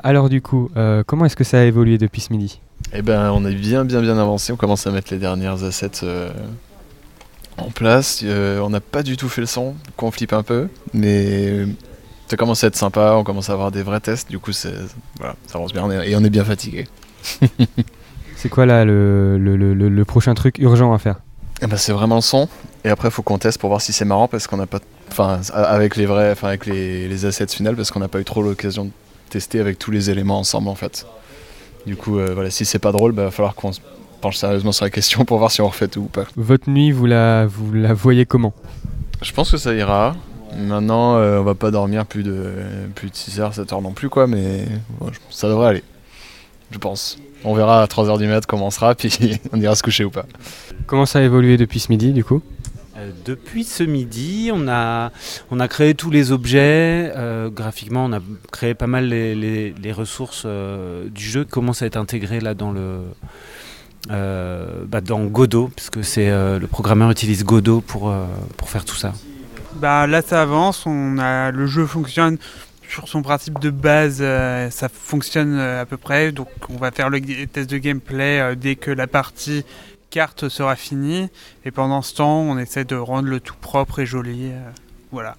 Alors 0.00 0.28
du 0.28 0.42
coup, 0.42 0.70
comment 1.06 1.24
est-ce 1.24 1.36
que 1.36 1.44
ça 1.44 1.60
a 1.60 1.62
évolué 1.62 1.96
depuis 1.96 2.20
ce 2.20 2.34
midi? 2.34 2.60
Eh 2.92 3.02
ben, 3.02 3.30
on 3.32 3.44
est 3.46 3.54
bien, 3.54 3.84
bien, 3.84 4.00
bien 4.02 4.18
avancé. 4.18 4.52
On 4.52 4.56
commence 4.56 4.86
à 4.86 4.90
mettre 4.90 5.12
les 5.12 5.18
dernières 5.18 5.64
assets 5.64 5.90
euh, 6.04 6.30
en 7.56 7.70
place. 7.70 8.20
Euh, 8.24 8.60
on 8.60 8.70
n'a 8.70 8.80
pas 8.80 9.02
du 9.02 9.16
tout 9.16 9.28
fait 9.28 9.40
le 9.40 9.46
son, 9.46 9.68
donc 9.72 10.02
on 10.02 10.10
flippe 10.10 10.32
un 10.32 10.42
peu, 10.42 10.68
mais 10.92 11.64
ça 12.28 12.36
commence 12.36 12.64
à 12.64 12.66
être 12.66 12.76
sympa. 12.76 13.14
On 13.16 13.24
commence 13.24 13.50
à 13.50 13.54
avoir 13.54 13.70
des 13.70 13.82
vrais 13.82 14.00
tests. 14.00 14.30
Du 14.30 14.38
coup, 14.38 14.52
c'est 14.52 14.74
voilà, 15.18 15.36
ça 15.46 15.58
avance 15.58 15.72
bien 15.72 15.90
et 15.90 16.14
on 16.16 16.24
est 16.24 16.30
bien 16.30 16.44
fatigué. 16.44 16.86
C'est 18.36 18.48
quoi 18.48 18.66
là 18.66 18.84
le, 18.84 19.38
le, 19.38 19.54
le- 19.74 20.04
prochain 20.04 20.34
truc 20.34 20.58
urgent 20.58 20.92
à 20.92 20.98
faire? 20.98 21.20
Eh 21.62 21.68
ben, 21.68 21.76
c'est 21.76 21.92
vraiment 21.92 22.16
le 22.16 22.20
son. 22.22 22.48
Et 22.84 22.88
après, 22.88 23.06
il 23.06 23.10
faut 23.12 23.22
qu'on 23.22 23.38
teste 23.38 23.60
pour 23.60 23.68
voir 23.68 23.80
si 23.80 23.92
c'est 23.92 24.04
marrant 24.04 24.26
parce 24.26 24.48
qu'on 24.48 24.56
n'a 24.56 24.66
pas, 24.66 24.80
enfin, 25.12 25.40
avec 25.54 25.94
les 25.94 26.06
vrais, 26.06 26.32
enfin, 26.32 26.48
avec 26.48 26.66
les, 26.66 27.06
les 27.06 27.24
assets 27.24 27.46
finales 27.46 27.76
parce 27.76 27.92
qu'on 27.92 28.00
n'a 28.00 28.08
pas 28.08 28.18
eu 28.18 28.24
trop 28.24 28.42
l'occasion 28.42 28.86
de 28.86 28.90
tester 29.30 29.60
avec 29.60 29.78
tous 29.78 29.92
les 29.92 30.10
éléments 30.10 30.40
ensemble 30.40 30.66
en 30.68 30.74
fait. 30.74 31.06
Du 31.86 31.96
coup, 31.96 32.18
euh, 32.18 32.32
voilà, 32.34 32.50
si 32.50 32.64
c'est 32.64 32.78
pas 32.78 32.92
drôle, 32.92 33.12
bah, 33.12 33.24
va 33.24 33.30
falloir 33.30 33.54
qu'on 33.54 33.72
se 33.72 33.80
penche 34.20 34.36
sérieusement 34.36 34.72
sur 34.72 34.84
la 34.84 34.90
question 34.90 35.24
pour 35.24 35.38
voir 35.38 35.50
si 35.50 35.60
on 35.60 35.68
refait 35.68 35.88
tout 35.88 36.00
ou 36.02 36.04
pas. 36.06 36.24
Votre 36.36 36.70
nuit, 36.70 36.92
vous 36.92 37.06
la, 37.06 37.46
vous 37.46 37.72
la 37.72 37.92
voyez 37.92 38.24
comment? 38.26 38.52
Je 39.20 39.32
pense 39.32 39.50
que 39.50 39.56
ça 39.56 39.74
ira. 39.74 40.14
Maintenant, 40.56 41.16
euh, 41.16 41.40
on 41.40 41.44
va 41.44 41.54
pas 41.54 41.70
dormir 41.70 42.04
plus 42.06 42.22
de 42.22 42.52
plus 42.94 43.08
de 43.10 43.16
6 43.16 43.40
heures, 43.40 43.54
7 43.54 43.72
heures 43.72 43.80
non 43.82 43.92
plus 43.92 44.08
quoi, 44.10 44.26
mais 44.26 44.66
bon, 45.00 45.08
je- 45.12 45.18
ça 45.34 45.48
devrait 45.48 45.68
aller. 45.68 45.82
Je 46.70 46.78
pense. 46.78 47.18
On 47.44 47.54
verra 47.54 47.82
à 47.82 47.86
3h 47.86 48.18
du 48.18 48.26
mat 48.26 48.44
comment 48.46 48.66
on 48.66 48.70
sera, 48.70 48.94
puis 48.96 49.40
on 49.52 49.60
ira 49.60 49.74
se 49.74 49.82
coucher 49.82 50.04
ou 50.04 50.10
pas. 50.10 50.26
Comment 50.86 51.06
ça 51.06 51.20
a 51.20 51.22
évolué 51.22 51.56
depuis 51.56 51.80
ce 51.80 51.90
midi 51.90 52.12
du 52.12 52.22
coup? 52.22 52.42
Euh, 52.42 52.61
Depuis 53.24 53.64
ce 53.64 53.82
midi, 53.82 54.50
on 54.52 54.68
a, 54.68 55.10
on 55.50 55.60
a 55.60 55.68
créé 55.68 55.94
tous 55.94 56.10
les 56.10 56.32
objets. 56.32 57.12
euh, 57.16 57.50
graphiquement, 57.50 58.04
on 58.04 58.12
a 58.12 58.20
créé 58.50 58.74
pas 58.74 58.86
mal 58.86 59.08
les, 59.08 59.92
ressources 59.92 60.44
euh, 60.46 61.08
du 61.08 61.24
jeu 61.24 61.44
qui 61.44 61.50
commencent 61.50 61.82
à 61.82 61.86
être 61.86 61.96
intégrées 61.96 62.40
là 62.40 62.54
dans 62.54 62.72
le 62.72 63.00
euh, 64.10 64.84
bah, 64.86 65.00
dans 65.00 65.24
Godot, 65.24 65.70
puisque 65.76 66.02
c'est 66.02 66.28
euh, 66.28 66.58
le 66.58 66.66
programmeur 66.66 67.10
utilise 67.10 67.44
Godot 67.44 67.80
pour, 67.80 68.10
euh, 68.10 68.24
pour 68.56 68.68
faire 68.68 68.84
tout 68.84 68.96
ça. 68.96 69.12
Bah 69.74 70.06
là 70.06 70.22
ça 70.22 70.42
avance, 70.42 70.84
on 70.86 71.18
a 71.18 71.50
le 71.50 71.66
jeu 71.66 71.86
fonctionne 71.86 72.38
sur 72.92 73.08
son 73.08 73.22
principe 73.22 73.58
de 73.58 73.70
base, 73.70 74.18
euh, 74.20 74.68
ça 74.68 74.90
fonctionne 74.90 75.56
euh, 75.58 75.80
à 75.80 75.86
peu 75.86 75.96
près. 75.96 76.30
Donc 76.30 76.48
on 76.68 76.76
va 76.76 76.90
faire 76.90 77.08
le 77.08 77.20
test 77.46 77.70
de 77.70 77.78
gameplay 77.78 78.38
euh, 78.38 78.54
dès 78.54 78.76
que 78.76 78.90
la 78.90 79.06
partie 79.06 79.64
carte 80.12 80.48
sera 80.48 80.76
finie. 80.76 81.28
Et 81.64 81.70
pendant 81.72 82.02
ce 82.02 82.14
temps, 82.14 82.38
on 82.40 82.58
essaie 82.58 82.84
de 82.84 82.94
rendre 82.94 83.28
le 83.28 83.40
tout 83.40 83.56
propre 83.60 83.98
et 83.98 84.06
joli. 84.06 84.50
euh, 84.52 84.70
voilà. 85.10 85.36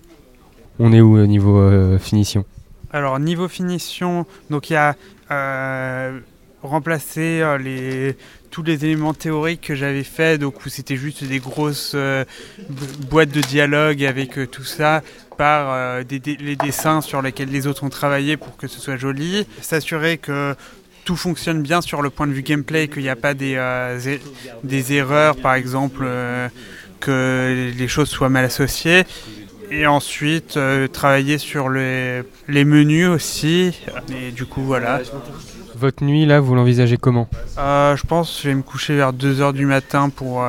On 0.79 0.91
est 0.91 1.01
où 1.01 1.17
au 1.17 1.27
niveau 1.27 1.59
euh, 1.59 1.99
finition? 1.99 2.43
Alors 2.91 3.17
niveau 3.19 3.47
finition, 3.47 4.25
donc 4.49 4.69
il 4.69 4.73
y 4.73 4.75
a 4.75 4.95
euh, 5.31 6.19
remplacé 6.61 7.41
euh, 7.41 7.57
les, 7.57 8.15
tous 8.51 8.63
les 8.63 8.85
éléments 8.85 9.13
théoriques 9.13 9.61
que 9.61 9.75
j'avais 9.75 10.03
fait, 10.03 10.37
donc 10.37 10.65
où 10.65 10.69
c'était 10.69 10.95
juste 10.95 11.23
des 11.23 11.39
grosses 11.39 11.93
euh, 11.95 12.23
bo- 12.69 12.85
boîtes 13.09 13.31
de 13.31 13.41
dialogue 13.41 14.03
avec 14.03 14.37
euh, 14.37 14.45
tout 14.47 14.63
ça, 14.63 15.01
par 15.37 15.73
euh, 15.73 16.03
des, 16.03 16.19
les 16.19 16.55
dessins 16.55 17.01
sur 17.01 17.21
lesquels 17.23 17.49
les 17.49 17.65
autres 17.65 17.83
ont 17.83 17.89
travaillé 17.89 18.37
pour 18.37 18.57
que 18.57 18.67
ce 18.67 18.79
soit 18.79 18.97
joli. 18.97 19.47
S'assurer 19.61 20.19
que 20.19 20.55
tout 21.05 21.15
fonctionne 21.15 21.61
bien 21.61 21.81
sur 21.81 22.01
le 22.01 22.09
point 22.09 22.27
de 22.27 22.33
vue 22.33 22.41
gameplay, 22.43 22.87
qu'il 22.87 23.03
n'y 23.03 23.09
a 23.09 23.15
pas 23.15 23.33
des, 23.33 23.55
euh, 23.55 23.97
zé- 23.99 24.21
des 24.63 24.93
erreurs, 24.93 25.35
par 25.37 25.53
exemple, 25.55 26.03
euh, 26.03 26.47
que 26.99 27.71
les 27.77 27.87
choses 27.87 28.09
soient 28.09 28.29
mal 28.29 28.45
associées. 28.45 29.03
Et 29.71 29.87
ensuite, 29.87 30.55
euh, 30.57 30.87
travailler 30.87 31.37
sur 31.37 31.69
les, 31.69 32.21
les 32.47 32.63
menus 32.65 33.07
aussi. 33.07 33.73
Et 34.15 34.31
du 34.31 34.45
coup, 34.45 34.61
voilà. 34.61 35.01
Votre 35.75 36.03
nuit 36.03 36.25
là, 36.25 36.39
vous 36.39 36.53
l'envisagez 36.55 36.97
comment? 36.97 37.27
Je 37.57 38.01
pense 38.07 38.35
que 38.37 38.43
je 38.43 38.47
vais 38.49 38.55
me 38.55 38.61
coucher 38.61 38.95
vers 38.95 39.11
2h 39.13 39.53
du 39.53 39.65
matin 39.65 40.09
pour 40.09 40.43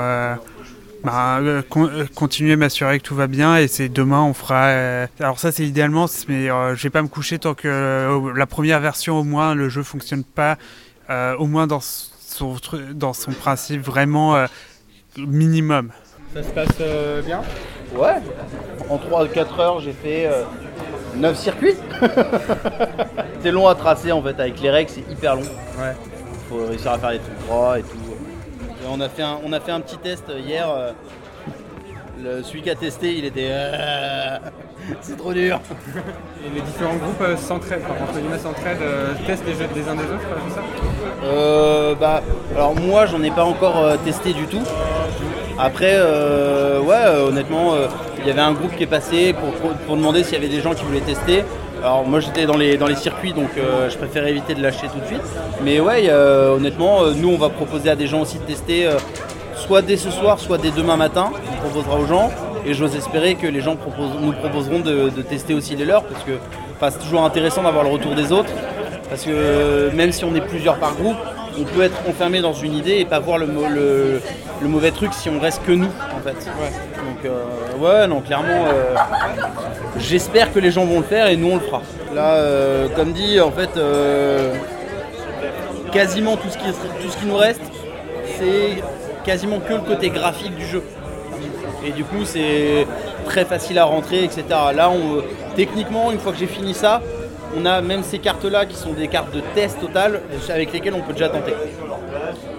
bah, 1.04 1.38
euh, 1.40 1.62
con- 1.68 1.88
euh, 1.88 2.06
continuer, 2.14 2.56
m'assurer 2.56 2.98
que 2.98 3.04
tout 3.04 3.14
va 3.14 3.26
bien. 3.26 3.56
Et 3.58 3.68
c'est 3.68 3.88
demain, 3.88 4.22
on 4.22 4.34
fera. 4.34 4.66
euh, 4.68 5.06
Alors, 5.20 5.38
ça, 5.38 5.52
c'est 5.52 5.64
idéalement, 5.64 6.06
mais 6.28 6.50
euh, 6.50 6.74
je 6.74 6.82
vais 6.82 6.90
pas 6.90 7.02
me 7.02 7.08
coucher 7.08 7.38
tant 7.38 7.54
que 7.54 7.68
euh, 7.68 8.32
la 8.34 8.46
première 8.46 8.80
version, 8.80 9.18
au 9.18 9.24
moins, 9.24 9.54
le 9.54 9.68
jeu 9.68 9.82
fonctionne 9.82 10.24
pas. 10.24 10.56
euh, 11.10 11.36
au 11.36 11.46
moins 11.46 11.66
dans 11.66 11.80
son, 11.80 12.54
tru- 12.54 12.92
dans 12.94 13.12
son 13.12 13.32
principe 13.32 13.82
vraiment 13.82 14.34
euh, 14.36 14.46
minimum. 15.18 15.90
Ça 16.34 16.42
se 16.42 16.48
passe 16.48 16.68
euh, 16.80 17.20
bien? 17.22 17.42
Ouais. 17.94 18.14
En 18.88 18.96
3-4 18.96 19.60
heures, 19.60 19.80
j'ai 19.80 19.92
fait 19.92 20.28
9 21.16 21.36
circuits. 21.38 21.74
c'est 23.42 23.50
long 23.52 23.68
à 23.68 23.74
tracer 23.74 24.10
en 24.12 24.22
fait, 24.22 24.38
avec 24.40 24.60
les 24.60 24.70
règles, 24.70 24.90
c'est 24.90 25.12
hyper 25.12 25.36
long. 25.36 25.42
Ouais. 25.78 25.92
Faut 26.48 26.66
réussir 26.66 26.90
à 26.92 26.98
faire 26.98 27.10
les 27.10 27.18
trucs 27.18 27.38
droits 27.46 27.78
et 27.78 27.82
tout. 27.82 27.98
Et 28.84 28.86
on, 28.90 29.00
a 29.00 29.08
fait 29.08 29.22
un, 29.22 29.38
on 29.44 29.52
a 29.52 29.60
fait 29.60 29.72
un 29.72 29.80
petit 29.80 29.96
test 29.98 30.24
hier. 30.46 30.68
euh, 30.68 30.92
le, 32.22 32.42
celui 32.42 32.62
qui 32.62 32.70
a 32.70 32.74
testé, 32.74 33.14
il 33.14 33.24
était. 33.24 33.48
euh, 33.50 34.38
c'est 35.00 35.16
trop 35.16 35.32
dur. 35.32 35.58
Et 36.44 36.54
les 36.54 36.60
différents 36.60 36.94
groupes 36.96 37.20
euh, 37.22 37.36
s'entraident, 37.36 37.82
enfin, 37.90 38.04
entre 38.04 38.18
guillemets 38.18 38.38
s'entraident, 38.38 38.82
euh, 38.82 39.14
testent 39.26 39.44
les 39.46 39.54
jeux 39.54 39.66
des 39.74 39.88
uns 39.88 39.94
des 39.94 40.02
autres, 40.04 40.20
c'est 40.48 40.54
ça? 40.54 40.60
Euh, 41.24 41.94
bah, 41.94 42.22
alors 42.54 42.74
moi 42.74 43.06
j'en 43.06 43.22
ai 43.22 43.30
pas 43.30 43.44
encore 43.44 43.78
euh, 43.78 43.96
testé 44.04 44.32
du 44.32 44.46
tout. 44.46 44.62
Après, 45.58 45.94
euh, 45.94 46.80
ouais, 46.80 46.94
euh, 46.96 47.28
honnêtement, 47.28 47.74
euh, 47.74 47.86
il 48.20 48.26
y 48.26 48.30
avait 48.30 48.40
un 48.40 48.52
groupe 48.52 48.74
qui 48.76 48.82
est 48.82 48.86
passé 48.88 49.32
pour, 49.32 49.52
pour- 49.54 49.72
pour 49.72 49.96
demander 49.96 50.22
s'il 50.24 50.34
y 50.34 50.36
avait 50.36 50.48
des 50.48 50.60
gens 50.60 50.74
qui 50.74 50.84
voulaient 50.84 51.00
tester. 51.00 51.44
Alors 51.84 52.06
moi 52.08 52.18
j'étais 52.18 52.46
dans 52.46 52.56
les, 52.56 52.78
circuits 52.96 53.34
donc 53.34 53.50
euh, 53.58 53.90
je 53.90 53.98
préfère 53.98 54.26
éviter 54.26 54.54
de 54.54 54.62
lâcher 54.62 54.86
tout 54.90 54.98
de 55.00 55.04
suite. 55.06 55.20
Mais 55.62 55.80
ouais, 55.80 56.04
euh, 56.08 56.56
honnêtement, 56.56 57.02
euh, 57.02 57.12
nous 57.14 57.28
on 57.28 57.36
va 57.36 57.50
proposer 57.50 57.90
à 57.90 57.94
des 57.94 58.06
gens 58.06 58.22
aussi 58.22 58.38
de 58.38 58.44
tester 58.44 58.88
soit 59.54 59.82
dès 59.82 59.98
ce 59.98 60.10
soir, 60.10 60.40
soit 60.40 60.56
dès 60.56 60.70
demain 60.70 60.96
matin. 60.96 61.30
On 61.52 61.60
proposera 61.60 61.98
aux 61.98 62.06
gens 62.06 62.30
et 62.66 62.72
j'ose 62.72 62.96
espérer 62.96 63.34
que 63.34 63.46
les 63.46 63.60
gens 63.60 63.76
proposent- 63.76 64.18
nous 64.18 64.32
proposeront 64.32 64.80
de, 64.80 65.10
de 65.10 65.22
tester 65.22 65.52
aussi 65.52 65.76
les 65.76 65.84
leurs 65.84 66.04
parce 66.04 66.24
que 66.24 66.32
c'est 66.90 67.04
toujours 67.04 67.22
intéressant 67.22 67.62
d'avoir 67.62 67.84
le 67.84 67.90
retour 67.90 68.14
des 68.14 68.32
autres. 68.32 68.50
Parce 69.10 69.22
que 69.24 69.90
même 69.94 70.10
si 70.10 70.24
on 70.24 70.34
est 70.34 70.40
plusieurs 70.40 70.76
par 70.76 70.94
groupe, 70.94 71.16
on 71.60 71.64
peut 71.64 71.82
être 71.82 71.96
enfermé 72.08 72.40
dans 72.40 72.52
une 72.52 72.74
idée 72.74 72.96
et 72.98 73.04
pas 73.04 73.18
voir 73.20 73.38
le, 73.38 73.46
mau- 73.46 73.68
le- 73.68 74.20
le 74.62 74.68
mauvais 74.68 74.90
truc 74.90 75.12
si 75.14 75.28
on 75.28 75.38
reste 75.40 75.62
que 75.64 75.72
nous 75.72 75.86
en. 75.86 76.20
Donc 77.04 77.24
euh, 77.24 77.42
ouais 77.78 78.06
non 78.06 78.20
clairement 78.20 78.64
euh, 78.66 78.94
j'espère 79.98 80.52
que 80.52 80.58
les 80.58 80.70
gens 80.70 80.84
vont 80.84 80.98
le 80.98 81.04
faire 81.04 81.26
et 81.28 81.36
nous 81.36 81.50
on 81.50 81.54
le 81.56 81.60
fera. 81.60 81.82
Là 82.14 82.34
euh, 82.34 82.88
comme 82.96 83.12
dit 83.12 83.40
en 83.40 83.50
fait 83.50 83.70
quasiment 85.92 86.36
tout 86.36 86.48
ce, 86.50 86.58
qui, 86.58 86.64
tout 86.64 87.10
ce 87.10 87.16
qui 87.18 87.26
nous 87.26 87.36
reste 87.36 87.60
c'est 88.38 88.82
quasiment 89.24 89.60
que 89.60 89.72
le 89.74 89.80
côté 89.80 90.10
graphique 90.10 90.54
du 90.56 90.66
jeu. 90.66 90.82
Et 91.86 91.90
du 91.92 92.04
coup 92.04 92.24
c'est 92.24 92.86
très 93.26 93.44
facile 93.44 93.78
à 93.78 93.84
rentrer 93.84 94.24
etc. 94.24 94.42
Là 94.74 94.90
on, 94.90 95.22
techniquement 95.54 96.10
une 96.10 96.18
fois 96.18 96.32
que 96.32 96.38
j'ai 96.38 96.46
fini 96.46 96.74
ça 96.74 97.00
on 97.56 97.64
a 97.64 97.80
même 97.80 98.02
ces 98.02 98.18
cartes 98.18 98.44
là 98.44 98.66
qui 98.66 98.76
sont 98.76 98.92
des 98.92 99.08
cartes 99.08 99.34
de 99.34 99.40
test 99.54 99.80
total 99.80 100.20
avec 100.48 100.72
lesquelles 100.72 100.94
on 100.94 101.02
peut 101.02 101.12
déjà 101.12 101.28
tenter. 101.28 101.54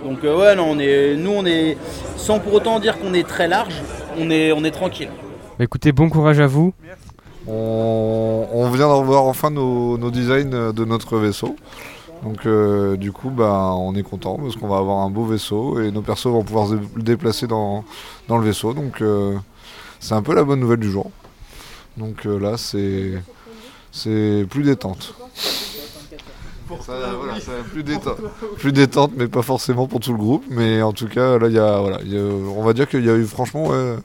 Donc 0.04 0.24
euh, 0.24 0.38
ouais 0.38 0.56
non 0.56 0.68
on 0.72 0.80
est 0.80 1.16
nous 1.16 1.32
on 1.32 1.46
est 1.46 1.78
sans 2.16 2.40
pour 2.40 2.54
autant 2.54 2.80
dire 2.80 2.98
qu'on 3.00 3.14
est 3.14 3.28
très 3.28 3.48
large, 3.48 3.76
on 4.20 4.30
est 4.30 4.52
on 4.52 4.64
est 4.64 4.72
tranquille. 4.72 5.10
Bah, 5.58 5.64
écoutez, 5.64 5.92
bon 5.92 6.10
courage 6.10 6.40
à 6.40 6.48
vous. 6.48 6.74
On, 7.48 8.48
on 8.52 8.70
vient 8.72 8.88
de 8.88 8.94
revoir 8.94 9.24
enfin 9.24 9.52
nos, 9.52 9.98
nos 9.98 10.12
designs 10.12 10.72
de 10.74 10.86
notre 10.86 11.18
vaisseau. 11.18 11.56
Donc 12.24 12.46
euh, 12.46 12.96
du 12.98 13.12
coup 13.12 13.30
bah, 13.30 13.74
on 13.76 13.94
est 13.96 14.02
content 14.02 14.38
parce 14.38 14.56
qu'on 14.56 14.68
va 14.68 14.78
avoir 14.78 15.00
un 15.00 15.10
beau 15.12 15.26
vaisseau 15.26 15.80
et 15.80 15.92
nos 15.92 16.02
persos 16.02 16.28
vont 16.32 16.44
pouvoir 16.44 16.68
se 16.68 16.76
déplacer 17.00 17.46
dans, 17.46 17.84
dans 18.28 18.38
le 18.38 18.46
vaisseau. 18.46 18.74
Donc 18.74 19.02
euh, 19.02 19.36
c'est 20.00 20.14
un 20.16 20.24
peu 20.24 20.34
la 20.34 20.44
bonne 20.44 20.60
nouvelle 20.60 20.80
du 20.80 20.90
jour. 20.90 21.12
Donc 21.98 22.26
euh, 22.26 22.40
là 22.40 22.58
c'est 22.58 23.12
c'est 23.96 24.46
plus 24.50 24.64
détente. 24.64 25.16
Ça, 26.82 26.94
voilà, 27.18 27.40
ça, 27.40 27.52
plus, 27.72 27.84
détente, 27.84 28.18
plus 28.58 28.72
détente, 28.72 29.12
mais 29.16 29.28
pas 29.28 29.42
forcément 29.44 29.88
pour 29.88 30.00
tout 30.00 30.12
le 30.12 30.18
groupe. 30.18 30.44
Mais 30.50 30.82
en 30.82 30.92
tout 30.94 31.08
cas, 31.08 31.38
là, 31.38 31.48
il 31.48 31.54
y 31.54 31.60
a, 31.60 31.80
voilà, 31.80 32.00
il 32.04 32.14
y 32.14 32.18
a- 32.18 32.22
on 32.22 32.64
va 32.64 32.74
dire 32.74 32.88
qu'il 32.90 33.06
y 33.06 33.10
a 33.10 33.16
eu 33.16 33.26
franchement 33.26 33.68
ouais, 33.68 33.96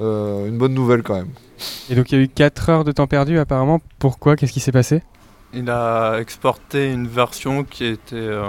euh, 0.00 0.48
une 0.48 0.58
bonne 0.58 0.74
nouvelle 0.74 1.02
quand 1.02 1.14
même. 1.14 1.28
Et 1.90 1.94
donc 1.94 2.10
il 2.10 2.18
y 2.18 2.20
a 2.20 2.24
eu 2.24 2.28
4 2.28 2.70
heures 2.70 2.84
de 2.84 2.92
temps 2.92 3.06
perdu 3.06 3.38
apparemment. 3.38 3.80
Pourquoi? 3.98 4.36
Qu'est-ce 4.36 4.52
qui 4.52 4.60
s'est 4.60 4.72
passé? 4.72 5.02
Il 5.54 5.68
a 5.70 6.18
exporté 6.18 6.90
une 6.90 7.06
version 7.06 7.62
qui 7.62 7.84
était 7.84 8.14
euh, 8.16 8.48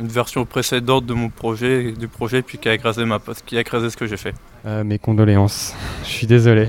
une 0.00 0.08
version 0.08 0.44
précédente 0.46 1.06
de 1.06 1.14
mon 1.14 1.28
projet, 1.28 1.90
du 1.92 2.06
projet, 2.08 2.42
puis 2.42 2.58
qui 2.58 2.68
a 2.68 2.74
écrasé 2.74 3.04
ma 3.04 3.18
qui 3.46 3.56
a 3.56 3.60
écrasé 3.60 3.90
ce 3.90 3.96
que 3.96 4.06
j'ai 4.06 4.16
fait. 4.16 4.34
Euh, 4.64 4.84
Mes 4.84 4.98
condoléances. 5.00 5.74
Je 6.04 6.08
suis 6.08 6.26
désolé. 6.28 6.68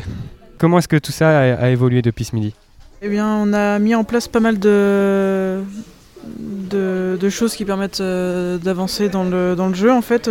Comment 0.58 0.80
est-ce 0.80 0.88
que 0.88 0.98
tout 0.98 1.12
ça 1.12 1.30
a, 1.30 1.54
a 1.56 1.70
évolué 1.70 2.02
depuis 2.02 2.26
ce 2.26 2.36
midi? 2.36 2.54
Eh 3.02 3.10
bien, 3.10 3.28
on 3.28 3.54
a 3.54 3.80
mis 3.80 3.96
en 3.96 4.04
place 4.04 4.28
pas 4.28 4.40
mal 4.40 4.60
de, 4.60 5.64
choses 7.30 7.56
qui 7.56 7.66
permettent 7.66 8.02
euh, 8.02 8.58
d'avancer 8.58 9.10
dans 9.10 9.24
le, 9.24 9.56
jeu. 9.74 9.92
En 9.92 10.02
fait. 10.02 10.30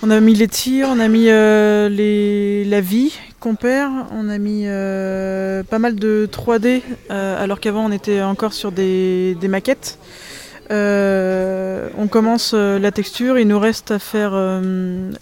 On 0.00 0.10
a 0.10 0.20
mis 0.20 0.34
les 0.34 0.46
tirs, 0.46 0.88
on 0.92 1.00
a 1.00 1.08
mis 1.08 1.28
euh, 1.28 1.88
les, 1.88 2.64
la 2.64 2.80
vie 2.80 3.18
qu'on 3.40 3.56
perd, 3.56 3.92
on 4.12 4.28
a 4.28 4.38
mis 4.38 4.62
euh, 4.66 5.64
pas 5.64 5.80
mal 5.80 5.96
de 5.96 6.28
3D, 6.30 6.82
euh, 7.10 7.42
alors 7.42 7.58
qu'avant 7.58 7.86
on 7.86 7.90
était 7.90 8.22
encore 8.22 8.52
sur 8.52 8.70
des, 8.70 9.36
maquettes. 9.42 9.98
On 10.70 12.06
commence 12.08 12.54
la 12.54 12.92
texture, 12.92 13.40
il 13.40 13.48
nous 13.48 13.58
reste 13.58 13.90
à 13.90 13.98
faire 13.98 14.38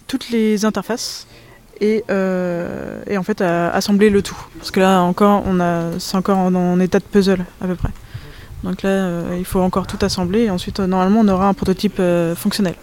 toutes 0.07 0.29
les 0.29 0.63
interfaces 0.63 1.25
et, 1.81 2.03
euh, 2.09 3.01
et 3.07 3.17
en 3.17 3.23
fait 3.23 3.41
à 3.41 3.69
assembler 3.71 4.09
le 4.09 4.21
tout. 4.21 4.37
Parce 4.57 4.71
que 4.71 4.79
là 4.79 5.01
encore, 5.01 5.43
on 5.45 5.59
a, 5.59 5.99
c'est 5.99 6.17
encore 6.17 6.37
en, 6.37 6.53
en 6.53 6.79
état 6.79 6.99
de 6.99 7.03
puzzle 7.03 7.45
à 7.61 7.67
peu 7.67 7.75
près. 7.75 7.89
Donc 8.63 8.81
là, 8.83 8.89
euh, 8.89 9.35
il 9.37 9.45
faut 9.45 9.61
encore 9.61 9.87
tout 9.87 9.99
assembler 10.01 10.43
et 10.45 10.49
ensuite 10.49 10.79
euh, 10.79 10.87
normalement 10.87 11.19
on 11.21 11.27
aura 11.27 11.47
un 11.47 11.53
prototype 11.53 12.01
fonctionnel. 12.35 12.75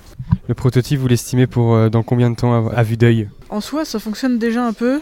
Le 0.48 0.54
prototype, 0.54 1.00
vous 1.00 1.08
l'estimez 1.08 1.46
pour 1.46 1.90
dans 1.90 2.02
combien 2.02 2.30
de 2.30 2.36
temps 2.36 2.68
à, 2.68 2.74
à 2.74 2.82
vue 2.82 2.96
d'œil? 2.96 3.28
En 3.50 3.60
soi, 3.60 3.84
ça 3.84 3.98
fonctionne 3.98 4.38
déjà 4.38 4.64
un 4.64 4.72
peu. 4.72 5.00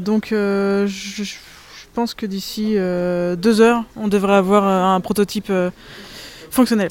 Donc, 0.00 0.28
je, 0.30 0.86
je 0.86 1.34
pense 1.94 2.14
que 2.14 2.26
d'ici 2.26 2.74
deux 2.74 3.60
heures, 3.60 3.84
on 3.96 4.08
devrait 4.08 4.36
avoir 4.36 4.64
un 4.64 5.00
prototype 5.00 5.52
fonctionnel. 6.50 6.90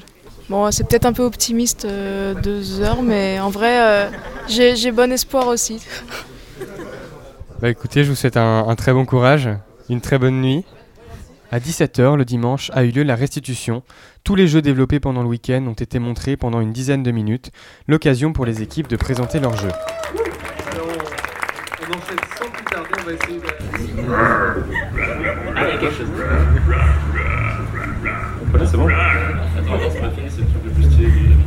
Bon, 0.50 0.72
c'est 0.72 0.84
peut-être 0.88 1.06
un 1.06 1.14
peu 1.14 1.22
optimiste, 1.24 1.86
euh, 1.86 2.34
deux 2.34 2.82
heures, 2.82 3.04
mais 3.04 3.40
en 3.40 3.50
vrai, 3.50 3.82
euh, 3.82 4.10
j'ai 4.48 4.92
bon 4.92 5.12
espoir 5.12 5.48
aussi. 5.48 5.80
Bah 7.62 7.70
écoutez, 7.70 8.04
je 8.04 8.10
vous 8.10 8.16
souhaite 8.16 8.38
un, 8.38 8.68
un 8.68 8.76
très 8.76 8.92
bon 8.92 9.06
courage, 9.06 9.48
une 9.90 10.02
très 10.02 10.18
bonne 10.18 10.42
nuit. 10.42 10.66
À 11.52 11.60
17h 11.60 12.16
le 12.16 12.26
dimanche 12.26 12.72
a 12.74 12.84
eu 12.84 12.90
lieu 12.90 13.04
la 13.04 13.16
restitution. 13.16 13.84
Tous 14.24 14.36
les 14.36 14.48
jeux 14.48 14.62
développés 14.62 15.00
pendant 15.00 15.22
le 15.24 15.28
week-end 15.28 15.66
ont 15.68 15.74
été 15.74 16.00
montrés 16.00 16.38
pendant 16.38 16.62
une 16.62 16.72
dizaine 16.72 17.04
de 17.04 17.12
minutes, 17.12 17.52
l'occasion 17.88 18.34
pour 18.34 18.46
les 18.46 18.62
équipes 18.62 18.88
de 18.88 18.96
présenter 18.96 19.40
leurs 19.40 19.56
jeux. 19.58 19.72
On 21.82 21.92
enchaîne 21.92 22.18
sans 22.38 22.50
plus 22.50 22.66
tarder, 22.66 22.90
on 23.00 23.04
va 23.04 23.14
essayer 23.14 23.38
de... 23.38 23.46
Ah, 25.56 25.68
il 25.68 25.74
y 25.74 25.78
a 25.78 25.78
quelque 25.78 25.96
chose. 25.96 26.08
Voilà, 28.52 28.66
c'est 28.66 28.78
bon. 28.78 28.88
Attends, 28.88 30.29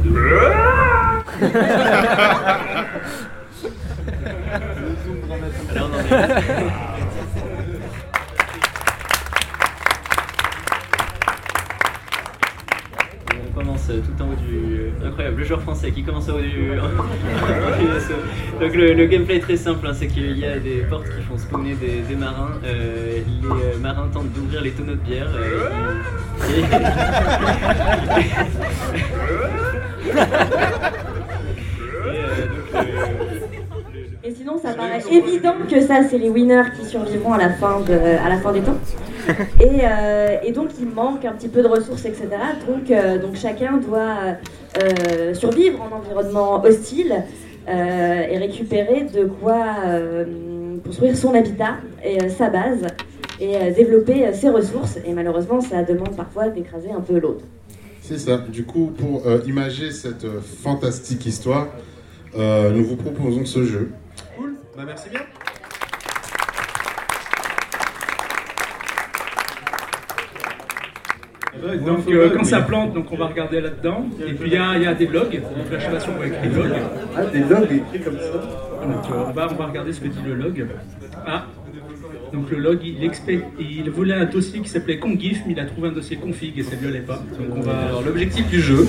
Brød! 0.03 0.53
commence 13.63 13.87
tout 13.87 14.23
en 14.23 14.27
haut 14.27 14.35
du. 14.35 14.93
Incroyable, 15.07 15.39
le 15.39 15.45
joueur 15.45 15.63
français 15.63 15.91
qui 15.93 16.03
commence 16.03 16.29
en 16.29 16.35
haut 16.35 16.41
du. 16.41 16.73
Donc 18.61 18.75
le, 18.75 19.07
gameplay 19.07 19.37
est 19.37 19.41
très 19.41 19.57
simple, 19.57 19.87
hein, 19.87 19.93
c'est 19.95 20.09
qu'il 20.09 20.37
y 20.39 20.45
a 20.47 20.59
des 20.59 20.83
portes 20.89 21.07
qui 21.07 21.23
font 21.23 21.39
spawner 21.39 21.75
des, 21.75 22.17
marins. 22.17 22.51
Euh, 22.65 23.19
les 23.19 23.49
euh, 23.49 23.79
marins 23.81 24.09
tentent 24.13 24.33
d'ouvrir 24.33 24.63
les 24.63 24.73
tonneaux 24.73 24.95
de 24.95 24.97
bière. 24.97 25.31
euh, 25.35 25.71
Et 26.43 26.63
sinon, 34.37 34.59
ça 34.59 34.75
paraît 34.75 35.03
évident 35.11 35.55
que 35.69 35.81
ça, 35.81 36.03
c'est 36.09 36.19
les 36.19 36.29
winners 36.29 36.71
qui 36.79 36.87
survivront 36.87 37.33
à 37.33 37.39
la 37.39 37.51
fin, 37.51 37.81
de, 37.81 37.95
à 37.95 38.29
la 38.29 38.37
fin 38.39 38.53
des 38.53 38.61
temps. 38.61 38.79
Et, 39.61 39.81
euh, 39.85 40.37
et 40.43 40.53
donc, 40.53 40.71
il 40.81 40.89
manque 40.89 41.25
un 41.25 41.33
petit 41.33 41.49
peu 41.49 41.63
de 41.63 41.69
ressources, 41.69 42.05
etc. 42.05 42.29
Donc, 42.67 42.91
euh, 42.91 43.19
donc 43.19 43.37
chacun 43.37 43.77
doit 43.77 44.17
euh, 44.83 45.33
survivre 45.35 45.81
en 45.81 45.97
environnement 45.97 46.63
hostile 46.63 47.23
et 47.69 48.39
récupérer 48.39 49.05
de 49.05 49.25
quoi 49.25 49.57
construire 50.85 51.17
son 51.17 51.33
habitat 51.33 51.77
et 52.05 52.29
sa 52.29 52.51
base 52.51 52.85
et 53.41 53.71
développer 53.71 54.33
ses 54.33 54.49
ressources. 54.49 54.99
Et 55.07 55.13
malheureusement, 55.13 55.61
ça 55.61 55.85
demande 55.85 56.17
parfois 56.17 56.49
d'écraser 56.49 56.91
un 56.91 57.01
peu 57.01 57.21
l'autre. 57.21 57.45
C'est 58.01 58.19
ça. 58.19 58.39
Du 58.39 58.65
coup, 58.65 58.87
pour 58.87 59.23
imager 59.47 59.93
cette 59.93 60.27
fantastique 60.61 61.25
histoire, 61.25 61.69
nous 62.37 62.85
vous 62.85 62.97
proposons 62.97 63.45
ce 63.45 63.65
jeu. 63.65 63.91
Bah 64.77 64.85
merci 64.87 65.11
bien. 65.11 65.21
Donc 71.85 72.09
euh, 72.09 72.31
quand 72.35 72.45
ça 72.45 72.63
plante, 72.63 72.95
donc 72.95 73.13
on 73.13 73.17
va 73.17 73.27
regarder 73.27 73.61
là-dedans. 73.61 74.07
Et 74.27 74.33
puis 74.33 74.49
il 74.49 74.55
y, 74.55 74.57
a 74.57 74.77
il 74.77 74.83
y 74.83 74.87
a 74.87 74.95
des 74.95 75.07
logs, 75.07 75.41
donc 75.41 75.71
la 75.71 75.79
chasse 75.79 76.09
avec 76.09 76.33
les 76.43 76.49
logs. 76.49 76.73
Ah, 77.15 77.25
des 77.27 77.41
logs 77.41 77.71
écrits 77.71 78.01
comme 78.01 78.19
ça 78.19 78.33
Donc 78.33 79.11
euh, 79.11 79.25
on, 79.29 79.33
va, 79.33 79.49
on 79.51 79.55
va 79.55 79.67
regarder 79.67 79.93
ce 79.93 80.01
que 80.01 80.09
dit 80.09 80.23
le 80.25 80.35
log. 80.35 80.67
Ah, 81.27 81.47
donc 82.33 82.51
le 82.51 82.59
log, 82.59 82.81
il, 82.83 83.91
voulait 83.91 84.15
un 84.15 84.25
dossier 84.25 84.61
qui 84.61 84.69
s'appelait 84.71 84.99
config, 84.99 85.43
mais 85.47 85.53
il 85.53 85.61
a 85.61 85.67
trouvé 85.67 85.89
un 85.89 85.93
dossier 85.93 86.17
config 86.17 86.59
et 86.59 86.63
ça 86.63 86.77
ne 86.77 86.81
lui 86.81 86.89
allait 86.89 87.01
pas. 87.01 87.23
Donc 87.39 87.59
on 87.59 87.61
va... 87.61 87.79
Alors 87.89 88.03
l'objectif 88.03 88.49
du 88.49 88.61
jeu, 88.61 88.87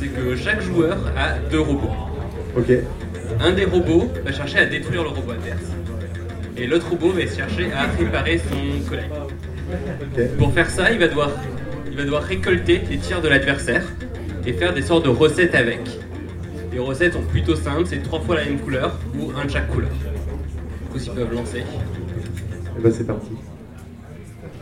c'est 0.00 0.08
que 0.08 0.34
chaque 0.34 0.62
joueur 0.62 0.96
a 1.14 1.38
deux 1.50 1.60
robots. 1.60 1.90
Ok. 2.56 2.70
Un 3.40 3.52
des 3.52 3.64
robots 3.64 4.10
va 4.24 4.32
chercher 4.32 4.58
à 4.58 4.66
détruire 4.66 5.02
le 5.02 5.08
robot 5.08 5.32
adverse. 5.32 5.62
Et 6.58 6.66
l'autre 6.66 6.90
robot 6.90 7.12
va 7.12 7.26
chercher 7.26 7.72
à 7.72 7.86
réparer 7.98 8.38
son 8.38 8.88
collègue. 8.88 9.10
Pour 10.38 10.52
faire 10.52 10.68
ça, 10.68 10.90
il 10.90 10.98
va, 10.98 11.08
devoir, 11.08 11.30
il 11.90 11.96
va 11.96 12.04
devoir 12.04 12.22
récolter 12.22 12.82
les 12.90 12.98
tirs 12.98 13.22
de 13.22 13.28
l'adversaire 13.28 13.84
et 14.46 14.52
faire 14.52 14.74
des 14.74 14.82
sortes 14.82 15.04
de 15.04 15.10
recettes 15.10 15.54
avec. 15.54 15.80
Les 16.72 16.78
recettes 16.78 17.14
sont 17.14 17.22
plutôt 17.22 17.56
simples, 17.56 17.86
c'est 17.86 18.02
trois 18.02 18.20
fois 18.20 18.36
la 18.36 18.44
même 18.44 18.58
couleur 18.58 18.98
ou 19.18 19.30
un 19.40 19.46
de 19.46 19.50
chaque 19.50 19.68
couleur. 19.68 19.90
Du 19.90 20.88
coup, 20.92 20.98
ils 20.98 21.10
peuvent 21.10 21.34
lancer. 21.34 21.58
Et 21.58 22.82
bah 22.82 22.90
c'est 22.92 23.06
parti. 23.06 23.30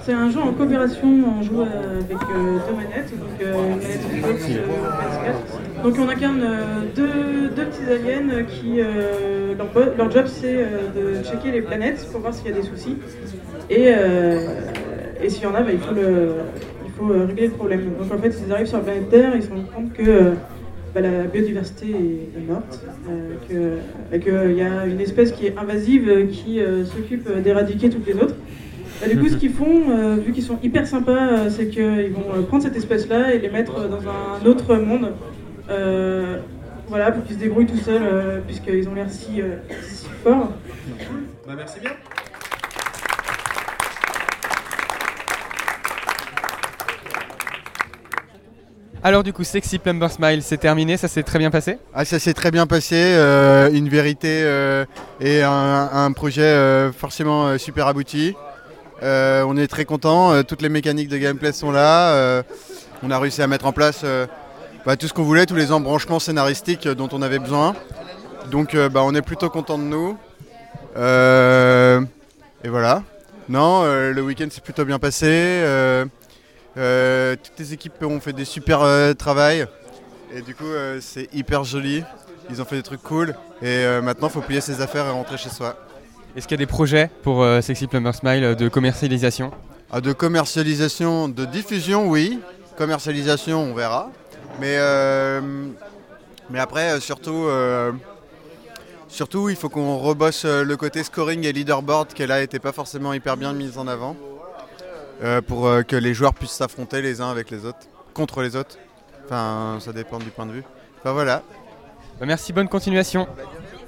c'est 0.05 0.12
un 0.12 0.31
jeu 0.31 0.41
en 0.41 0.53
coopération, 0.53 1.09
on 1.39 1.43
joue 1.43 1.62
euh, 1.62 2.01
avec 2.01 2.16
euh, 2.16 2.59
deux 2.66 2.76
manettes, 2.76 3.18
donc 3.18 3.43
euh, 3.43 3.55
une 3.55 3.76
manette 3.76 4.01
Xbox, 4.14 4.45
euh, 4.51 5.31
PS4. 5.31 5.68
Donc 5.85 5.95
on 5.99 6.09
incarne 6.09 6.43
euh, 6.43 6.83
deux, 6.95 7.49
deux 7.55 7.64
petits 7.66 7.85
aliens 7.91 8.45
qui, 8.45 8.81
euh, 8.81 9.55
leur, 9.57 9.97
leur 9.97 10.11
job 10.11 10.24
c'est 10.26 10.57
euh, 10.57 11.20
de 11.20 11.24
checker 11.24 11.53
les 11.53 11.62
planètes 11.62 12.07
pour 12.11 12.20
voir 12.20 12.35
s'il 12.35 12.49
y 12.49 12.53
a 12.53 12.57
des 12.57 12.62
soucis. 12.62 12.97
Et, 13.70 13.87
euh, 13.89 14.41
et 15.22 15.29
s'il 15.29 15.43
y 15.43 15.47
en 15.47 15.55
a, 15.55 15.62
bah, 15.62 15.70
il 15.72 15.79
faut, 15.79 15.95
le, 15.95 16.33
il 16.85 16.93
faut 16.93 17.26
régler 17.26 17.47
le 17.47 17.53
problème. 17.53 17.83
Donc 17.99 18.12
en 18.12 18.18
fait, 18.18 18.35
ils 18.45 18.53
arrivent 18.53 18.66
sur 18.66 18.79
la 18.79 18.85
planète 18.85 19.09
Terre, 19.09 19.33
ils 19.37 19.43
se 19.43 19.51
rendent 19.51 19.70
compte 19.74 19.93
que 19.93 20.33
bah, 20.95 21.01
la 21.01 21.24
biodiversité 21.24 21.87
est, 21.87 22.39
est 22.39 22.47
morte, 22.49 22.85
euh, 23.09 23.79
qu'il 24.18 24.57
y 24.57 24.62
a 24.62 24.87
une 24.87 25.01
espèce 25.01 25.33
qui 25.33 25.47
est 25.47 25.57
invasive 25.57 26.29
qui 26.29 26.61
s'occupe 26.85 27.31
d'éradiquer 27.43 27.89
toutes 27.89 28.07
les 28.07 28.14
autres. 28.14 28.35
Bah, 29.01 29.07
du 29.07 29.16
coup, 29.16 29.29
ce 29.29 29.37
qu'ils 29.37 29.53
font, 29.53 29.91
euh, 29.91 30.16
vu 30.16 30.33
qu'ils 30.33 30.43
sont 30.43 30.59
hyper 30.61 30.87
sympas, 30.87 31.12
euh, 31.12 31.51
c'est 31.51 31.68
qu'ils 31.68 32.11
vont 32.12 32.35
euh, 32.35 32.43
prendre 32.43 32.64
cette 32.64 32.76
espèce-là 32.76 33.33
et 33.33 33.39
les 33.39 33.49
mettre 33.49 33.89
dans 33.89 34.01
un 34.09 34.45
autre 34.47 34.74
monde. 34.74 35.12
Euh, 35.71 36.39
voilà, 36.89 37.12
pour 37.12 37.25
qu'ils 37.25 37.37
se 37.37 37.41
débrouillent 37.41 37.66
tout 37.66 37.77
seuls, 37.77 38.03
euh, 38.03 38.41
puisqu'ils 38.41 38.89
ont 38.89 38.95
l'air 38.95 39.11
si, 39.11 39.43
euh, 39.43 39.57
si 39.83 40.07
forts. 40.25 40.53
Bah, 41.47 41.55
merci 41.57 41.81
bien. 41.81 41.91
Alors 49.05 49.23
du 49.23 49.33
coup, 49.33 49.45
Sexy 49.45 49.79
Plumber 49.79 50.09
Smile, 50.09 50.43
c'est 50.43 50.57
terminé, 50.57 50.97
ça 50.97 51.07
s'est 51.07 51.23
très 51.23 51.39
bien 51.39 51.53
passé? 51.53 51.79
Ah, 51.95 52.05
ça 52.05 52.19
s'est 52.19 52.35
très 52.35 52.51
bien 52.51 52.66
passé, 52.66 52.97
euh, 52.97 53.71
une 53.73 53.89
vérité 53.89 54.43
euh, 54.43 54.85
et 55.21 55.43
un, 55.43 55.89
un 55.93 56.12
projet 56.12 56.43
euh, 56.43 56.91
forcément 56.93 57.47
euh, 57.47 57.59
super 57.59 57.87
abouti. 57.87 58.35
Euh, 59.05 59.45
on 59.47 59.57
est 59.57 59.69
très 59.69 59.85
content, 59.85 60.43
toutes 60.43 60.62
les 60.62 60.69
mécaniques 60.69 61.09
de 61.09 61.16
gameplay 61.16 61.53
sont 61.53 61.71
là. 61.71 62.11
euh, 62.14 62.43
on 63.05 63.11
a 63.12 63.19
réussi 63.21 63.41
à 63.41 63.47
mettre 63.47 63.66
en 63.66 63.73
place 63.73 64.01
euh, 64.03 64.27
bah, 64.89 64.97
tout 64.97 65.07
ce 65.07 65.12
qu'on 65.12 65.22
voulait, 65.22 65.45
tous 65.45 65.55
les 65.55 65.70
embranchements 65.70 66.18
scénaristiques 66.18 66.89
dont 66.89 67.11
on 67.12 67.20
avait 67.20 67.39
besoin. 67.39 67.76
Donc 68.51 68.74
euh, 68.74 68.89
bah, 68.89 69.03
on 69.05 69.14
est 69.14 69.20
plutôt 69.20 69.51
content 69.51 69.76
de 69.76 69.82
nous. 69.82 70.16
Euh, 70.97 72.01
et 72.64 72.70
voilà. 72.70 73.03
Non, 73.51 73.82
euh, 73.82 74.14
le 74.14 74.22
week-end 74.22 74.47
s'est 74.51 74.62
plutôt 74.62 74.86
bien 74.86 74.99
passé. 74.99 75.61
toutes 76.74 77.59
les 77.59 77.74
équipes 77.74 78.03
ont 78.03 78.18
fait 78.18 78.32
des 78.32 78.47
super 78.47 78.80
travail. 79.18 79.66
Et 80.34 80.41
du 80.41 80.55
coup, 80.55 80.72
c'est 81.03 81.28
hyper 81.34 81.64
joli. 81.64 82.03
Ils 82.49 82.62
ont 82.62 82.64
fait 82.64 82.76
des 82.76 82.82
trucs 82.82 83.03
cool. 83.03 83.34
Et 83.61 83.84
maintenant, 84.01 84.28
il 84.28 84.32
faut 84.32 84.41
plier 84.41 84.62
ses 84.62 84.80
affaires 84.80 85.05
et 85.05 85.11
rentrer 85.11 85.36
chez 85.36 85.51
soi. 85.51 85.76
Est-ce 86.34 86.49
qu'il 86.49 86.59
y 86.59 86.62
a 86.62 86.64
des 86.64 86.66
projets 86.66 87.11
pour 87.22 87.43
euh, 87.43 87.61
Sexy 87.61 87.89
Plumber 87.89 88.14
Smile 88.14 88.55
de 88.55 88.68
commercialisation? 88.70 89.51
Ah, 89.93 90.01
de 90.01 90.14
commercialisation, 90.14 91.28
de 91.28 91.45
diffusion, 91.45 92.09
oui. 92.09 92.41
Commercialisation, 92.78 93.64
on 93.64 93.74
verra. 93.74 94.11
Mais, 94.61 94.77
euh, 94.79 95.41
mais 96.51 96.59
après, 96.59 96.91
euh, 96.93 97.01
surtout, 97.01 97.45
euh, 97.47 97.93
surtout, 99.09 99.49
il 99.49 99.57
faut 99.57 99.69
qu'on 99.69 99.99
rebosse 99.99 100.45
le 100.45 100.77
côté 100.77 101.03
scoring 101.05 101.45
et 101.45 101.53
leaderboard 101.53 102.09
qui 102.13 102.27
là 102.27 102.41
n'était 102.41 102.59
pas 102.59 102.73
forcément 102.73 103.13
hyper 103.13 103.37
bien 103.37 103.53
mis 103.53 103.77
en 103.79 103.87
avant. 103.87 104.17
euh, 105.23 105.41
pour 105.43 105.67
euh, 105.67 105.83
que 105.83 105.97
les 105.97 106.15
joueurs 106.15 106.35
puissent 106.35 106.53
s'affronter 106.53 107.03
les 107.03 107.21
uns 107.21 107.31
avec 107.31 107.51
les 107.51 107.65
autres, 107.65 107.79
contre 108.15 108.41
les 108.43 108.55
autres. 108.57 108.77
Enfin, 109.25 109.79
ça 109.81 109.93
dépend 109.93 110.19
du 110.19 110.31
point 110.31 110.47
de 110.47 110.53
vue. 110.53 110.63
Enfin 111.01 111.13
voilà. 111.13 111.43
Bah, 112.21 112.27
Merci, 112.27 112.53
bonne 112.53 112.69
continuation. 112.69 113.27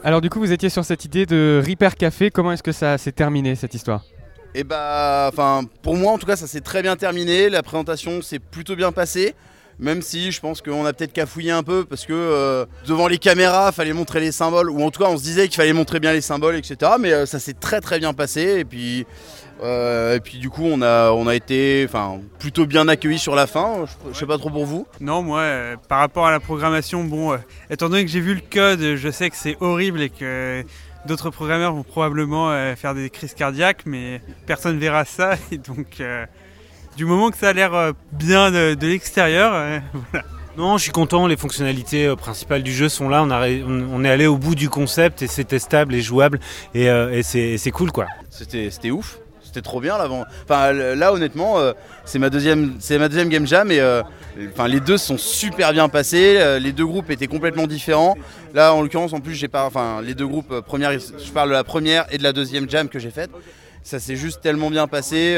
Alors 0.03 0.21
du 0.21 0.31
coup, 0.31 0.39
vous 0.41 0.53
étiez 0.53 0.71
sur 0.71 0.85
cette 0.85 1.05
idée 1.05 1.27
de 1.27 1.62
Reaper 1.64 1.95
Café, 1.97 2.31
comment 2.31 2.53
est-ce 2.53 2.62
que 2.62 2.73
ça 2.73 2.99
s'est 2.99 3.12
terminé 3.12 3.55
cette 3.55 3.75
histoire? 3.75 4.03
Et 4.55 4.64
bah, 4.64 5.29
enfin, 5.33 5.62
pour 5.83 5.95
moi 5.97 6.12
en 6.12 6.18
tout 6.18 6.27
cas, 6.27 6.37
ça 6.37 6.47
s'est 6.49 6.61
très 6.62 6.83
bien 6.83 6.97
terminé. 6.97 7.49
La 7.49 7.62
présentation 7.62 8.23
s'est 8.23 8.41
plutôt 8.41 8.75
bien 8.75 8.91
passée. 8.93 9.35
Même 9.81 10.03
si 10.03 10.31
je 10.31 10.41
pense 10.41 10.61
qu'on 10.61 10.85
a 10.85 10.93
peut-être 10.93 11.14
cafouillé 11.14 11.51
un 11.53 11.62
peu 11.62 11.87
parce 11.87 12.05
que 12.05 12.12
euh, 12.12 12.66
devant 12.87 13.09
les 13.09 13.16
caméras, 13.16 13.72
fallait 13.72 13.95
montrer 13.95 14.20
les 14.20 14.31
symboles, 14.31 14.68
ou 14.68 14.83
en 14.83 14.91
tout 14.91 15.03
cas 15.03 15.09
on 15.09 15.16
se 15.16 15.22
disait 15.22 15.49
qu'il 15.49 15.57
fallait 15.57 15.72
montrer 15.72 16.01
bien 16.01 16.12
les 16.12 16.20
symboles, 16.20 16.55
etc. 16.55 16.93
Mais 17.01 17.12
euh, 17.12 17.24
ça 17.24 17.39
s'est 17.39 17.55
très 17.55 17.81
très 17.81 17.99
bien 17.99 18.12
passé. 18.12 18.59
Et 18.59 18.64
puis, 18.66 19.07
euh, 19.62 20.18
du 20.18 20.51
coup, 20.51 20.64
on 20.64 20.83
a, 20.83 21.35
été 21.35 21.89
plutôt 22.39 22.66
bien 22.66 22.89
accueillis 22.89 23.18
sur 23.18 23.35
la 23.35 23.47
fin. 23.47 23.87
Je, 23.87 24.12
je 24.12 24.18
sais 24.18 24.26
pas 24.26 24.37
trop 24.37 24.51
pour 24.51 24.66
vous. 24.66 24.87
Non, 25.01 25.22
moi, 25.22 25.47
par 25.89 26.01
rapport 26.01 26.26
à 26.26 26.31
la 26.31 26.41
programmation, 26.41 27.03
bon, 27.05 27.39
étant 27.70 27.89
donné 27.89 28.05
que 28.05 28.11
j'ai 28.11 28.20
vu 28.20 28.35
le 28.35 28.43
code, 28.53 28.97
je 28.97 29.11
sais 29.11 29.31
que 29.31 29.37
c'est 29.37 29.57
horrible 29.61 30.03
et 30.03 30.11
que 30.11 30.62
d'autres 31.07 31.31
programmeurs 31.31 31.72
vont 31.72 31.85
probablement 31.85 32.51
faire 32.76 32.95
des 32.95 33.09
crises 33.09 33.33
cardiaques, 33.33 33.85
mais 33.87 34.20
personne 34.47 34.78
verra 34.78 35.07
ça. 35.07 35.37
Et 35.51 35.57
donc, 35.57 36.03
du 36.97 37.05
moment 37.05 37.30
que 37.30 37.36
ça 37.38 37.49
a 37.49 37.53
l'air 37.53 37.74
euh, 37.74 37.93
bien 38.12 38.51
de, 38.51 38.74
de 38.74 38.86
l'extérieur, 38.86 39.53
euh, 39.55 39.78
voilà. 40.12 40.24
Non, 40.57 40.76
je 40.76 40.82
suis 40.82 40.93
content, 40.93 41.26
les 41.26 41.36
fonctionnalités 41.36 42.07
euh, 42.07 42.16
principales 42.16 42.62
du 42.62 42.72
jeu 42.72 42.88
sont 42.88 43.09
là, 43.09 43.22
on, 43.22 43.30
a 43.30 43.38
ré- 43.38 43.62
on- 43.66 43.88
on 43.93 44.05
est 44.05 44.11
allé 44.11 44.26
au 44.26 44.36
bout 44.36 44.55
du 44.55 44.68
concept 44.68 45.22
et 45.22 45.26
c'est 45.26 45.45
testable 45.45 45.95
et 45.95 46.03
jouable 46.03 46.41
et, 46.74 46.91
euh, 46.91 47.12
et 47.12 47.22
c'est 47.22 47.70
cool 47.70 47.93
quoi. 47.93 48.07
C'était 48.30 48.70
c'était 48.70 48.91
ouf. 48.91 49.18
C'était 49.43 49.62
trop 49.62 49.80
bien 49.80 49.97
l'avant. 49.99 50.24
Enfin 50.45 50.72
là 50.72 51.12
honnêtement, 51.12 51.59
euh, 51.59 51.72
c'est 52.05 52.18
ma 52.18 52.30
deuxième 52.30 52.74
c'est 52.78 52.99
ma 52.99 53.09
deuxième 53.09 53.28
game 53.30 53.47
jam 53.47 53.70
et 53.72 53.80
euh, 53.80 54.03
enfin 54.53 54.68
les 54.68 54.80
deux 54.80 54.99
sont 54.99 55.18
super 55.18 55.72
bien 55.72 55.88
passés. 55.88 56.36
Euh, 56.38 56.59
les 56.59 56.72
deux 56.72 56.86
groupes 56.86 57.11
étaient 57.11 57.26
complètement 57.26 57.66
différents. 57.66 58.16
Là 58.55 58.74
en 58.74 58.82
l'occurrence 58.82 59.12
en 59.12 59.20
plus 59.20 59.34
j'ai 59.34 59.49
pas 59.49 59.64
enfin 59.66 60.03
les 60.03 60.14
deux 60.14 60.26
groupes 60.26 60.53
euh, 60.53 60.61
première 60.62 60.93
je 60.93 61.30
parle 61.32 61.49
de 61.49 61.55
la 61.55 61.64
première 61.64 62.07
et 62.12 62.18
de 62.18 62.22
la 62.22 62.32
deuxième 62.32 62.68
jam 62.68 62.88
que 62.88 62.99
j'ai 62.99 63.11
faite. 63.11 63.30
Ça 63.82 63.99
s'est 63.99 64.16
juste 64.16 64.41
tellement 64.43 64.68
bien 64.70 64.86
passé. 64.86 65.36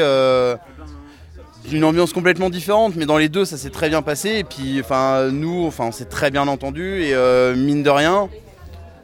Une 1.71 1.83
ambiance 1.83 2.13
complètement 2.13 2.49
différente, 2.49 2.95
mais 2.95 3.05
dans 3.05 3.17
les 3.17 3.29
deux 3.29 3.45
ça 3.45 3.57
s'est 3.57 3.69
très 3.69 3.89
bien 3.89 4.01
passé. 4.01 4.29
Et 4.29 4.43
puis 4.43 4.79
enfin 4.79 5.29
nous 5.31 5.65
enfin 5.65 5.85
on 5.85 5.91
s'est 5.91 6.05
très 6.05 6.31
bien 6.31 6.47
entendu 6.47 7.01
et 7.03 7.13
euh, 7.13 7.55
mine 7.55 7.83
de 7.83 7.89
rien, 7.89 8.29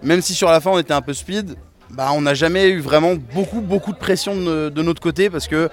même 0.04 0.22
si 0.22 0.34
sur 0.34 0.50
la 0.50 0.60
fin 0.60 0.72
on 0.72 0.80
était 0.80 0.94
un 0.94 1.02
peu 1.02 1.14
speed, 1.14 1.56
bah, 1.92 2.10
on 2.14 2.22
n'a 2.22 2.34
jamais 2.34 2.70
eu 2.70 2.80
vraiment 2.80 3.16
beaucoup 3.16 3.62
beaucoup 3.62 3.94
de 3.94 3.98
pression 3.98 4.36
de, 4.36 4.70
de 4.70 4.82
notre 4.82 5.02
côté 5.02 5.30
parce 5.30 5.48
que 5.48 5.70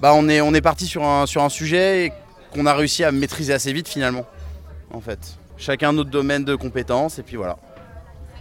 bah, 0.00 0.12
on 0.14 0.28
est, 0.28 0.40
on 0.40 0.54
est 0.54 0.62
parti 0.62 0.86
sur 0.86 1.04
un, 1.04 1.26
sur 1.26 1.42
un 1.42 1.50
sujet 1.50 2.12
qu'on 2.52 2.66
a 2.66 2.74
réussi 2.74 3.04
à 3.04 3.12
maîtriser 3.12 3.52
assez 3.52 3.72
vite 3.72 3.86
finalement. 3.86 4.24
En 4.92 5.00
fait, 5.00 5.18
chacun 5.56 5.92
notre 5.92 6.10
domaine 6.10 6.44
de 6.44 6.54
compétences 6.54 7.18
et 7.18 7.22
puis 7.22 7.36
voilà. 7.36 7.58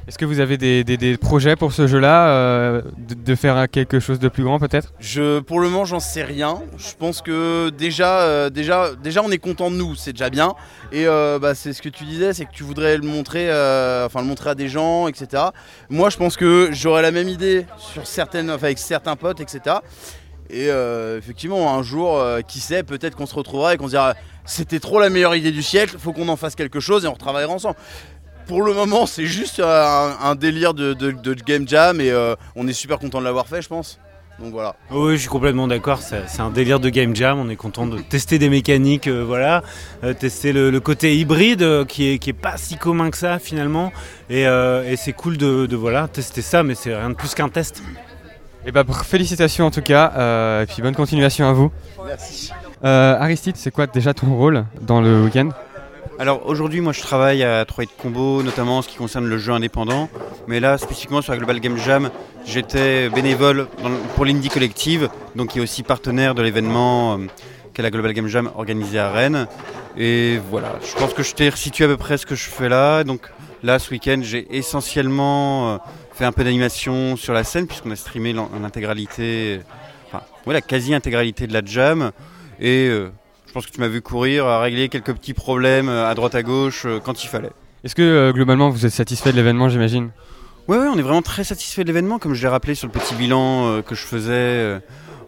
Est-ce 0.10 0.18
que 0.18 0.26
vous 0.26 0.39
avez 0.39 0.57
des, 0.57 0.84
des- 0.84 1.18
projets 1.18 1.55
pour 1.55 1.72
ce 1.72 1.86
jeu-là, 1.86 2.32
euh, 2.32 2.82
de, 2.97 3.36
faire 3.36 3.70
quelque 3.70 3.99
chose 3.99 4.18
de 4.18 4.28
plus 4.28 4.43
grand 4.43 4.57
peut-être? 4.57 4.91
Je, 4.99 5.39
pour 5.39 5.60
le 5.60 5.70
moment, 5.70 5.86
j'en 5.86 5.99
sais 5.99 6.24
rien. 6.24 6.64
Je 6.80 6.95
pense 6.97 7.22
que 7.22 7.70
déjà, 7.70 8.22
euh, 8.22 8.49
déjà, 8.49 8.95
déjà, 8.95 9.22
on 9.24 9.30
est 9.30 9.38
content 9.38 9.70
de 9.70 9.76
nous, 9.76 9.93
c'est 9.93 10.14
déjà 10.14 10.32
bien. 10.32 10.55
Et 10.91 11.05
euh, 11.05 11.38
bah, 11.38 11.53
c'est 11.53 11.74
ce 11.74 11.84
que 11.84 11.89
tu 11.89 12.05
disais, 12.05 12.34
c'est 12.34 12.45
que 12.45 12.51
tu 12.51 12.64
voudrais 12.64 12.97
le 12.97 13.03
montrer, 13.03 13.49
enfin 14.03 14.22
le 14.22 14.26
montrer 14.26 14.49
à 14.49 14.55
des 14.55 14.68
gens, 14.68 15.07
etc. 15.07 15.43
Moi, 15.91 16.10
je 16.10 16.18
pense 16.18 16.38
que 16.38 16.70
j'aurais 16.72 17.03
la 17.03 17.12
même 17.12 17.30
idée 17.30 17.68
sur 17.78 18.07
certaines, 18.07 18.49
avec 18.49 18.80
certains 18.80 19.16
potes, 19.16 19.41
etc. 19.41 19.76
Et 20.49 20.70
effectivement, 21.20 21.76
un 21.76 21.84
jour, 21.84 22.20
qui 22.47 22.60
sait, 22.62 22.82
peut-être 22.82 23.16
qu'on 23.16 23.28
se 23.28 23.36
retrouvera 23.36 23.76
et 23.76 23.78
qu'on 23.78 23.86
se 23.86 23.91
dira, 23.91 24.16
c'était 24.45 24.80
trop 24.80 24.99
la 24.99 25.12
meilleure 25.12 25.36
idée 25.36 25.51
du 25.51 25.62
siècle, 25.62 25.98
faut 25.99 26.14
qu'on 26.14 26.30
en 26.30 26.36
fasse 26.36 26.56
quelque 26.56 26.80
chose 26.80 27.06
et 27.06 27.07
on 27.07 27.14
retravaillera 27.14 27.53
ensemble. 27.53 27.76
Pour 28.49 28.63
le 28.63 28.73
moment, 28.73 29.05
c'est 29.05 29.27
juste 29.27 29.61
un, 29.63 30.15
un 30.21 30.35
délire 30.35 30.73
de, 30.73 30.93
de- 30.93 31.11
de 31.11 31.34
game 31.35 31.65
jam 31.67 32.01
et 32.01 32.09
euh, 32.09 32.35
on 32.55 32.67
est 32.67 32.73
super 32.73 32.99
content 32.99 33.19
de 33.19 33.23
l'avoir 33.26 33.47
fait, 33.47 33.61
je 33.61 33.69
pense. 33.69 33.99
Donc 34.39 34.53
voilà. 34.53 34.76
Oui, 34.89 35.13
je 35.13 35.17
suis 35.21 35.30
complètement 35.30 35.67
d'accord. 35.67 35.99
C'est 36.01 36.39
un 36.41 36.49
délire 36.49 36.80
de 36.80 36.89
game 36.89 37.15
jam. 37.15 37.38
On 37.39 37.49
est 37.49 37.55
content 37.55 37.85
de 37.85 37.99
tester 37.99 38.39
des 38.39 38.49
mécaniques, 38.49 39.07
euh, 39.07 39.23
voilà, 39.23 39.61
euh, 40.03 40.13
tester 40.13 40.51
le, 40.51 40.71
le 40.71 40.80
côté 40.80 41.15
hybride 41.17 41.61
euh, 41.61 41.85
qui 41.85 42.09
est 42.09 42.17
qui 42.19 42.31
est 42.31 42.34
pas 42.34 42.57
si 42.57 42.76
commun 42.77 43.11
que 43.11 43.17
ça 43.17 43.38
finalement. 43.38 43.91
Et, 44.31 44.47
euh, 44.47 44.89
et 44.89 44.95
c'est 44.95 45.13
cool 45.13 45.38
de, 45.38 45.65
de, 45.67 45.76
voilà 45.76 46.07
tester 46.07 46.41
ça, 46.41 46.63
mais 46.63 46.73
c'est 46.73 46.95
rien 46.95 47.09
de 47.11 47.15
plus 47.15 47.35
qu'un 47.35 47.49
test. 47.49 47.84
Et 48.65 48.71
bah 48.71 48.84
pr- 48.84 49.03
félicitations 49.03 49.65
en 49.67 49.71
tout 49.71 49.81
cas, 49.84 50.11
euh, 50.17 50.63
et 50.63 50.65
puis 50.65 50.81
bonne 50.81 50.95
continuation 50.95 51.47
à 51.47 51.53
vous. 51.53 51.71
Merci. 52.05 52.51
Euh, 52.84 53.15
Aristide, 53.19 53.57
c'est 53.57 53.71
quoi 53.71 53.85
déjà 53.88 54.13
ton 54.13 54.34
rôle 54.35 54.65
dans 54.81 55.01
le 55.01 55.21
week-end? 55.23 55.49
Alors 56.19 56.45
aujourd'hui, 56.47 56.81
moi 56.81 56.91
je 56.91 56.99
travaille 56.99 57.43
à 57.43 57.63
3 57.63 57.85
de 57.85 57.89
Combo, 57.97 58.43
notamment 58.43 58.79
en 58.79 58.81
ce 58.81 58.89
qui 58.89 58.97
concerne 58.97 59.25
le 59.25 59.37
jeu 59.37 59.53
indépendant. 59.53 60.09
Mais 60.49 60.59
là, 60.59 60.77
spécifiquement 60.77 61.21
sur 61.21 61.31
la 61.31 61.37
Global 61.37 61.61
Game 61.61 61.77
Jam, 61.77 62.09
j'étais 62.45 63.07
bénévole 63.07 63.67
pour 64.15 64.25
l'Indie 64.25 64.49
Collective, 64.49 65.07
donc 65.35 65.51
qui 65.51 65.59
est 65.59 65.61
aussi 65.61 65.81
partenaire 65.81 66.35
de 66.35 66.41
l'événement 66.41 67.13
euh, 67.13 67.27
qu'est 67.73 67.83
la 67.83 67.89
Global 67.89 68.11
Game 68.11 68.27
Jam 68.27 68.51
organisée 68.57 68.99
à 68.99 69.09
Rennes. 69.09 69.47
Et 69.95 70.41
voilà, 70.49 70.75
je 70.85 70.93
pense 70.99 71.13
que 71.13 71.23
je 71.23 71.33
t'ai 71.33 71.47
resitué 71.47 71.85
à 71.85 71.87
peu 71.87 71.95
près 71.95 72.17
ce 72.17 72.25
que 72.25 72.35
je 72.35 72.49
fais 72.49 72.67
là. 72.67 73.05
Donc 73.05 73.21
là, 73.63 73.79
ce 73.79 73.89
week-end, 73.89 74.19
j'ai 74.21 74.45
essentiellement 74.53 75.75
euh, 75.75 75.77
fait 76.11 76.25
un 76.25 76.33
peu 76.33 76.43
d'animation 76.43 77.15
sur 77.15 77.33
la 77.33 77.45
scène, 77.45 77.65
puisqu'on 77.65 77.91
a 77.91 77.95
streamé 77.95 78.33
l'intégralité, 78.33 79.61
enfin, 80.07 80.21
la 80.47 80.59
quasi-intégralité 80.59 81.47
de 81.47 81.53
la 81.53 81.61
jam. 81.63 82.11
Et 82.59 82.89
euh, 82.89 83.09
je 83.49 83.53
pense 83.53 83.65
que 83.65 83.71
tu 83.71 83.80
m'as 83.80 83.88
vu 83.88 83.99
courir 83.99 84.45
à 84.45 84.61
régler 84.61 84.89
quelques 84.89 85.11
petits 85.11 85.34
problèmes 85.34 85.89
euh, 85.89 86.07
à 86.07 86.13
droite 86.13 86.35
à 86.35 86.43
gauche 86.43 86.84
euh, 86.85 86.99
quand 87.03 87.23
il 87.23 87.27
fallait. 87.27 87.49
Est-ce 87.84 87.95
que 87.95 88.03
euh, 88.03 88.31
globalement 88.31 88.69
vous 88.69 88.85
êtes 88.85 88.91
satisfait 88.91 89.31
de 89.31 89.38
l'événement, 89.38 89.69
j'imagine? 89.69 90.11
Ouais, 90.67 90.77
ouais, 90.77 90.85
on 90.88 90.99
est 90.99 91.01
vraiment 91.01 91.23
très 91.23 91.43
satisfait 91.43 91.81
de 91.81 91.88
l'événement, 91.88 92.19
comme 92.19 92.35
je 92.35 92.43
l'ai 92.43 92.47
rappelé 92.47 92.76
sur 92.76 92.85
le 92.88 92.91
petit 92.91 93.15
bilan 93.15 93.65
euh, 93.65 93.81
que 93.81 93.95
je 93.95 94.03
faisais 94.03 94.34
euh, 94.34 94.80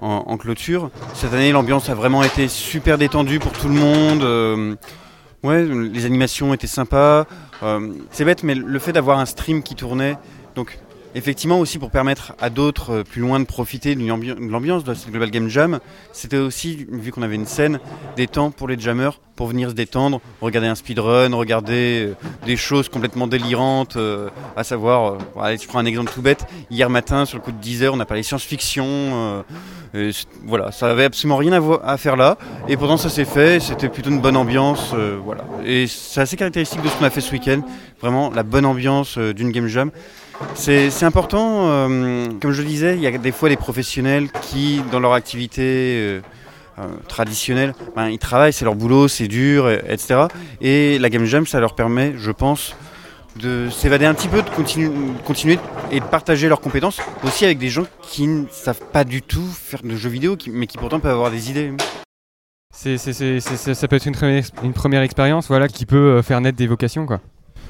en, 0.02 0.23
en 0.27 0.38
clôture. 0.38 0.91
Cette 1.15 1.34
année, 1.34 1.52
l'ambiance 1.52 1.89
a 1.89 1.95
vraiment 1.95 2.22
été 2.22 2.48
super 2.48 2.99
détendue 2.99 3.39
pour 3.39 3.53
tout 3.53 3.68
le 3.68 3.73
monde. 3.73 4.22
euh, 4.22 4.76
ouais, 5.41 5.65
les 5.65 6.06
animations 6.06 6.53
étaient 6.53 6.68
sympas. 6.68 7.26
C'est 8.11 8.23
bête, 8.23 8.43
mais 8.43 8.53
le 8.53 8.80
fait 8.80 8.93
d'avoir 8.93 9.18
un 9.18 9.26
stream 9.26 9.64
qui 9.64 9.73
tournait, 9.73 10.15
donc 10.56 10.77
effectivement 11.16 11.60
aussi 11.60 11.80
pour 11.80 11.92
permettre 11.92 12.34
à 12.40 12.50
d'autres 12.50 12.92
euh, 12.92 13.04
plus 13.04 13.22
loin 13.22 13.40
de 13.40 13.46
profiter 13.46 13.96
de 13.96 14.06
l'ambiance 14.06 14.84
de 14.84 14.94
cette 14.94 15.12
Global 15.12 15.30
Game 15.32 15.48
Jam, 15.50 15.80
c'était 16.14 16.38
aussi, 16.38 16.86
vu 16.90 17.12
qu'on 17.12 17.22
avait 17.22 17.36
une 17.36 17.46
scène, 17.46 17.80
des 18.16 18.28
temps 18.28 18.52
pour 18.52 18.68
les 18.68 18.80
jammers 18.80 19.20
pour 19.36 19.48
venir 19.48 19.70
se 19.72 19.76
détendre, 19.76 20.22
regarder 20.40 20.68
un 20.68 20.76
speedrun, 20.76 21.34
regarder 21.34 22.10
euh, 22.10 22.16
des 22.46 22.58
choses 22.58 22.90
complètement 22.90 23.28
délirantes, 23.28 23.96
euh, 23.96 24.30
à 24.56 24.64
savoir, 24.64 25.18
je 25.36 25.68
prends 25.68 25.80
un 25.80 25.86
exemple 25.86 26.12
tout 26.14 26.22
bête, 26.22 26.46
hier 26.70 26.90
matin 26.90 27.26
sur 27.26 27.38
le 27.38 27.44
coup 27.44 27.52
de 27.52 27.58
10 27.58 27.84
heures 27.84 27.94
on 27.96 28.00
a 28.00 28.06
parlé 28.06 28.24
science-fiction, 28.24 29.44
voilà, 30.46 30.72
ça 30.72 30.92
avait 30.92 31.06
absolument 31.06 31.38
rien 31.38 31.54
à, 31.54 31.92
à 31.92 31.98
faire 31.98 32.16
là, 32.16 32.38
et 32.68 32.78
pourtant 32.78 32.98
ça 32.98 33.10
s'est 33.10 33.26
fait, 33.26 33.60
c'était 33.60 33.90
plutôt 33.90 34.12
une 34.12 34.22
bonne 34.22 34.38
ambiance, 34.38 34.94
voilà. 35.24 35.44
Et 35.66 35.88
c'est 35.88 36.22
assez 36.22 36.38
caractéristique 36.38 36.82
de 36.82 36.88
ce 36.88 36.96
qu'on 36.98 37.06
a 37.06 37.10
fait 37.10 37.22
ce 37.22 37.32
week-end, 37.32 37.62
vraiment 38.00 38.30
la 38.30 38.44
bonne 38.44 38.66
ambiance 38.66 39.18
d'une 39.18 39.52
game 39.52 39.68
jam. 39.68 39.92
C'est 40.55 41.03
important, 41.03 41.68
euh, 41.69 42.27
comme 42.41 42.51
je 42.51 42.61
le 42.61 42.68
disais, 42.68 42.95
il 42.95 43.01
y 43.01 43.07
a 43.07 43.11
des 43.18 43.31
fois 43.31 43.49
des 43.49 43.55
professionnels 43.57 44.30
qui, 44.41 44.81
dans 44.91 44.99
leur 44.99 45.13
activité 45.13 45.61
euh, 45.63 46.22
euh, 46.80 46.84
traditionnelle, 47.07 47.73
ben, 47.95 48.09
ils 48.09 48.19
travaillent, 48.19 48.53
c'est 48.53 48.65
leur 48.65 48.76
boulot, 48.76 49.07
c'est 49.07 49.27
dur, 49.27 49.69
et- 49.69 49.81
etc. 49.89 50.26
Et 50.61 50.99
la 50.99 51.09
game 51.09 51.26
jam, 51.26 51.45
ça 51.47 51.59
leur 51.59 51.73
permet, 51.76 52.13
je 52.18 52.31
pense, 52.31 52.76
de 53.41 53.69
s'évader 53.69 54.05
un 54.05 54.13
petit 54.13 54.27
peu, 54.27 54.41
de 54.41 54.49
continu- 54.49 54.89
de 54.89 55.22
continuer 55.26 55.57
et 55.91 55.99
de 55.99 56.05
partager 56.05 56.49
leurs 56.49 56.59
compétences 56.61 56.99
aussi 57.23 57.45
avec 57.45 57.57
des 57.57 57.69
gens 57.69 57.85
qui 58.01 58.27
ne 58.27 58.45
savent 58.51 58.81
pas 58.91 59.03
du 59.05 59.22
tout 59.22 59.45
faire 59.53 59.81
de 59.84 59.95
jeux 59.95 60.09
vidéo, 60.09 60.35
mais 60.51 60.68
qui 60.68 60.77
pourtant 60.77 60.99
peuvent 60.99 61.13
avoir 61.13 61.31
des 61.31 61.49
idées. 61.49 61.72
Ça 62.73 63.88
peut 63.88 63.95
être 63.95 64.05
une 64.05 64.15
une 64.63 64.73
première 64.73 65.01
expérience 65.01 65.47
voilà, 65.47 65.68
qui 65.68 65.85
peut 65.85 66.22
faire 66.22 66.39
naître 66.41 66.57
des 66.57 66.68
vocations. 66.68 67.05
Quoi. 67.05 67.19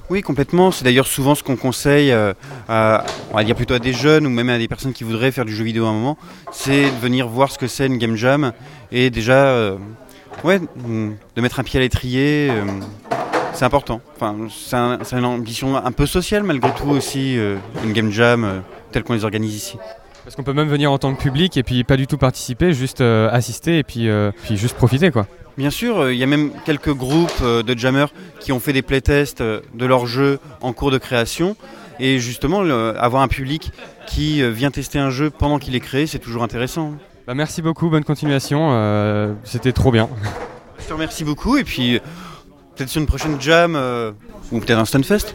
Oui, 0.10 0.22
complètement. 0.22 0.72
C'est 0.72 0.84
d'ailleurs 0.84 1.07
souvent 1.07 1.36
ce 1.36 1.44
qu'on 1.44 1.56
conseille 1.56 2.11
euh, 2.11 2.34
à, 2.68 3.06
on 3.32 3.36
va 3.38 3.44
dire 3.45 3.56
plutôt 3.56 3.73
à 3.76 3.80
des 3.80 3.94
jeunes 3.94 4.26
ou 4.26 4.30
même 4.30 4.49
à 4.49 4.57
des 4.57 4.68
personnes 4.68 4.91
qui 4.94 5.03
voudraient 5.06 5.32
faire 5.32 5.45
du 5.45 5.56
jeu 5.56 5.64
vidéo 5.64 5.86
à 5.86 5.90
un 5.90 5.94
moment, 5.94 6.18
c'est 6.52 6.84
de 6.84 6.95
venir 7.02 7.28
voir 7.30 7.49
ce 7.52 7.57
que 7.57 7.68
c'est 7.68 7.88
une 7.88 7.98
game 7.98 8.15
jam 8.15 8.52
et 8.91 9.10
déjà, 9.10 9.45
euh, 9.45 9.78
ouais, 10.44 10.60
de 10.60 11.41
mettre 11.41 11.60
un 11.60 11.64
pied 11.64 11.80
à 11.80 11.82
l'étrier. 11.82 12.49
euh, 12.52 12.65
c'est 13.53 13.65
important. 13.65 14.02
Enfin, 14.15 14.36
c'est 14.49 14.76
un- 14.76 14.99
c'est 15.03 15.18
une 15.18 15.26
ambition 15.26 15.76
un 15.78 15.91
peu 15.91 16.06
sociale 16.06 16.44
malgré 16.44 16.72
tout 16.73 16.90
aussi, 16.90 17.38
une 17.84 17.94
game 17.94 18.10
jam 18.11 18.64
telle 18.91 19.03
qu'on 19.03 19.14
les 19.14 19.23
organise 19.26 19.53
ici. 19.56 19.78
Parce 20.23 20.35
qu'on 20.35 20.43
peut 20.43 20.53
même 20.53 20.69
venir 20.69 20.91
en 20.91 20.98
tant 20.98 21.14
que 21.15 21.22
public 21.22 21.57
et 21.57 21.64
puis 21.64 21.84
pas 21.84 21.98
du 21.98 22.07
tout 22.07 22.18
participer, 22.18 22.73
juste 22.73 23.02
euh, 23.02 23.30
assister 23.31 23.80
et 23.80 23.84
puis, 23.84 24.07
euh, 24.07 24.31
puis 24.43 24.56
juste 24.57 24.76
profiter. 24.76 25.11
quoi. 25.11 25.26
Bien 25.57 25.69
sûr, 25.72 25.99
euh, 25.99 26.14
il 26.14 26.19
y 26.19 26.23
a 26.23 26.27
même 26.27 26.52
quelques 26.65 26.93
groupes 26.93 27.31
euh, 27.41 27.64
de 27.64 27.77
jammers 27.77 28.07
qui 28.39 28.52
ont 28.52 28.60
fait 28.60 28.72
des 28.73 28.81
playtests 28.84 29.41
euh, 29.41 29.61
de 29.73 29.85
leurs 29.85 30.06
jeux 30.06 30.39
en 30.61 30.73
cours 30.73 30.91
de 30.91 30.98
création. 30.98 31.56
Et 31.99 32.19
justement, 32.19 32.61
le- 32.61 32.93
avoir 32.99 33.22
un 33.23 33.27
public 33.27 33.72
qui 34.07 34.41
euh, 34.41 34.49
vient 34.49 34.72
tester 34.72 34.99
un 34.99 35.10
jeu 35.10 35.30
pendant 35.30 35.60
qu'il 35.60 35.76
est 35.76 35.80
créé, 35.81 36.07
c'est 36.07 36.19
toujours 36.19 36.43
intéressant. 36.43 36.93
Bah, 37.27 37.34
merci 37.34 37.61
beaucoup, 37.61 37.89
bonne 37.89 38.03
continuation, 38.03 38.69
euh, 38.72 39.34
c'était 39.43 39.73
trop 39.73 39.91
bien. 39.91 40.07
Je 40.80 40.85
te 40.88 40.93
remercie 40.93 41.23
beaucoup 41.23 41.57
et 41.57 41.64
puis 41.64 41.99
peut-être 42.76 42.89
sur 42.89 43.02
une 43.02 43.07
prochaine 43.07 43.39
jam 43.39 43.76
euh, 43.76 44.11
ou 44.52 44.60
peut-être 44.60 44.80
un 44.80 44.85
Stunfest. 44.85 45.34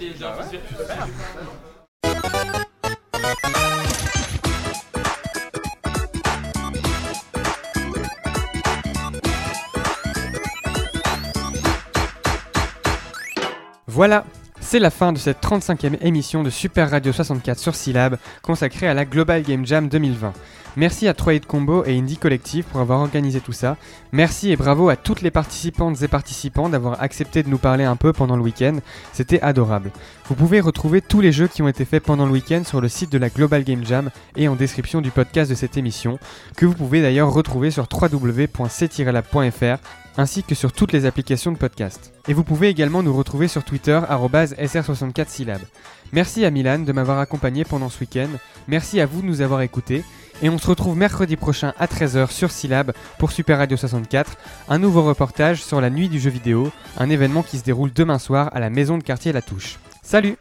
Voilà, 13.97 14.27
c'est 14.61 14.79
la 14.79 14.91
fin 14.91 15.15
de 15.15 15.19
cette 15.19 15.43
35e 15.43 15.97
émission 16.03 16.43
de 16.43 16.51
Super 16.51 16.91
Radio 16.91 17.15
64 17.15 17.59
sur 17.59 17.75
Syllab 17.75 18.19
consacrée 18.43 18.87
à 18.87 18.93
la 18.93 19.07
Global 19.07 19.41
Game 19.41 19.65
Jam 19.65 19.89
2020. 19.89 20.35
Merci 20.77 21.09
à 21.09 21.15
3 21.15 21.39
Combo 21.49 21.83
et 21.87 21.97
Indie 21.97 22.19
Collective 22.19 22.67
pour 22.67 22.83
avoir 22.83 23.01
organisé 23.01 23.41
tout 23.41 23.55
ça. 23.55 23.79
Merci 24.13 24.53
et 24.53 24.57
bravo 24.57 24.91
à 24.91 24.97
toutes 24.97 25.23
les 25.23 25.31
participantes 25.31 26.03
et 26.03 26.09
participants 26.09 26.69
d'avoir 26.69 27.03
accepté 27.03 27.43
de 27.43 27.49
nous 27.49 27.57
parler 27.57 27.85
un 27.85 27.97
peu 27.97 28.13
pendant 28.13 28.37
le 28.37 28.43
week-end. 28.43 28.77
C'était 29.15 29.41
adorable. 29.41 29.91
Vous 30.27 30.35
pouvez 30.35 30.61
retrouver 30.61 31.01
tous 31.01 31.23
les 31.23 31.33
jeux 31.33 31.49
qui 31.49 31.63
ont 31.63 31.69
été 31.69 31.87
faits 31.87 32.03
pendant 32.03 32.27
le 32.27 32.33
week-end 32.33 32.65
sur 32.67 32.83
le 32.83 32.91
site 32.91 33.11
de 33.11 33.17
la 33.17 33.31
Global 33.31 33.65
Game 33.65 33.87
Jam 33.87 34.11
et 34.37 34.47
en 34.47 34.57
description 34.57 35.01
du 35.01 35.11
podcast 35.11 35.49
de 35.49 35.57
cette 35.57 35.79
émission, 35.79 36.19
que 36.55 36.67
vous 36.67 36.75
pouvez 36.75 37.01
d'ailleurs 37.01 37.33
retrouver 37.33 37.71
sur 37.71 37.89
www.c-lab.fr 37.91 39.79
ainsi 40.17 40.43
que 40.43 40.55
sur 40.55 40.73
toutes 40.73 40.93
les 40.93 41.07
applications 41.07 41.53
de 41.53 41.59
podcast. 41.59 42.13
Et 42.29 42.35
vous 42.35 42.45
pouvez 42.45 42.69
également 42.69 43.03
nous 43.03 43.17
retrouver 43.17 43.49
sur 43.49 43.65
Twitter 43.65 44.01
sr64 44.09 45.29
syllabes. 45.29 45.65
Merci 46.13 46.45
à 46.45 46.51
Milan 46.51 46.81
de 46.81 46.93
m'avoir 46.93 47.19
accompagné 47.19 47.65
pendant 47.65 47.89
ce 47.89 48.01
week-end. 48.01 48.29
Merci 48.69 49.01
à 49.01 49.07
vous 49.07 49.23
de 49.23 49.27
nous 49.27 49.41
avoir 49.41 49.63
écoutés. 49.63 50.05
Et 50.43 50.51
on 50.51 50.59
se 50.59 50.67
retrouve 50.67 50.97
mercredi 50.97 51.37
prochain 51.37 51.73
à 51.79 51.87
13h 51.87 52.31
sur 52.31 52.51
Syllab 52.51 52.93
pour 53.19 53.33
Super 53.33 53.59
Radio 53.59 53.77
64, 53.77 54.37
un 54.69 54.79
nouveau 54.79 55.03
reportage 55.03 55.65
sur 55.65 55.81
la 55.81 55.89
nuit 55.89 56.11
du 56.11 56.21
jeu 56.21 56.31
vidéo, 56.31 56.71
un 56.99 57.09
événement 57.09 57.43
qui 57.43 57.59
se 57.59 57.65
déroule 57.65 57.93
demain 57.93 58.19
soir 58.19 58.51
à 58.53 58.61
la 58.61 58.69
maison 58.69 58.99
de 58.99 59.03
quartier 59.03 59.33
La 59.33 59.41
Touche. 59.41 59.79
Salut 60.03 60.37